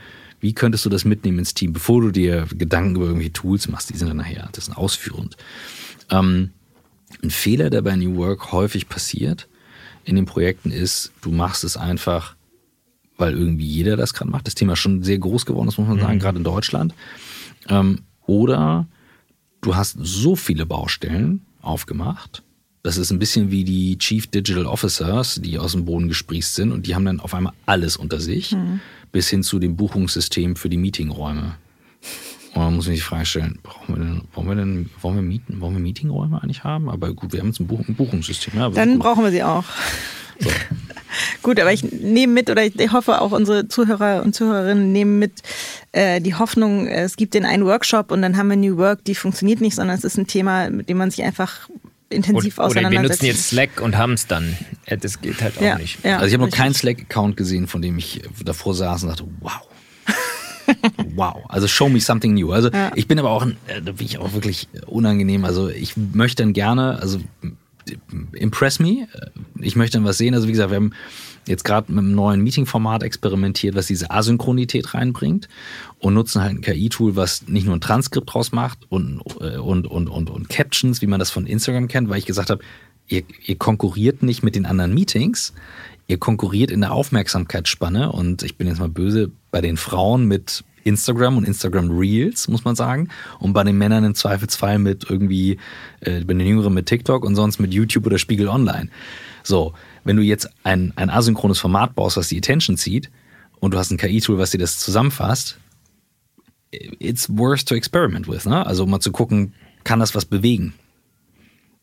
Wie 0.41 0.55
könntest 0.55 0.85
du 0.85 0.89
das 0.89 1.05
mitnehmen 1.05 1.39
ins 1.39 1.55
Team, 1.55 1.73
bevor 1.73 2.01
du 2.01 2.11
dir 2.11 2.47
Gedanken 2.51 2.97
über 2.97 3.05
irgendwelche 3.05 3.33
Tools 3.33 3.69
machst? 3.69 3.91
Die 3.91 3.97
sind 3.97 4.09
dann 4.09 4.17
nachher, 4.17 4.49
das 4.53 4.69
ist 4.69 4.77
ausführend. 4.77 5.37
Ähm, 6.11 6.51
ein 7.23 7.31
Fehler, 7.31 7.71
der 7.71 7.83
bei 7.83 7.95
New 7.95 8.17
Work 8.17 8.51
häufig 8.51 8.89
passiert 8.89 9.49
in 10.05 10.17
den 10.17 10.27
Projekten 10.27 10.71
ist, 10.71 11.13
du 11.23 11.31
machst 11.31 11.65
es 11.65 11.77
einfach, 11.77 12.35
weil 13.17 13.35
irgendwie 13.35 13.67
jeder 13.67 13.97
das 13.97 14.15
gerade 14.15 14.31
macht. 14.31 14.47
Das 14.47 14.55
Thema 14.55 14.75
ist 14.75 14.81
schon 14.81 15.03
sehr 15.03 15.19
groß 15.19 15.47
geworden, 15.47 15.67
das 15.67 15.79
muss 15.79 15.89
man 15.89 16.01
sagen, 16.01 16.15
mhm. 16.15 16.21
gerade 16.21 16.39
in 16.39 16.45
Deutschland. 16.45 16.95
Ähm, 17.69 18.01
oder 18.27 18.87
du 19.61 19.77
hast 19.77 19.97
so 20.01 20.37
viele 20.37 20.67
Baustellen 20.67 21.43
aufgemacht, 21.61 22.43
das 22.83 22.97
ist 22.97 23.13
ein 23.13 23.21
bisschen 23.21 23.51
wie 23.51 23.63
die 23.63 23.97
Chief 23.99 24.27
Digital 24.27 24.67
Officers, 24.67 25.41
die 25.41 25.59
aus 25.59 25.73
dem 25.73 25.85
Boden 25.85 26.09
gesprießt 26.09 26.55
sind 26.55 26.73
und 26.73 26.87
die 26.87 26.95
haben 26.97 27.05
dann 27.05 27.21
auf 27.21 27.33
einmal 27.33 27.53
alles 27.65 27.97
unter 27.97 28.19
sich, 28.19 28.53
mhm. 28.53 28.81
bis 29.13 29.29
hin 29.29 29.45
zu 29.45 29.61
dem 29.61 29.77
Buchungssystem 29.77 30.57
für 30.57 30.69
die 30.69 30.79
Meetingräume. 30.79 31.55
Und 32.55 32.63
man 32.63 32.77
muss 32.77 32.85
sich 32.85 32.97
die 32.97 33.01
Frage 33.01 33.25
stellen, 33.25 33.59
brauchen 33.63 33.97
wir 33.97 34.05
denn, 34.05 34.23
wollen 34.35 34.49
wir 34.49 34.55
denn, 34.57 34.91
wollen 35.01 35.15
wir 35.17 35.23
Mieten, 35.23 35.61
wollen 35.61 35.75
wir 35.75 35.81
Meetingräume 35.81 36.43
eigentlich 36.43 36.65
haben? 36.65 36.91
Aber 36.91 37.13
gut, 37.15 37.33
wir 37.33 37.41
haben 37.41 37.49
jetzt 37.49 37.61
ein, 37.61 37.67
Buch, 37.67 37.81
ein 37.89 37.95
Buchungssystem. 37.95 38.55
Ja, 38.57 38.69
dann 38.69 38.99
brauchen 38.99 39.25
wir 39.25 39.31
sie 39.31 39.43
auch. 39.43 39.65
So. 40.39 40.51
Gut, 41.43 41.61
aber 41.61 41.73
ich 41.73 41.83
nehme 41.83 42.33
mit 42.33 42.49
oder 42.49 42.65
ich 42.65 42.75
hoffe 42.93 43.21
auch 43.21 43.33
unsere 43.33 43.69
Zuhörer 43.69 44.23
und 44.23 44.35
Zuhörerinnen 44.35 44.93
nehmen 44.93 45.19
mit 45.19 45.43
äh, 45.93 46.21
die 46.21 46.35
Hoffnung, 46.35 46.87
es 46.87 47.17
gibt 47.17 47.35
den 47.35 47.45
einen 47.45 47.67
Workshop 47.67 48.11
und 48.11 48.23
dann 48.23 48.37
haben 48.37 48.49
wir 48.49 48.57
New 48.57 48.79
Work, 48.79 49.05
die 49.05 49.15
funktioniert 49.15 49.61
nicht, 49.61 49.75
sondern 49.75 49.97
es 49.97 50.05
ist 50.05 50.17
ein 50.17 50.27
Thema, 50.27 50.71
mit 50.71 50.89
dem 50.89 50.97
man 50.97 51.11
sich 51.11 51.23
einfach 51.23 51.69
intensiv 52.09 52.59
oder, 52.59 52.67
auseinandersetzt. 52.69 52.95
Oder 52.95 53.03
wir 53.03 53.09
nutzen 53.09 53.27
jetzt 53.27 53.49
Slack 53.49 53.81
und 53.83 53.97
haben 53.97 54.15
es 54.15 54.27
dann. 54.27 54.57
Das 55.01 55.21
geht 55.21 55.43
halt 55.43 55.59
auch 55.59 55.63
Ja, 55.63 55.77
nicht. 55.77 56.05
ja. 56.05 56.17
Also 56.17 56.29
ich 56.29 56.35
habe 56.35 56.45
noch 56.45 56.57
keinen 56.57 56.75
Slack-Account 56.75 57.37
gesehen, 57.37 57.67
von 57.67 57.83
dem 57.83 57.99
ich 57.99 58.23
davor 58.45 58.75
saß 58.75 59.03
und 59.05 59.11
dachte, 59.11 59.25
wow. 59.41 59.53
Wow. 61.15 61.45
Also 61.49 61.67
show 61.67 61.89
me 61.89 62.01
something 62.01 62.35
new. 62.35 62.53
Also 62.53 62.71
ich 62.95 63.09
bin 63.09 63.19
aber 63.19 63.31
auch, 63.31 63.47
äh, 63.47 63.83
da 63.85 63.93
bin 63.93 64.07
ich 64.07 64.19
auch 64.19 64.33
wirklich 64.33 64.69
unangenehm. 64.87 65.45
Also 65.45 65.69
ich 65.69 65.97
möchte 65.97 66.43
dann 66.43 66.53
gerne, 66.53 66.99
also 67.01 67.19
impress 68.33 68.79
me. 68.79 69.09
Ich 69.61 69.77
möchte 69.77 69.99
dann 69.99 70.05
was 70.05 70.19
sehen. 70.19 70.35
Also 70.35 70.49
wie 70.49 70.53
gesagt, 70.53 70.71
wir 70.71 70.77
haben 70.77 70.93
jetzt 71.47 71.65
gerade 71.65 71.91
mit 71.93 72.05
einem 72.05 72.15
neuen 72.15 72.41
Meeting-Format 72.43 73.03
experimentiert, 73.03 73.75
was 73.75 73.87
diese 73.87 74.11
Asynchronität 74.11 74.95
reinbringt 74.95 75.49
und 75.99 76.15
nutzen 76.15 76.43
halt 76.43 76.53
ein 76.53 76.61
KI-Tool, 76.61 77.17
was 77.17 77.49
nicht 77.49 77.67
nur 77.67 77.77
ein 77.77 77.81
Transkript 77.81 78.33
draus 78.33 78.53
macht 78.53 78.79
und, 78.89 79.23
äh, 79.41 79.57
und, 79.59 79.87
und, 79.87 80.09
und, 80.09 80.31
und 80.31 80.49
Captions, 80.49 81.03
wie 81.03 81.07
man 81.07 81.19
das 81.19 81.31
von 81.31 81.47
Instagram 81.47 81.89
kennt, 81.89 82.09
weil 82.09 82.19
ich 82.19 82.27
gesagt 82.27 82.51
habe, 82.51 82.63
ihr, 83.09 83.23
ihr 83.45 83.57
konkurriert 83.57 84.23
nicht 84.23 84.43
mit 84.43 84.55
den 84.55 84.67
anderen 84.67 84.95
Meetings, 84.95 85.53
ihr 86.07 86.19
konkurriert 86.19 86.71
in 86.71 86.81
der 86.81 86.93
Aufmerksamkeitsspanne 86.93 88.13
und 88.13 88.43
ich 88.43 88.57
bin 88.57 88.69
jetzt 88.69 88.79
mal 88.79 88.89
böse 88.89 89.33
bei 89.53 89.61
den 89.61 89.77
Frauen 89.77 90.25
mit 90.27 90.65
Instagram 90.83 91.37
und 91.37 91.45
Instagram 91.45 91.91
Reels, 91.97 92.49
muss 92.49 92.65
man 92.65 92.75
sagen, 92.75 93.09
und 93.39 93.53
bei 93.53 93.63
den 93.63 93.79
Männern 93.79 94.03
im 94.03 94.17
Zweifelsfall 94.17 94.81
mit 94.81 95.09
irgendwie, 95.09 95.59
äh, 96.01 96.25
bei 96.25 96.35
den 96.35 96.41
Jüngeren 96.41 96.75
mit 96.75 96.87
TikTok 96.87 97.25
und 97.25 97.37
sonst 97.37 97.61
mit 97.61 97.73
YouTube 97.73 98.07
oder 98.07 98.19
Spiegel 98.19 98.49
Online. 98.49 98.89
So, 99.45 99.75
wenn 100.03 100.17
du 100.17 100.23
jetzt 100.23 100.51
ein, 100.65 100.93
ein 100.97 101.11
asynchrones 101.11 101.61
Format 101.61 101.95
baust, 101.95 102.17
was 102.17 102.29
die 102.29 102.39
Attention 102.39 102.77
zieht, 102.77 103.11
und 103.61 103.75
du 103.75 103.79
hast 103.79 103.93
ein 103.93 103.99
KI-Tool, 103.99 104.39
was 104.39 104.51
dir 104.51 104.59
das 104.59 104.81
zusammenfasst, 104.81 105.57
it's 106.99 107.29
worth 107.29 107.65
to 107.65 107.77
experiment 107.77 108.27
with, 108.27 108.45
ne? 108.45 108.67
Also 108.67 108.83
um 108.85 108.91
mal 108.91 108.99
zu 108.99 109.13
gucken, 109.13 109.55
kann 109.85 110.01
das 110.01 110.17
was 110.17 110.25
bewegen? 110.25 110.75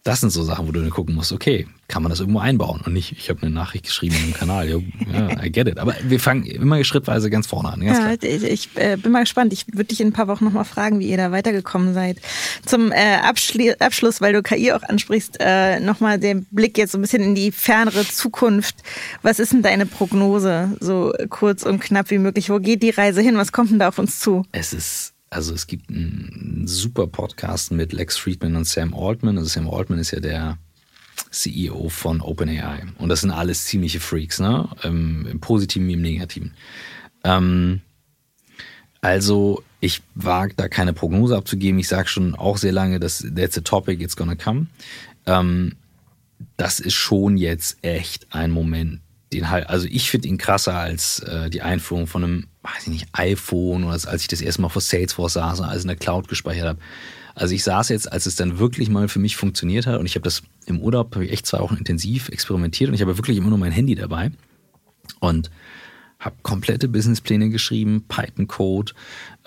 Das 0.04 0.22
sind 0.22 0.30
so 0.30 0.44
Sachen, 0.44 0.68
wo 0.68 0.72
du 0.72 0.80
dann 0.80 0.90
gucken 0.90 1.16
musst, 1.16 1.32
okay, 1.34 1.68
kann 1.90 2.04
man 2.04 2.10
das 2.10 2.20
irgendwo 2.20 2.40
einbauen? 2.40 2.82
Und 2.86 2.94
nicht, 2.94 3.12
ich 3.12 3.30
habe 3.30 3.42
eine 3.42 3.52
Nachricht 3.52 3.86
geschrieben 3.86 4.16
im 4.24 4.34
Kanal, 4.34 4.70
ja, 4.70 4.78
I 5.44 5.52
get 5.52 5.68
it. 5.68 5.78
Aber 5.78 5.94
wir 6.04 6.20
fangen 6.20 6.46
immer 6.46 6.82
schrittweise 6.84 7.30
ganz 7.30 7.48
vorne 7.48 7.70
an. 7.70 7.82
Ganz 7.82 8.24
Ja, 8.24 8.30
ich 8.30 8.70
äh, 8.76 8.96
bin 8.96 9.12
mal 9.12 9.22
gespannt. 9.22 9.52
Ich 9.52 9.68
würde 9.68 9.86
dich 9.86 10.00
in 10.00 10.08
ein 10.08 10.14
paar 10.14 10.28
Wochen 10.28 10.46
nochmal 10.46 10.66
fragen, 10.66 11.00
wie 11.00 11.10
ihr 11.10 11.18
da 11.18 11.32
weitergekommen 11.32 11.94
seid. 11.94 12.18
Zum 12.66 12.92
äh, 12.92 13.16
Abschli 13.24 13.74
Abschluss, 13.80 14.22
weil 14.22 14.34
du 14.34 14.42
KI 14.42 14.72
auch 14.72 14.84
ansprichst, 14.84 15.38
äh, 15.40 15.80
nochmal 15.80 16.20
den 16.20 16.46
Blick 16.52 16.78
jetzt 16.78 16.94
so 16.94 16.98
ein 16.98 17.02
bisschen 17.02 17.24
in 17.24 17.36
die 17.36 17.52
fernere 17.52 18.08
Zukunft. 18.08 18.76
Was 19.22 19.40
ist 19.40 19.52
denn 19.52 19.64
deine 19.64 19.86
Prognose, 19.86 20.78
so 20.80 21.12
kurz 21.30 21.64
und 21.64 21.80
knapp 21.82 22.10
wie 22.12 22.20
möglich? 22.20 22.50
Wo 22.50 22.60
geht 22.60 22.84
die 22.84 22.92
Reise 22.92 23.22
hin? 23.22 23.36
Was 23.38 23.52
kommt 23.52 23.72
denn 23.72 23.80
da 23.80 23.90
auf 23.90 24.00
uns 24.00 24.20
zu? 24.20 24.44
Es 24.52 24.74
ist, 24.74 25.14
also 25.30 25.54
es 25.54 25.68
gibt 25.68 25.90
einen 25.90 26.66
super 26.66 27.08
Podcast 27.08 27.72
mit 27.72 27.94
Lex 27.94 28.18
Friedman 28.18 28.56
und 28.56 28.66
Sam 28.66 28.94
Altman. 28.94 29.38
Also 29.38 29.50
Sam 29.50 29.70
Altman 29.70 30.00
ist 30.00 30.12
ja 30.12 30.20
der 30.20 30.58
CEO 31.32 31.90
von 31.90 32.22
OpenAI. 32.22 32.84
Und 32.98 33.10
das 33.10 33.22
sind 33.22 33.32
alles 33.32 33.66
ziemliche 33.66 34.00
Freaks, 34.00 34.40
ne? 34.40 34.68
Im, 34.84 35.28
im 35.28 35.40
Positiven 35.40 35.88
wie 35.88 35.94
im 35.94 36.02
Negativen. 36.02 36.54
Ähm, 37.24 37.82
also 39.02 39.64
ich 39.80 40.02
wage 40.16 40.56
da 40.56 40.68
keine 40.68 40.94
Prognose 40.94 41.38
abzugeben. 41.38 41.80
Ich 41.80 41.88
sage 41.88 42.08
schon 42.08 42.36
auch 42.36 42.58
sehr 42.58 42.72
lange, 42.72 43.00
dass 43.00 43.26
that's 43.36 43.58
a 43.58 43.62
topic, 43.62 44.04
it's 44.04 44.16
gonna 44.16 44.36
come. 44.36 44.68
Ähm, 45.26 45.76
das 46.58 46.80
ist 46.80 46.94
schon 46.94 47.38
jetzt 47.38 47.78
echt 47.82 48.28
ein 48.32 48.52
Moment, 48.52 49.02
den 49.32 49.50
halt, 49.50 49.68
also 49.70 49.88
ich 49.90 50.10
finde 50.10 50.28
ihn 50.28 50.38
krasser 50.38 50.76
als 50.76 51.20
äh, 51.20 51.50
die 51.50 51.62
Einführung 51.62 52.08
von 52.08 52.24
einem, 52.24 52.48
weiß 52.64 52.84
ich 52.84 52.88
nicht, 52.90 53.08
iPhone 53.14 53.84
oder 53.84 53.94
als, 53.94 54.06
ich 54.22 54.28
das 54.28 54.42
erste 54.42 54.62
Mal 54.62 54.70
vor 54.70 54.82
Salesforce 54.82 55.34
saß 55.34 55.60
und 55.62 55.66
alles 55.66 55.84
in 55.84 55.88
der 55.88 55.98
Cloud 55.98 56.28
gespeichert 56.28 56.68
habe. 56.68 56.80
Also 57.36 57.56
ich 57.56 57.64
saß 57.64 57.90
jetzt, 57.90 58.12
als 58.12 58.26
es 58.26 58.36
dann 58.36 58.60
wirklich 58.60 58.90
mal 58.90 59.08
für 59.08 59.20
mich 59.20 59.38
funktioniert 59.38 59.88
hat 59.88 60.00
und 60.00 60.06
ich 60.06 60.16
habe 60.16 60.24
das 60.24 60.42
im 60.66 60.80
Urlaub 60.82 61.16
hab 61.16 61.22
ich 61.22 61.32
echt 61.32 61.46
zwei 61.46 61.60
Wochen 61.60 61.78
intensiv 61.78 62.28
experimentiert 62.30 62.90
und 62.90 62.96
ich 62.96 63.02
habe 63.02 63.18
wirklich 63.18 63.38
immer 63.38 63.50
nur 63.50 63.58
mein 63.58 63.72
Handy 63.72 63.96
dabei 63.96 64.32
und 65.20 65.50
habe 66.20 66.36
komplette 66.42 66.90
Businesspläne 66.90 67.50
geschrieben, 67.50 68.04
Python-Code. 68.10 68.92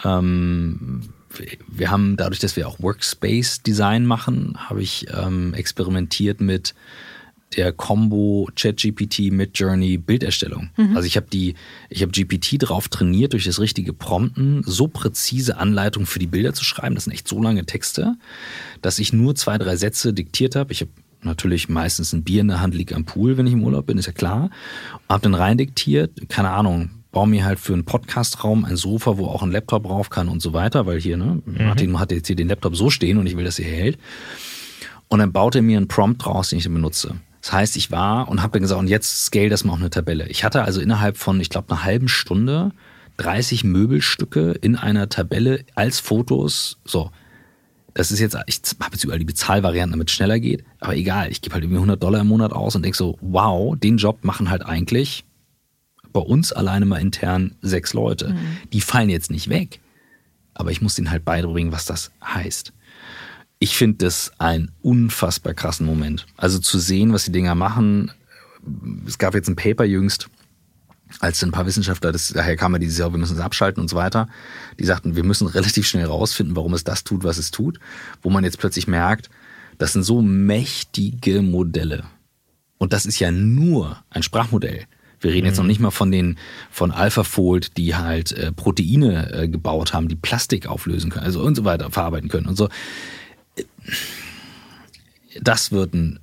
Ähm, 0.05 1.03
wir- 1.37 1.59
wir 1.69 1.91
haben 1.91 2.17
dadurch, 2.17 2.41
dass 2.41 2.57
wir 2.57 2.67
auch 2.67 2.81
Workspace-Design 2.81 4.07
machen, 4.07 4.55
habe 4.57 4.83
ich 4.83 5.07
ähm, 5.15 5.53
experimentiert 5.53 6.41
mit 6.41 6.75
der 7.57 7.73
Combo 7.73 8.49
ChatGPT 8.57 9.31
mit 9.33 9.59
Journey 9.59 9.99
Bilderstellung. 9.99 10.71
Also 10.95 11.07
ich 11.07 11.17
habe 11.17 11.27
die, 11.33 11.55
ich 11.91 12.03
habe 12.03 12.13
GPT 12.13 12.55
drauf 12.59 12.89
trainiert, 12.89 13.33
durch 13.33 13.45
das 13.45 13.61
richtige 13.61 13.93
Prompten 13.93 14.63
so 14.65 14.89
präzise 14.89 15.57
Anleitungen 15.57 16.07
für 16.07 16.19
die 16.19 16.27
Bilder 16.27 16.55
zu 16.55 16.65
schreiben. 16.65 16.95
Das 16.95 17.05
sind 17.05 17.13
echt 17.13 17.29
so 17.29 17.43
lange 17.43 17.65
Texte, 17.67 18.17
dass 18.81 18.99
ich 18.99 19.13
nur 19.13 19.35
zwei, 19.35 19.59
drei 19.59 19.77
Sätze 19.77 20.13
diktiert 20.13 20.57
habe. 20.57 20.73
Ich 20.73 20.81
habe 20.81 20.91
natürlich 21.23 21.69
meistens 21.69 22.13
ein 22.13 22.25
Bier 22.25 22.41
in 22.41 22.49
der 22.49 22.61
Hand, 22.61 22.75
liege 22.75 22.95
am 22.95 23.05
Pool, 23.05 23.37
wenn 23.37 23.47
ich 23.47 23.53
im 23.53 23.65
Urlaub 23.65 23.87
bin, 23.87 23.99
ist 23.99 24.07
ja 24.07 24.13
klar. 24.13 24.51
Habe 25.09 25.23
dann 25.23 25.35
rein 25.35 25.59
diktiert, 25.59 26.29
keine 26.29 26.51
Ahnung, 26.51 26.91
baue 27.13 27.29
mir 27.29 27.45
halt 27.45 27.61
für 27.61 27.75
einen 27.75 27.85
Podcastraum 27.85 28.65
ein 28.65 28.77
Sofa, 28.77 29.19
wo 29.19 29.27
auch 29.27 29.43
ein 29.43 29.53
Laptop 29.53 29.85
drauf 29.85 30.11
kann 30.11 30.29
und 30.29 30.41
so 30.41 30.53
weiter, 30.53 30.87
weil 30.87 31.01
hier, 31.01 31.17
ne, 31.17 31.43
Martin 31.45 31.99
hat 32.01 32.11
jetzt 32.11 32.27
hier 32.27 32.37
den 32.37 32.49
Laptop 32.49 32.75
so 32.75 32.91
stehen 32.91 33.19
und 33.19 33.27
ich 33.27 33.37
will, 33.37 33.45
dass 33.45 33.59
er 33.59 33.67
hier 33.67 33.77
hält. 33.77 33.99
Und 35.09 35.19
dann 35.19 35.33
baut 35.33 35.55
er 35.55 35.63
mir 35.63 35.77
einen 35.77 35.89
Prompt 35.89 36.25
draus, 36.25 36.49
den 36.49 36.59
ich 36.59 36.65
dann 36.65 36.75
benutze. 36.75 37.17
Das 37.43 37.53
heißt, 37.53 37.77
ich 37.77 37.91
war 37.91 38.29
und 38.29 38.41
habe 38.41 38.53
dann 38.53 38.63
gesagt, 38.63 38.79
und 38.81 38.89
jetzt 38.89 39.27
scale 39.27 39.49
das 39.49 39.65
mal 39.65 39.73
auf 39.73 39.81
eine 39.81 39.91
Tabelle. 39.91 40.29
Ich 40.29 40.45
hatte 40.45 40.63
also 40.63 40.81
innerhalb 40.81 41.17
von, 41.17 41.41
ich 41.41 41.51
glaube, 41.51 41.71
einer 41.71 41.85
halben 41.85 42.09
Stunde 42.09 42.71
30 43.17 43.65
Möbelstücke 43.65 44.53
in 44.53 44.77
einer 44.77 45.09
Tabelle 45.09 45.65
als 45.75 46.01
Fotos. 46.01 46.79
So, 46.85 47.11
das 47.95 48.11
ist 48.11 48.21
jetzt, 48.21 48.37
ich 48.47 48.61
habe 48.81 48.93
jetzt 48.93 49.05
überall 49.05 49.19
die 49.19 49.25
Bezahlvarianten, 49.25 49.93
damit 49.93 50.09
es 50.09 50.15
schneller 50.15 50.39
geht, 50.39 50.65
aber 50.81 50.97
egal, 50.97 51.31
ich 51.31 51.41
gebe 51.43 51.55
halt 51.55 51.65
irgendwie 51.65 51.79
100 51.79 52.03
Dollar 52.03 52.21
im 52.21 52.29
Monat 52.29 52.53
aus 52.53 52.77
und 52.77 52.83
denk 52.83 52.95
so, 52.95 53.19
wow, 53.21 53.77
den 53.77 53.97
Job 53.97 54.25
machen 54.25 54.49
halt 54.49 54.65
eigentlich 54.65 55.25
bei 56.13 56.21
uns 56.21 56.53
alleine 56.53 56.87
mal 56.87 56.99
intern 56.99 57.57
sechs 57.61 57.93
Leute. 57.93 58.37
Die 58.73 58.81
fallen 58.81 59.11
jetzt 59.11 59.31
nicht 59.31 59.49
weg, 59.49 59.81
aber 60.55 60.71
ich 60.71 60.81
muss 60.81 60.95
denen 60.95 61.11
halt 61.11 61.25
beibringen, 61.25 61.73
was 61.73 61.87
das 61.87 62.13
heißt. 62.25 62.73
Ich 63.63 63.77
finde 63.77 63.99
das 63.99 64.33
einen 64.39 64.73
unfassbar 64.83 65.55
krassen 65.55 65.87
Moment. 65.87 66.27
Also 66.37 66.59
zu 66.59 66.81
sehen, 66.81 67.13
was 67.13 67.27
die 67.27 67.31
Dinger 67.31 67.55
machen. 67.55 68.11
Es 69.07 69.19
gab 69.19 69.37
jetzt 69.37 69.49
ein 69.49 69.55
Paper 69.55 69.85
jüngst, 69.85 70.29
als 71.21 71.45
ein 71.45 71.53
paar 71.53 71.65
Wissenschaftler, 71.65 72.11
das, 72.11 72.33
daher 72.35 72.57
kam 72.57 72.73
ja 72.73 72.81
dieses 72.81 72.99
Jahr, 72.99 73.13
wir 73.13 73.21
müssen 73.21 73.37
es 73.37 73.41
abschalten 73.41 73.81
und 73.81 73.87
so 73.87 73.95
weiter, 73.95 74.29
die 74.81 74.85
sagten, 74.85 75.15
wir 75.15 75.23
müssen 75.23 75.47
relativ 75.59 75.87
schnell 75.87 76.07
rausfinden, 76.07 76.57
warum 76.57 76.75
es 76.75 76.83
das 76.83 77.05
tut, 77.05 77.23
was 77.23 77.39
es 77.39 77.53
tut, 77.53 77.79
wo 78.21 78.31
man 78.31 78.43
jetzt 78.43 78.59
plötzlich 78.59 78.89
merkt, 78.89 79.31
das 79.79 79.93
sind 79.93 80.03
so 80.03 80.23
mächtige 80.23 81.41
Modelle. 81.41 82.03
Und 82.79 82.93
das 82.93 83.07
ist 83.07 83.21
ja 83.21 83.31
nur 83.31 84.03
ein 84.11 84.25
Sprachmodell. 84.25 84.87
Wir 85.21 85.33
reden 85.33 85.47
jetzt 85.47 85.59
noch 85.59 85.65
nicht 85.65 85.79
mal 85.79 85.93
von 85.93 86.11
den 86.11 86.37
von 86.69 86.91
AlphaFold, 86.91 87.77
die 87.77 87.95
halt 87.95 88.33
äh, 88.33 88.51
Proteine 88.51 89.33
äh, 89.33 89.47
gebaut 89.47 89.95
haben, 89.95 90.09
die 90.09 90.17
Plastik 90.17 90.67
auflösen 90.67 91.13
können, 91.13 91.25
also 91.25 91.41
und 91.43 91.55
so 91.55 91.65
weiter 91.65 91.93
verarbeiten 91.93 92.29
können 92.29 92.49
und 92.49 92.57
so. 92.57 92.69
Das 95.41 95.73
wird 95.73 95.95
ein, 95.95 96.21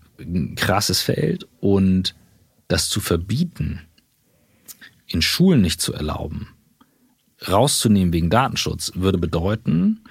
krasses 0.56 1.02
Feld 1.02 1.48
und 1.62 2.16
das 2.68 2.90
zu 2.90 3.00
verbieten, 3.00 3.82
in 5.08 5.22
Schulen 5.22 5.62
nicht 5.62 5.82
zu 5.82 5.94
erlauben, 5.94 6.50
rauszunehmen 7.48 8.14
wegen 8.14 8.30
Datenschutz, 8.30 8.92
würde 8.96 9.18
bedeuten, 9.18 10.02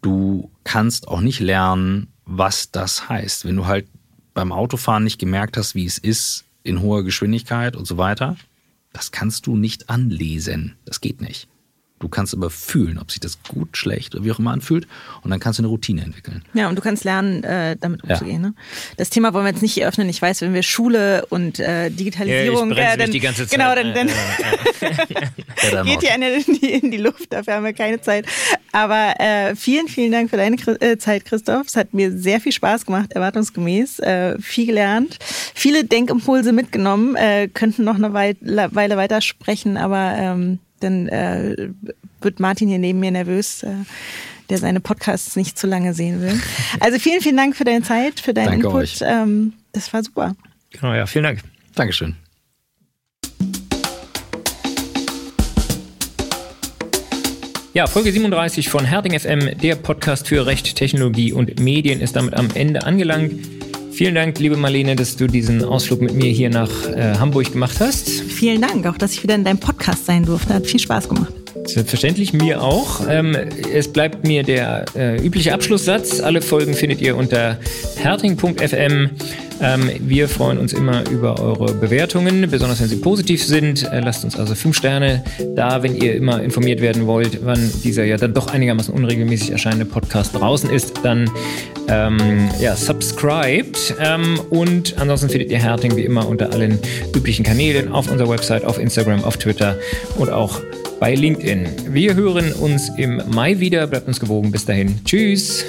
du 0.00 0.50
kannst 0.64 1.06
auch 1.08 1.20
nicht 1.20 1.40
lernen, 1.40 2.08
was 2.24 2.70
das 2.70 3.08
heißt. 3.08 3.44
Wenn 3.44 3.56
du 3.56 3.66
halt 3.66 3.88
beim 4.34 4.52
Autofahren 4.52 5.04
nicht 5.04 5.18
gemerkt 5.18 5.56
hast, 5.56 5.74
wie 5.74 5.86
es 5.86 5.98
ist 5.98 6.44
in 6.62 6.80
hoher 6.80 7.04
Geschwindigkeit 7.04 7.76
und 7.76 7.86
so 7.86 7.98
weiter, 7.98 8.36
das 8.92 9.12
kannst 9.12 9.46
du 9.46 9.56
nicht 9.56 9.90
anlesen. 9.90 10.76
Das 10.84 11.00
geht 11.00 11.20
nicht. 11.20 11.48
Du 12.02 12.08
kannst 12.08 12.34
aber 12.34 12.50
fühlen, 12.50 12.98
ob 12.98 13.12
sich 13.12 13.20
das 13.20 13.38
gut, 13.48 13.76
schlecht 13.76 14.12
oder 14.16 14.24
wie 14.24 14.32
auch 14.32 14.40
immer 14.40 14.50
anfühlt. 14.50 14.88
Und 15.22 15.30
dann 15.30 15.38
kannst 15.38 15.60
du 15.60 15.62
eine 15.62 15.68
Routine 15.68 16.02
entwickeln. 16.02 16.42
Ja, 16.52 16.68
und 16.68 16.74
du 16.76 16.82
kannst 16.82 17.04
lernen, 17.04 17.44
äh, 17.44 17.76
damit 17.80 18.00
Ja. 18.04 18.10
umzugehen. 18.14 18.42
Ne? 18.42 18.54
Das 18.96 19.08
Thema 19.08 19.32
wollen 19.32 19.44
wir 19.44 19.52
jetzt 19.52 19.62
nicht 19.62 19.72
hier 19.74 19.86
öffnen. 19.86 20.08
Ich 20.08 20.20
weiß, 20.20 20.40
wenn 20.40 20.52
wir 20.52 20.64
Schule 20.64 21.24
und 21.30 21.60
äh, 21.60 21.90
Digitalisierung, 21.90 22.72
Ja, 22.72 22.82
ich 22.84 22.88
mich 22.96 22.98
dann, 23.04 23.10
die 23.12 23.20
ganze 23.20 23.46
Zeit. 23.46 23.56
genau, 23.56 23.72
dann, 23.76 23.94
dann 23.94 24.08
Ja, 24.08 25.70
dann 25.70 25.86
geht 25.86 26.02
die 26.02 26.08
eine 26.10 26.28
in 26.34 26.54
die, 26.54 26.70
in 26.72 26.90
die 26.90 26.96
Luft. 26.96 27.32
Dafür 27.32 27.54
haben 27.54 27.64
wir 27.64 27.72
keine 27.72 28.00
Zeit. 28.00 28.26
Aber 28.72 29.14
äh, 29.20 29.54
vielen, 29.54 29.86
vielen 29.86 30.10
Dank 30.10 30.28
für 30.30 30.36
deine 30.36 30.56
äh, 30.80 30.98
Zeit, 30.98 31.24
Christoph. 31.24 31.68
Es 31.68 31.76
hat 31.76 31.94
mir 31.94 32.10
sehr 32.16 32.40
viel 32.40 32.52
Spaß 32.52 32.84
gemacht, 32.86 33.12
erwartungsgemäß. 33.12 34.00
Äh, 34.00 34.38
viel 34.40 34.66
gelernt, 34.66 35.18
viele 35.54 35.84
Denkimpulse 35.84 36.52
mitgenommen. 36.52 37.14
Äh, 37.14 37.46
könnten 37.46 37.84
noch 37.84 37.94
eine 37.94 38.12
Wei- 38.12 38.34
Weile 38.40 38.96
weiter 38.96 39.20
sprechen, 39.20 39.76
aber 39.76 40.14
ähm, 40.18 40.58
dann 40.82 41.08
äh, 41.08 41.68
wird 42.20 42.40
Martin 42.40 42.68
hier 42.68 42.78
neben 42.78 43.00
mir 43.00 43.10
nervös, 43.10 43.62
äh, 43.62 43.70
der 44.50 44.58
seine 44.58 44.80
Podcasts 44.80 45.36
nicht 45.36 45.58
zu 45.58 45.66
lange 45.66 45.94
sehen 45.94 46.20
will. 46.20 46.40
Also 46.80 46.98
vielen, 46.98 47.20
vielen 47.20 47.36
Dank 47.36 47.56
für 47.56 47.64
deine 47.64 47.82
Zeit, 47.82 48.20
für 48.20 48.34
deinen 48.34 48.60
Danke 48.60 48.66
Input. 48.66 49.00
Ähm, 49.02 49.52
das 49.72 49.92
war 49.92 50.02
super. 50.02 50.34
Genau, 50.70 50.94
ja, 50.94 51.06
vielen 51.06 51.24
Dank. 51.24 51.40
Dankeschön. 51.74 52.16
Ja, 57.74 57.86
Folge 57.86 58.12
37 58.12 58.68
von 58.68 58.84
Herding 58.84 59.18
FM, 59.18 59.58
der 59.58 59.76
Podcast 59.76 60.28
für 60.28 60.44
Recht, 60.44 60.76
Technologie 60.76 61.32
und 61.32 61.58
Medien, 61.58 62.02
ist 62.02 62.16
damit 62.16 62.34
am 62.34 62.48
Ende 62.54 62.84
angelangt. 62.84 63.32
Vielen 63.92 64.14
Dank, 64.14 64.38
liebe 64.38 64.56
Marlene, 64.56 64.96
dass 64.96 65.16
du 65.16 65.26
diesen 65.26 65.62
Ausflug 65.62 66.00
mit 66.00 66.14
mir 66.14 66.30
hier 66.30 66.48
nach 66.48 66.70
äh, 66.88 67.14
Hamburg 67.18 67.52
gemacht 67.52 67.78
hast. 67.78 68.08
Vielen 68.08 68.62
Dank, 68.62 68.86
auch 68.86 68.96
dass 68.96 69.12
ich 69.12 69.22
wieder 69.22 69.34
in 69.34 69.44
deinem 69.44 69.58
Podcast 69.58 70.06
sein 70.06 70.24
durfte. 70.24 70.54
Hat 70.54 70.66
viel 70.66 70.80
Spaß 70.80 71.08
gemacht. 71.08 71.41
Selbstverständlich 71.66 72.32
mir 72.32 72.60
auch. 72.60 73.00
Ähm, 73.08 73.36
es 73.72 73.92
bleibt 73.92 74.26
mir 74.26 74.42
der 74.42 74.84
äh, 74.94 75.24
übliche 75.24 75.54
Abschlusssatz. 75.54 76.20
Alle 76.20 76.42
Folgen 76.42 76.74
findet 76.74 77.00
ihr 77.00 77.16
unter 77.16 77.58
herting.fm. 77.96 79.10
Ähm, 79.62 79.90
wir 80.00 80.28
freuen 80.28 80.58
uns 80.58 80.72
immer 80.72 81.08
über 81.08 81.40
eure 81.40 81.72
Bewertungen, 81.74 82.50
besonders 82.50 82.80
wenn 82.80 82.88
sie 82.88 82.96
positiv 82.96 83.44
sind. 83.44 83.84
Äh, 83.84 84.00
lasst 84.00 84.24
uns 84.24 84.36
also 84.36 84.56
fünf 84.56 84.76
Sterne 84.76 85.22
da, 85.54 85.84
wenn 85.84 85.94
ihr 85.94 86.16
immer 86.16 86.42
informiert 86.42 86.80
werden 86.80 87.06
wollt, 87.06 87.44
wann 87.44 87.70
dieser 87.84 88.04
ja 88.04 88.16
dann 88.16 88.34
doch 88.34 88.48
einigermaßen 88.48 88.92
unregelmäßig 88.92 89.52
erscheinende 89.52 89.84
Podcast 89.84 90.34
draußen 90.34 90.68
ist. 90.68 91.00
Dann 91.04 91.30
ähm, 91.88 92.50
ja, 92.60 92.74
subscribed. 92.74 93.94
Ähm, 94.00 94.40
und 94.50 94.96
ansonsten 94.98 95.28
findet 95.28 95.50
ihr 95.50 95.58
Herting 95.58 95.96
wie 95.96 96.04
immer 96.04 96.26
unter 96.26 96.52
allen 96.52 96.80
üblichen 97.14 97.44
Kanälen 97.44 97.92
auf 97.92 98.10
unserer 98.10 98.30
Website, 98.30 98.64
auf 98.64 98.78
Instagram, 98.78 99.22
auf 99.22 99.36
Twitter 99.36 99.76
und 100.16 100.30
auch 100.30 100.60
bei 101.02 101.16
LinkedIn. 101.16 101.66
Wir 101.92 102.14
hören 102.14 102.52
uns 102.52 102.88
im 102.96 103.20
Mai 103.34 103.58
wieder. 103.58 103.88
Bleibt 103.88 104.06
uns 104.06 104.20
gewogen. 104.20 104.52
Bis 104.52 104.66
dahin. 104.66 105.00
Tschüss. 105.04 105.64